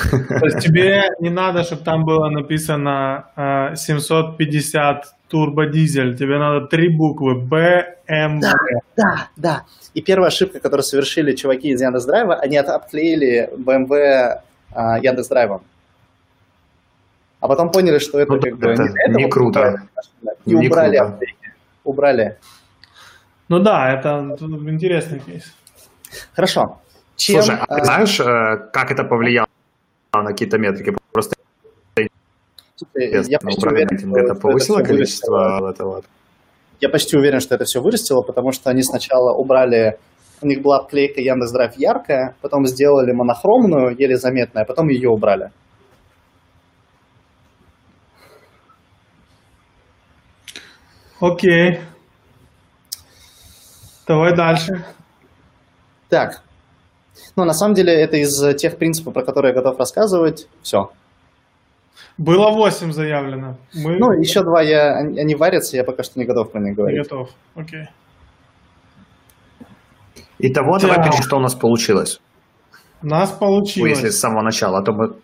То 0.10 0.46
есть 0.46 0.60
тебе 0.60 1.10
не 1.20 1.30
надо, 1.30 1.64
чтобы 1.64 1.84
там 1.84 2.06
было 2.06 2.30
написано 2.30 3.26
э, 3.36 3.76
750 3.76 5.06
турбодизель. 5.28 6.16
Тебе 6.18 6.38
надо 6.38 6.68
три 6.68 6.96
буквы 6.96 7.42
BMW. 7.42 8.42
Да, 8.96 9.30
да. 9.36 9.64
И 9.94 10.02
первая 10.02 10.28
ошибка, 10.28 10.60
которую 10.60 10.84
совершили 10.84 11.34
чуваки 11.36 11.70
из 11.70 11.82
Яндекс.Драйва, 11.82 12.36
они 12.36 12.58
обклеили 12.58 13.50
BMW 13.58 14.42
а, 14.74 15.00
Яндекс.Драйвом. 15.00 15.62
А 17.42 17.48
потом 17.48 17.72
поняли, 17.72 17.98
что 17.98 18.20
это 18.20 18.34
Ну 18.34 18.40
как 18.40 18.58
бы 18.58 18.72
это 18.72 18.84
не, 18.84 19.24
не 19.24 19.30
круто. 19.30 19.82
И 20.46 20.54
Не 20.56 20.68
убрали 20.68 20.98
круто. 20.98 21.20
Убрали. 21.84 22.38
Ну 23.50 23.60
да, 23.60 23.92
это 23.92 24.38
интересный 24.40 25.20
кейс. 25.20 25.54
Хорошо. 26.34 26.80
Чем, 27.16 27.42
Слушай, 27.42 27.60
а 27.68 27.76
ты 27.76 27.82
э, 27.82 27.84
знаешь, 27.86 28.20
э, 28.20 28.70
как 28.72 28.92
это 28.92 29.04
повлияло 29.04 29.48
на 30.14 30.26
какие-то 30.26 30.58
метрики? 30.58 30.96
Просто 31.12 31.36
я 31.98 32.06
интересно, 33.08 33.40
почти 33.40 33.60
убрали 33.60 33.74
уверен, 33.76 33.90
рейтинг. 33.90 34.12
что- 34.18 34.20
это 34.26 34.36
повысило 34.40 34.78
всё 34.78 34.86
количество 34.86 35.38
вырастило. 35.38 35.70
этого? 35.70 36.04
Я 36.80 36.90
почти 36.90 37.18
уверен, 37.18 37.40
что 37.40 37.56
это 37.56 37.66
все 37.66 37.80
вырастило, 37.82 38.22
потому 38.22 38.52
что 38.52 38.70
они 38.70 38.82
сначала 38.82 39.36
убрали, 39.36 39.98
у 40.42 40.48
них 40.48 40.62
была 40.62 40.80
обклейка 40.80 41.22
Яндекс.Драйв 41.22 41.74
яркая, 41.78 42.36
потом 42.42 42.66
сделали 42.66 43.12
монохромную, 43.12 43.96
еле 43.98 44.18
заметная, 44.18 44.64
а 44.64 44.66
потом 44.66 44.90
ее 44.90 45.10
убрали. 45.10 45.52
Окей. 51.22 51.80
Давай 54.08 54.36
дальше. 54.36 54.84
Так. 56.10 56.42
Ну, 57.36 57.46
на 57.46 57.54
самом 57.54 57.76
деле, 57.76 57.94
это 57.94 58.18
из 58.18 58.38
тех 58.58 58.78
принципов, 58.78 59.14
про 59.14 59.24
которые 59.24 59.54
я 59.54 59.62
готов 59.62 59.78
рассказывать. 59.80 60.48
Все. 60.62 60.92
Было 62.18 62.52
8 62.52 62.92
заявлено. 62.92 63.58
Мы 63.74 63.98
Ну, 63.98 64.12
еще 64.20 64.44
два, 64.44 64.62
я, 64.62 64.98
они, 64.98 65.36
варятся, 65.36 65.78
я 65.78 65.84
пока 65.84 66.04
что 66.04 66.20
не 66.20 66.26
готов 66.26 66.52
про 66.52 66.60
них 66.60 66.70
не 66.72 66.76
говорить. 66.76 67.04
готов. 67.04 67.30
Окей. 67.56 67.88
Итого, 70.40 70.78
давай 70.80 70.98
Да. 70.98 71.04
пишем, 71.04 71.24
что 71.24 71.38
у 71.38 71.40
нас 71.40 71.54
получилось. 71.56 72.20
У 73.04 73.08
нас 73.08 73.32
Ну, 73.32 73.38
получилось. 73.40 73.92
если 73.92 74.10
с 74.10 74.20
самого 74.20 74.42
начала, 74.44 74.80
а 74.80 74.84
то 74.84 74.92
мы... 74.92 75.16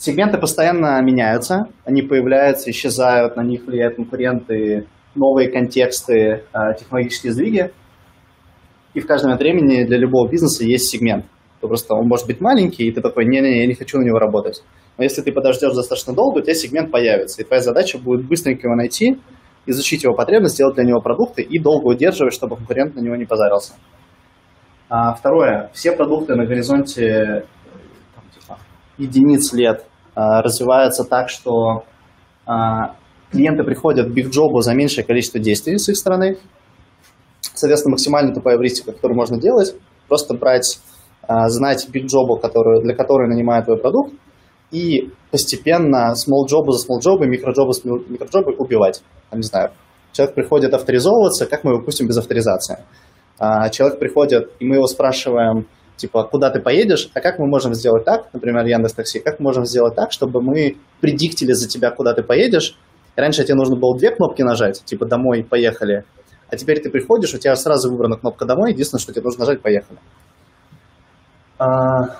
Сегменты 0.00 0.38
постоянно 0.38 1.02
меняются, 1.02 1.66
они 1.84 2.02
появляются, 2.02 2.70
исчезают, 2.70 3.34
на 3.34 3.42
них 3.42 3.66
влияют 3.66 3.96
конкуренты, 3.96 4.86
новые 5.16 5.50
контексты, 5.50 6.44
э, 6.52 6.58
технологические 6.78 7.32
сдвиги. 7.32 7.72
И 8.94 9.00
в 9.00 9.08
каждом 9.08 9.36
времени 9.36 9.82
для 9.82 9.98
любого 9.98 10.30
бизнеса 10.30 10.62
есть 10.64 10.88
сегмент. 10.88 11.24
То 11.60 11.66
просто 11.66 11.96
он 11.96 12.06
может 12.06 12.28
быть 12.28 12.40
маленький, 12.40 12.86
и 12.86 12.92
ты 12.92 13.00
такой, 13.00 13.24
не-не, 13.24 13.58
я 13.62 13.66
не 13.66 13.74
хочу 13.74 13.98
на 13.98 14.04
него 14.04 14.20
работать. 14.20 14.62
Но 14.98 15.02
если 15.02 15.20
ты 15.20 15.32
подождешь 15.32 15.74
достаточно 15.74 16.14
долго, 16.14 16.38
у 16.38 16.42
тебя 16.42 16.54
сегмент 16.54 16.92
появится, 16.92 17.42
и 17.42 17.44
твоя 17.44 17.60
задача 17.60 17.98
будет 17.98 18.24
быстренько 18.24 18.68
его 18.68 18.76
найти, 18.76 19.18
изучить 19.66 20.04
его 20.04 20.14
потребность, 20.14 20.54
сделать 20.54 20.76
для 20.76 20.84
него 20.84 21.00
продукты 21.00 21.42
и 21.42 21.58
долго 21.58 21.88
удерживать, 21.88 22.34
чтобы 22.34 22.54
конкурент 22.54 22.94
на 22.94 23.00
него 23.00 23.16
не 23.16 23.24
позарился. 23.24 23.72
А, 24.88 25.12
второе. 25.14 25.70
Все 25.74 25.90
продукты 25.90 26.36
на 26.36 26.46
горизонте 26.46 27.46
типа, 28.32 28.58
единиц 28.96 29.52
лет 29.52 29.87
а, 30.18 30.42
развиваются 30.42 31.04
так, 31.04 31.28
что 31.28 31.84
а, 32.44 32.96
клиенты 33.30 33.62
приходят 33.62 34.08
к 34.08 34.10
бигджобу 34.10 34.62
за 34.62 34.74
меньшее 34.74 35.04
количество 35.04 35.38
действий 35.38 35.78
с 35.78 35.88
их 35.88 35.96
стороны. 35.96 36.38
Соответственно, 37.40 37.92
максимально 37.92 38.34
тупая 38.34 38.56
эвристика, 38.56 38.90
которую 38.90 39.16
можно 39.16 39.40
делать, 39.40 39.76
просто 40.08 40.34
брать, 40.34 40.80
а, 41.22 41.48
знать 41.48 41.88
бигджобу, 41.88 42.36
которую, 42.36 42.82
для 42.82 42.96
которой 42.96 43.28
нанимает 43.28 43.66
твой 43.66 43.78
продукт, 43.78 44.12
и 44.72 45.12
постепенно 45.30 46.14
джобы 46.14 46.72
за 46.72 46.84
small 46.84 46.98
джобы, 46.98 47.28
микроджобы 47.28 47.72
с 47.72 47.84
мил- 47.84 48.04
микроджобы 48.08 48.56
убивать. 48.58 49.04
Там, 49.30 49.38
не 49.38 49.46
знаю, 49.46 49.70
человек 50.10 50.34
приходит 50.34 50.74
авторизовываться, 50.74 51.46
как 51.46 51.62
мы 51.62 51.74
его 51.74 51.82
пустим 51.84 52.08
без 52.08 52.18
авторизации? 52.18 52.78
Человек 53.70 54.00
приходит, 54.00 54.50
и 54.58 54.64
мы 54.64 54.74
его 54.74 54.88
спрашиваем, 54.88 55.68
типа, 55.98 56.24
куда 56.24 56.50
ты 56.50 56.60
поедешь, 56.60 57.10
а 57.12 57.20
как 57.20 57.38
мы 57.38 57.46
можем 57.46 57.74
сделать 57.74 58.04
так, 58.06 58.28
например, 58.32 58.64
Яндекс 58.64 58.94
Такси, 58.94 59.20
как 59.20 59.38
мы 59.38 59.44
можем 59.44 59.66
сделать 59.66 59.94
так, 59.94 60.12
чтобы 60.12 60.40
мы 60.40 60.78
предиктили 61.00 61.52
за 61.52 61.68
тебя, 61.68 61.90
куда 61.90 62.14
ты 62.14 62.22
поедешь. 62.22 62.78
Раньше 63.16 63.44
тебе 63.44 63.56
нужно 63.56 63.76
было 63.76 63.98
две 63.98 64.10
кнопки 64.10 64.42
нажать, 64.42 64.82
типа 64.84 65.04
«домой», 65.04 65.44
«поехали», 65.44 66.04
а 66.50 66.56
теперь 66.56 66.80
ты 66.80 66.88
приходишь, 66.88 67.34
у 67.34 67.38
тебя 67.38 67.54
сразу 67.56 67.90
выбрана 67.90 68.16
кнопка 68.16 68.46
«домой», 68.46 68.72
единственное, 68.72 69.00
что 69.00 69.12
тебе 69.12 69.24
нужно 69.24 69.40
нажать 69.40 69.60
«поехали». 69.60 69.98
А, 71.58 72.16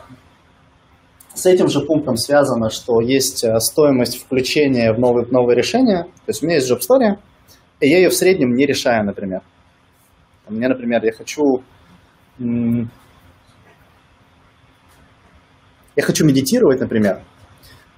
С 1.34 1.46
этим 1.46 1.68
же 1.68 1.80
пунктом 1.80 2.16
связано, 2.16 2.68
что 2.68 3.00
есть 3.00 3.44
э, 3.44 3.60
стоимость 3.60 4.20
включения 4.20 4.92
в 4.92 4.98
новые, 4.98 5.24
новые 5.30 5.56
решения. 5.56 6.02
То 6.02 6.28
есть 6.28 6.42
у 6.42 6.46
меня 6.46 6.56
есть 6.56 6.68
Job 6.68 6.80
Story, 6.80 7.16
и 7.78 7.88
я 7.88 7.98
ее 7.98 8.08
в 8.08 8.14
среднем 8.14 8.54
не 8.54 8.66
решаю, 8.66 9.04
например. 9.06 9.42
Мне, 10.48 10.68
например, 10.68 11.04
я 11.04 11.12
хочу... 11.12 11.62
Я 15.98 16.04
хочу 16.04 16.24
медитировать, 16.24 16.78
например, 16.78 17.24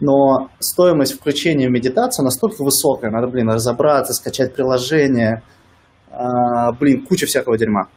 но 0.01 0.49
стоимость 0.59 1.21
включения 1.21 1.69
в 1.69 1.71
медитацию 1.71 2.25
настолько 2.25 2.65
высокая, 2.65 3.11
надо, 3.11 3.27
блин, 3.27 3.51
разобраться, 3.51 4.15
скачать 4.15 4.55
приложение, 4.55 5.43
а, 6.11 6.73
блин, 6.73 7.05
куча 7.05 7.27
всякого 7.27 7.59
дерьма. 7.59 7.89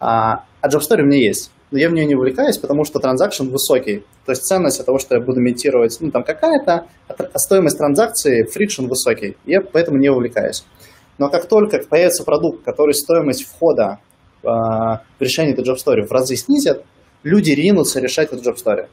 А, 0.00 0.42
а 0.60 0.68
Job 0.68 0.80
Story 0.80 1.02
у 1.02 1.06
меня 1.06 1.18
есть, 1.18 1.52
но 1.70 1.78
я 1.78 1.88
в 1.88 1.92
нее 1.92 2.04
не 2.04 2.16
увлекаюсь, 2.16 2.58
потому 2.58 2.82
что 2.82 2.98
transaction 2.98 3.48
высокий. 3.48 4.04
То 4.26 4.32
есть 4.32 4.42
ценность 4.42 4.80
от 4.80 4.86
того, 4.86 4.98
что 4.98 5.14
я 5.14 5.20
буду 5.20 5.40
медитировать, 5.40 5.96
ну, 6.00 6.10
там 6.10 6.24
какая-то, 6.24 6.86
а 7.06 7.14
а 7.32 7.38
стоимость 7.38 7.78
транзакции, 7.78 8.42
friction 8.42 8.86
высокий. 8.86 9.36
Я 9.46 9.60
поэтому 9.60 9.98
не 9.98 10.08
увлекаюсь. 10.08 10.64
Но 11.16 11.28
как 11.28 11.46
только 11.46 11.78
появится 11.88 12.24
продукт, 12.24 12.64
который 12.64 12.92
стоимость 12.92 13.46
входа 13.46 14.00
а, 14.44 15.02
в 15.16 15.20
решение 15.20 15.52
этой 15.52 15.64
Job 15.64 15.76
Story 15.76 16.04
в 16.04 16.10
разы 16.10 16.34
снизит, 16.34 16.82
люди 17.22 17.52
ринутся 17.52 18.00
решать 18.00 18.32
эту 18.32 18.42
Job 18.42 18.56
Story. 18.56 18.88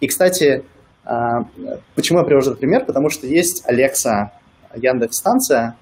И, 0.00 0.06
кстати, 0.06 0.64
а, 1.04 1.42
почему 1.94 2.20
я 2.20 2.24
привожу 2.24 2.50
этот 2.50 2.60
пример? 2.60 2.84
Потому 2.84 3.10
что 3.10 3.26
есть 3.26 3.64
Alexa, 3.68 4.30
Яндекс 4.74 5.18
станция, 5.18 5.76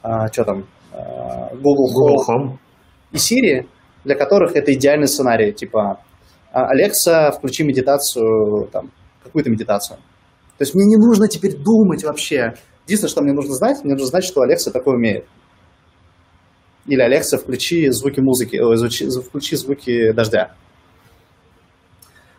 что 0.00 0.44
там, 0.44 0.64
а, 0.92 1.50
Google, 1.54 1.92
Google 1.92 2.24
Home 2.28 2.52
Home. 2.52 2.58
и 3.12 3.16
Siri, 3.16 3.66
для 4.04 4.14
которых 4.14 4.54
это 4.56 4.72
идеальный 4.72 5.08
сценарий. 5.08 5.52
Типа, 5.52 6.00
«А, 6.52 6.72
Alexa, 6.74 7.32
включи 7.32 7.64
медитацию, 7.64 8.68
там, 8.72 8.90
какую-то 9.22 9.50
медитацию. 9.50 9.98
То 10.58 10.62
есть 10.62 10.74
мне 10.74 10.84
не 10.86 10.96
нужно 10.96 11.28
теперь 11.28 11.56
думать 11.56 12.02
вообще. 12.04 12.54
Единственное, 12.86 13.10
что 13.10 13.22
мне 13.22 13.32
нужно 13.32 13.54
знать, 13.54 13.84
мне 13.84 13.92
нужно 13.92 14.06
знать, 14.06 14.24
что 14.24 14.42
Alexa 14.42 14.70
такое 14.70 14.94
умеет. 14.94 15.26
Или 16.86 17.04
Alexa, 17.04 17.36
включи 17.36 17.90
звуки 17.90 18.20
музыки, 18.20 18.56
звучи- 18.56 19.08
включи 19.20 19.56
звуки 19.56 20.12
дождя. 20.12 20.52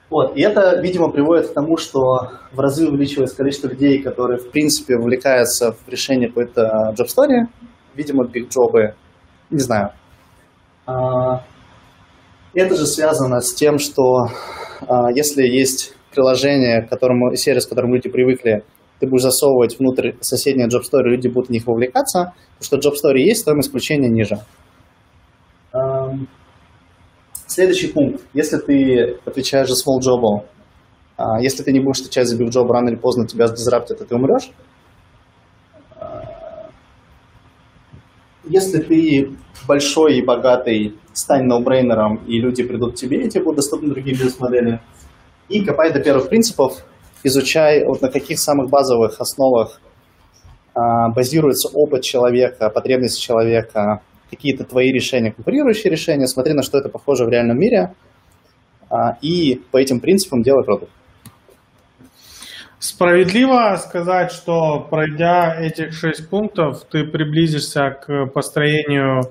Вот, 0.10 0.38
и 0.38 0.42
это, 0.42 0.80
видимо, 0.80 1.10
приводит 1.10 1.50
к 1.50 1.54
тому, 1.54 1.76
что 1.76 2.32
в 2.54 2.60
разы 2.60 2.88
увеличивается 2.88 3.36
количество 3.36 3.68
людей, 3.68 4.02
которые, 4.02 4.40
в 4.40 4.52
принципе, 4.52 4.96
вовлекаются 4.96 5.74
в 5.74 5.90
решение 5.90 6.30
какой-то 6.30 6.94
job 6.98 7.08
story, 7.08 7.48
видимо, 7.94 8.26
big 8.26 8.48
джобы, 8.48 8.96
не 9.50 9.60
знаю. 9.60 9.92
А, 10.86 11.44
Это 12.54 12.76
же 12.76 12.86
связано 12.86 13.42
с 13.42 13.54
тем, 13.54 13.80
что 13.80 14.28
а, 14.88 15.12
если 15.12 15.44
есть 15.44 15.94
приложение, 16.12 16.84
к 16.84 16.90
которому, 16.90 17.36
сервис, 17.36 17.66
к 17.66 17.70
которому 17.70 17.96
люди 17.96 18.10
привыкли, 18.10 18.64
ты 19.00 19.08
будешь 19.08 19.24
засовывать 19.24 19.78
внутрь 19.78 20.14
соседние 20.22 20.68
story, 20.68 21.04
люди 21.04 21.28
будут 21.28 21.50
в 21.50 21.52
них 21.52 21.68
вовлекаться, 21.68 22.34
потому 22.60 22.82
что 22.82 22.90
story 22.96 23.20
есть, 23.20 23.42
стоимость 23.42 23.70
включения 23.70 24.10
ниже. 24.10 24.40
Следующий 27.58 27.88
пункт. 27.88 28.22
Если 28.36 28.58
ты 28.58 29.18
отвечаешь 29.26 29.68
за 29.68 29.74
small 29.74 29.98
job, 30.00 30.46
а, 31.18 31.42
если 31.42 31.64
ты 31.64 31.72
не 31.72 31.80
будешь 31.80 32.02
отвечать 32.02 32.28
за 32.28 32.38
big 32.38 32.50
job, 32.50 32.72
рано 32.72 32.90
или 32.90 32.96
поздно 32.98 33.26
тебя 33.26 33.48
дизраптят, 33.48 34.00
и 34.00 34.06
ты 34.06 34.14
умрешь. 34.14 34.52
А, 35.96 36.70
Если 38.44 38.80
ты 38.80 39.36
большой 39.68 40.20
и 40.20 40.22
богатый, 40.24 41.00
стань 41.14 41.46
ноубрейнером, 41.46 42.18
и 42.28 42.40
люди 42.40 42.62
придут 42.62 42.94
к 42.94 42.96
тебе, 42.96 43.26
и 43.26 43.28
тебе 43.28 43.44
будут 43.44 43.56
доступны 43.56 43.90
другие 43.90 44.16
бизнес-модели. 44.16 44.80
И 45.50 45.66
копай 45.66 45.92
до 45.92 46.00
первых 46.00 46.30
принципов, 46.30 46.86
изучай, 47.24 47.84
вот 47.86 48.04
на 48.04 48.10
каких 48.10 48.38
самых 48.38 48.70
базовых 48.70 49.20
основах 49.20 49.82
а, 50.76 51.10
базируется 51.10 51.70
опыт 51.70 52.04
человека, 52.04 52.70
потребности 52.70 53.20
человека, 53.20 54.04
какие-то 54.30 54.64
твои 54.64 54.92
решения, 54.92 55.32
конкурирующие 55.32 55.92
решения, 55.92 56.28
смотри, 56.28 56.54
на 56.54 56.64
что 56.64 56.78
это 56.78 56.90
похоже 56.90 57.26
в 57.26 57.30
реальном 57.30 57.58
мире, 57.58 57.94
а, 58.90 59.18
и 59.22 59.62
по 59.72 59.78
этим 59.78 60.00
принципам 60.00 60.42
делай 60.44 60.64
продукт. 60.64 60.92
Справедливо 62.80 63.76
сказать, 63.78 64.32
что 64.32 64.82
пройдя 64.82 65.56
этих 65.60 65.94
шесть 65.94 66.30
пунктов, 66.30 66.84
ты 66.86 67.06
приблизишься 67.06 67.90
к 67.90 68.28
построению 68.28 69.22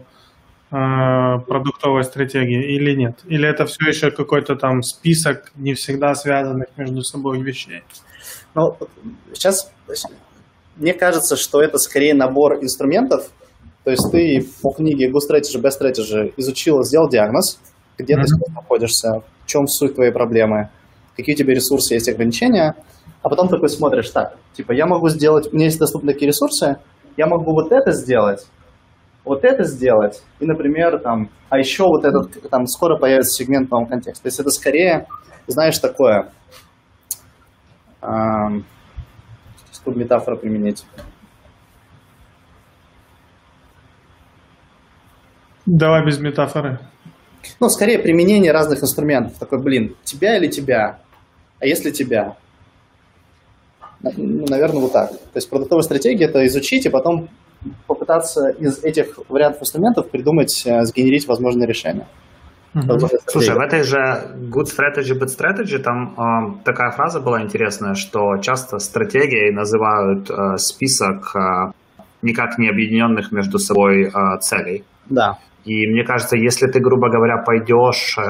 э, 0.73 1.41
продуктовой 1.47 2.03
стратегии 2.03 2.75
или 2.75 2.97
нет? 2.97 3.21
Или 3.25 3.49
это 3.49 3.67
все 3.67 3.89
еще 3.89 4.11
какой-то 4.11 4.57
там 4.57 4.83
список 4.83 5.53
не 5.55 5.75
всегда 5.75 6.15
связанных 6.17 6.67
между 6.77 7.03
собой 7.03 7.41
вещей? 7.41 7.85
Ну, 8.57 8.77
сейчас 9.33 9.73
мне 10.77 10.93
кажется, 10.93 11.37
что 11.37 11.63
это 11.63 11.79
скорее 11.79 12.15
набор 12.15 12.63
инструментов. 12.63 13.31
То 13.87 13.93
есть 13.93 14.11
ты 14.11 14.45
по 14.63 14.73
книге 14.73 15.13
Good 15.13 15.21
Strategy, 15.31 15.63
Best 15.63 15.81
Strategy 15.81 16.35
изучил, 16.37 16.83
сделал 16.83 17.09
диагноз, 17.09 17.61
где 17.97 18.17
Мгм. 18.17 18.25
ты 18.25 18.29
сейчас 18.29 18.55
находишься, 18.57 19.23
в 19.45 19.47
чем 19.47 19.69
суть 19.69 19.95
твоей 19.95 20.11
проблемы, 20.11 20.71
какие 21.17 21.37
у 21.37 21.39
тебя 21.39 21.55
ресурсы, 21.55 21.95
есть 21.95 22.09
ограничения, 22.09 22.75
а 23.23 23.29
потом 23.29 23.47
такой 23.47 23.69
смотришь, 23.69 24.11
так, 24.11 24.39
типа, 24.55 24.73
я 24.73 24.87
могу 24.87 25.09
сделать, 25.09 25.53
у 25.53 25.55
меня 25.55 25.67
есть 25.67 25.79
доступны 25.79 26.13
такие 26.13 26.27
ресурсы, 26.27 26.79
я 27.17 27.29
могу 27.29 27.53
вот 27.53 27.71
это 27.71 27.93
сделать, 27.93 28.49
вот 29.25 29.45
это 29.45 29.63
сделать, 29.63 30.21
и, 30.41 30.47
например, 30.47 30.99
там, 30.99 31.31
а 31.49 31.57
еще 31.57 31.85
вот 31.85 32.05
этот, 32.05 32.51
там, 32.51 32.67
скоро 32.67 32.99
появится 32.99 33.35
сегмент 33.35 33.71
нового 33.71 33.87
контекста. 33.87 34.25
То 34.25 34.27
есть 34.27 34.41
это 34.41 34.51
скорее, 34.51 35.07
знаешь, 35.47 35.79
такое, 35.79 36.33
эм, 38.03 38.65
чтобы 39.73 40.01
метафору 40.01 40.39
применить. 40.39 40.85
Давай 45.67 46.05
без 46.05 46.19
метафоры. 46.19 46.79
Ну, 47.61 47.69
скорее 47.69 47.99
применение 47.99 48.53
разных 48.53 48.83
инструментов. 48.83 49.39
Такой, 49.39 49.61
блин, 49.61 49.95
тебя 50.05 50.37
или 50.37 50.49
тебя? 50.49 50.99
А 51.61 51.67
если 51.67 51.91
тебя? 51.91 52.37
Ну, 54.03 54.45
наверное, 54.49 54.83
вот 54.83 54.93
так. 54.93 55.11
То 55.11 55.37
есть 55.37 55.49
продуктовая 55.51 55.83
стратегия– 55.83 56.25
это 56.27 56.47
изучить 56.47 56.87
и 56.87 56.91
потом 56.91 57.29
попытаться 57.87 58.49
из 58.51 58.85
этих 58.85 59.19
вариантов 59.29 59.63
инструментов 59.63 60.11
придумать, 60.11 60.63
э, 60.67 60.85
сгенерить 60.85 61.27
возможные 61.27 61.67
решения. 61.67 62.07
Mm-hmm. 62.75 63.09
Слушай, 63.27 63.55
в 63.55 63.59
этой 63.59 63.83
же 63.83 63.97
good 64.51 64.67
strategy, 64.67 65.19
bad 65.19 65.29
strategy 65.29 65.79
там 65.79 66.15
э, 66.15 66.63
такая 66.65 66.91
фраза 66.91 67.21
была 67.21 67.43
интересная, 67.43 67.95
что 67.95 68.37
часто 68.43 68.79
стратегией 68.79 69.53
называют 69.53 70.31
э, 70.31 70.59
список 70.59 71.35
э, 71.35 71.73
никак 72.23 72.59
не 72.59 72.69
объединенных 72.69 73.33
между 73.33 73.59
собой 73.59 74.05
э, 74.05 74.39
целей. 74.41 74.85
Да. 75.09 75.39
И 75.67 75.87
мне 75.89 76.05
кажется, 76.05 76.37
если 76.37 76.69
ты, 76.69 76.79
грубо 76.79 77.11
говоря, 77.11 77.43
пойдешь, 77.45 78.17
э, 78.17 78.23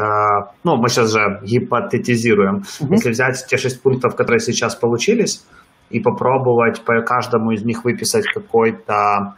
ну, 0.65 0.77
мы 0.77 0.89
сейчас 0.89 1.13
же 1.13 1.41
гипотетизируем, 1.43 2.63
mm-hmm. 2.63 2.89
если 2.93 3.11
взять 3.11 3.47
те 3.47 3.59
шесть 3.59 3.83
пунктов, 3.83 4.17
которые 4.17 4.41
сейчас 4.41 4.75
получились, 4.75 5.45
и 5.91 6.01
попробовать 6.01 6.83
по 6.85 7.03
каждому 7.03 7.53
из 7.53 7.63
них 7.63 7.85
выписать 7.85 8.25
какой-то 8.27 9.35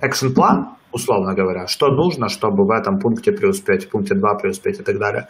экшен-план, 0.00 0.76
условно 0.92 1.34
говоря, 1.34 1.66
что 1.66 1.88
нужно, 1.88 2.28
чтобы 2.28 2.64
в 2.66 2.70
этом 2.70 2.98
пункте 2.98 3.32
преуспеть, 3.32 3.86
в 3.86 3.90
пункте 3.90 4.14
2 4.14 4.34
преуспеть 4.34 4.80
и 4.80 4.82
так 4.82 4.98
далее, 4.98 5.28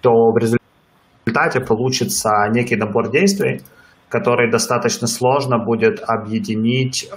то 0.00 0.10
в 0.32 0.38
результате 0.38 1.60
получится 1.60 2.30
некий 2.50 2.76
набор 2.76 3.10
действий, 3.10 3.60
который 4.08 4.50
достаточно 4.50 5.06
сложно 5.06 5.58
будет 5.58 6.00
объединить, 6.06 7.08
э, 7.12 7.16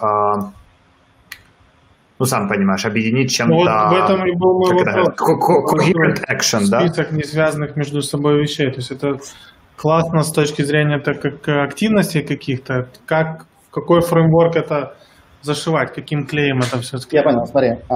ну, 2.22 2.26
сам 2.26 2.48
понимаешь, 2.48 2.86
объединить 2.86 3.32
чем-то... 3.32 3.56
Ну, 3.56 3.60
вот 3.62 3.66
в 3.66 4.04
этом 4.04 4.28
и 4.28 4.32
был 4.38 4.60
мой 4.60 4.74
вопрос. 4.78 5.08
Coherent 5.74 6.22
action, 6.30 6.70
да? 6.70 6.82
Список 6.82 7.12
не 7.14 7.24
связанных 7.24 7.76
между 7.76 8.02
собой 8.04 8.40
вещей. 8.40 8.70
То 8.70 8.78
есть 8.78 8.92
это 8.92 9.18
классно 9.76 10.22
с 10.22 10.32
точки 10.32 10.62
зрения 10.62 11.00
так 11.00 11.20
как 11.20 11.50
активностей 11.50 12.22
каких-то. 12.22 12.90
Как, 13.08 13.48
в 13.70 13.74
какой 13.74 14.02
фреймворк 14.02 14.56
это 14.56 14.94
зашивать, 15.42 15.96
каким 15.96 16.28
клеем 16.28 16.60
это 16.60 16.80
все 16.80 17.00
склеить? 17.00 17.26
Я 17.26 17.32
понял, 17.32 17.46
смотри. 17.48 17.70
А, 17.90 17.96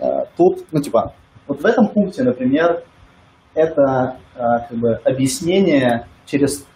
а, 0.00 0.24
тут, 0.36 0.66
ну, 0.72 0.80
типа, 0.80 1.14
вот 1.46 1.62
в 1.62 1.64
этом 1.64 1.86
пункте, 1.86 2.24
например, 2.24 2.82
это 3.54 4.16
а, 4.36 4.58
как 4.68 4.76
бы 4.76 4.94
объяснение 5.04 6.06
через... 6.26 6.66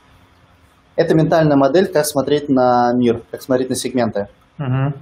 Это 0.94 1.16
ментальная 1.16 1.56
модель, 1.56 1.88
как 1.92 2.06
смотреть 2.06 2.48
на 2.48 2.92
мир, 2.94 3.22
как 3.32 3.42
смотреть 3.42 3.70
на 3.70 3.74
сегменты. 3.74 4.28
Угу. 4.60 4.94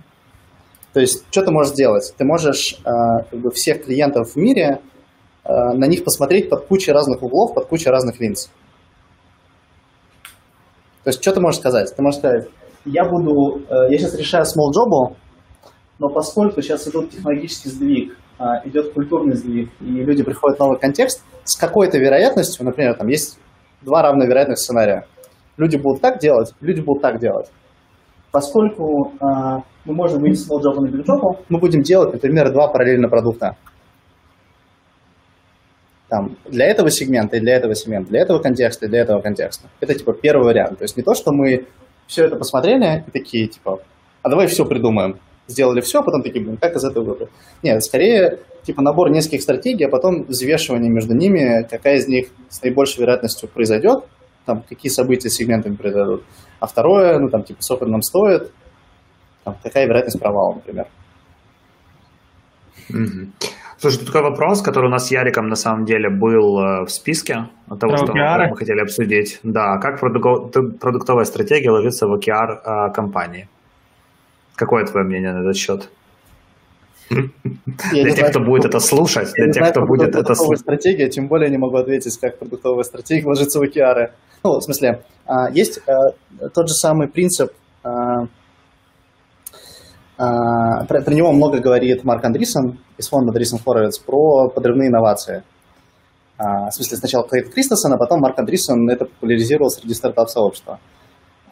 То 0.95 1.01
есть, 1.01 1.25
что 1.31 1.43
ты 1.43 1.51
можешь 1.51 1.73
сделать? 1.73 2.15
Ты 2.17 2.25
можешь 2.25 2.79
а, 2.85 3.25
как 3.25 3.41
бы, 3.41 3.51
всех 3.51 3.85
клиентов 3.85 4.31
в 4.31 4.37
мире 4.37 4.81
а, 5.43 5.75
на 5.75 5.87
них 5.87 6.05
посмотреть 6.05 6.49
под 6.49 6.67
кучей 6.67 6.93
разных 6.93 7.21
углов, 7.21 7.53
под 7.53 7.67
кучей 7.67 7.91
разных 7.91 8.21
линз. 8.21 8.49
То 11.03 11.11
есть, 11.11 11.21
что 11.21 11.33
ты 11.33 11.41
можешь 11.41 11.59
сказать? 11.59 11.93
Ты 11.95 12.01
можешь 12.01 12.21
сказать, 12.21 12.49
я 12.85 13.05
буду, 13.05 13.63
э, 13.69 13.91
я 13.91 13.99
сейчас 13.99 14.15
решаю 14.15 14.45
small 14.45 14.71
job, 14.71 15.17
но 15.99 16.09
поскольку 16.09 16.63
сейчас 16.63 16.87
идет 16.89 17.11
технологический 17.11 17.69
сдвиг, 17.69 18.17
идет 18.65 18.93
культурный 18.95 19.37
сдвиг, 19.37 19.71
и 19.81 19.85
люди 19.85 20.23
приходят 20.23 20.59
в 20.59 20.61
новый 20.61 20.79
контекст, 20.79 21.23
с 21.45 21.57
какой-то 21.57 21.99
вероятностью, 21.99 22.65
например, 22.65 22.95
там 22.97 23.09
есть 23.09 23.39
два 23.83 24.03
равновероятных 24.03 24.59
сценария. 24.59 25.07
Люди 25.57 25.77
будут 25.77 26.01
так 26.01 26.19
делать, 26.21 26.55
люди 26.61 26.81
будут 26.81 27.03
так 27.03 27.21
делать. 27.21 27.51
Поскольку 28.35 29.13
а, 29.21 29.63
мы 29.85 29.95
можем 29.95 30.21
выйти 30.21 30.41
small 30.41 30.59
job 30.59 30.81
на 30.81 30.89
big 30.89 31.05
мы 31.49 31.61
будем 31.61 31.83
делать, 31.83 32.13
например, 32.13 32.51
два 32.53 32.67
параллельных 32.67 33.09
продукта 33.09 33.57
там, 36.09 36.37
для 36.45 36.67
этого 36.67 36.91
сегмента 36.91 37.37
и 37.37 37.41
для 37.41 37.55
этого 37.55 37.77
сегмента, 37.77 38.11
для 38.11 38.23
этого 38.23 38.41
контекста 38.41 38.87
и 38.87 38.89
для 38.89 39.03
этого 39.03 39.21
контекста. 39.21 39.69
Это, 39.79 39.95
типа, 39.95 40.15
первый 40.15 40.47
вариант. 40.47 40.79
То 40.79 40.83
есть 40.83 40.97
не 40.97 41.05
то, 41.05 41.15
что 41.15 41.31
мы 41.31 41.67
все 42.09 42.25
это 42.25 42.35
посмотрели 42.35 43.05
и 43.07 43.11
такие, 43.13 43.47
типа, 43.47 43.79
а 44.23 44.29
давай 44.29 44.49
все 44.49 44.65
придумаем. 44.65 45.21
Сделали 45.47 45.81
все, 45.81 46.01
а 46.01 46.03
потом 46.03 46.25
такие, 46.25 46.45
блин, 46.45 46.57
как 46.57 46.75
из 46.75 46.83
этого 46.83 47.05
выбрать? 47.05 47.31
Нет, 47.63 47.85
скорее, 47.85 48.41
типа, 48.65 48.83
набор 48.83 49.11
нескольких 49.11 49.43
стратегий, 49.43 49.85
а 49.85 49.89
потом 49.89 50.25
взвешивание 50.25 50.91
между 50.91 51.15
ними, 51.15 51.65
какая 51.71 51.99
из 51.99 52.09
них 52.09 52.31
с 52.49 52.61
наибольшей 52.63 53.03
вероятностью 53.03 53.49
произойдет, 53.49 54.03
там, 54.45 54.65
какие 54.69 54.91
события 54.91 55.31
с 55.31 55.35
сегментами 55.35 55.77
произойдут. 55.77 56.25
А 56.61 56.67
второе, 56.67 57.19
ну, 57.19 57.29
там, 57.29 57.43
типа, 57.43 57.63
сколько 57.63 57.87
нам 57.87 58.03
стоит, 58.03 58.53
там, 59.45 59.57
какая 59.63 59.87
вероятность 59.87 60.21
провала, 60.21 60.55
например. 60.55 60.87
Mm-hmm. 62.91 63.31
Слушай, 63.79 63.99
тут 63.99 64.07
такой 64.07 64.23
вопрос, 64.23 64.63
который 64.63 64.87
у 64.87 64.91
нас 64.91 65.09
с 65.09 65.11
Яриком 65.11 65.49
на 65.49 65.57
самом 65.57 65.85
деле 65.85 66.09
был 66.09 66.59
э, 66.59 66.85
в 66.85 66.89
списке 66.89 67.49
того, 67.69 67.93
Про 67.93 67.97
что 67.99 68.15
мы 68.15 68.57
хотели 68.57 68.81
обсудить. 68.81 69.41
Да, 69.43 69.77
как 69.79 70.01
продуктовая 70.01 71.25
стратегия 71.27 71.71
ложится 71.71 72.07
в 72.07 72.15
OKR 72.15 72.61
э, 72.65 72.93
компании? 72.95 73.49
Какое 74.55 74.87
твое 74.87 75.05
мнение 75.05 75.35
на 75.35 75.41
этот 75.41 75.57
счет? 75.57 75.91
Для 77.11 78.15
тех, 78.15 78.31
кто 78.31 78.41
будет 78.41 78.65
это 78.65 78.81
слушать, 78.81 79.33
для 79.35 79.53
тех, 79.53 79.71
кто 79.71 79.87
будет 79.87 80.15
это 80.15 80.35
слушать. 80.35 80.61
стратегия, 80.61 81.09
тем 81.09 81.29
более 81.29 81.51
не 81.51 81.59
могу 81.59 81.77
ответить, 81.77 82.19
как 82.19 82.39
продуктовая 82.39 82.85
стратегия 82.85 83.27
ложится 83.27 83.59
в 83.59 83.63
OKR. 83.63 84.11
Ну, 84.43 84.59
в 84.59 84.63
смысле, 84.63 85.03
а, 85.27 85.51
есть 85.51 85.81
э, 85.87 85.93
тот 86.53 86.69
же 86.69 86.75
самый 86.75 87.09
принцип 87.09 87.53
а, 90.17 90.85
про, 90.85 91.01
про 91.03 91.15
него 91.15 91.33
много 91.33 91.59
говорит 91.59 92.05
Марк 92.05 92.25
Андриссон 92.25 92.79
из 92.99 93.09
фонда 93.09 93.33
Andreessen 93.33 93.61
Horowitz 93.65 94.05
про 94.05 94.49
подрывные 94.49 94.89
инновации. 94.89 95.43
А, 96.39 96.71
в 96.71 96.75
смысле, 96.75 96.97
сначала 96.99 97.27
Клейт 97.27 97.53
Кристенсен, 97.53 97.93
а 97.93 97.97
потом 97.97 98.21
Марк 98.21 98.39
Андриссон 98.39 98.89
это 98.91 99.07
популяризировал 99.07 99.71
среди 99.71 99.95
стартап-сообщества. 99.95 100.79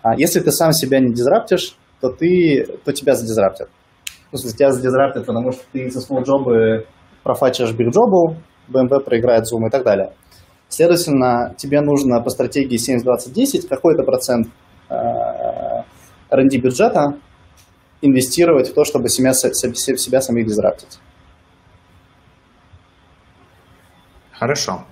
А, 0.03 0.15
если 0.17 0.41
ты 0.41 0.53
сам 0.53 0.73
себя 0.73 1.01
не 1.01 1.13
дизраптишь, 1.13 1.77
то, 2.01 2.11
ты, 2.11 2.67
то 2.85 2.93
тебя 2.93 3.15
задизраптят. 3.15 3.69
Ну, 4.33 4.39
в 4.39 4.57
тебя 4.57 4.73
задизраптят, 4.73 5.27
потому 5.27 5.53
что 5.53 5.63
ты 5.73 5.91
со 5.91 5.99
small 6.01 6.25
джобы 6.25 6.87
профачишь 7.23 7.73
big 7.73 7.91
джобу, 7.91 8.37
BMW 8.69 9.01
проиграет 9.01 9.45
Zoom 9.45 9.67
и 9.67 9.71
так 9.71 9.85
далее. 9.85 10.15
Следовательно, 10.69 11.55
тебе 11.59 11.83
нужно 11.83 12.23
по 12.23 12.31
стратегии 12.31 12.79
70-20-10 12.79 13.69
какой-то 13.69 14.05
процент 14.05 14.49
R&D 14.89 16.59
бюджета 16.59 17.19
инвестировать 18.01 18.71
в 18.71 18.75
то, 18.75 18.85
чтобы 18.85 19.09
себя, 19.09 19.35
себя 19.35 20.21
самих 20.23 20.47
дизраптить. 20.47 20.99
Хорошо. 24.33 24.85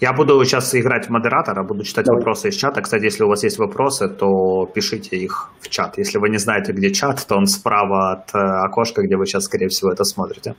Я 0.00 0.12
буду 0.12 0.44
сейчас 0.44 0.74
играть 0.74 1.06
в 1.06 1.10
модератора, 1.10 1.64
буду 1.64 1.82
читать 1.82 2.06
Давай. 2.06 2.20
вопросы 2.20 2.48
из 2.48 2.56
чата. 2.56 2.80
Кстати, 2.80 3.04
если 3.04 3.24
у 3.24 3.28
вас 3.28 3.42
есть 3.42 3.58
вопросы, 3.58 4.08
то 4.08 4.66
пишите 4.72 5.16
их 5.16 5.50
в 5.60 5.68
чат. 5.68 5.98
Если 5.98 6.18
вы 6.18 6.28
не 6.28 6.38
знаете, 6.38 6.72
где 6.72 6.92
чат, 6.92 7.26
то 7.26 7.36
он 7.36 7.46
справа 7.46 8.12
от 8.12 8.34
э, 8.34 8.38
окошка, 8.38 9.02
где 9.02 9.16
вы 9.16 9.26
сейчас, 9.26 9.44
скорее 9.44 9.68
всего, 9.68 9.90
это 9.90 10.04
смотрите. 10.04 10.54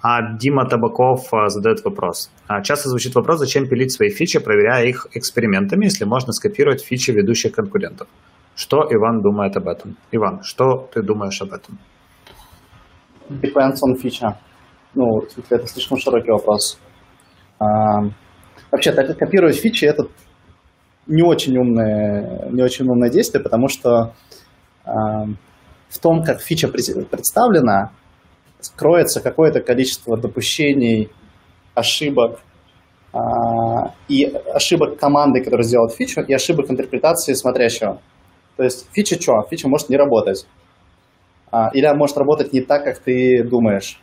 А 0.00 0.36
Дима 0.36 0.68
Табаков 0.68 1.32
э, 1.32 1.48
задает 1.48 1.84
вопрос. 1.84 2.30
А, 2.46 2.62
часто 2.62 2.88
звучит 2.88 3.14
вопрос, 3.14 3.38
зачем 3.38 3.68
пилить 3.68 3.92
свои 3.92 4.10
фичи, 4.10 4.38
проверяя 4.38 4.84
их 4.84 5.06
экспериментами, 5.12 5.84
если 5.84 6.04
можно 6.04 6.32
скопировать 6.32 6.84
фичи 6.84 7.10
ведущих 7.10 7.52
конкурентов. 7.52 8.08
Что 8.54 8.86
Иван 8.90 9.22
думает 9.22 9.56
об 9.56 9.66
этом? 9.66 9.96
Иван, 10.12 10.42
что 10.42 10.88
ты 10.92 11.02
думаешь 11.02 11.40
об 11.40 11.52
этом? 11.52 11.78
Depends 13.28 13.78
on 13.86 13.96
feature. 14.00 14.34
Ну, 14.94 15.22
это 15.48 15.66
слишком 15.66 15.98
широкий 15.98 16.30
вопрос. 16.30 16.78
Вообще, 18.72 18.90
так 18.92 19.16
копировать 19.16 19.56
фичи 19.56 19.84
это 19.84 20.08
не 21.06 21.22
очень 21.22 21.56
умное, 21.56 22.48
не 22.50 22.62
очень 22.62 22.88
умное 22.88 23.10
действие, 23.10 23.42
потому 23.42 23.68
что 23.68 24.14
а, 24.84 25.26
в 25.88 25.98
том, 26.00 26.24
как 26.24 26.40
фича 26.40 26.68
представлена, 26.68 27.92
скроется 28.60 29.20
какое-то 29.20 29.60
количество 29.60 30.16
допущений, 30.16 31.10
ошибок, 31.74 32.40
а, 33.12 33.92
и 34.08 34.24
ошибок 34.24 34.98
команды, 34.98 35.42
которая 35.42 35.64
сделала 35.64 35.90
фичу, 35.90 36.22
и 36.22 36.32
ошибок 36.32 36.70
интерпретации 36.70 37.34
смотрящего. 37.34 38.00
То 38.56 38.64
есть 38.64 38.86
фича 38.92 39.20
что? 39.20 39.42
Фича 39.50 39.68
может 39.68 39.88
не 39.88 39.96
работать. 39.96 40.46
А, 41.50 41.70
или 41.74 41.86
может 41.94 42.16
работать 42.16 42.52
не 42.52 42.60
так, 42.62 42.84
как 42.84 42.98
ты 42.98 43.44
думаешь. 43.44 44.00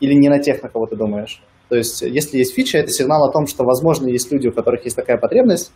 или 0.00 0.14
не 0.14 0.28
на 0.28 0.40
тех, 0.40 0.62
на 0.62 0.68
кого 0.68 0.86
ты 0.86 0.96
думаешь. 0.96 1.42
То 1.68 1.76
есть, 1.76 2.02
если 2.02 2.38
есть 2.38 2.54
фича, 2.54 2.78
это 2.78 2.90
сигнал 2.90 3.28
о 3.28 3.32
том, 3.32 3.46
что, 3.46 3.64
возможно, 3.64 4.08
есть 4.08 4.30
люди, 4.30 4.48
у 4.48 4.52
которых 4.52 4.84
есть 4.84 4.96
такая 4.96 5.18
потребность, 5.18 5.72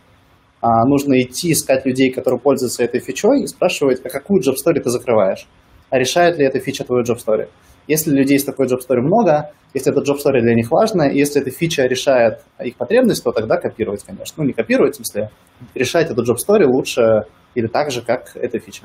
а, 0.61 0.85
нужно 0.85 1.19
идти 1.21 1.51
искать 1.51 1.85
людей, 1.85 2.11
которые 2.11 2.39
пользуются 2.39 2.83
этой 2.83 3.01
фичой, 3.01 3.41
и 3.41 3.47
спрашивать, 3.47 3.99
а 4.05 4.09
какую 4.09 4.41
job 4.41 4.53
story 4.53 4.79
ты 4.79 4.89
закрываешь, 4.89 5.47
а 5.89 5.97
решает 5.97 6.37
ли 6.37 6.45
эта 6.45 6.59
фича 6.59 6.83
твою 6.83 7.03
job 7.03 7.17
story. 7.17 7.47
Если 7.87 8.11
людей 8.11 8.37
с 8.37 8.45
такой 8.45 8.67
job 8.67 8.77
story 8.77 9.01
много, 9.01 9.51
если 9.73 9.91
эта 9.91 10.01
job 10.01 10.17
story 10.17 10.39
для 10.41 10.53
них 10.53 10.69
важна, 10.69 11.09
и 11.09 11.17
если 11.17 11.41
эта 11.41 11.49
фича 11.49 11.87
решает 11.87 12.41
их 12.63 12.75
потребность, 12.77 13.23
то 13.23 13.31
тогда 13.31 13.57
копировать, 13.57 14.03
конечно. 14.03 14.35
Ну, 14.37 14.47
не 14.47 14.53
копировать, 14.53 14.93
в 14.93 14.97
смысле, 14.97 15.29
решать 15.73 16.09
эту 16.11 16.21
job 16.23 16.37
story 16.37 16.65
лучше 16.65 17.23
или 17.55 17.67
так 17.67 17.91
же, 17.91 18.01
как 18.01 18.35
эта 18.35 18.59
фича. 18.59 18.83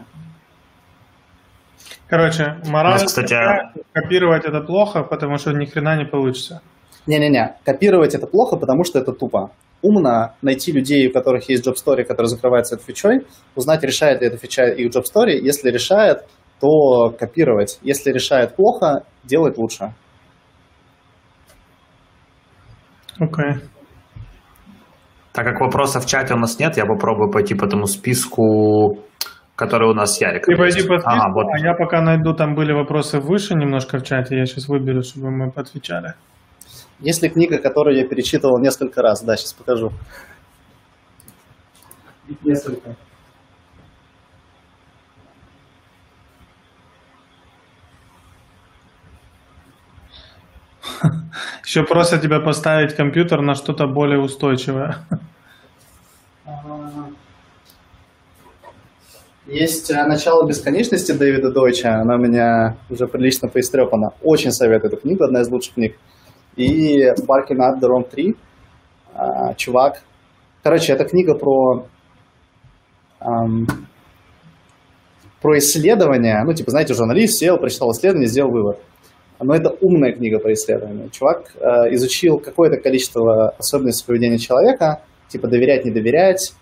Короче, 2.09 2.57
мораль, 2.67 3.05
кстати... 3.05 3.37
копировать 3.93 4.45
это 4.45 4.61
плохо, 4.61 5.03
потому 5.03 5.37
что 5.37 5.53
ни 5.53 5.67
хрена 5.67 5.99
не 5.99 6.07
получится. 6.07 6.63
Не-не-не, 7.07 7.57
копировать 7.65 8.15
это 8.15 8.27
плохо, 8.27 8.57
потому 8.57 8.85
что 8.85 8.99
это 8.99 9.13
тупо 9.13 9.51
умно 9.83 10.35
найти 10.43 10.73
людей, 10.73 11.09
у 11.09 11.13
которых 11.13 11.49
есть 11.49 11.67
job 11.67 11.75
story, 11.75 12.05
который 12.05 12.27
закрывается 12.27 12.75
этой 12.75 12.85
фичой, 12.85 13.27
узнать, 13.55 13.83
решает 13.83 14.21
ли 14.21 14.29
эта 14.29 14.37
фича 14.37 14.65
их 14.65 14.91
job 14.91 15.05
story. 15.05 15.39
Если 15.41 15.71
решает, 15.71 16.27
то 16.61 17.11
копировать. 17.11 17.79
Если 17.83 18.11
решает 18.11 18.57
плохо, 18.57 19.05
делать 19.25 19.59
лучше. 19.59 19.95
Окей. 23.19 23.45
Okay. 23.45 23.61
Так 25.33 25.45
как 25.45 25.61
вопросов 25.61 26.05
в 26.05 26.09
чате 26.09 26.35
у 26.35 26.39
нас 26.39 26.59
нет, 26.59 26.79
я 26.79 26.87
попробую 26.87 27.31
пойти 27.31 27.55
по 27.55 27.67
тому 27.67 27.85
списку, 27.87 29.01
который 29.55 29.91
у 29.91 29.95
нас 29.95 30.19
Ярик. 30.19 30.47
Ты 30.47 30.57
пойди 30.57 30.81
по 30.81 30.99
списку, 30.99 31.11
ага, 31.11 31.31
вот. 31.35 31.47
а 31.53 31.59
я 31.59 31.75
пока 31.75 32.01
найду, 32.01 32.33
там 32.33 32.55
были 32.55 32.73
вопросы 32.73 33.21
выше 33.21 33.55
немножко 33.55 33.99
в 33.99 34.03
чате, 34.03 34.39
я 34.39 34.47
сейчас 34.47 34.69
выберу, 34.69 35.03
чтобы 35.03 35.31
мы 35.31 35.53
отвечали. 35.55 36.15
Есть 37.01 37.23
ли 37.23 37.29
книга, 37.29 37.59
которую 37.59 37.97
я 37.97 38.07
перечитывал 38.07 38.59
несколько 38.59 39.03
раз? 39.03 39.23
Да, 39.23 39.37
сейчас 39.37 39.53
покажу. 39.53 39.93
Несколько. 42.43 42.97
Еще 51.65 51.85
просят 51.85 52.23
тебя 52.23 52.41
поставить 52.41 52.95
компьютер 52.97 53.43
на 53.43 53.55
что-то 53.55 53.87
более 53.87 54.19
устойчивое. 54.19 54.97
Есть 59.47 59.91
э, 59.93 60.05
«Начало 60.07 60.49
бесконечности» 60.49 61.13
Дэвида 61.13 61.53
Дойча. 61.53 62.01
Она 62.01 62.17
у 62.17 62.19
меня 62.19 62.77
уже 62.91 63.07
прилично 63.07 63.49
поистрепана. 63.49 64.11
Очень 64.23 64.51
советую 64.51 64.93
эту 64.93 65.01
книгу, 65.01 65.23
одна 65.23 65.43
из 65.43 65.49
лучших 65.49 65.75
книг 65.75 65.97
и 66.57 67.03
Barking 67.27 67.59
at 67.59 67.81
the 67.81 67.89
Wrong 67.89 68.09
Tree, 68.11 68.37
а, 69.15 69.55
чувак. 69.55 70.03
Короче, 70.63 70.93
это 70.93 71.05
книга 71.05 71.35
про, 71.35 71.87
эм, 73.21 73.67
про 75.41 75.59
исследования. 75.59 76.43
Ну, 76.45 76.53
типа, 76.53 76.71
знаете, 76.71 76.95
журналист 76.95 77.39
сел, 77.39 77.59
прочитал 77.59 77.93
исследование, 77.93 78.29
сделал 78.29 78.51
вывод. 78.51 78.79
Но 79.39 79.55
это 79.55 79.71
умная 79.81 80.13
книга 80.13 80.39
про 80.39 80.53
исследования. 80.55 81.09
Чувак 81.11 81.53
э, 81.55 81.95
изучил 81.95 82.39
какое-то 82.39 82.79
количество 82.79 83.51
особенностей 83.51 84.07
поведения 84.07 84.39
человека, 84.39 85.03
типа 85.29 85.47
доверять, 85.47 85.85
не 85.85 85.91
доверять, 85.91 86.55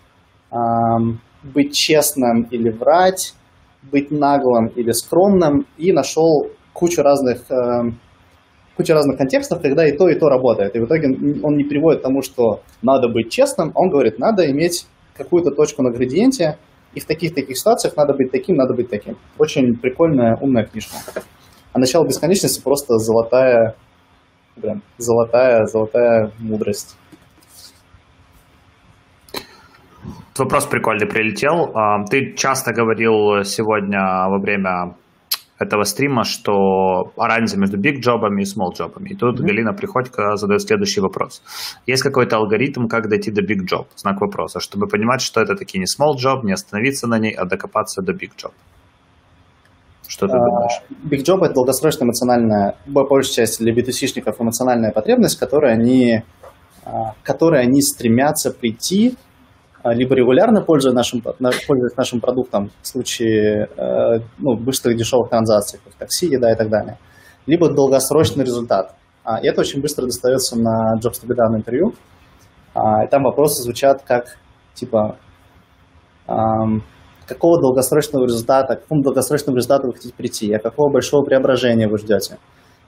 эм, 0.51 1.21
быть 1.41 1.73
честным 1.73 2.43
или 2.51 2.69
врать, 2.69 3.33
быть 3.81 4.11
наглым 4.11 4.67
или 4.67 4.91
скромным, 4.91 5.65
и 5.77 5.93
нашел 5.93 6.49
кучу 6.73 7.01
разных 7.01 7.49
э, 7.49 7.91
куча 8.75 8.93
разных 8.93 9.17
контекстов, 9.17 9.61
когда 9.61 9.87
и 9.87 9.95
то, 9.95 10.09
и 10.09 10.19
то 10.19 10.27
работает. 10.27 10.75
И 10.75 10.79
в 10.79 10.85
итоге 10.85 11.07
он 11.43 11.55
не 11.55 11.63
приводит 11.63 12.01
к 12.01 12.03
тому, 12.03 12.21
что 12.21 12.61
надо 12.81 13.07
быть 13.09 13.31
честным, 13.31 13.71
он 13.75 13.89
говорит, 13.89 14.19
надо 14.19 14.49
иметь 14.51 14.85
какую-то 15.15 15.51
точку 15.51 15.81
на 15.81 15.91
градиенте, 15.91 16.57
и 16.93 16.99
в 16.99 17.05
таких-таких 17.05 17.57
ситуациях 17.57 17.95
надо 17.97 18.13
быть 18.13 18.31
таким, 18.31 18.55
надо 18.55 18.73
быть 18.73 18.89
таким. 18.89 19.17
Очень 19.37 19.75
прикольная, 19.77 20.37
умная 20.39 20.65
книжка. 20.65 20.95
А 21.73 21.79
начало 21.79 22.05
бесконечности 22.05 22.61
просто 22.61 22.97
золотая, 22.97 23.75
прям, 24.61 24.81
золотая, 24.97 25.65
золотая 25.65 26.31
мудрость. 26.39 26.95
Вопрос 30.37 30.65
прикольный 30.65 31.07
прилетел. 31.07 31.71
А, 31.73 32.03
ты 32.05 32.33
часто 32.33 32.73
говорил 32.73 33.43
сегодня 33.43 34.27
во 34.29 34.37
время 34.39 34.95
этого 35.57 35.83
стрима, 35.83 36.23
что 36.23 37.13
разница 37.17 37.57
между 37.57 37.77
big 37.77 37.99
джобами 37.99 38.41
и 38.41 38.45
small 38.45 38.73
джобами. 38.73 39.09
И 39.09 39.15
тут 39.15 39.39
mm-hmm. 39.39 39.43
Галина 39.43 39.73
Приходько 39.73 40.35
задает 40.35 40.61
следующий 40.61 41.01
вопрос. 41.01 41.41
Есть 41.85 42.03
какой-то 42.03 42.37
алгоритм, 42.37 42.87
как 42.87 43.07
дойти 43.07 43.31
до 43.31 43.41
big 43.41 43.65
job? 43.65 43.87
Знак 43.95 44.19
вопроса, 44.19 44.59
чтобы 44.59 44.87
понимать, 44.87 45.21
что 45.21 45.41
это 45.41 45.55
таки 45.55 45.79
не 45.79 45.85
small 45.85 46.15
job, 46.15 46.43
не 46.43 46.51
остановиться 46.51 47.07
на 47.07 47.19
ней, 47.19 47.33
а 47.33 47.45
докопаться 47.45 48.01
до 48.01 48.11
big 48.11 48.31
job. 48.37 48.51
Что 50.07 50.27
ты 50.27 50.33
uh, 50.33 50.39
думаешь? 50.39 50.81
Big 51.03 51.23
job– 51.23 51.43
это 51.45 51.53
долгосрочная 51.53 52.05
эмоциональная, 52.05 52.75
по 52.93 53.05
большей 53.05 53.35
части 53.35 53.63
для 53.63 53.73
B2C-шников 53.73 54.35
эмоциональная 54.39 54.91
потребность, 54.91 55.39
которой 55.39 55.73
они, 55.73 56.21
а, 56.83 57.13
которой 57.23 57.61
они 57.61 57.81
стремятся 57.81 58.51
прийти 58.51 59.15
а, 59.15 59.24
либо 59.93 60.15
регулярно 60.15 60.61
пользуясь 60.61 60.95
нашим, 60.95 61.21
пользуясь 61.21 61.95
нашим 61.95 62.19
продуктом 62.19 62.71
в 62.81 62.87
случае 62.87 63.67
э, 63.77 64.19
ну, 64.39 64.57
быстрых 64.57 64.97
дешевых 64.97 65.29
транзакций, 65.29 65.79
как 65.83 65.93
такси, 65.93 66.27
еда 66.27 66.51
и 66.51 66.55
так 66.55 66.69
далее, 66.69 66.97
либо 67.45 67.73
долгосрочный 67.73 68.43
результат. 68.43 68.95
А, 69.23 69.39
и 69.39 69.47
это 69.47 69.61
очень 69.61 69.81
быстро 69.81 70.05
достается 70.05 70.57
на 70.57 70.95
Jobs 70.97 71.21
to 71.21 71.27
be 71.27 71.35
done 71.35 71.57
интервью. 71.57 71.93
А, 72.73 73.05
и 73.05 73.09
там 73.09 73.23
вопросы 73.23 73.63
звучат 73.63 74.03
как, 74.03 74.37
типа, 74.73 75.17
какого 77.27 77.61
долгосрочного 77.61 78.25
результата, 78.25 78.75
к 78.75 78.81
какому 78.81 79.03
долгосрочному 79.03 79.57
результату 79.57 79.87
вы 79.87 79.93
хотите 79.93 80.13
прийти, 80.15 80.53
а 80.53 80.59
какого 80.59 80.91
большого 80.91 81.23
преображения 81.23 81.87
вы 81.87 81.97
ждете. 81.99 82.37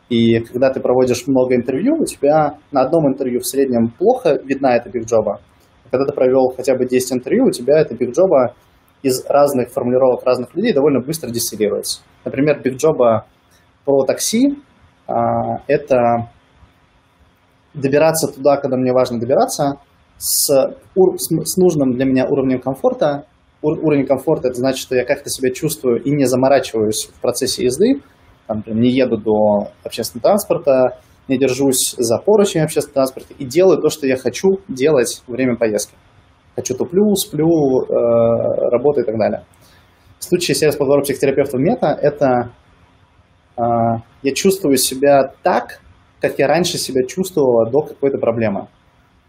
И 0.09 0.39
когда 0.39 0.71
ты 0.71 0.79
проводишь 0.79 1.27
много 1.27 1.55
интервью, 1.55 1.95
у 1.99 2.05
тебя 2.05 2.57
на 2.71 2.81
одном 2.81 3.07
интервью 3.07 3.39
в 3.39 3.45
среднем 3.45 3.89
плохо 3.89 4.39
видна 4.43 4.75
эта 4.75 4.89
бигджоба, 4.89 5.41
когда 5.89 6.05
ты 6.05 6.13
провел 6.13 6.53
хотя 6.55 6.75
бы 6.75 6.85
10 6.85 7.13
интервью, 7.13 7.45
у 7.47 7.51
тебя 7.51 7.79
это 7.79 7.95
бигджоба 7.95 8.55
из 9.03 9.25
разных 9.25 9.69
формулировок 9.71 10.23
разных 10.25 10.55
людей 10.55 10.73
довольно 10.73 10.99
быстро 10.99 11.29
дистиллируется. 11.29 12.01
Например, 12.25 12.59
бигджоба 12.61 13.25
про 13.85 14.03
такси 14.05 14.57
а,– 15.07 15.61
это 15.67 16.29
добираться 17.73 18.27
туда, 18.27 18.57
когда 18.57 18.77
мне 18.77 18.91
важно 18.91 19.19
добираться, 19.19 19.77
с, 20.17 20.49
с 20.49 21.57
нужным 21.57 21.93
для 21.93 22.05
меня 22.05 22.25
уровнем 22.25 22.59
комфорта. 22.59 23.25
Ур, 23.61 23.77
уровень 23.79 24.05
комфорта– 24.05 24.47
это 24.49 24.57
значит, 24.57 24.79
что 24.79 24.95
я 24.95 25.05
как-то 25.05 25.29
себя 25.29 25.51
чувствую 25.51 26.01
и 26.01 26.11
не 26.11 26.25
заморачиваюсь 26.25 27.09
в 27.13 27.21
процессе 27.21 27.65
езды, 27.65 28.01
там, 28.47 28.63
не 28.65 28.89
еду 28.89 29.17
до 29.17 29.69
общественного 29.83 30.23
транспорта, 30.23 30.99
не 31.27 31.37
держусь 31.37 31.95
за 31.97 32.17
поручень 32.17 32.61
общественного 32.61 33.07
транспорта 33.07 33.33
и 33.37 33.45
делаю 33.45 33.81
то, 33.81 33.89
что 33.89 34.07
я 34.07 34.17
хочу 34.17 34.59
делать 34.67 35.23
во 35.27 35.33
время 35.33 35.55
поездки. 35.55 35.95
Хочу 36.55 36.73
туплю, 36.75 37.13
сплю, 37.15 37.83
э, 37.83 38.69
работаю 38.71 39.03
и 39.03 39.05
так 39.05 39.17
далее. 39.17 39.43
В 40.19 40.23
случае 40.23 40.55
сервис-подбора 40.55 41.01
психотерапевта 41.01 41.57
мета 41.57 41.97
это 42.01 42.51
э, 43.57 43.61
я 44.23 44.33
чувствую 44.33 44.77
себя 44.77 45.33
так, 45.43 45.81
как 46.19 46.39
я 46.39 46.47
раньше 46.47 46.77
себя 46.77 47.05
чувствовала 47.05 47.69
до 47.69 47.81
какой-то 47.81 48.17
проблемы. 48.17 48.67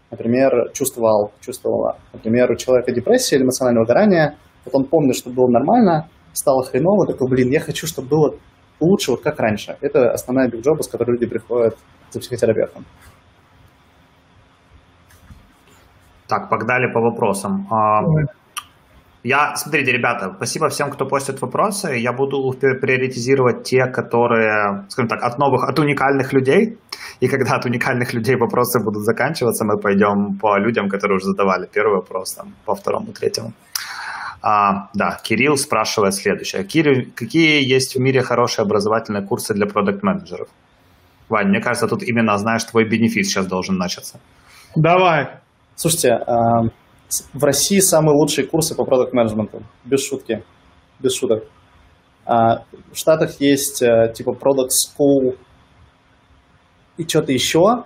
Например, 0.09 0.71
чувствовал, 0.73 1.31
чувствовала. 1.39 1.97
Например, 2.13 2.51
у 2.51 2.55
человека 2.55 2.91
депрессия 2.91 3.35
или 3.35 3.43
эмоциональное 3.43 3.81
выгорание, 3.83 4.37
он 4.73 4.85
помнит, 4.85 5.15
что 5.15 5.29
было 5.29 5.47
нормально, 5.47 6.09
стало 6.33 6.63
хреново, 6.63 7.05
такой, 7.05 7.29
блин, 7.29 7.49
я 7.51 7.59
хочу, 7.59 7.85
чтобы 7.85 8.07
было 8.07 8.35
лучше, 8.79 9.11
вот 9.11 9.21
как 9.21 9.39
раньше. 9.39 9.77
Это 9.81 10.11
основная 10.11 10.49
бигджоба, 10.49 10.81
с 10.81 10.87
которой 10.87 11.11
люди 11.11 11.27
приходят 11.27 11.77
за 12.11 12.19
психотерапевтом. 12.19 12.85
Так, 16.27 16.49
погнали 16.49 16.91
по 16.93 17.01
вопросам. 17.01 17.67
А, 17.71 18.01
я, 19.23 19.55
смотрите, 19.55 19.91
ребята, 19.91 20.31
спасибо 20.35 20.69
всем, 20.69 20.91
кто 20.91 21.05
постит 21.05 21.41
вопросы. 21.41 21.97
Я 21.97 22.13
буду 22.13 22.37
приоритизировать 22.59 23.63
те, 23.63 23.85
которые, 23.85 24.85
скажем 24.89 25.09
так, 25.09 25.23
от 25.23 25.37
новых, 25.37 25.67
от 25.67 25.77
уникальных 25.79 26.31
людей. 26.31 26.77
И 27.19 27.27
когда 27.27 27.55
от 27.55 27.65
уникальных 27.65 28.13
людей 28.13 28.37
вопросы 28.37 28.79
будут 28.81 29.03
заканчиваться, 29.03 29.65
мы 29.65 29.77
пойдем 29.77 30.37
по 30.39 30.57
людям, 30.57 30.87
которые 30.87 31.17
уже 31.17 31.25
задавали 31.25 31.67
первый 31.73 31.95
вопрос, 31.95 32.33
там, 32.35 32.53
по 32.65 32.75
второму, 32.75 33.07
третьему. 33.11 33.51
А, 34.41 34.87
да, 34.93 35.19
Кирилл 35.21 35.57
спрашивает 35.57 36.13
следующее. 36.13 36.63
Кирилл, 36.63 37.11
какие 37.15 37.61
есть 37.61 37.95
в 37.95 37.99
мире 37.99 38.21
хорошие 38.21 38.63
образовательные 38.63 39.25
курсы 39.25 39.53
для 39.53 39.65
продукт-менеджеров? 39.65 40.47
Вань, 41.27 41.49
мне 41.49 41.61
кажется, 41.61 41.87
тут 41.87 42.03
именно, 42.03 42.37
знаешь, 42.37 42.63
твой 42.63 42.85
бенефис 42.85 43.27
сейчас 43.27 43.45
должен 43.47 43.77
начаться. 43.77 44.19
Давай. 44.75 45.27
Слушайте, 45.75 46.13
а, 46.13 46.69
в 47.33 47.43
России 47.43 47.79
самые 47.79 48.15
лучшие 48.15 48.47
курсы 48.47 48.75
по 48.75 48.85
продукт-менеджменту. 48.85 49.61
Без 49.83 50.05
шутки. 50.07 50.43
Без 50.99 51.15
шуток. 51.15 51.43
А, 52.25 52.63
в 52.91 52.95
Штатах 52.95 53.39
есть 53.39 53.81
э, 53.81 54.13
типа 54.15 54.31
Product 54.31 54.69
School 54.69 55.37
и 56.97 57.07
что-то 57.07 57.31
еще. 57.31 57.83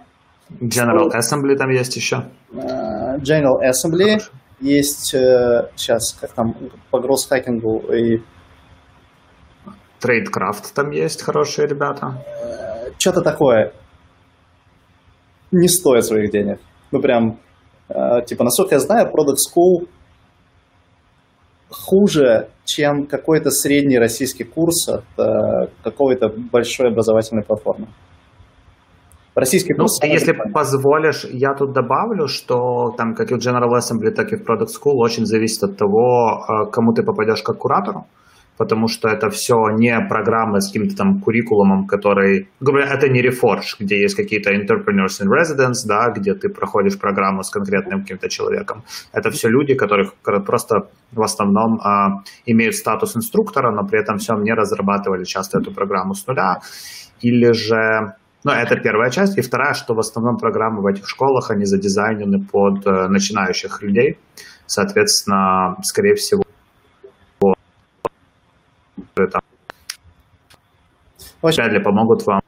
General 0.59 1.09
Assembly 1.09 1.55
там 1.55 1.69
есть 1.69 1.95
еще. 1.95 2.25
General 2.51 3.59
Assembly. 3.61 4.19
Хорошо. 4.19 4.31
Есть 4.63 5.09
сейчас, 5.09 6.13
как 6.13 6.31
там, 6.31 6.55
по 6.89 6.99
гросс-хакингу 6.99 7.93
и 7.93 8.21
Tradecraft 10.03 10.73
там 10.73 10.91
есть 10.91 11.21
хорошие 11.21 11.67
ребята. 11.67 12.23
Что-то 12.97 13.21
такое. 13.21 13.73
Не 15.51 15.67
стоит 15.67 16.05
своих 16.05 16.31
денег. 16.31 16.59
Ну, 16.91 17.01
прям, 17.01 17.39
э, 17.89 18.21
типа, 18.25 18.43
насколько 18.43 18.75
я 18.75 18.79
знаю, 18.79 19.07
Product 19.07 19.37
School 19.37 19.87
хуже, 21.69 22.49
чем 22.65 23.07
какой-то 23.07 23.49
средний 23.49 23.97
российский 23.97 24.43
курс 24.43 24.87
от 24.89 25.05
э, 25.17 25.67
какой-то 25.83 26.29
большой 26.51 26.89
образовательной 26.89 27.43
платформы. 27.43 27.87
Российский 29.35 29.73
курс... 29.73 29.99
Ну, 30.01 30.07
если 30.07 30.33
позволишь, 30.53 31.25
я 31.25 31.53
тут 31.53 31.73
добавлю, 31.73 32.27
что 32.27 32.93
там 32.97 33.15
как 33.15 33.31
и 33.31 33.35
в 33.35 33.37
General 33.37 33.71
Assembly, 33.77 34.11
так 34.11 34.31
и 34.31 34.35
в 34.35 34.43
Product 34.43 34.67
School 34.67 34.95
очень 34.95 35.25
зависит 35.25 35.63
от 35.63 35.77
того, 35.77 36.45
э, 36.47 36.71
кому 36.71 36.93
ты 36.93 37.03
попадешь 37.03 37.41
как 37.41 37.57
куратору 37.57 38.05
потому 38.57 38.87
что 38.87 39.09
это 39.09 39.29
все 39.29 39.55
не 39.69 39.99
программы 40.09 40.61
с 40.61 40.67
каким-то 40.67 40.95
там 40.95 41.19
куррикулумом, 41.19 41.87
который, 41.87 42.49
говоря, 42.59 42.85
это 42.93 43.09
не 43.09 43.21
Reforge, 43.21 43.75
где 43.79 44.01
есть 44.01 44.15
какие-то 44.15 44.51
entrepreneurs 44.51 45.21
in 45.21 45.27
residence, 45.27 45.85
да, 45.85 46.09
где 46.11 46.33
ты 46.33 46.49
проходишь 46.49 46.99
программу 46.99 47.43
с 47.43 47.49
конкретным 47.49 48.01
каким-то 48.01 48.29
человеком. 48.29 48.83
Это 49.11 49.31
все 49.31 49.49
люди, 49.49 49.73
которых 49.73 50.13
просто 50.45 50.87
в 51.11 51.21
основном 51.21 51.79
а, 51.83 52.21
имеют 52.45 52.75
статус 52.75 53.15
инструктора, 53.15 53.71
но 53.71 53.87
при 53.87 53.99
этом 53.99 54.17
всем 54.17 54.43
не 54.43 54.53
разрабатывали 54.53 55.23
часто 55.23 55.59
эту 55.59 55.73
программу 55.73 56.13
с 56.13 56.27
нуля, 56.27 56.61
или 57.21 57.53
же 57.53 58.13
ну, 58.43 58.51
это 58.51 58.75
первая 58.75 59.09
часть. 59.09 59.37
И 59.37 59.41
вторая, 59.41 59.73
что 59.73 59.93
в 59.93 59.99
основном 59.99 60.37
программы 60.37 60.81
в 60.81 60.85
этих 60.85 61.07
школах, 61.07 61.49
они 61.51 61.65
задизайнены 61.65 62.45
под 62.45 62.85
э, 62.85 63.07
начинающих 63.07 63.81
людей. 63.81 64.17
Соответственно, 64.65 65.75
скорее 65.83 66.15
всего, 66.15 66.43
там 69.15 69.41
вряд 71.41 71.71
ли 71.71 71.83
помогут 71.83 72.25
вам 72.25 72.41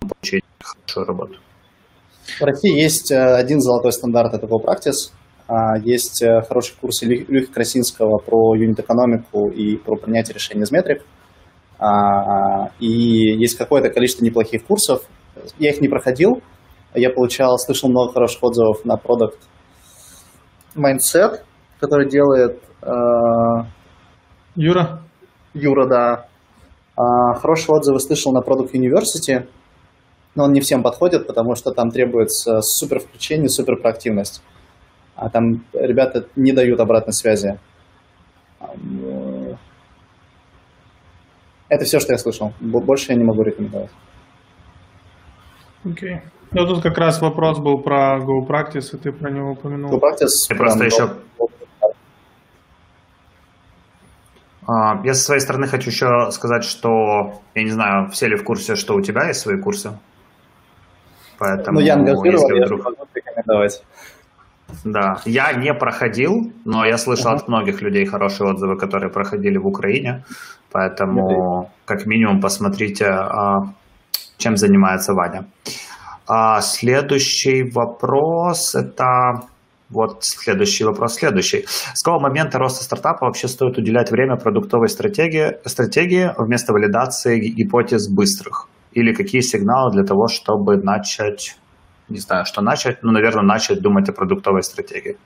получить 0.00 0.44
хорошую 0.60 1.06
работу. 1.06 1.38
В 2.38 2.44
России 2.44 2.80
есть 2.80 3.10
э, 3.10 3.16
один 3.16 3.60
золотой 3.60 3.92
стандарт, 3.92 4.34
это 4.34 4.46
GoPractice. 4.46 5.12
А, 5.48 5.78
есть 5.78 6.22
э, 6.22 6.42
хороший 6.46 6.76
курс 6.78 7.02
Илюхи 7.02 7.50
Красинского 7.50 8.18
про 8.18 8.54
юнит-экономику 8.54 9.48
и 9.48 9.76
про 9.76 9.96
принятие 9.96 10.34
решений 10.34 10.62
из 10.62 10.70
метрик. 10.70 11.02
А, 11.78 12.70
и 12.78 12.86
есть 12.86 13.56
какое-то 13.56 13.88
количество 13.88 14.24
неплохих 14.24 14.64
курсов. 14.64 15.02
Я 15.58 15.70
их 15.70 15.80
не 15.80 15.88
проходил. 15.88 16.42
Я 16.94 17.10
получал, 17.10 17.58
слышал 17.58 17.88
много 17.88 18.12
хороших 18.12 18.42
отзывов 18.42 18.84
на 18.84 18.96
продукт 18.96 19.38
Mindset, 20.74 21.42
который 21.80 22.08
делает... 22.08 22.62
Э, 22.82 23.64
Юра? 24.54 25.02
Юра, 25.54 25.86
да. 25.86 26.28
А, 26.96 27.34
хорошие 27.34 27.76
отзывы 27.76 28.00
слышал 28.00 28.32
на 28.32 28.40
Product 28.40 28.72
University, 28.72 29.48
но 30.34 30.44
он 30.44 30.52
не 30.52 30.60
всем 30.60 30.82
подходит, 30.82 31.26
потому 31.26 31.54
что 31.54 31.70
там 31.70 31.90
требуется 31.90 32.60
супер 32.60 33.00
включение, 33.00 33.48
супер 33.48 33.76
проактивность. 33.76 34.42
А 35.14 35.28
там 35.30 35.64
ребята 35.72 36.26
не 36.36 36.52
дают 36.52 36.80
обратной 36.80 37.12
связи. 37.12 37.58
Это 41.68 41.84
все, 41.84 42.00
что 42.00 42.12
я 42.12 42.18
слышал. 42.18 42.52
Больше 42.60 43.12
я 43.12 43.18
не 43.18 43.24
могу 43.24 43.42
рекомендовать. 43.42 43.90
Окей. 45.84 46.16
Okay. 46.16 46.20
Ну, 46.50 46.66
тут 46.66 46.82
как 46.82 46.96
раз 46.96 47.20
вопрос 47.20 47.58
был 47.58 47.82
про 47.82 48.18
GoPractice, 48.18 48.94
и 48.94 48.96
ты 48.96 49.12
про 49.12 49.30
него 49.30 49.52
упомянул. 49.52 49.92
GoPractice. 49.92 50.48
Я 50.50 50.56
просто 50.56 50.84
еще 50.84 51.10
А, 54.68 55.00
я 55.02 55.14
со 55.14 55.24
своей 55.24 55.40
стороны 55.40 55.66
хочу 55.66 55.88
еще 55.88 56.30
сказать, 56.30 56.62
что 56.62 57.40
я 57.54 57.62
не 57.62 57.70
знаю, 57.70 58.10
все 58.10 58.28
ли 58.28 58.36
в 58.36 58.44
курсе, 58.44 58.76
что 58.76 58.94
у 58.94 59.00
тебя 59.00 59.28
есть 59.28 59.40
свои 59.40 59.58
курсы. 59.58 59.98
Поэтому, 61.38 61.80
ну, 61.80 61.86
я 61.86 61.94
ангажировал, 61.94 62.50
я 62.50 62.66
вдруг... 62.66 62.84
могу 62.84 63.06
рекомендовать. 63.14 63.82
Да, 64.84 65.22
я 65.24 65.54
не 65.54 65.72
проходил, 65.72 66.52
но 66.66 66.84
я 66.84 66.98
слышал 66.98 67.32
uh-huh. 67.32 67.36
от 67.36 67.48
многих 67.48 67.80
людей 67.80 68.04
хорошие 68.04 68.50
отзывы, 68.50 68.76
которые 68.76 69.10
проходили 69.10 69.56
в 69.56 69.66
Украине. 69.66 70.24
Поэтому, 70.70 71.70
как 71.86 72.04
минимум, 72.04 72.42
посмотрите, 72.42 73.06
а, 73.06 73.72
чем 74.38 74.56
занимается 74.56 75.12
Ваня. 75.12 75.46
А, 76.26 76.60
следующий 76.60 77.70
вопрос 77.70 78.74
это 78.74 79.42
вот 79.90 80.22
следующий 80.22 80.84
вопрос, 80.84 81.14
следующий. 81.14 81.64
С 81.66 82.02
какого 82.02 82.20
момента 82.20 82.58
роста 82.58 82.84
стартапа 82.84 83.24
вообще 83.26 83.48
стоит 83.48 83.78
уделять 83.78 84.10
время 84.10 84.36
продуктовой 84.36 84.88
стратегии, 84.88 85.56
стратегии 85.66 86.30
вместо 86.36 86.72
валидации 86.72 87.38
гипотез 87.38 88.08
быстрых? 88.08 88.68
Или 88.92 89.14
какие 89.14 89.40
сигналы 89.40 89.92
для 89.92 90.04
того, 90.04 90.28
чтобы 90.28 90.76
начать, 90.76 91.56
не 92.08 92.18
знаю, 92.18 92.44
что 92.44 92.60
начать, 92.60 93.02
ну, 93.02 93.12
наверное, 93.12 93.44
начать 93.44 93.80
думать 93.80 94.08
о 94.08 94.12
продуктовой 94.12 94.62
стратегии? 94.62 95.16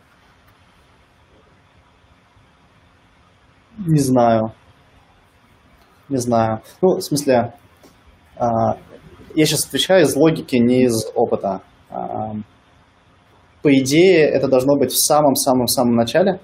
Не 3.79 3.99
знаю. 3.99 4.53
Не 6.09 6.19
знаю. 6.19 6.61
Ну, 6.81 6.99
в 6.99 7.01
смысле, 7.01 7.55
а, 8.37 8.77
я 9.35 9.47
сейчас 9.47 9.67
отвечаю 9.67 10.03
из 10.03 10.15
логики, 10.17 10.57
не 10.57 10.85
из 10.85 11.07
опыта. 11.15 11.63
А, 11.91 12.33
по 13.63 13.73
идее, 13.79 14.27
это 14.27 14.49
должно 14.49 14.77
быть 14.77 14.93
в 14.93 14.99
самом-самом-самом 14.99 15.95
начале. 15.95 16.41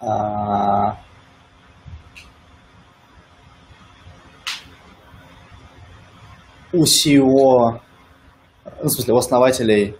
А... 0.00 0.98
У 6.72 6.84
CEO, 6.84 7.80
в 8.64 8.88
смысле, 8.88 9.14
у 9.14 9.16
основателей 9.16 9.96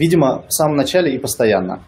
видимо, 0.00 0.46
в 0.48 0.50
самом 0.50 0.76
начале 0.76 1.14
и 1.14 1.18
постоянно. 1.18 1.82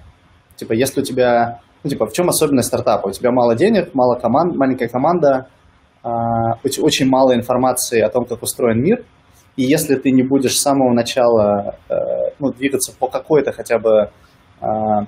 Типа, 0.56 0.74
если 0.74 1.00
у 1.00 1.02
тебя, 1.02 1.62
ну, 1.84 1.90
типа, 1.90 2.06
в 2.06 2.12
чем 2.12 2.28
особенность 2.28 2.68
стартапа? 2.68 3.09
У 3.09 3.12
тебя 3.12 3.32
мало 3.32 3.54
денег, 3.54 3.94
мало 3.94 4.14
команд, 4.16 4.56
маленькая 4.56 4.88
команда, 4.88 5.48
а, 6.02 6.54
очень 6.62 7.09
мало 7.09 7.34
информации 7.34 8.00
о 8.00 8.09
том, 8.09 8.24
как 8.24 8.42
устроен 8.42 8.80
мир, 8.80 9.04
и 9.56 9.64
если 9.64 9.96
ты 9.96 10.10
не 10.10 10.22
будешь 10.22 10.56
с 10.56 10.62
самого 10.62 10.92
начала 10.92 11.76
э, 11.88 11.94
ну, 12.38 12.52
двигаться 12.52 12.92
по 12.98 13.09
какой-то 13.09 13.52
хотя 13.52 13.78
бы 13.78 14.10
а, 14.60 15.04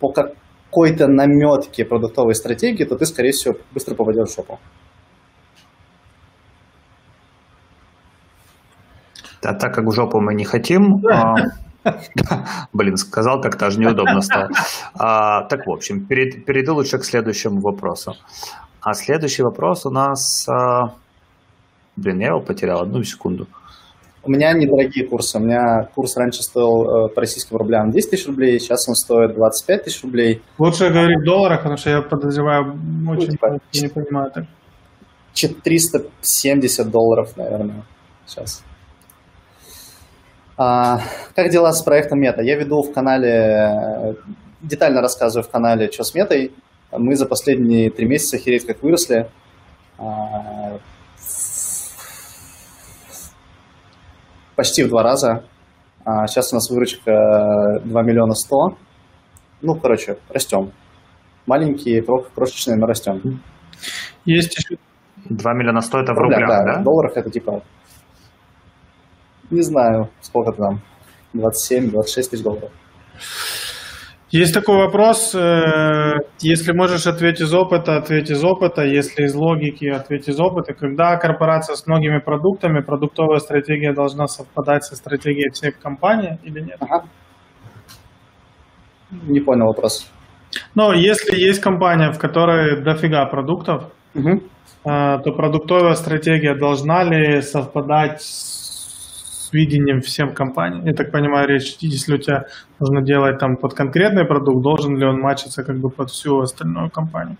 по 0.00 0.12
какой-то 0.12 1.06
наметке 1.06 1.84
продуктовой 1.84 2.34
стратегии, 2.34 2.84
то 2.84 2.96
ты, 2.96 3.06
скорее 3.06 3.30
всего, 3.30 3.54
быстро 3.72 3.94
попадешь 3.94 4.28
в 4.28 4.34
шопу. 4.34 4.58
А 9.42 9.54
так 9.54 9.74
как 9.74 9.84
в 9.84 9.92
жопу 9.92 10.20
мы 10.20 10.34
не 10.34 10.44
хотим, 10.44 11.06
а, 11.06 11.36
блин, 12.72 12.96
сказал 12.96 13.40
как-то 13.40 13.66
аж 13.66 13.76
неудобно 13.76 14.20
стало. 14.20 14.48
Так, 14.94 15.66
в 15.66 15.70
общем, 15.70 16.06
перейду 16.06 16.74
лучше 16.74 16.98
к 16.98 17.04
следующему 17.04 17.60
вопросу. 17.60 18.14
А 18.80 18.94
следующий 18.94 19.42
вопрос 19.42 19.84
у 19.84 19.90
нас... 19.90 20.48
А, 20.48 20.94
блин, 21.96 22.20
я 22.20 22.28
его 22.28 22.40
потерял, 22.40 22.82
одну 22.82 23.02
секунду. 23.02 23.48
У 24.22 24.30
меня 24.30 24.52
недорогие 24.52 25.06
курсы. 25.06 25.38
У 25.38 25.40
меня 25.40 25.88
курс 25.94 26.16
раньше 26.16 26.42
стоил 26.42 27.06
э, 27.06 27.08
по 27.14 27.20
российским 27.20 27.56
рублям 27.56 27.90
10 27.90 28.10
тысяч 28.10 28.26
рублей, 28.26 28.58
сейчас 28.58 28.88
он 28.88 28.94
стоит 28.94 29.34
25 29.34 29.84
тысяч 29.84 30.02
рублей. 30.02 30.42
Лучше 30.58 30.88
говорить 30.90 31.18
в 31.20 31.24
долларах, 31.24 31.58
потому 31.58 31.76
что 31.76 31.90
я 31.90 32.02
подозреваю, 32.02 32.72
очень 32.72 32.78
ну, 33.04 33.16
типа, 33.16 33.58
не 33.74 33.88
понимаю 33.88 34.30
так. 34.32 34.44
470 35.34 36.90
долларов, 36.90 37.36
наверное, 37.36 37.84
сейчас. 38.26 38.64
А, 40.58 41.00
как 41.34 41.50
дела 41.50 41.72
с 41.72 41.82
проектом 41.82 42.20
Мета? 42.20 42.42
Я 42.42 42.56
веду 42.56 42.82
в 42.82 42.92
канале, 42.92 43.30
э, 43.30 44.14
детально 44.62 45.02
рассказываю 45.02 45.46
в 45.46 45.50
канале, 45.50 45.90
что 45.90 46.02
с 46.02 46.14
Метой. 46.14 46.52
Мы 46.92 47.14
за 47.16 47.26
последние 47.26 47.90
три 47.90 48.06
месяца 48.06 48.38
хереть 48.38 48.66
как 48.66 48.82
выросли. 48.82 49.28
А, 49.98 50.78
почти 54.54 54.82
в 54.84 54.88
два 54.88 55.02
раза. 55.02 55.44
А 56.04 56.26
сейчас 56.26 56.52
у 56.52 56.56
нас 56.56 56.70
выручка 56.70 57.80
2 57.84 58.02
миллиона 58.02 58.34
100. 58.34 58.56
Ну, 59.62 59.74
короче, 59.74 60.18
растем. 60.28 60.70
Маленькие, 61.46 62.02
крошечные, 62.34 62.76
но 62.76 62.86
растем. 62.86 63.40
Есть 64.24 64.56
еще... 64.56 64.78
2 65.28 65.54
миллиона 65.54 65.80
100 65.80 65.98
это 65.98 66.12
в 66.12 66.18
рублях, 66.18 66.48
да? 66.48 66.64
да? 66.64 66.80
В 66.80 66.84
долларах 66.84 67.16
это 67.16 67.30
типа... 67.30 67.62
Не 69.50 69.62
знаю, 69.62 70.10
сколько 70.20 70.52
там. 70.52 70.80
27-26 71.34 72.30
тысяч 72.30 72.42
долларов. 72.42 72.70
Есть 74.30 74.54
такой 74.54 74.76
вопрос, 74.78 75.34
э, 75.36 76.14
если 76.40 76.72
можешь 76.72 77.06
ответить 77.06 77.42
из 77.42 77.54
опыта, 77.54 77.96
ответь 77.96 78.28
из 78.28 78.42
опыта, 78.42 78.82
если 78.82 79.24
из 79.24 79.34
логики, 79.36 79.86
ответь 79.86 80.28
из 80.28 80.40
опыта. 80.40 80.74
Когда 80.74 81.16
корпорация 81.16 81.76
с 81.76 81.86
многими 81.86 82.18
продуктами, 82.18 82.80
продуктовая 82.80 83.38
стратегия 83.38 83.92
должна 83.92 84.26
совпадать 84.26 84.82
со 84.84 84.96
стратегией 84.96 85.50
всех 85.52 85.78
компаний 85.78 86.38
или 86.42 86.60
нет? 86.60 86.76
Ага. 86.80 87.04
Не 89.10 89.40
понял 89.40 89.66
вопрос. 89.66 90.10
Ну, 90.74 90.92
если 90.92 91.38
есть 91.38 91.60
компания, 91.60 92.10
в 92.10 92.18
которой 92.18 92.82
дофига 92.82 93.24
продуктов, 93.26 93.92
угу. 94.14 94.42
то 94.82 95.32
продуктовая 95.36 95.94
стратегия 95.94 96.56
должна 96.56 97.04
ли 97.04 97.40
совпадать 97.42 98.22
с 98.22 98.55
видением 99.52 100.00
всем 100.00 100.34
компаний? 100.34 100.82
Я 100.84 100.94
так 100.94 101.12
понимаю, 101.12 101.48
речь, 101.48 101.76
если 101.80 102.14
у 102.14 102.18
тебя 102.18 102.44
нужно 102.80 103.02
делать 103.02 103.38
там 103.38 103.56
под 103.56 103.74
конкретный 103.74 104.26
продукт, 104.26 104.62
должен 104.62 104.96
ли 104.96 105.06
он 105.06 105.20
мачиться 105.20 105.62
как 105.64 105.76
бы 105.78 105.90
под 105.90 106.10
всю 106.10 106.38
остальную 106.40 106.90
компанию? 106.90 107.36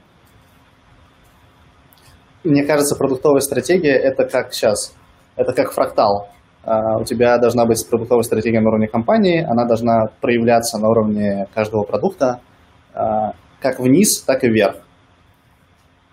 Мне 2.45 2.65
кажется, 2.65 2.97
продуктовая 2.97 3.41
стратегия 3.41 3.97
это 3.97 4.25
как 4.25 4.53
сейчас, 4.53 4.95
это 5.37 5.53
как 5.53 5.73
фрактал. 5.73 6.29
Uh, 6.65 7.01
у 7.01 7.05
тебя 7.05 7.39
должна 7.39 7.65
быть 7.65 7.79
продуктовая 7.89 8.25
стратегия 8.25 8.61
на 8.61 8.69
уровне 8.69 8.89
компании, 8.89 9.41
она 9.41 9.67
должна 9.67 10.07
проявляться 10.21 10.79
на 10.79 10.89
уровне 10.89 11.47
каждого 11.55 11.85
продукта, 11.85 12.41
uh, 12.93 13.31
как 13.61 13.79
вниз, 13.79 14.23
так 14.23 14.43
и 14.43 14.49
вверх. 14.49 14.77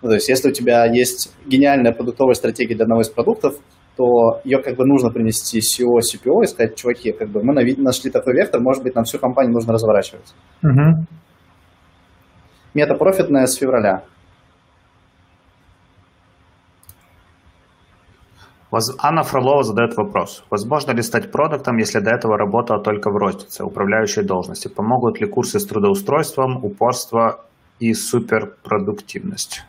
Ну, 0.04 0.10
то 0.10 0.14
есть, 0.16 0.28
если 0.28 0.50
у 0.50 0.52
тебя 0.52 0.84
есть 0.84 1.32
гениальная 1.46 1.92
продуктовая 1.92 2.34
стратегия 2.34 2.74
для 2.74 2.84
одного 2.84 3.00
из 3.00 3.08
продуктов, 3.08 3.54
то 3.96 4.40
ее 4.44 4.58
как 4.62 4.76
бы 4.76 4.84
нужно 4.84 5.10
принести 5.10 5.60
SEO, 5.60 6.00
CPO 6.00 6.42
и 6.42 6.46
сказать, 6.46 6.76
чуваки, 6.76 7.12
как 7.12 7.28
бы 7.28 7.42
мы 7.42 7.54
нашли 7.54 8.10
такой 8.10 8.34
вектор, 8.34 8.60
может 8.60 8.82
быть, 8.82 8.94
нам 8.94 9.04
всю 9.04 9.18
компанию 9.18 9.52
нужно 9.52 9.72
разворачивать. 9.72 10.34
Угу. 10.62 11.06
Метапрофитная 12.74 13.46
с 13.46 13.54
февраля. 13.54 14.02
Анна 18.98 19.22
Фролова 19.22 19.62
задает 19.62 19.96
вопрос. 19.96 20.44
Возможно 20.50 20.90
ли 20.90 21.02
стать 21.02 21.30
продуктом, 21.30 21.76
если 21.76 22.00
до 22.00 22.10
этого 22.10 22.36
работала 22.36 22.82
только 22.82 23.10
в 23.10 23.16
рознице, 23.16 23.62
управляющей 23.62 24.24
должности? 24.24 24.66
Помогут 24.66 25.20
ли 25.20 25.28
курсы 25.28 25.60
с 25.60 25.66
трудоустройством, 25.66 26.64
упорство 26.64 27.44
и 27.78 27.94
суперпродуктивность? 27.94 29.64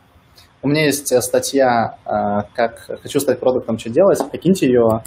У 0.61 0.67
меня 0.67 0.85
есть 0.85 1.11
э, 1.11 1.21
статья, 1.21 1.97
э, 2.05 2.47
как 2.55 2.79
хочу 3.01 3.19
стать 3.19 3.39
продуктом, 3.39 3.77
что 3.77 3.89
делать. 3.89 4.19
Покиньте 4.31 4.67
ее. 4.67 5.01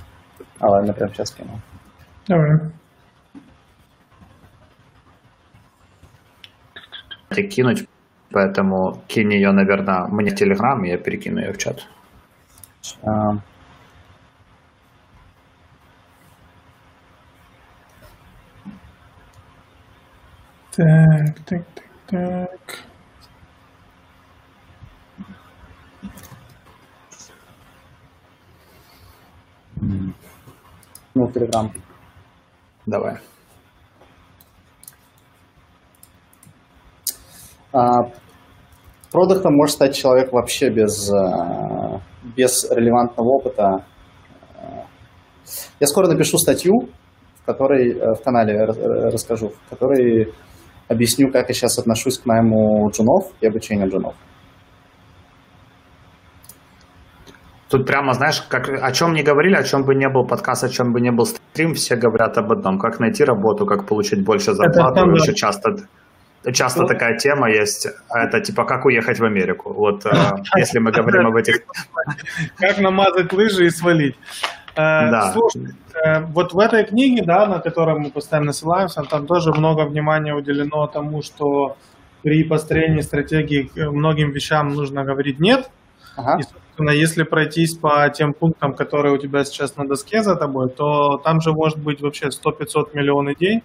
А, 0.60 0.70
ладно, 0.70 0.92
прямо 0.92 1.12
сейчас 1.12 1.30
кину. 1.32 1.60
Давай. 2.26 2.58
кинуть, 7.46 7.86
поэтому 8.30 9.02
кинь 9.06 9.32
ее, 9.32 9.52
наверное, 9.52 10.06
мне 10.08 10.30
в 10.30 10.34
Телеграм, 10.34 10.84
и 10.84 10.88
я 10.88 10.98
перекину 10.98 11.38
ее 11.40 11.52
в 11.52 11.58
чат. 11.58 11.86
А... 13.02 13.38
Так, 20.74 21.38
так, 21.44 21.62
так, 21.74 21.84
так. 22.06 22.84
Ну, 29.80 31.26
в 31.26 31.32
Телеграм. 31.32 31.72
Давай. 32.86 33.18
А, 37.72 38.10
продуктом 39.12 39.54
может 39.54 39.74
стать 39.74 39.96
человек 39.96 40.32
вообще 40.32 40.70
без, 40.70 41.10
а, 41.12 42.00
без 42.36 42.70
релевантного 42.70 43.28
опыта. 43.28 43.84
Я 45.80 45.86
скоро 45.86 46.08
напишу 46.08 46.38
статью, 46.38 46.72
в 47.42 47.46
которой 47.46 47.92
э, 47.92 48.14
в 48.14 48.22
канале 48.22 48.64
расскажу, 48.64 49.48
в 49.48 49.70
которой 49.70 50.32
объясню, 50.88 51.30
как 51.30 51.48
я 51.48 51.54
сейчас 51.54 51.78
отношусь 51.78 52.18
к 52.18 52.26
найму 52.26 52.90
джунов 52.90 53.32
и 53.40 53.46
обучению 53.46 53.88
джунов. 53.88 54.14
Тут 57.70 57.86
прямо, 57.86 58.14
знаешь, 58.14 58.40
как, 58.48 58.68
о 58.68 58.92
чем 58.92 59.12
не 59.12 59.22
говорили, 59.22 59.54
о 59.54 59.62
чем 59.62 59.84
бы 59.84 59.94
не 59.94 60.08
был 60.08 60.26
подкаст, 60.26 60.64
о 60.64 60.68
чем 60.68 60.92
бы 60.92 61.00
не 61.00 61.10
был 61.10 61.26
стрим, 61.26 61.74
все 61.74 61.96
говорят 61.96 62.38
об 62.38 62.50
одном. 62.50 62.78
Как 62.78 62.98
найти 62.98 63.24
работу, 63.24 63.66
как 63.66 63.86
получить 63.86 64.24
больше 64.24 64.54
зарплаты. 64.54 65.00
Это 65.00 65.10
Очень 65.10 65.34
часто, 65.34 65.76
часто 66.50 66.80
вот. 66.80 66.88
такая 66.88 67.18
тема 67.18 67.50
есть. 67.50 67.86
Это 68.08 68.40
типа, 68.40 68.64
как 68.64 68.86
уехать 68.86 69.20
в 69.20 69.24
Америку. 69.24 69.74
Вот 69.74 70.06
э, 70.06 70.10
если 70.56 70.78
мы 70.78 70.92
говорим 70.92 71.26
об 71.26 71.36
этих... 71.36 71.56
Как 72.58 72.78
намазать 72.78 73.32
лыжи 73.34 73.66
и 73.66 73.70
свалить. 73.70 74.16
Э, 74.74 75.10
да. 75.10 75.32
Слушай, 75.32 75.74
э, 76.06 76.20
вот 76.20 76.54
в 76.54 76.58
этой 76.58 76.86
книге, 76.86 77.22
да, 77.26 77.46
на 77.46 77.58
которой 77.58 77.98
мы 77.98 78.10
постоянно 78.10 78.52
ссылаемся, 78.52 79.02
там 79.02 79.26
тоже 79.26 79.52
много 79.52 79.84
внимания 79.86 80.34
уделено 80.34 80.86
тому, 80.86 81.20
что 81.20 81.76
при 82.22 82.44
построении 82.44 83.02
стратегии 83.02 83.70
многим 83.76 84.30
вещам 84.30 84.68
нужно 84.68 85.04
говорить 85.04 85.38
«нет», 85.38 85.68
Ага. 86.18 86.38
И, 86.40 86.42
собственно, 86.78 86.90
если 86.90 87.24
пройтись 87.24 87.74
по 87.74 88.08
тем 88.08 88.32
пунктам, 88.32 88.72
которые 88.72 89.12
у 89.12 89.18
тебя 89.18 89.42
сейчас 89.44 89.76
на 89.76 89.84
доске 89.86 90.22
за 90.22 90.36
тобой, 90.36 90.70
то 90.70 91.18
там 91.18 91.40
же 91.40 91.52
может 91.52 91.78
быть 91.78 92.00
вообще 92.00 92.28
100-500 92.28 92.90
миллионов 92.94 93.36
идей. 93.36 93.64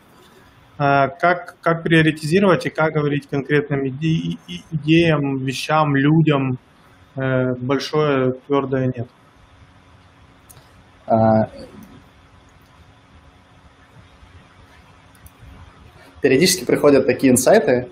А, 0.80 1.10
как, 1.10 1.56
как 1.62 1.84
приоритизировать 1.84 2.66
и 2.66 2.72
как 2.72 2.94
говорить 2.94 3.28
конкретным 3.30 3.86
иде- 3.86 4.40
идеям, 4.72 5.38
вещам, 5.38 5.96
людям 5.96 6.58
э, 7.16 7.54
большое 7.54 8.34
твердое 8.48 8.88
нет? 8.88 9.08
А... 11.06 11.50
Периодически 16.22 16.66
приходят 16.66 17.06
такие 17.06 17.32
инсайты, 17.32 17.90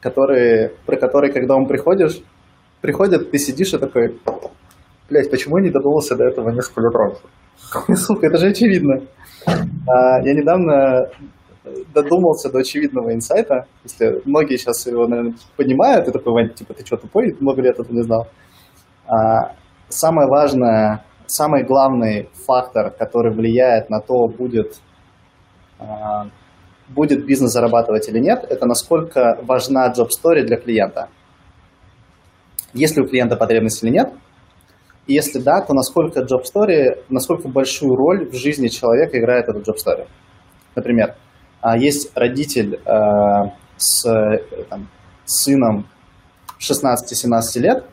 которые, 0.00 0.70
про 0.86 0.96
которые, 0.96 1.30
когда 1.30 1.56
он 1.56 1.66
приходишь, 1.66 2.22
приходят, 2.80 3.30
ты 3.30 3.38
сидишь 3.38 3.74
и 3.74 3.78
такой, 3.78 4.18
блядь, 5.08 5.30
почему 5.30 5.58
я 5.58 5.64
не 5.64 5.70
додумался 5.70 6.16
до 6.16 6.24
этого 6.24 6.50
несколько 6.50 6.90
раньше? 6.96 7.22
Сука, 7.94 8.26
это 8.26 8.38
же 8.38 8.48
очевидно. 8.48 9.02
А, 9.46 10.20
я 10.22 10.34
недавно 10.34 11.08
додумался 11.94 12.50
до 12.50 12.58
очевидного 12.58 13.14
инсайта, 13.14 13.66
если 13.84 14.20
многие 14.24 14.56
сейчас 14.56 14.86
его, 14.86 15.06
наверное, 15.06 15.34
понимают, 15.56 16.08
и 16.08 16.10
такой, 16.10 16.48
типа, 16.48 16.74
ты 16.74 16.84
что, 16.84 16.96
тупой? 16.96 17.36
Много 17.40 17.62
лет 17.62 17.78
этого 17.78 17.94
не 17.94 18.02
знал. 18.02 18.28
А, 19.06 19.54
самое 19.88 20.28
важное, 20.28 21.04
самый 21.26 21.64
главный 21.64 22.28
фактор, 22.46 22.90
который 22.90 23.32
влияет 23.32 23.90
на 23.90 24.00
то, 24.00 24.26
будет, 24.26 24.80
а, 25.78 26.28
будет 26.88 27.24
бизнес 27.24 27.52
зарабатывать 27.52 28.08
или 28.08 28.18
нет, 28.18 28.44
это 28.48 28.66
насколько 28.66 29.38
важна 29.42 29.92
job-story 29.92 30.42
для 30.42 30.56
клиента– 30.56 31.08
есть 32.74 32.96
ли 32.96 33.02
у 33.02 33.06
клиента 33.06 33.36
потребность 33.36 33.82
или 33.82 33.90
нет. 33.90 34.12
Если 35.06 35.40
да, 35.40 35.60
то 35.60 35.74
насколько 35.74 36.20
job 36.20 36.42
story, 36.44 37.02
насколько 37.08 37.48
большую 37.48 37.94
роль 37.96 38.30
в 38.30 38.34
жизни 38.34 38.68
человека 38.68 39.18
играет 39.18 39.48
этот 39.48 39.66
job 39.66 39.74
story. 39.74 40.06
Например, 40.76 41.16
а, 41.60 41.76
есть 41.76 42.16
родитель 42.16 42.80
а, 42.86 43.54
с 43.76 44.02
там, 44.70 44.88
сыном 45.24 45.86
16-17 46.60 47.60
лет, 47.60 47.84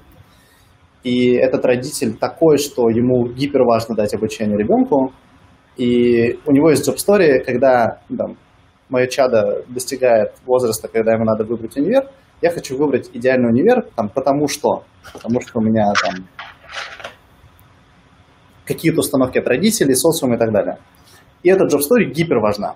и 1.04 1.34
этот 1.34 1.66
родитель 1.66 2.16
такой, 2.16 2.58
что 2.58 2.90
ему 2.90 3.28
гипер 3.28 3.64
важно 3.64 3.96
дать 3.96 4.14
обучение 4.14 4.58
ребенку, 4.58 5.14
и 5.78 6.40
у 6.46 6.52
него 6.52 6.70
есть 6.70 6.88
job 6.88 6.98
story, 6.98 7.44
когда 7.44 8.02
там, 8.16 8.38
мое 8.90 9.08
чадо 9.08 9.64
достигает 9.68 10.34
возраста, 10.46 10.88
когда 10.88 11.14
ему 11.14 11.24
надо 11.24 11.44
выбрать 11.44 11.76
универ, 11.78 12.10
я 12.42 12.52
хочу 12.52 12.78
выбрать 12.78 13.10
идеальный 13.14 13.50
универ, 13.50 13.88
там, 13.96 14.10
потому 14.10 14.48
что, 14.48 14.84
потому 15.14 15.42
что 15.42 15.60
у 15.60 15.62
меня 15.62 15.86
там 16.04 16.28
какие-то 18.70 19.00
установки 19.00 19.40
от 19.40 19.48
родителей, 19.48 19.96
социума 19.96 20.36
и 20.36 20.38
так 20.38 20.52
далее. 20.52 20.78
И 21.44 21.50
эта 21.50 21.66
job 21.66 21.80
story 21.80 22.06
гипер 22.06 22.40
важна. 22.40 22.76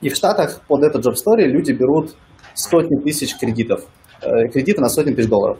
И 0.00 0.08
в 0.08 0.16
Штатах 0.16 0.62
под 0.66 0.82
этот 0.82 1.06
job 1.06 1.14
story 1.14 1.44
люди 1.44 1.72
берут 1.72 2.14
сотни 2.54 2.96
тысяч 3.02 3.36
кредитов, 3.38 3.84
э, 4.22 4.48
кредиты 4.48 4.80
на 4.80 4.88
сотни 4.88 5.12
тысяч 5.12 5.28
долларов. 5.28 5.58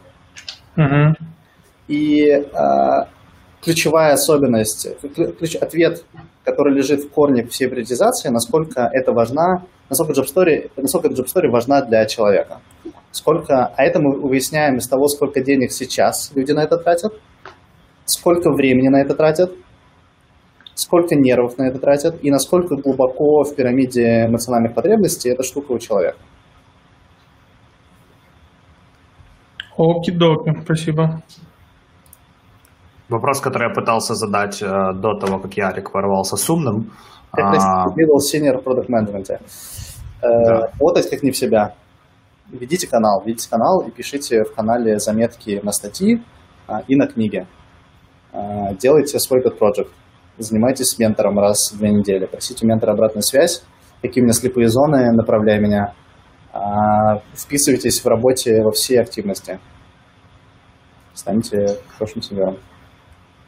Uh-huh. 0.77 1.13
И 1.89 2.25
э, 2.31 2.45
ключевая 3.63 4.15
особенность, 4.15 4.89
ключ, 5.39 5.57
ответ, 5.57 6.05
который 6.45 6.75
лежит 6.75 7.05
в 7.05 7.11
корне 7.11 7.47
всей 7.47 7.69
приоритизации, 7.69 8.31
насколько 8.31 8.89
это 8.93 9.13
важна 9.13 9.65
насколько 9.91 10.13
job 10.13 10.27
story, 10.27 10.71
насколько 10.77 11.09
job 11.09 11.27
story 11.27 11.49
важна 11.51 11.83
для 11.83 12.05
человека. 12.07 12.61
Сколько, 13.11 13.73
а 13.77 13.83
это 13.83 14.01
мы 14.01 14.21
выясняем 14.21 14.77
из 14.77 14.87
того, 14.87 15.09
сколько 15.09 15.41
денег 15.41 15.73
сейчас 15.73 16.31
люди 16.35 16.53
на 16.53 16.63
это 16.63 16.77
тратят, 16.77 17.15
сколько 18.09 18.51
времени 18.51 18.89
на 18.89 19.01
это 19.01 19.15
тратят, 19.15 19.53
сколько 20.75 21.15
нервов 21.15 21.59
на 21.59 21.69
это 21.69 21.79
тратят 21.79 22.23
и 22.23 22.31
насколько 22.31 22.77
глубоко 22.77 23.43
в 23.43 23.55
пирамиде 23.55 24.27
эмоциональных 24.27 24.75
потребностей 24.75 25.31
эта 25.31 25.43
штука 25.43 25.73
у 25.73 25.79
человека. 25.79 26.19
Оки-доки, 29.77 30.61
спасибо. 30.65 31.23
Вопрос, 33.09 33.41
который 33.41 33.69
я 33.69 33.75
пытался 33.75 34.15
задать 34.15 34.61
э, 34.61 34.67
до 34.67 35.15
того, 35.15 35.39
как 35.39 35.55
Ярик 35.55 35.95
ворвался 35.95 36.37
с 36.37 36.51
умным. 36.51 36.91
Как 37.33 37.55
а... 37.55 37.87
middle 37.91 38.19
senior 38.19 38.63
product 38.63 38.89
management. 38.89 39.31
Э, 39.31 39.39
да. 40.21 40.71
Работать 40.79 41.09
как 41.09 41.23
не 41.23 41.31
в 41.31 41.37
себя. 41.37 41.75
Ведите 42.51 42.87
канал, 42.87 43.23
ведите 43.25 43.49
канал 43.49 43.81
и 43.81 43.91
пишите 43.91 44.43
в 44.43 44.55
канале 44.55 44.99
заметки 44.99 45.61
на 45.63 45.73
статьи 45.73 46.23
а, 46.67 46.83
и 46.89 46.97
на 46.97 47.07
книги. 47.07 47.47
А, 48.39 48.73
делайте 48.75 49.19
свой 49.19 49.41
pet 49.41 49.59
project. 49.59 49.89
Занимайтесь 50.39 50.87
с 50.91 50.99
ментором 50.99 51.39
раз 51.39 51.73
в 51.73 51.79
две 51.79 51.91
недели. 51.91 52.27
Просите 52.27 52.65
у 52.65 52.69
ментора 52.69 52.93
обратную 52.93 53.23
связь. 53.23 53.65
Какие 54.01 54.23
у 54.23 54.27
меня 54.27 54.33
слепые 54.33 54.69
зоны, 54.69 55.11
направляй 55.13 55.59
меня. 55.59 55.95
А, 56.53 57.19
вписывайтесь 57.35 58.01
в 58.01 58.07
работе 58.07 58.63
во 58.63 58.71
все 58.71 59.01
активности. 59.01 59.59
Станьте 61.15 61.79
хорошим 61.97 62.23
сеньором. 62.23 62.59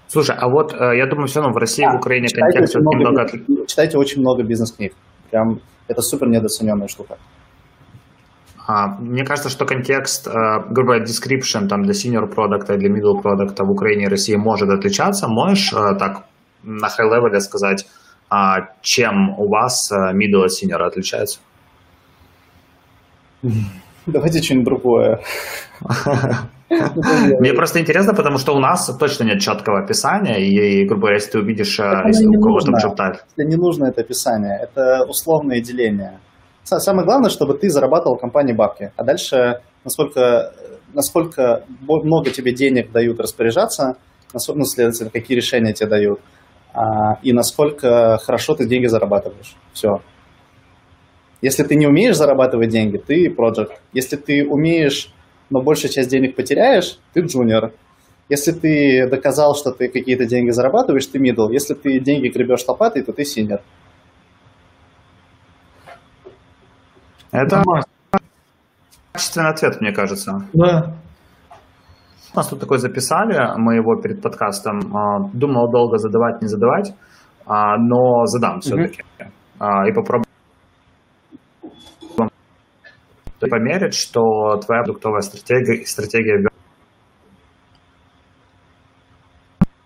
Слушай, 0.08 0.34
а 0.36 0.48
вот 0.48 0.74
э, 0.74 0.98
я 0.98 1.06
думаю, 1.06 1.28
все 1.28 1.38
равно 1.38 1.54
в 1.54 1.56
России, 1.56 1.84
да, 1.84 1.92
в 1.92 1.96
Украине 1.98 2.26
контекст 2.28 2.74
очень 2.74 2.84
немного... 2.84 3.66
Читайте 3.68 3.96
очень 3.96 4.20
много 4.20 4.42
бизнес-книг. 4.42 4.92
Прям 5.30 5.60
это 5.86 6.02
супер 6.02 6.26
недооцененная 6.26 6.88
штука. 6.88 7.16
А, 8.70 8.86
мне 9.00 9.24
кажется, 9.24 9.48
что 9.48 9.66
контекст, 9.66 10.28
э, 10.28 10.30
грубо 10.70 10.92
говоря, 10.92 11.04
description 11.04 11.66
там, 11.66 11.82
для 11.82 11.92
senior 11.92 12.32
продукта 12.32 12.74
и 12.74 12.78
для 12.78 12.88
middle 12.88 13.20
продукта 13.20 13.64
в 13.64 13.70
Украине 13.70 14.04
и 14.04 14.08
России 14.08 14.36
может 14.36 14.68
отличаться. 14.68 15.26
Можешь 15.26 15.72
э, 15.72 15.98
так 15.98 16.26
на 16.62 16.86
high 16.86 17.10
level 17.10 17.40
сказать, 17.40 17.86
а, 18.28 18.68
чем 18.80 19.30
у 19.38 19.48
вас 19.48 19.90
middle 19.92 20.44
от 20.44 20.52
senior 20.52 20.86
отличается? 20.86 21.40
Давайте 24.06 24.40
что-нибудь 24.40 24.66
другое. 24.66 25.20
Мне 27.40 27.52
просто 27.52 27.80
интересно, 27.80 28.14
потому 28.14 28.38
что 28.38 28.54
у 28.54 28.60
нас 28.60 28.86
точно 29.00 29.24
нет 29.24 29.40
четкого 29.40 29.80
описания, 29.82 30.38
и, 30.38 30.86
грубо 30.86 31.00
говоря, 31.00 31.16
если 31.16 31.32
ты 31.32 31.38
увидишь, 31.40 31.80
если 32.06 32.26
у 32.26 32.40
кого-то 32.40 32.72
чертать. 32.80 33.24
Не 33.36 33.56
нужно 33.56 33.86
это 33.86 34.02
описание, 34.02 34.60
это 34.62 35.04
условное 35.08 35.60
деление. 35.60 36.20
Самое 36.78 37.04
главное, 37.04 37.30
чтобы 37.30 37.54
ты 37.54 37.68
зарабатывал 37.70 38.16
компании 38.16 38.52
бабки, 38.52 38.92
а 38.96 39.02
дальше, 39.02 39.60
насколько, 39.84 40.52
насколько 40.92 41.64
много 41.80 42.30
тебе 42.30 42.52
денег 42.52 42.92
дают 42.92 43.18
распоряжаться, 43.18 43.96
ну, 44.32 44.64
следовательно, 44.64 45.10
какие 45.10 45.36
решения 45.36 45.72
тебе 45.72 45.88
дают, 45.88 46.20
а, 46.72 47.18
и 47.22 47.32
насколько 47.32 48.18
хорошо 48.22 48.54
ты 48.54 48.66
деньги 48.66 48.86
зарабатываешь. 48.86 49.56
Все. 49.72 50.00
Если 51.42 51.62
ты 51.64 51.74
не 51.74 51.86
умеешь 51.86 52.16
зарабатывать 52.16 52.68
деньги, 52.68 52.98
ты 52.98 53.28
project. 53.28 53.72
Если 53.92 54.16
ты 54.16 54.46
умеешь, 54.46 55.12
но 55.48 55.62
большая 55.62 55.90
часть 55.90 56.10
денег 56.10 56.36
потеряешь, 56.36 56.98
ты 57.14 57.22
джуниор. 57.22 57.72
Если 58.28 58.52
ты 58.52 59.08
доказал, 59.08 59.56
что 59.56 59.72
ты 59.72 59.88
какие-то 59.88 60.26
деньги 60.26 60.50
зарабатываешь, 60.50 61.06
ты 61.06 61.18
middle. 61.18 61.50
Если 61.50 61.74
ты 61.74 61.98
деньги 61.98 62.28
гребешь 62.28 62.64
лопатой, 62.68 63.02
то 63.02 63.12
ты 63.12 63.22
senior. 63.22 63.60
Это 67.32 67.62
качественный 69.12 69.50
ответ, 69.50 69.80
мне 69.80 69.92
кажется. 69.92 70.32
Да. 70.52 70.94
У 72.32 72.36
нас 72.36 72.48
тут 72.48 72.60
такой 72.60 72.78
записали, 72.78 73.36
мы 73.56 73.74
его 73.74 74.00
перед 74.00 74.22
подкастом. 74.22 74.96
А, 74.96 75.28
думал 75.32 75.70
долго 75.70 75.98
задавать, 75.98 76.40
не 76.42 76.48
задавать, 76.48 76.94
а, 77.46 77.76
но 77.76 78.24
задам 78.26 78.60
все-таки. 78.60 79.02
Угу. 79.18 79.88
И 79.88 79.92
попробую 79.92 80.24
померить, 83.40 83.94
что 83.94 84.56
твоя 84.64 84.82
продуктовая 84.82 85.22
стратегия, 85.22 85.84
стратегия 85.86 86.50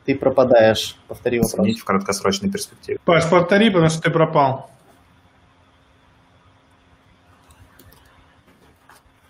ты 0.05 0.15
пропадаешь. 0.15 0.97
Повтори 1.09 1.41
вопрос. 1.41 1.81
в 1.81 1.85
краткосрочной 1.85 2.51
перспективе. 2.51 2.99
Паш, 3.07 3.29
повтори, 3.31 3.71
потому 3.71 3.89
что 3.89 4.03
ты 4.03 4.11
пропал. 4.11 4.71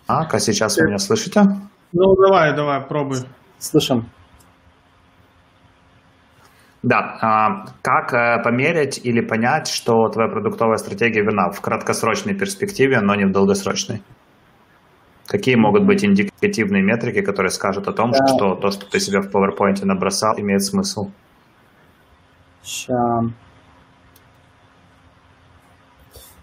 Так, 0.07 0.33
а 0.33 0.39
сейчас 0.39 0.77
вы 0.77 0.87
меня 0.87 0.97
слышите? 0.97 1.41
Ну, 1.93 2.15
давай, 2.15 2.55
давай, 2.55 2.81
пробуй. 2.81 3.19
Слышим. 3.57 4.09
Да, 6.83 7.17
а, 7.19 7.65
как 7.81 8.13
э, 8.13 8.43
померить 8.43 9.03
или 9.03 9.19
понять, 9.19 9.67
что 9.67 10.07
твоя 10.09 10.29
продуктовая 10.29 10.77
стратегия 10.77 11.21
верна 11.21 11.49
в 11.49 11.59
краткосрочной 11.59 12.35
перспективе, 12.35 13.01
но 13.01 13.15
не 13.15 13.25
в 13.25 13.31
долгосрочной? 13.31 14.03
Какие 15.25 15.55
могут 15.55 15.87
быть 15.87 16.05
индикативные 16.05 16.83
метрики, 16.83 17.21
которые 17.21 17.49
скажут 17.49 17.87
о 17.87 17.93
том, 17.93 18.11
да. 18.11 18.27
что 18.27 18.53
то, 18.53 18.69
что 18.69 18.87
ты 18.87 18.99
себе 18.99 19.21
в 19.21 19.33
PowerPoint 19.33 19.83
набросал, 19.83 20.35
имеет 20.37 20.61
смысл? 20.61 21.09
Сейчас. 22.61 23.25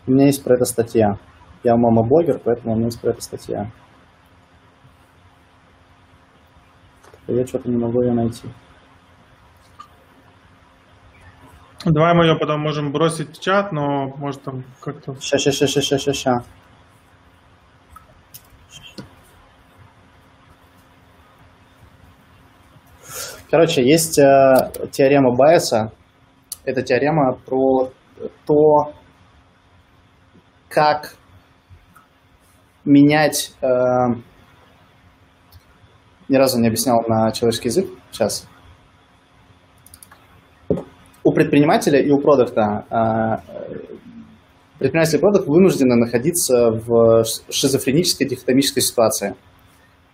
У 0.09 0.11
меня 0.11 0.27
есть 0.27 0.43
про 0.43 0.57
это 0.57 0.65
статья. 0.65 1.19
Я 1.65 1.77
мама-блогер, 1.77 2.41
поэтому 2.45 2.75
у 2.75 2.77
меня 2.77 2.87
есть 2.87 3.01
про 3.01 3.11
это 3.11 3.21
статья. 3.21 3.71
Я 7.29 7.47
что-то 7.47 7.71
не 7.71 7.77
могу 7.77 8.03
ее 8.03 8.13
найти. 8.13 8.49
Давай 11.85 12.15
мы 12.15 12.27
ее 12.27 12.37
потом 12.39 12.61
можем 12.61 12.93
бросить 12.93 13.37
в 13.37 13.41
чат, 13.43 13.73
но 13.73 14.09
может 14.17 14.43
там 14.43 14.65
как-то... 14.81 15.15
Сейчас, 15.17 15.43
сейчас, 15.43 15.57
сейчас, 15.57 15.71
сейчас, 15.71 16.03
сейчас, 16.03 16.17
сейчас. 16.17 16.47
Короче, 23.51 23.85
есть 23.85 24.19
э, 24.19 24.71
теорема 24.93 25.35
Байеса. 25.35 25.93
Это 26.65 26.83
теорема 26.83 27.35
про 27.35 27.91
то, 28.47 28.95
как 30.69 31.17
менять... 32.85 33.53
Э, 33.63 34.15
ни 36.29 36.37
разу 36.37 36.59
не 36.61 36.69
объяснял 36.69 37.03
на 37.09 37.31
человеческий 37.33 37.69
язык. 37.69 37.87
Сейчас 38.11 38.47
у 41.25 41.33
предпринимателя 41.33 42.01
и 42.01 42.11
у 42.11 42.19
продукта 42.19 42.85
а, 42.91 43.43
предприниматель 44.79 45.19
и 45.19 45.21
продукт 45.21 45.47
вынуждены 45.47 45.95
находиться 45.95 46.71
в 46.71 47.25
шизофренической 47.51 48.27
дихотомической 48.27 48.83
ситуации. 48.83 49.35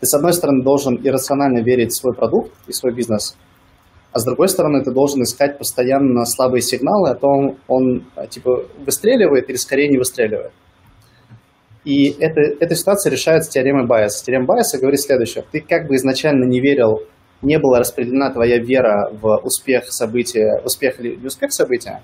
Ты, 0.01 0.07
с 0.07 0.15
одной 0.15 0.33
стороны, 0.33 0.63
должен 0.63 0.97
иррационально 0.97 1.63
верить 1.63 1.91
в 1.91 2.01
свой 2.01 2.15
продукт 2.15 2.53
и 2.67 2.73
свой 2.73 2.95
бизнес, 2.95 3.37
а 4.13 4.21
с 4.21 4.25
другой 4.25 4.49
стороны, 4.49 4.83
ты 4.83 4.93
должен 4.93 5.23
искать 5.23 5.59
постоянно 5.59 6.25
слабые 6.25 6.63
сигналы 6.63 7.11
о 7.11 7.15
том, 7.15 7.57
он 7.67 8.05
типа 8.31 8.65
выстреливает 8.85 9.49
или 9.49 9.57
скорее 9.57 9.89
не 9.89 9.99
выстреливает. 9.99 10.53
И 11.85 12.11
это, 12.21 12.41
эта 12.61 12.75
ситуация 12.75 13.11
решается 13.11 13.51
теоремой 13.51 13.87
Байеса. 13.87 14.25
Теорема 14.25 14.47
Байеса 14.47 14.79
говорит 14.79 15.01
следующее. 15.01 15.45
Ты 15.51 15.61
как 15.61 15.89
бы 15.89 15.95
изначально 15.95 16.45
не 16.45 16.61
верил 16.61 17.01
не 17.43 17.59
была 17.59 17.79
распределена 17.79 18.31
твоя 18.33 18.59
вера 18.59 19.11
в 19.13 19.37
успех 19.45 19.85
события, 19.89 20.61
успех 20.65 21.01
или 21.01 21.25
успех 21.25 21.53
события, 21.53 22.03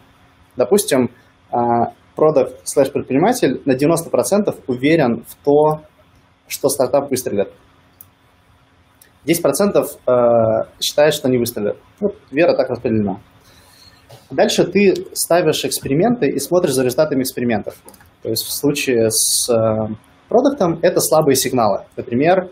допустим, 0.56 1.10
а, 1.50 1.92
продукт 2.14 2.60
слэш 2.64 2.92
предприниматель 2.92 3.60
на 3.64 3.74
90% 3.74 4.54
уверен 4.68 5.24
в 5.26 5.44
то, 5.44 5.82
что 6.46 6.68
стартап 6.68 7.10
выстрелит. 7.10 7.48
10% 9.26 9.84
а, 10.06 10.68
считает, 10.80 11.14
что 11.14 11.28
не 11.28 11.38
выстрелит. 11.38 11.76
Вот, 12.00 12.16
вера 12.30 12.56
так 12.56 12.70
распределена. 12.70 13.20
Дальше 14.30 14.64
ты 14.64 14.94
ставишь 15.14 15.64
эксперименты 15.64 16.28
и 16.28 16.38
смотришь 16.38 16.74
за 16.74 16.84
результатами 16.84 17.22
экспериментов. 17.22 17.74
То 18.24 18.30
есть 18.30 18.42
в 18.42 18.50
случае 18.50 19.10
с 19.10 19.50
а, 19.50 19.88
продуктом 20.30 20.78
это 20.80 20.98
слабые 21.00 21.36
сигналы. 21.36 21.84
Например, 21.94 22.48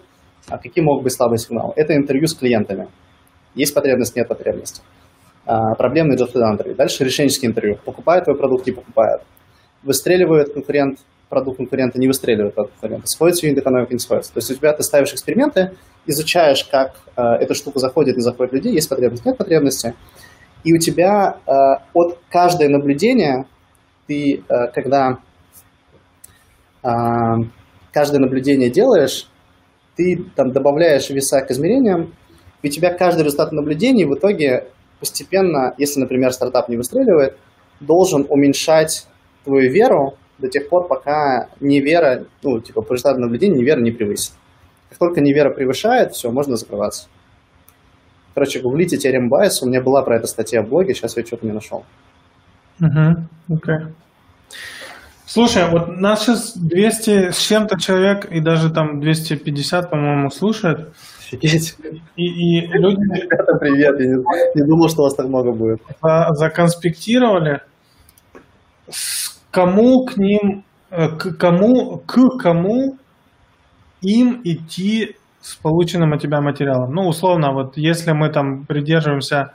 а 0.48 0.58
какие 0.58 0.84
могут 0.84 1.04
быть 1.04 1.14
слабые 1.14 1.38
сигналы? 1.38 1.72
Это 1.76 1.96
интервью 1.96 2.26
с 2.26 2.34
клиентами. 2.34 2.88
Есть 3.54 3.74
потребность, 3.74 4.14
нет 4.14 4.28
потребности. 4.28 4.82
А, 5.46 5.74
проблемный 5.74 6.16
job 6.16 6.28
интервью. 6.34 6.76
Дальше 6.76 7.04
решенческие 7.04 7.50
интервью. 7.50 7.78
Покупают 7.86 8.26
твой 8.26 8.36
продукт, 8.36 8.66
не 8.66 8.72
покупают. 8.72 9.22
Выстреливает 9.82 10.52
конкурент, 10.52 10.98
продукт 11.30 11.56
конкурента, 11.56 11.98
не 11.98 12.06
выстреливает 12.06 12.54
продукт 12.54 12.74
конкурента. 12.78 13.06
Сходится 13.06 13.46
юнит 13.46 13.58
экономика, 13.58 13.94
не 13.94 13.98
сходится. 13.98 14.30
То 14.34 14.40
есть 14.40 14.50
у 14.50 14.54
тебя 14.54 14.74
ты 14.74 14.82
ставишь 14.82 15.14
эксперименты, 15.14 15.72
изучаешь, 16.06 16.64
как 16.64 16.96
э, 17.16 17.22
эта 17.40 17.54
штука 17.54 17.78
заходит, 17.78 18.16
не 18.16 18.22
заходит 18.22 18.52
людей, 18.52 18.74
есть 18.74 18.90
потребность, 18.90 19.24
нет 19.24 19.38
потребности. 19.38 19.94
И 20.64 20.74
у 20.74 20.78
тебя 20.78 21.38
э, 21.46 21.50
от 21.94 22.18
каждое 22.28 22.68
наблюдение 22.68 23.46
ты, 24.06 24.44
э, 24.46 24.66
когда 24.74 25.12
э, 25.12 25.14
каждое 26.82 28.18
наблюдение 28.18 28.70
делаешь, 28.70 29.28
ты 29.96 30.24
там 30.34 30.52
добавляешь 30.52 31.10
веса 31.10 31.40
к 31.42 31.50
измерениям, 31.50 32.14
и 32.62 32.68
у 32.68 32.70
тебя 32.70 32.92
каждый 32.92 33.24
результат 33.24 33.52
наблюдений 33.52 34.04
в 34.04 34.14
итоге 34.14 34.68
постепенно, 35.00 35.74
если, 35.78 36.00
например, 36.00 36.32
стартап 36.32 36.68
не 36.68 36.76
выстреливает, 36.76 37.36
должен 37.80 38.26
уменьшать 38.28 39.06
твою 39.44 39.70
веру 39.70 40.16
до 40.38 40.48
тех 40.48 40.68
пор, 40.68 40.86
пока 40.86 41.48
невера, 41.60 42.26
ну, 42.42 42.60
типа, 42.60 42.82
по 42.82 42.92
результату 42.92 43.20
наблюдения 43.20 43.58
невера 43.58 43.80
не 43.80 43.90
превысит. 43.90 44.32
Как 44.88 44.98
только 44.98 45.20
невера 45.20 45.50
превышает, 45.50 46.12
все, 46.12 46.30
можно 46.30 46.56
закрываться. 46.56 47.08
Короче, 48.34 48.60
гуглите 48.60 48.96
теорему 48.96 49.28
Байеса, 49.28 49.64
у 49.64 49.68
меня 49.68 49.82
была 49.82 50.02
про 50.02 50.16
это 50.16 50.26
статья 50.26 50.62
в 50.62 50.68
блоге, 50.68 50.94
сейчас 50.94 51.16
я 51.16 51.24
что-то 51.24 51.46
не 51.46 51.52
нашел. 51.52 51.84
Угу, 52.80 53.56
okay. 53.56 53.92
Слушай, 55.32 55.70
вот 55.70 55.88
нас 55.98 56.24
сейчас 56.24 56.54
200 56.54 57.30
с 57.30 57.38
чем-то 57.38 57.80
человек 57.80 58.26
и 58.26 58.38
даже 58.38 58.70
там 58.70 59.00
250, 59.00 59.88
по-моему, 59.88 60.28
слушают. 60.28 60.92
Офигеть. 61.26 61.74
И, 62.16 62.24
и 62.24 62.66
люди... 62.66 63.00
Ребята, 63.18 63.54
привет, 63.58 63.98
я 63.98 64.06
не, 64.08 64.16
не 64.56 64.66
думал, 64.66 64.90
что 64.90 65.04
вас 65.04 65.14
так 65.14 65.28
много 65.28 65.52
будет. 65.52 65.80
Законспектировали, 66.32 67.62
кому 69.50 70.04
к 70.04 70.18
ним, 70.18 70.64
э, 70.90 71.08
к 71.08 71.38
кому, 71.38 72.02
к 72.06 72.38
кому 72.38 72.98
им 74.02 74.38
идти 74.44 75.16
с 75.40 75.54
полученным 75.54 76.12
от 76.12 76.20
тебя 76.20 76.42
материалом. 76.42 76.92
Ну, 76.92 77.08
условно, 77.08 77.54
вот 77.54 77.78
если 77.78 78.12
мы 78.12 78.28
там 78.28 78.66
придерживаемся 78.66 79.54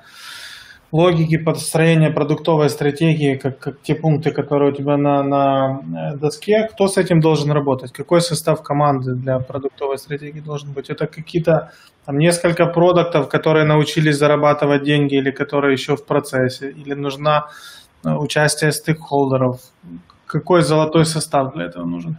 логики 0.91 1.37
построения 1.37 2.09
продуктовой 2.09 2.69
стратегии, 2.69 3.35
как, 3.35 3.59
как 3.59 3.81
те 3.81 3.95
пункты, 3.95 4.31
которые 4.31 4.71
у 4.71 4.75
тебя 4.75 4.97
на, 4.97 5.23
на 5.23 5.81
э, 6.13 6.17
доске, 6.17 6.67
кто 6.71 6.87
с 6.87 6.97
этим 6.97 7.19
должен 7.19 7.51
работать? 7.51 7.91
Какой 7.91 8.21
состав 8.21 8.63
команды 8.63 9.13
для 9.13 9.39
продуктовой 9.39 9.97
стратегии 9.97 10.39
должен 10.39 10.71
быть? 10.71 10.89
Это 10.89 11.07
какие-то 11.07 11.71
там 12.05 12.17
несколько 12.17 12.65
продуктов, 12.65 13.27
которые 13.27 13.65
научились 13.65 14.17
зарабатывать 14.17 14.83
деньги 14.83 15.15
или 15.15 15.31
которые 15.31 15.73
еще 15.73 15.95
в 15.95 16.05
процессе? 16.05 16.69
Или 16.69 16.93
нужна 16.93 17.47
э, 18.05 18.13
участие 18.13 18.71
стейкхолдеров? 18.71 19.59
Какой 20.25 20.61
золотой 20.61 21.05
состав 21.05 21.53
для 21.53 21.65
этого 21.65 21.85
нужен? 21.85 22.17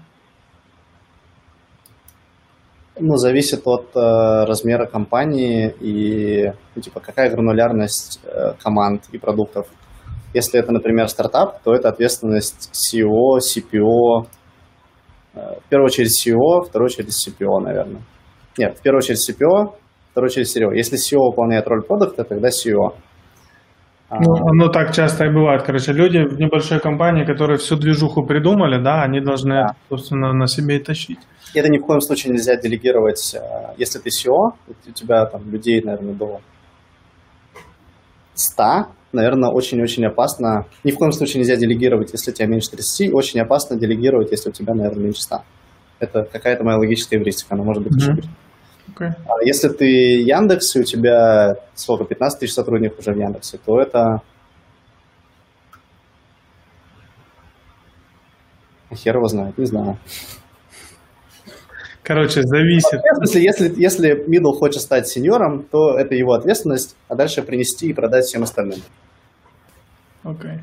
Ну, 3.01 3.17
зависит 3.17 3.63
от 3.65 3.95
э, 3.95 4.45
размера 4.45 4.87
компании 4.87 5.73
и 5.81 6.53
ну, 6.75 6.83
типа 6.83 7.01
какая 7.01 7.31
гранулярность 7.31 8.21
э, 8.25 8.53
команд 8.63 9.03
и 9.13 9.19
продуктов. 9.19 9.67
Если 10.35 10.59
это, 10.61 10.73
например, 10.73 11.09
стартап, 11.09 11.63
то 11.63 11.75
это 11.75 11.89
ответственность 11.89 12.71
CEO, 12.73 13.39
CPO, 13.39 14.27
э, 15.35 15.39
в 15.65 15.69
первую 15.69 15.87
очередь 15.87 16.11
CEO, 16.11 16.63
в 16.63 16.69
вторую 16.69 16.87
очередь 16.87 17.11
CPO, 17.11 17.61
наверное. 17.61 18.03
Нет, 18.59 18.79
в 18.79 18.83
первую 18.83 18.99
очередь 18.99 19.19
CPO, 19.31 19.67
в 19.67 20.11
вторую 20.11 20.29
очередь 20.29 20.57
CEO. 20.57 20.75
Если 20.75 20.97
CEO 20.97 21.31
выполняет 21.31 21.69
роль 21.69 21.83
продукта, 21.83 22.25
тогда 22.25 22.49
CEO. 22.49 22.95
Ну, 24.11 24.33
оно 24.51 24.69
так 24.69 24.95
часто 24.95 25.27
и 25.27 25.33
бывает. 25.33 25.65
Короче, 25.65 25.93
люди 25.93 26.17
в 26.19 26.39
небольшой 26.39 26.81
компании, 26.81 27.25
которые 27.25 27.59
всю 27.59 27.77
движуху 27.77 28.25
придумали, 28.25 28.83
да, 28.83 29.03
они 29.03 29.21
должны, 29.21 29.55
да. 29.55 29.77
собственно, 29.91 30.33
на 30.33 30.47
себе 30.47 30.77
и 30.77 30.83
тащить. 30.83 31.19
Это 31.55 31.69
ни 31.69 31.79
в 31.79 31.83
коем 31.83 32.01
случае 32.01 32.33
нельзя 32.33 32.57
делегировать. 32.57 33.35
Э, 33.35 33.75
если 33.79 33.99
ты 33.99 34.11
SEO, 34.11 34.53
у 34.69 34.93
тебя 34.93 35.27
там 35.27 35.51
людей, 35.51 35.81
наверное, 35.83 36.15
до 36.15 36.41
100, 38.35 38.89
наверное, 39.13 39.51
очень-очень 39.51 40.05
опасно. 40.07 40.67
Ни 40.85 40.91
в 40.91 40.97
коем 40.97 41.13
случае 41.13 41.41
нельзя 41.41 41.57
делегировать, 41.57 42.13
если 42.13 42.31
у 42.31 42.35
тебя 42.35 42.47
меньше 42.47 42.71
30, 42.71 43.13
очень 43.13 43.41
опасно 43.41 43.79
делегировать, 43.79 44.31
если 44.31 44.51
у 44.51 44.53
тебя, 44.53 44.75
наверное, 44.75 45.05
меньше 45.05 45.23
100. 45.23 45.37
Это 46.01 46.23
какая-то 46.25 46.65
моя 46.65 46.79
логическая 46.79 47.19
эвристика, 47.19 47.55
она 47.55 47.65
может 47.65 47.83
быть 47.83 48.09
mm-hmm. 48.09 48.29
Okay. 48.97 49.11
А 49.27 49.45
если 49.45 49.69
ты 49.69 49.85
Яндекс, 49.85 50.77
и 50.77 50.81
у 50.81 50.83
тебя 50.83 51.57
сколько, 51.75 52.05
15 52.05 52.41
тысяч 52.41 52.55
сотрудников 52.55 52.99
уже 53.01 53.13
в 53.13 53.19
Яндексе, 53.19 53.59
то 53.65 53.79
это 53.81 54.23
хер 58.95 59.17
его 59.17 59.27
знает, 59.29 59.59
не 59.59 59.67
знаю. 59.67 59.99
Короче, 62.09 62.41
зависит. 62.43 63.01
Если, 63.21 63.41
если, 63.41 63.75
если 63.77 64.27
middle 64.27 64.59
хочет 64.59 64.81
стать 64.81 65.07
сеньором, 65.07 65.63
то 65.71 65.99
это 65.99 66.15
его 66.15 66.33
ответственность, 66.33 66.97
а 67.07 67.15
дальше 67.15 67.43
принести 67.43 67.91
и 67.91 67.93
продать 67.93 68.25
всем 68.25 68.43
остальным. 68.43 68.79
Окей. 70.25 70.53
Okay. 70.53 70.61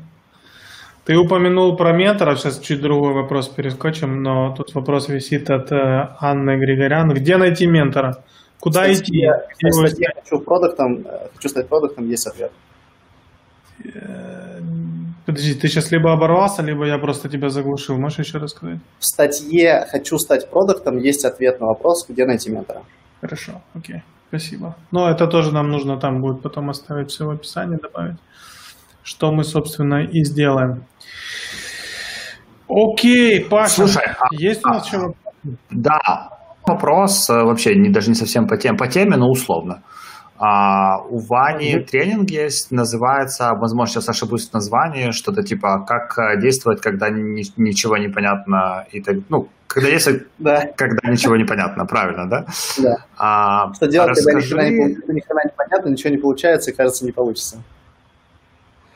Ты 1.04 1.16
упомянул 1.16 1.76
про 1.76 1.96
менторов, 1.96 2.40
сейчас 2.40 2.58
чуть 2.58 2.80
другой 2.80 3.14
вопрос 3.14 3.46
перескочим, 3.46 4.24
но 4.24 4.56
тут 4.56 4.74
вопрос 4.74 5.08
висит 5.08 5.48
от 5.48 5.70
э, 5.70 6.08
Анны 6.18 6.58
Григорян. 6.58 7.14
Где 7.14 7.36
найти 7.36 7.68
ментора? 7.68 8.24
Куда 8.58 8.82
кстати, 8.82 9.02
идти? 9.02 9.18
Я, 9.18 9.34
кстати, 9.70 10.00
я 10.00 10.20
хочу, 10.20 10.40
продуктом, 10.40 11.06
э, 11.06 11.28
хочу 11.36 11.48
стать 11.48 11.68
продуктом, 11.68 12.08
есть 12.08 12.26
ответ. 12.26 12.50
Подожди, 15.26 15.54
ты 15.54 15.68
сейчас 15.68 15.90
либо 15.90 16.12
оборвался, 16.12 16.62
либо 16.62 16.86
я 16.86 16.98
просто 16.98 17.28
тебя 17.28 17.48
заглушил. 17.48 17.98
Можешь 17.98 18.20
еще 18.20 18.38
рассказать? 18.38 18.78
В 18.98 19.04
статье 19.04 19.86
«Хочу 19.90 20.18
стать 20.18 20.48
продуктом» 20.50 20.98
есть 20.98 21.24
ответ 21.24 21.60
на 21.60 21.66
вопрос, 21.66 22.06
где 22.08 22.24
найти 22.24 22.50
ментора. 22.50 22.82
Хорошо, 23.20 23.60
окей, 23.74 24.02
спасибо. 24.28 24.76
Но 24.92 25.10
это 25.10 25.26
тоже 25.26 25.52
нам 25.52 25.68
нужно 25.68 25.98
там 25.98 26.20
будет 26.20 26.42
потом 26.42 26.70
оставить 26.70 27.10
все 27.10 27.24
в 27.24 27.30
описании, 27.30 27.76
добавить 27.76 28.18
что 29.06 29.30
мы, 29.30 29.44
собственно, 29.44 30.02
и 30.02 30.24
сделаем. 30.24 30.84
Окей, 32.68 33.44
Паша, 33.44 33.74
Слушай, 33.74 34.02
а, 34.18 34.26
есть 34.32 34.66
у 34.66 34.68
нас 34.68 34.92
а, 34.92 35.12
Да, 35.70 36.00
вопрос 36.66 37.30
э, 37.30 37.44
вообще 37.44 37.76
не, 37.76 37.90
даже 37.90 38.08
не 38.08 38.16
совсем 38.16 38.48
по 38.48 38.56
теме, 38.56 38.76
по 38.76 38.88
теме, 38.88 39.16
но 39.16 39.30
условно. 39.30 39.84
А, 40.38 40.98
у 41.08 41.18
Вани 41.18 41.76
mm-hmm. 41.76 41.84
тренинг 41.84 42.30
есть, 42.30 42.70
называется, 42.70 43.54
возможно, 43.54 43.94
сейчас 43.94 44.08
ошибусь 44.08 44.48
в 44.48 44.52
названии, 44.52 45.10
что-то 45.12 45.42
типа 45.42 45.84
«Как 45.86 46.18
э, 46.18 46.40
действовать, 46.40 46.80
когда 46.80 47.08
ни, 47.08 47.44
ничего 47.56 47.96
не 47.96 48.08
понятно?» 48.08 48.86
и 48.92 49.00
так, 49.00 49.16
ну, 49.28 49.48
когда 49.66 49.90
действовать, 49.90 50.22
да. 50.38 50.70
когда 50.76 51.10
ничего 51.10 51.36
не 51.36 51.44
понятно, 51.44 51.86
правильно, 51.86 52.28
да? 52.28 52.46
Да. 52.78 52.96
А, 53.16 53.74
что 53.74 53.86
делать, 53.86 54.10
расскажи... 54.10 54.48
когда 54.48 54.68
ни 54.68 54.74
хрена, 54.74 55.12
ни 55.12 55.20
хрена 55.20 55.40
не 55.44 55.52
понятно, 55.56 55.88
ничего 55.88 56.10
не 56.10 56.18
получается 56.18 56.70
и 56.70 56.74
кажется 56.74 57.04
не 57.04 57.12
получится? 57.12 57.62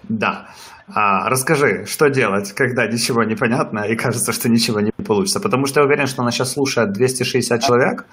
Да. 0.09 0.49
А, 0.95 1.29
расскажи, 1.29 1.87
что 1.87 2.09
делать, 2.09 2.53
когда 2.53 2.87
ничего 2.87 3.25
не 3.25 3.37
понятно 3.37 3.81
и 3.81 3.97
кажется, 3.97 4.33
что 4.33 4.49
ничего 4.49 4.81
не 4.81 4.91
получится. 4.91 5.41
Потому 5.41 5.67
что 5.67 5.81
я 5.81 5.87
уверен, 5.87 6.07
что 6.07 6.23
нас 6.23 6.35
сейчас 6.35 6.53
слушает 6.53 6.93
260 6.93 7.63
человек, 7.63 8.07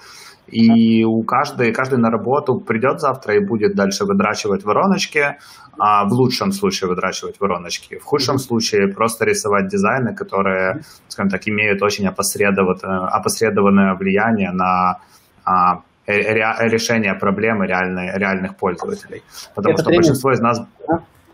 и 0.50 1.04
у 1.04 1.22
каждой, 1.22 1.72
каждый 1.72 1.98
на 1.98 2.10
работу 2.10 2.58
придет 2.58 3.00
завтра 3.00 3.36
и 3.36 3.44
будет 3.44 3.74
дальше 3.74 4.04
выдрачивать 4.04 4.64
вороночки, 4.64 5.36
а 5.78 6.04
в 6.04 6.12
лучшем 6.12 6.50
случае 6.52 6.88
выдрачивать 6.88 7.38
вороночки, 7.40 7.98
в 7.98 8.04
худшем 8.04 8.38
случае 8.38 8.88
просто 8.92 9.24
рисовать 9.24 9.68
дизайны, 9.68 10.14
которые, 10.14 10.80
скажем 11.08 11.30
так, 11.30 11.46
имеют 11.46 11.82
очень 11.82 12.06
опосредованное, 12.06 13.94
влияние 13.94 14.50
на 14.50 14.98
а, 15.44 15.82
решение 16.06 17.14
проблемы 17.14 17.66
реальной, 17.66 18.18
реальных 18.18 18.56
пользователей. 18.56 19.22
Потому 19.54 19.74
Это 19.74 19.82
что 19.82 19.90
тренинг. 19.90 20.04
большинство 20.04 20.32
из 20.32 20.40
нас... 20.40 20.60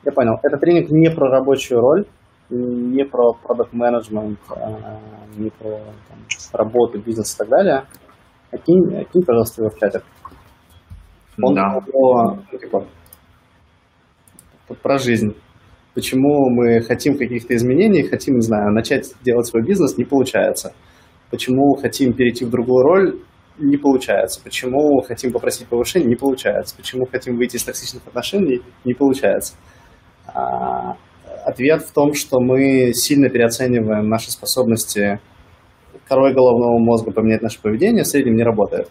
Я 0.04 0.12
понял. 0.12 0.38
Это 0.42 0.58
тренинг 0.58 0.90
не 0.90 1.10
про 1.10 1.30
рабочую 1.30 1.80
роль, 1.80 2.04
не 2.50 3.04
про 3.04 3.32
продукт 3.32 3.72
менеджмент, 3.72 4.38
а, 4.50 4.98
не 5.36 5.50
про 5.50 5.78
там, 6.08 6.18
работу, 6.52 6.98
бизнес 6.98 7.34
и 7.34 7.38
так 7.38 7.48
далее. 7.48 7.84
А 8.54 8.58
кинь, 8.58 9.04
кинь 9.12 9.22
пожалуйста, 9.22 9.62
его 9.62 9.70
в 9.70 9.78
чатик. 9.80 10.04
Он 11.42 11.54
да. 11.54 11.80
про, 11.80 12.38
типа, 12.56 12.86
про 14.80 14.98
жизнь. 14.98 15.34
Почему 15.94 16.50
мы 16.50 16.80
хотим 16.82 17.18
каких-то 17.18 17.54
изменений, 17.56 18.04
хотим, 18.04 18.36
не 18.36 18.42
знаю, 18.42 18.72
начать 18.72 19.12
делать 19.24 19.46
свой 19.46 19.64
бизнес, 19.64 19.98
не 19.98 20.04
получается. 20.04 20.72
Почему 21.30 21.74
хотим 21.74 22.12
перейти 22.12 22.44
в 22.44 22.50
другую 22.50 22.84
роль, 22.84 23.20
не 23.58 23.76
получается. 23.76 24.40
Почему 24.42 25.00
хотим 25.02 25.32
попросить 25.32 25.66
повышения, 25.66 26.06
не 26.06 26.16
получается. 26.16 26.76
Почему 26.76 27.06
хотим 27.06 27.36
выйти 27.36 27.56
из 27.56 27.64
токсичных 27.64 28.06
отношений, 28.06 28.62
не 28.84 28.94
получается. 28.94 29.54
А, 30.26 30.96
ответ 31.44 31.82
в 31.82 31.92
том, 31.92 32.14
что 32.14 32.40
мы 32.40 32.92
сильно 32.94 33.28
переоцениваем 33.28 34.08
наши 34.08 34.30
способности 34.30 35.20
корой 36.08 36.34
головного 36.34 36.78
мозга 36.78 37.12
поменять 37.12 37.42
наше 37.42 37.60
поведение, 37.60 38.04
в 38.04 38.06
среднем 38.06 38.36
не 38.36 38.42
работает. 38.42 38.88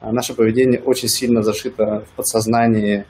А 0.00 0.12
наше 0.12 0.34
поведение 0.34 0.80
очень 0.80 1.08
сильно 1.08 1.42
зашито 1.42 2.04
в 2.10 2.16
подсознании 2.16 3.04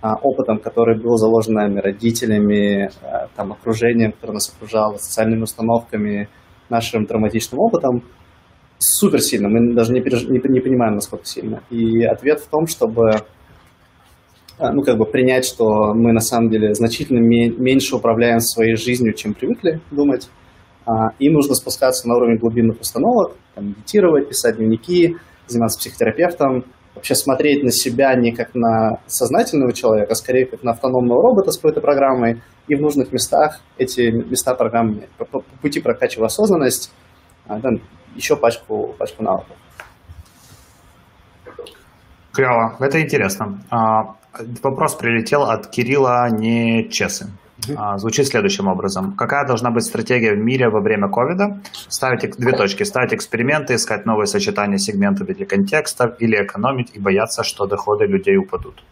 а, 0.00 0.14
опытом, 0.14 0.58
который 0.58 0.98
был 0.98 1.16
заложен 1.16 1.54
нами, 1.54 1.80
родителями, 1.80 2.90
там, 3.36 3.52
окружением, 3.52 4.12
которое 4.12 4.34
нас 4.34 4.52
окружало, 4.54 4.96
социальными 4.96 5.42
установками, 5.42 6.28
нашим 6.70 7.04
травматичным 7.04 7.60
опытом, 7.60 8.02
супер 8.78 9.20
сильно. 9.20 9.48
Мы 9.48 9.74
даже 9.74 9.92
не, 9.92 10.00
переж... 10.00 10.24
не, 10.24 10.40
не 10.42 10.60
понимаем, 10.60 10.94
насколько 10.94 11.26
сильно. 11.26 11.62
И 11.70 12.02
ответ 12.04 12.40
в 12.40 12.48
том, 12.48 12.66
чтобы 12.66 13.22
а, 14.58 14.72
ну, 14.72 14.82
как 14.82 14.98
бы 14.98 15.04
принять, 15.04 15.44
что 15.44 15.94
мы 15.94 16.12
на 16.12 16.20
самом 16.20 16.50
деле 16.50 16.74
значительно 16.74 17.18
меньше 17.18 17.96
управляем 17.96 18.40
своей 18.40 18.76
жизнью, 18.76 19.14
чем 19.14 19.34
привыкли 19.34 19.80
думать. 19.90 20.28
А, 20.86 21.10
и 21.18 21.28
нужно 21.28 21.54
спускаться 21.54 22.08
на 22.08 22.16
уровень 22.16 22.38
глубинных 22.38 22.80
установок, 22.80 23.36
там, 23.54 23.68
медитировать, 23.68 24.28
писать 24.28 24.56
дневники, 24.56 25.16
заниматься 25.46 25.78
психотерапевтом, 25.78 26.64
вообще 26.94 27.14
смотреть 27.14 27.62
на 27.62 27.70
себя 27.70 28.14
не 28.14 28.32
как 28.32 28.54
на 28.54 29.00
сознательного 29.06 29.72
человека, 29.72 30.12
а 30.12 30.14
скорее 30.14 30.46
как 30.46 30.62
на 30.62 30.72
автономного 30.72 31.22
робота 31.22 31.52
с 31.52 31.56
какой-то 31.56 31.80
программой, 31.80 32.42
и 32.68 32.74
в 32.74 32.80
нужных 32.80 33.12
местах 33.12 33.60
эти 33.78 34.10
места 34.10 34.54
программы 34.54 35.08
по, 35.18 35.40
пути 35.60 35.80
прокачивая 35.80 36.26
осознанность, 36.26 36.92
а, 37.46 37.58
да, 37.58 37.70
еще 38.14 38.36
пачку, 38.36 38.94
пачку 38.98 39.22
навыков. 39.22 39.56
Клево, 42.32 42.76
это 42.78 43.00
интересно. 43.00 43.60
А, 43.70 44.14
вопрос 44.62 44.94
прилетел 44.94 45.42
от 45.42 45.68
Кирилла 45.68 46.28
Нечесы. 46.30 47.26
А, 47.76 47.98
звучит 47.98 48.26
следующим 48.26 48.68
образом. 48.68 49.14
Какая 49.16 49.46
должна 49.46 49.70
быть 49.70 49.84
стратегия 49.84 50.34
в 50.34 50.38
мире 50.38 50.68
во 50.68 50.80
время 50.80 51.08
ковида? 51.08 51.60
Ставить 51.88 52.36
две 52.36 52.52
точки. 52.52 52.82
Ставить 52.84 53.12
эксперименты, 53.12 53.74
искать 53.74 54.06
новые 54.06 54.26
сочетания 54.26 54.78
сегментов 54.78 55.28
или 55.28 55.44
контекстов, 55.44 56.16
или 56.20 56.36
экономить 56.36 56.90
и 56.94 57.00
бояться, 57.00 57.42
что 57.42 57.66
доходы 57.66 58.06
людей 58.06 58.36
упадут. 58.36 58.82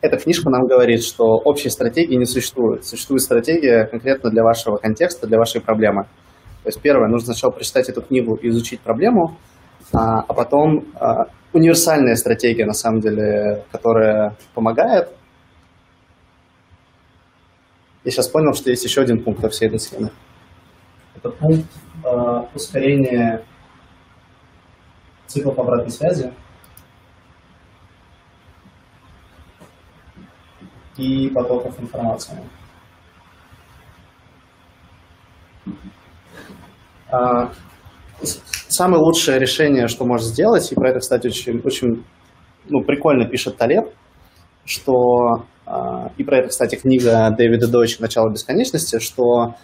Эта 0.00 0.16
книжка 0.16 0.50
нам 0.50 0.66
говорит, 0.66 1.02
что 1.04 1.24
общей 1.24 1.70
стратегии 1.70 2.16
не 2.16 2.24
существует. 2.24 2.84
Существует 2.84 3.22
стратегия 3.22 3.86
конкретно 3.86 4.30
для 4.30 4.42
вашего 4.42 4.76
контекста, 4.76 5.26
для 5.26 5.38
вашей 5.38 5.60
проблемы. 5.60 6.04
То 6.64 6.68
есть 6.68 6.80
первое, 6.80 7.08
нужно 7.08 7.26
сначала 7.26 7.52
прочитать 7.52 7.88
эту 7.88 8.02
книгу 8.02 8.34
и 8.34 8.48
изучить 8.48 8.80
проблему, 8.80 9.36
а, 9.92 10.20
а 10.20 10.34
потом 10.34 10.84
а, 10.98 11.26
универсальная 11.52 12.16
стратегия, 12.16 12.66
на 12.66 12.72
самом 12.72 13.00
деле, 13.00 13.64
которая 13.70 14.36
помогает– 14.54 15.08
я 18.04 18.10
сейчас 18.10 18.28
понял, 18.28 18.52
что 18.54 18.70
есть 18.70 18.84
еще 18.84 19.02
один 19.02 19.22
пункт 19.22 19.42
во 19.42 19.48
всей 19.48 19.68
этой 19.68 19.78
схеме. 19.78 20.10
Это 21.14 21.30
пункт 21.30 21.70
э, 22.04 22.08
ускорения 22.54 23.44
циклов 25.26 25.58
обратной 25.58 25.90
связи 25.90 26.32
и 30.96 31.30
потоков 31.30 31.78
информации. 31.80 32.38
А, 37.10 37.52
самое 38.68 39.02
лучшее 39.02 39.38
решение, 39.38 39.86
что 39.86 40.04
можешь 40.04 40.26
сделать, 40.26 40.70
и 40.72 40.74
про 40.74 40.90
это, 40.90 41.00
кстати, 41.00 41.28
очень, 41.28 41.60
очень 41.60 42.04
ну, 42.68 42.82
прикольно 42.82 43.28
пишет 43.28 43.56
Талеб, 43.56 43.86
что 44.64 45.44
и 46.16 46.24
про 46.24 46.38
это, 46.38 46.48
кстати, 46.48 46.76
книга 46.76 47.30
Дэвида 47.30 47.68
Дойч 47.68 47.98
«Начало 47.98 48.30
бесконечности», 48.30 48.98
что 48.98 49.54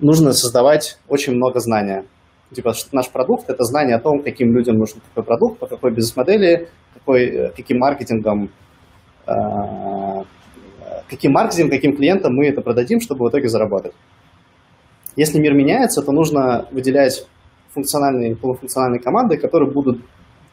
нужно 0.00 0.32
создавать 0.32 0.98
очень 1.08 1.34
много 1.34 1.60
знания. 1.60 2.04
Типа, 2.54 2.74
наш 2.92 3.08
продукт– 3.10 3.44
это 3.48 3.64
знание 3.64 3.96
о 3.96 4.00
том, 4.00 4.22
каким 4.22 4.54
людям 4.54 4.76
нужен 4.76 5.00
какой 5.08 5.24
продукт, 5.24 5.58
по 5.58 5.66
какой 5.66 5.90
бизнес-модели, 5.90 6.68
какой, 6.92 7.24
э, 7.24 7.50
каким 7.56 7.78
маркетингом, 7.78 8.50
а, 9.26 10.24
каким 11.08 11.32
маркетингом, 11.32 11.70
каким 11.70 11.96
клиентам 11.96 12.34
мы 12.34 12.48
это 12.48 12.60
продадим, 12.60 13.00
чтобы 13.00 13.24
в 13.24 13.30
итоге 13.30 13.48
заработать. 13.48 13.92
Если 15.16 15.38
мир 15.38 15.54
меняется, 15.54 16.02
то 16.02 16.12
нужно 16.12 16.66
выделять 16.70 17.26
функциональные, 17.70 18.36
полуфункциональные 18.36 19.00
команды, 19.00 19.36
которые 19.36 19.70
будут 19.70 20.02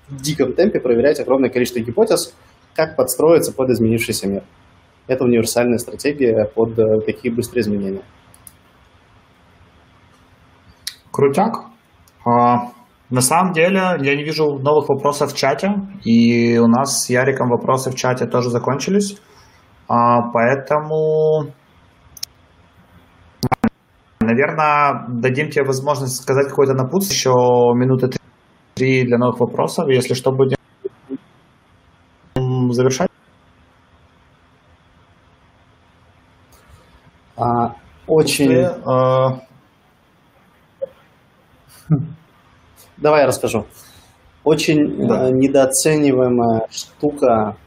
в 0.08 0.22
диком 0.22 0.54
темпе 0.54 0.80
проверять 0.80 1.20
огромное 1.20 1.50
количество 1.50 1.80
гипотез, 1.80 2.34
как 2.80 2.96
подстроиться 2.96 3.54
под 3.54 3.70
изменившийся 3.72 4.28
мир. 4.30 4.44
Это 5.08 5.26
универсальная 5.26 5.80
стратегия 5.80 6.46
под 6.46 6.80
э, 6.80 7.02
такие 7.06 7.34
быстрые 7.34 7.62
изменения. 7.62 8.04
Крутяк. 11.12 11.66
А, 12.26 12.70
на 13.10 13.22
самом 13.22 13.52
деле, 13.52 13.98
я 14.00 14.16
не 14.16 14.24
вижу 14.24 14.46
новых 14.60 14.88
вопросов 14.88 15.34
в 15.34 15.36
чате, 15.36 15.74
и 16.06 16.58
у 16.58 16.68
нас 16.68 17.04
с 17.04 17.10
Яриком 17.10 17.50
вопросы 17.50 17.92
в 17.92 17.96
чате 17.96 18.28
тоже 18.28 18.50
закончились. 18.50 19.18
А, 19.90 20.32
поэтому, 20.32 21.52
наверное, 24.22 25.06
дадим 25.10 25.50
тебе 25.50 25.66
возможность 25.66 26.22
сказать 26.22 26.48
какой-то 26.48 26.76
напутствие, 26.76 27.18
еще 27.18 27.32
минуты 27.76 28.10
три 28.76 29.04
для 29.04 29.18
новых 29.18 29.42
вопросов. 29.42 29.90
Если 29.90 30.14
что, 30.14 30.32
будем 30.32 30.59
завершать. 32.80 33.10
А, 37.36 37.76
очень... 38.08 38.54
а... 38.86 39.42
Давай 42.98 43.22
я 43.22 43.28
расскажу. 43.28 43.66
Очень 44.44 45.08
да. 45.08 45.28
э, 45.28 45.32
недооцениваемая 45.32 46.68
штука, 46.70 47.58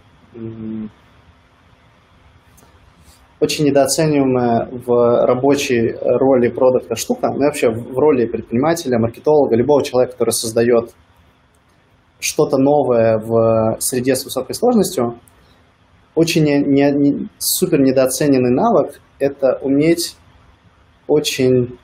очень 3.40 3.66
недооцениваемая 3.66 4.68
в 4.70 5.26
рабочей 5.26 5.94
роли 6.00 6.48
продукта 6.48 6.96
штука, 6.96 7.28
ну 7.30 7.42
и 7.42 7.44
вообще 7.44 7.70
в 7.70 7.98
роли 7.98 8.26
предпринимателя, 8.26 8.98
маркетолога, 8.98 9.56
любого 9.56 9.82
человека, 9.82 10.12
который 10.12 10.30
создает 10.30 10.94
что-то 12.22 12.56
новое 12.56 13.18
в 13.18 13.76
среде 13.80 14.14
с 14.14 14.24
высокой 14.24 14.54
сложностью, 14.54 15.18
очень 16.14 16.44
не, 16.44 16.60
не, 16.60 17.28
супер 17.38 17.80
недооцененный 17.80 18.52
навык– 18.52 19.00
это 19.18 19.58
уметь 19.60 20.16
очень 21.08 21.78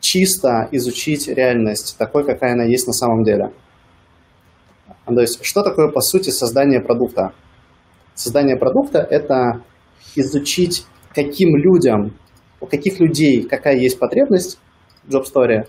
чисто 0.00 0.68
изучить 0.72 1.28
реальность, 1.28 1.96
такой, 1.96 2.24
какая 2.24 2.54
она 2.54 2.64
есть 2.64 2.86
на 2.86 2.92
самом 2.92 3.22
деле. 3.22 3.52
То 5.06 5.20
есть, 5.20 5.44
что 5.44 5.62
такое, 5.62 5.92
по 5.92 6.00
сути, 6.00 6.30
создание 6.30 6.80
продукта? 6.80 7.32
Создание 8.14 8.56
продукта– 8.56 8.98
это 9.10 9.62
изучить, 10.16 10.86
каким 11.14 11.56
людям, 11.56 12.16
у 12.60 12.66
каких 12.66 12.98
людей 12.98 13.42
какая 13.44 13.76
есть 13.76 13.98
потребность 13.98 14.58
в 15.04 15.14
Job 15.14 15.22
Story, 15.22 15.68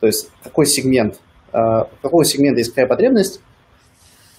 то 0.00 0.06
есть 0.06 0.30
какой 0.42 0.66
сегмент, 0.66 1.20
у 1.52 1.56
э, 1.56 1.84
какого 2.02 2.24
сегмента 2.24 2.58
есть 2.58 2.70
какая 2.70 2.86
потребность, 2.86 3.40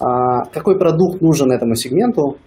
а, 0.00 0.44
какой 0.52 0.78
продукт 0.78 1.20
нужен 1.20 1.50
этому 1.50 1.74
сегменту, 1.74 2.38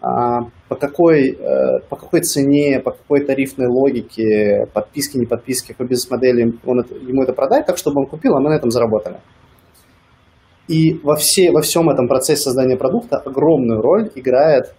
а, 0.00 0.44
по 0.68 0.76
какой, 0.76 1.30
э, 1.30 1.80
по 1.88 1.96
какой 1.96 2.20
цене, 2.20 2.80
по 2.80 2.92
какой 2.92 3.24
тарифной 3.24 3.66
логике, 3.66 4.66
подписки, 4.72 5.18
не 5.18 5.26
подписки, 5.26 5.72
какой 5.72 5.88
бизнес-модели 5.88 6.54
он 6.64 6.78
ему 7.06 7.22
это 7.22 7.32
продать, 7.32 7.66
так 7.66 7.76
чтобы 7.76 8.00
он 8.00 8.06
купил, 8.06 8.34
а 8.36 8.40
мы 8.40 8.50
на 8.50 8.54
этом 8.54 8.70
заработали. 8.70 9.18
И 10.68 10.94
во, 11.02 11.16
все, 11.16 11.50
во 11.52 11.60
всем 11.60 11.88
этом 11.90 12.08
процессе 12.08 12.42
создания 12.42 12.76
продукта 12.76 13.18
огромную 13.18 13.80
роль 13.80 14.10
играет 14.14 14.74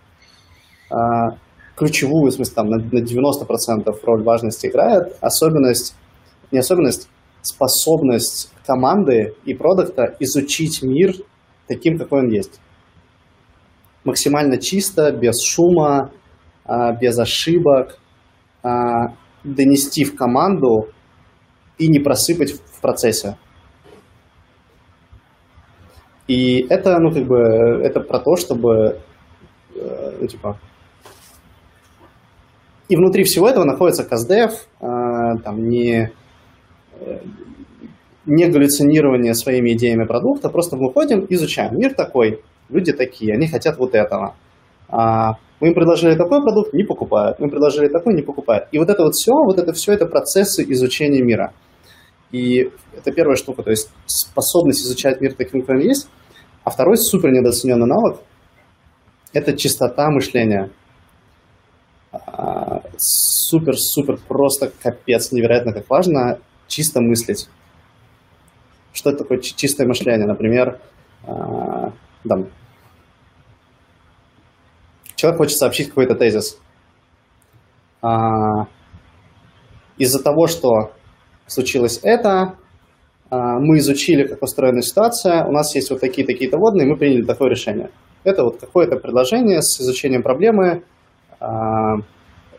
а, 0.91 1.37
ключевую, 1.75 2.31
в 2.31 2.33
смысле, 2.33 2.55
там, 2.55 2.67
на, 2.67 2.77
на 2.77 3.03
90% 3.03 3.93
роль 4.03 4.23
важности 4.23 4.67
играет 4.67 5.15
особенность, 5.21 5.95
не 6.51 6.59
особенность, 6.59 7.09
способность 7.47 8.51
команды 8.65 9.35
и 9.45 9.53
продукта 9.53 10.15
изучить 10.19 10.81
мир 10.83 11.13
таким, 11.67 11.97
какой 11.97 12.19
он 12.19 12.29
есть 12.29 12.59
максимально 14.07 14.57
чисто, 14.57 15.11
без 15.11 15.43
шума, 15.43 16.11
а, 16.65 16.93
без 16.93 17.19
ошибок, 17.19 17.99
а, 18.63 19.15
донести 19.43 20.05
в 20.05 20.15
команду 20.15 20.89
и 21.77 21.87
не 21.89 21.99
просыпать 21.99 22.53
в 22.53 22.81
процессе. 22.81 23.37
И 26.27 26.65
это, 26.69 26.97
ну, 26.99 27.11
как 27.11 27.25
бы, 27.25 27.37
это 27.37 27.99
про 28.01 28.19
то, 28.19 28.35
чтобы, 28.35 28.99
э, 29.75 30.17
ну, 30.19 30.27
типа, 30.27 30.59
и 32.89 32.95
внутри 32.95 33.23
всего 33.23 33.47
этого 33.47 33.63
находится 33.63 34.03
КАЗДЕВ, 34.03 34.51
а, 34.81 35.37
там, 35.37 35.69
не, 35.69 36.11
не 38.27 38.45
галлюцинирование 38.47 39.33
своими 39.33 39.73
идеями 39.73 40.05
продукта, 40.05 40.49
просто 40.49 40.75
мы 40.75 40.87
выходим, 40.87 41.25
изучаем. 41.29 41.77
Мир 41.77 41.93
такой, 41.95 42.41
люди 42.69 42.91
такие, 42.91 43.33
они 43.33 43.47
хотят 43.47 43.77
вот 43.77 43.95
этого. 43.95 44.35
А, 44.89 45.35
мы 45.59 45.69
им 45.69 45.73
предложили 45.73 46.15
такой 46.15 46.41
продукт, 46.41 46.73
не 46.73 46.83
покупают. 46.83 47.39
Мы 47.39 47.45
им 47.45 47.51
предложили 47.51 47.87
такой, 47.87 48.13
не 48.13 48.21
покупают. 48.21 48.67
И 48.71 48.79
вот 48.79 48.89
это 48.89 49.03
вот 49.03 49.13
все, 49.13 49.31
вот 49.31 49.57
это 49.57 49.71
все, 49.71 49.93
это 49.93 50.05
процессы 50.05 50.63
изучения 50.63 51.23
мира. 51.23 51.53
И 52.31 52.69
это 52.95 53.13
первая 53.13 53.37
штука, 53.37 53.63
то 53.63 53.69
есть 53.69 53.89
способность 54.05 54.81
изучать 54.83 55.21
мир 55.21 55.33
таким, 55.33 55.61
какой 55.61 55.77
он 55.77 55.81
есть. 55.81 56.09
А 56.65 56.69
второй 56.69 56.97
супер 56.97 57.31
недооцененный 57.31 57.87
навык– 57.87 58.19
это 59.33 59.55
чистота 59.55 60.09
мышления. 60.09 60.69
Супер-супер 62.97 64.15
а, 64.15 64.27
просто 64.27 64.71
капец, 64.81 65.31
невероятно 65.31 65.71
как 65.71 65.89
важно 65.89 66.39
чисто 66.67 67.01
мыслить. 67.01 67.49
Что 68.93 69.09
это 69.11 69.19
такое 69.19 69.39
чистое 69.39 69.87
мышление? 69.87 70.27
Например, 70.27 70.79
а, 71.25 71.91
там, 72.27 72.47
человек 75.15 75.37
хочет 75.37 75.57
сообщить 75.57 75.89
какой-то 75.89 76.15
тезис. 76.15 76.59
А, 78.01 78.65
из-за 79.97 80.21
того, 80.21 80.47
что 80.47 80.91
случилось 81.47 81.99
это, 82.03 82.55
мы 83.29 83.79
изучили, 83.79 84.25
как 84.25 84.41
устроена 84.41 84.81
ситуация, 84.81 85.43
у 85.45 85.51
нас 85.51 85.75
есть 85.75 85.89
вот 85.89 85.99
такие-такие-то 85.99 86.57
водные, 86.57 86.87
мы 86.87 86.95
приняли 86.95 87.23
такое 87.25 87.49
решение. 87.49 87.89
Это 88.23 88.43
вот 88.43 88.59
какое-то 88.59 88.95
предложение 88.97 89.61
с 89.61 89.81
изучением 89.81 90.23
проблемы, 90.23 90.83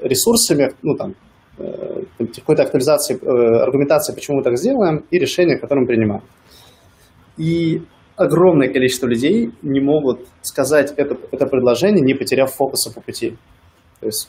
ресурсами, 0.02 0.74
ну 0.82 0.94
там, 0.94 1.14
какой-то 2.36 2.62
актуализации, 2.62 3.18
э, 3.20 3.62
аргументации, 3.62 4.14
почему 4.14 4.38
мы 4.38 4.42
так 4.42 4.56
сделаем, 4.58 5.04
и 5.10 5.18
решение, 5.18 5.58
которое 5.58 5.82
мы 5.82 5.86
принимаем. 5.86 6.22
И 7.36 7.82
огромное 8.16 8.68
количество 8.68 9.06
людей 9.06 9.52
не 9.62 9.80
могут 9.80 10.26
сказать 10.42 10.92
это, 10.96 11.16
это 11.30 11.46
предложение, 11.46 12.02
не 12.02 12.14
потеряв 12.14 12.52
фокуса 12.52 12.92
по 12.92 13.00
пути. 13.00 13.36
То 14.00 14.06
есть 14.06 14.28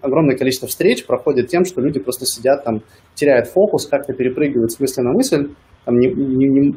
огромное 0.00 0.36
количество 0.36 0.68
встреч 0.68 1.04
проходит 1.06 1.48
тем, 1.48 1.64
что 1.64 1.80
люди 1.80 1.98
просто 1.98 2.24
сидят 2.26 2.64
там, 2.64 2.82
теряют 3.14 3.48
фокус, 3.48 3.86
как-то 3.86 4.12
перепрыгивают 4.12 4.72
с 4.72 4.80
мысли 4.80 5.00
на 5.02 5.12
мысль, 5.12 5.50
там, 5.84 5.98
не, 5.98 6.08
не, 6.08 6.46
не, 6.46 6.74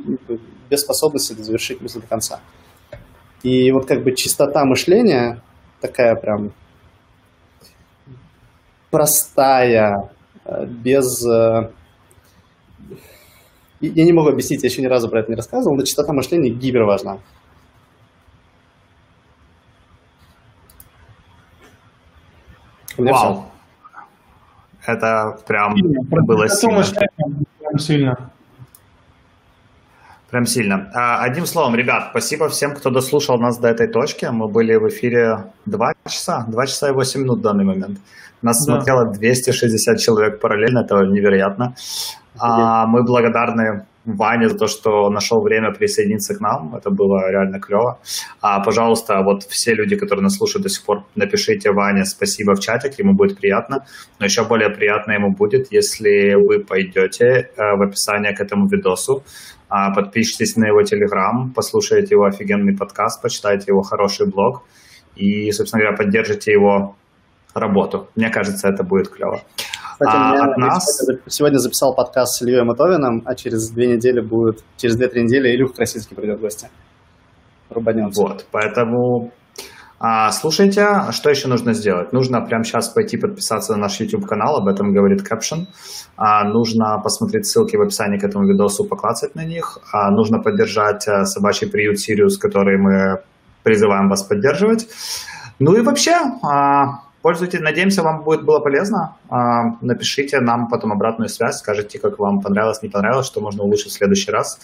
без 0.69 0.81
способности 0.81 1.33
завершить 1.33 1.81
мысль 1.81 2.01
до 2.01 2.07
конца. 2.07 2.39
И 3.43 3.71
вот 3.71 3.85
как 3.85 4.03
бы 4.03 4.13
чистота 4.15 4.65
мышления, 4.65 5.41
такая 5.81 6.15
прям 6.15 6.51
простая, 8.91 10.09
без... 10.67 11.25
Э, 11.25 11.71
я 13.81 14.05
не 14.05 14.11
могу 14.11 14.29
объяснить, 14.29 14.63
я 14.63 14.69
еще 14.69 14.81
ни 14.81 14.87
разу 14.87 15.09
про 15.09 15.21
это 15.21 15.31
не 15.31 15.35
рассказывал, 15.35 15.75
но 15.75 15.83
частота 15.85 16.11
мышления 16.13 16.49
гибер 16.49 16.83
важна. 16.83 17.19
Вау. 22.97 23.45
Это 24.85 25.37
прям 25.47 25.75
было 26.09 26.49
сильно. 26.49 26.83
сильно. 27.77 28.31
Прям 30.31 30.45
сильно. 30.45 30.91
А, 30.93 31.23
одним 31.23 31.45
словом, 31.45 31.75
ребят, 31.75 32.09
спасибо 32.11 32.49
всем, 32.49 32.75
кто 32.75 32.89
дослушал 32.91 33.39
нас 33.39 33.57
до 33.57 33.67
этой 33.67 33.87
точки. 33.87 34.25
Мы 34.25 34.47
были 34.47 34.75
в 34.75 34.87
эфире 34.89 35.45
2 35.65 35.93
часа, 36.07 36.45
2 36.47 36.67
часа 36.67 36.89
и 36.89 36.91
8 36.91 37.21
минут 37.21 37.39
в 37.39 37.41
данный 37.41 37.65
момент. 37.65 37.99
Нас 38.41 38.63
да. 38.65 38.73
смотрело 38.73 39.05
260 39.05 39.99
человек 39.99 40.39
параллельно, 40.39 40.79
это 40.79 41.03
невероятно. 41.05 41.75
А, 42.37 42.85
мы 42.85 43.03
благодарны 43.03 43.85
Ване 44.05 44.49
за 44.49 44.57
то, 44.57 44.67
что 44.67 45.09
нашел 45.09 45.41
время 45.41 45.71
присоединиться 45.71 46.35
к 46.35 46.39
нам. 46.39 46.75
Это 46.75 46.89
было 46.89 47.29
реально 47.29 47.59
клево. 47.59 47.99
А, 48.41 48.59
пожалуйста, 48.61 49.21
вот 49.23 49.43
все 49.43 49.73
люди, 49.73 49.95
которые 49.95 50.23
нас 50.23 50.37
слушают 50.37 50.63
до 50.63 50.69
сих 50.69 50.85
пор, 50.85 51.05
напишите 51.15 51.71
Ване 51.71 52.05
спасибо 52.05 52.55
в 52.55 52.59
чатик, 52.59 52.97
ему 52.99 53.13
будет 53.13 53.37
приятно. 53.37 53.85
Но 54.19 54.25
еще 54.25 54.47
более 54.47 54.69
приятно 54.69 55.11
ему 55.11 55.33
будет, 55.33 55.71
если 55.71 56.35
вы 56.35 56.63
пойдете 56.63 57.25
э, 57.25 57.75
в 57.77 57.81
описание 57.81 58.33
к 58.33 58.41
этому 58.41 58.67
видосу, 58.67 59.23
а, 59.69 59.93
подпишитесь 59.93 60.55
на 60.55 60.67
его 60.67 60.81
телеграм, 60.81 61.51
послушайте 61.53 62.15
его 62.15 62.25
офигенный 62.25 62.75
подкаст, 62.75 63.21
почитайте 63.21 63.65
его 63.67 63.81
хороший 63.81 64.27
блог 64.27 64.63
и, 65.15 65.51
собственно 65.51 65.83
говоря, 65.83 65.97
поддержите 65.97 66.51
его 66.51 66.95
работу. 67.53 68.09
Мне 68.15 68.29
кажется, 68.29 68.67
это 68.69 68.83
будет 68.83 69.09
клево. 69.09 69.41
Кстати, 69.99 70.15
а, 70.15 70.31
меня, 70.31 70.43
от 70.45 70.57
нас... 70.57 70.85
сегодня 71.27 71.57
записал 71.57 71.93
подкаст 71.93 72.35
с 72.37 72.41
Ильей 72.41 72.63
Матовиным, 72.63 73.21
а 73.25 73.35
через 73.35 73.69
две 73.69 73.87
недели 73.87 74.21
будет, 74.21 74.63
через 74.77 74.95
две-три 74.95 75.23
недели 75.23 75.53
Илюх 75.53 75.73
Красицкий 75.73 76.15
придет 76.15 76.37
в 76.37 76.41
гости. 76.41 76.69
Рубанется. 77.69 78.21
Вот, 78.21 78.45
поэтому 78.49 79.33
а, 79.99 80.31
слушайте, 80.31 80.87
что 81.11 81.29
еще 81.29 81.49
нужно 81.49 81.73
сделать? 81.73 82.13
Нужно 82.13 82.39
прямо 82.39 82.63
сейчас 82.63 82.87
пойти 82.87 83.17
подписаться 83.17 83.73
на 83.73 83.79
наш 83.79 83.99
YouTube-канал, 83.99 84.61
об 84.61 84.69
этом 84.69 84.93
говорит 84.93 85.21
Caption. 85.29 85.65
А, 86.15 86.45
нужно 86.45 86.97
посмотреть 87.03 87.45
ссылки 87.45 87.75
в 87.75 87.81
описании 87.81 88.19
к 88.19 88.23
этому 88.23 88.47
видосу, 88.47 88.85
поклацать 88.85 89.35
на 89.35 89.43
них. 89.43 89.79
А, 89.91 90.11
нужно 90.11 90.39
поддержать 90.39 91.05
а, 91.09 91.25
собачий 91.25 91.69
приют 91.69 91.99
Сириус, 91.99 92.37
который 92.37 92.77
мы 92.81 93.21
призываем 93.63 94.07
вас 94.07 94.23
поддерживать. 94.23 94.87
Ну 95.59 95.75
и 95.75 95.81
вообще, 95.81 96.13
а, 96.41 97.08
пользуйтесь, 97.21 97.59
надеемся, 97.59 98.03
вам 98.03 98.23
будет 98.23 98.43
было 98.45 98.59
полезно. 98.59 99.15
А, 99.29 99.75
напишите 99.81 100.39
нам 100.39 100.67
потом 100.67 100.91
обратную 100.91 101.29
связь, 101.29 101.57
скажите, 101.57 101.99
как 101.99 102.19
вам 102.19 102.41
понравилось, 102.41 102.81
не 102.81 102.89
понравилось, 102.89 103.27
что 103.27 103.41
можно 103.41 103.63
улучшить 103.63 103.91
в 103.91 103.95
следующий 103.95 104.31
раз. 104.31 104.59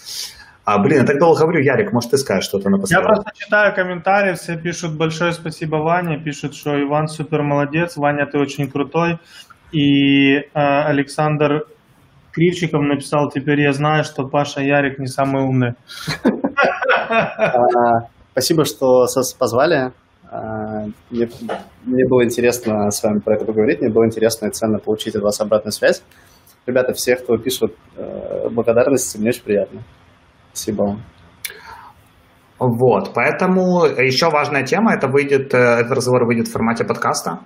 А, 0.66 0.80
блин, 0.80 1.02
я 1.02 1.06
так 1.06 1.20
долго 1.20 1.42
говорю, 1.42 1.62
Ярик, 1.62 1.94
может, 1.94 2.12
ты 2.12 2.18
скажешь 2.18 2.46
что-то 2.46 2.70
напоследок? 2.70 3.04
Я 3.04 3.08
просто 3.08 3.32
читаю 3.36 3.76
комментарии, 3.76 4.34
все 4.34 4.58
пишут 4.58 4.98
большое 4.98 5.32
спасибо 5.32 5.76
Ване, 5.76 6.18
пишут, 6.18 6.56
что 6.56 6.82
Иван 6.82 7.08
супер 7.08 7.44
молодец, 7.44 7.98
Ваня, 7.98 8.26
ты 8.26 8.40
очень 8.40 8.70
крутой. 8.70 9.20
И 9.72 10.38
э, 10.38 10.44
Александр 10.54 11.66
Кривчиков 12.32 12.82
написал, 12.82 13.30
теперь 13.30 13.62
я 13.62 13.74
знаю, 13.74 14.04
что 14.04 14.28
Паша 14.28 14.62
Ярик 14.62 15.00
не 15.00 15.08
самый 15.08 15.44
умный. 15.44 15.74
А, 17.08 18.08
спасибо, 18.32 18.66
что 18.66 19.06
позвали. 19.38 19.92
А, 20.36 20.86
мне, 21.10 21.30
мне 21.86 22.08
было 22.10 22.26
интересно 22.26 22.90
с 22.90 23.02
вами 23.04 23.20
про 23.20 23.36
это 23.36 23.46
поговорить, 23.46 23.80
мне 23.82 23.90
было 23.90 24.06
интересно 24.06 24.48
и 24.48 24.52
ценно 24.52 24.80
получить 24.80 25.16
от 25.16 25.24
вас 25.24 25.40
обратную 25.40 25.72
связь. 25.72 26.04
Ребята, 26.66 26.94
все, 26.94 27.16
кто 27.16 27.38
пишут 27.38 27.76
э, 27.96 28.50
благодарности, 28.50 29.18
мне 29.18 29.30
очень 29.30 29.44
приятно. 29.44 29.82
Спасибо 30.52 30.84
вам. 30.84 31.02
Вот, 32.58 33.12
поэтому 33.14 33.86
еще 33.86 34.30
важная 34.30 34.66
тема, 34.66 34.94
это 34.94 35.08
выйдет, 35.08 35.54
э, 35.54 35.58
этот 35.58 35.92
разговор 35.92 36.26
выйдет 36.26 36.48
в 36.48 36.52
формате 36.52 36.84
подкаста. 36.84 37.40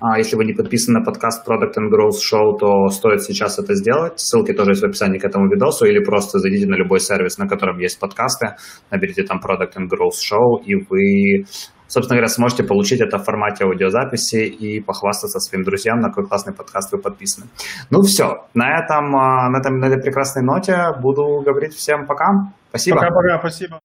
А 0.00 0.18
если 0.18 0.34
вы 0.34 0.44
не 0.44 0.52
подписаны 0.52 0.98
на 0.98 1.04
подкаст 1.04 1.46
Product 1.46 1.74
and 1.78 1.88
Growth 1.92 2.18
Show, 2.18 2.58
то 2.58 2.88
стоит 2.88 3.22
сейчас 3.22 3.60
это 3.60 3.74
сделать. 3.76 4.18
Ссылки 4.18 4.52
тоже 4.52 4.70
есть 4.70 4.82
в 4.82 4.86
описании 4.86 5.18
к 5.18 5.24
этому 5.24 5.48
видосу, 5.48 5.84
или 5.84 6.02
просто 6.02 6.40
зайдите 6.40 6.66
на 6.66 6.74
любой 6.74 6.98
сервис, 6.98 7.38
на 7.38 7.46
котором 7.46 7.78
есть 7.78 8.00
подкасты, 8.00 8.56
наберите 8.90 9.22
там 9.22 9.38
Product 9.38 9.74
and 9.76 9.86
Growth 9.86 10.18
Show, 10.18 10.64
и 10.64 10.74
вы, 10.74 11.44
собственно 11.92 12.16
говоря, 12.16 12.28
сможете 12.28 12.62
получить 12.62 13.00
это 13.00 13.18
в 13.18 13.24
формате 13.24 13.64
аудиозаписи 13.64 14.46
и 14.46 14.80
похвастаться 14.80 15.40
своим 15.40 15.64
друзьям, 15.64 16.00
на 16.00 16.08
какой 16.08 16.26
классный 16.26 16.54
подкаст 16.54 16.92
вы 16.92 16.98
подписаны. 16.98 17.46
Ну 17.90 18.02
все, 18.02 18.46
на 18.54 18.78
этом, 18.78 19.14
а, 19.14 19.50
на, 19.50 19.58
этом, 19.58 19.78
на 19.78 19.86
этой 19.86 20.02
прекрасной 20.02 20.42
ноте 20.42 20.94
буду 21.02 21.42
говорить 21.44 21.74
всем 21.74 22.06
пока. 22.06 22.52
Спасибо. 22.70 22.96
Пока-пока, 22.96 23.38
спасибо. 23.38 23.80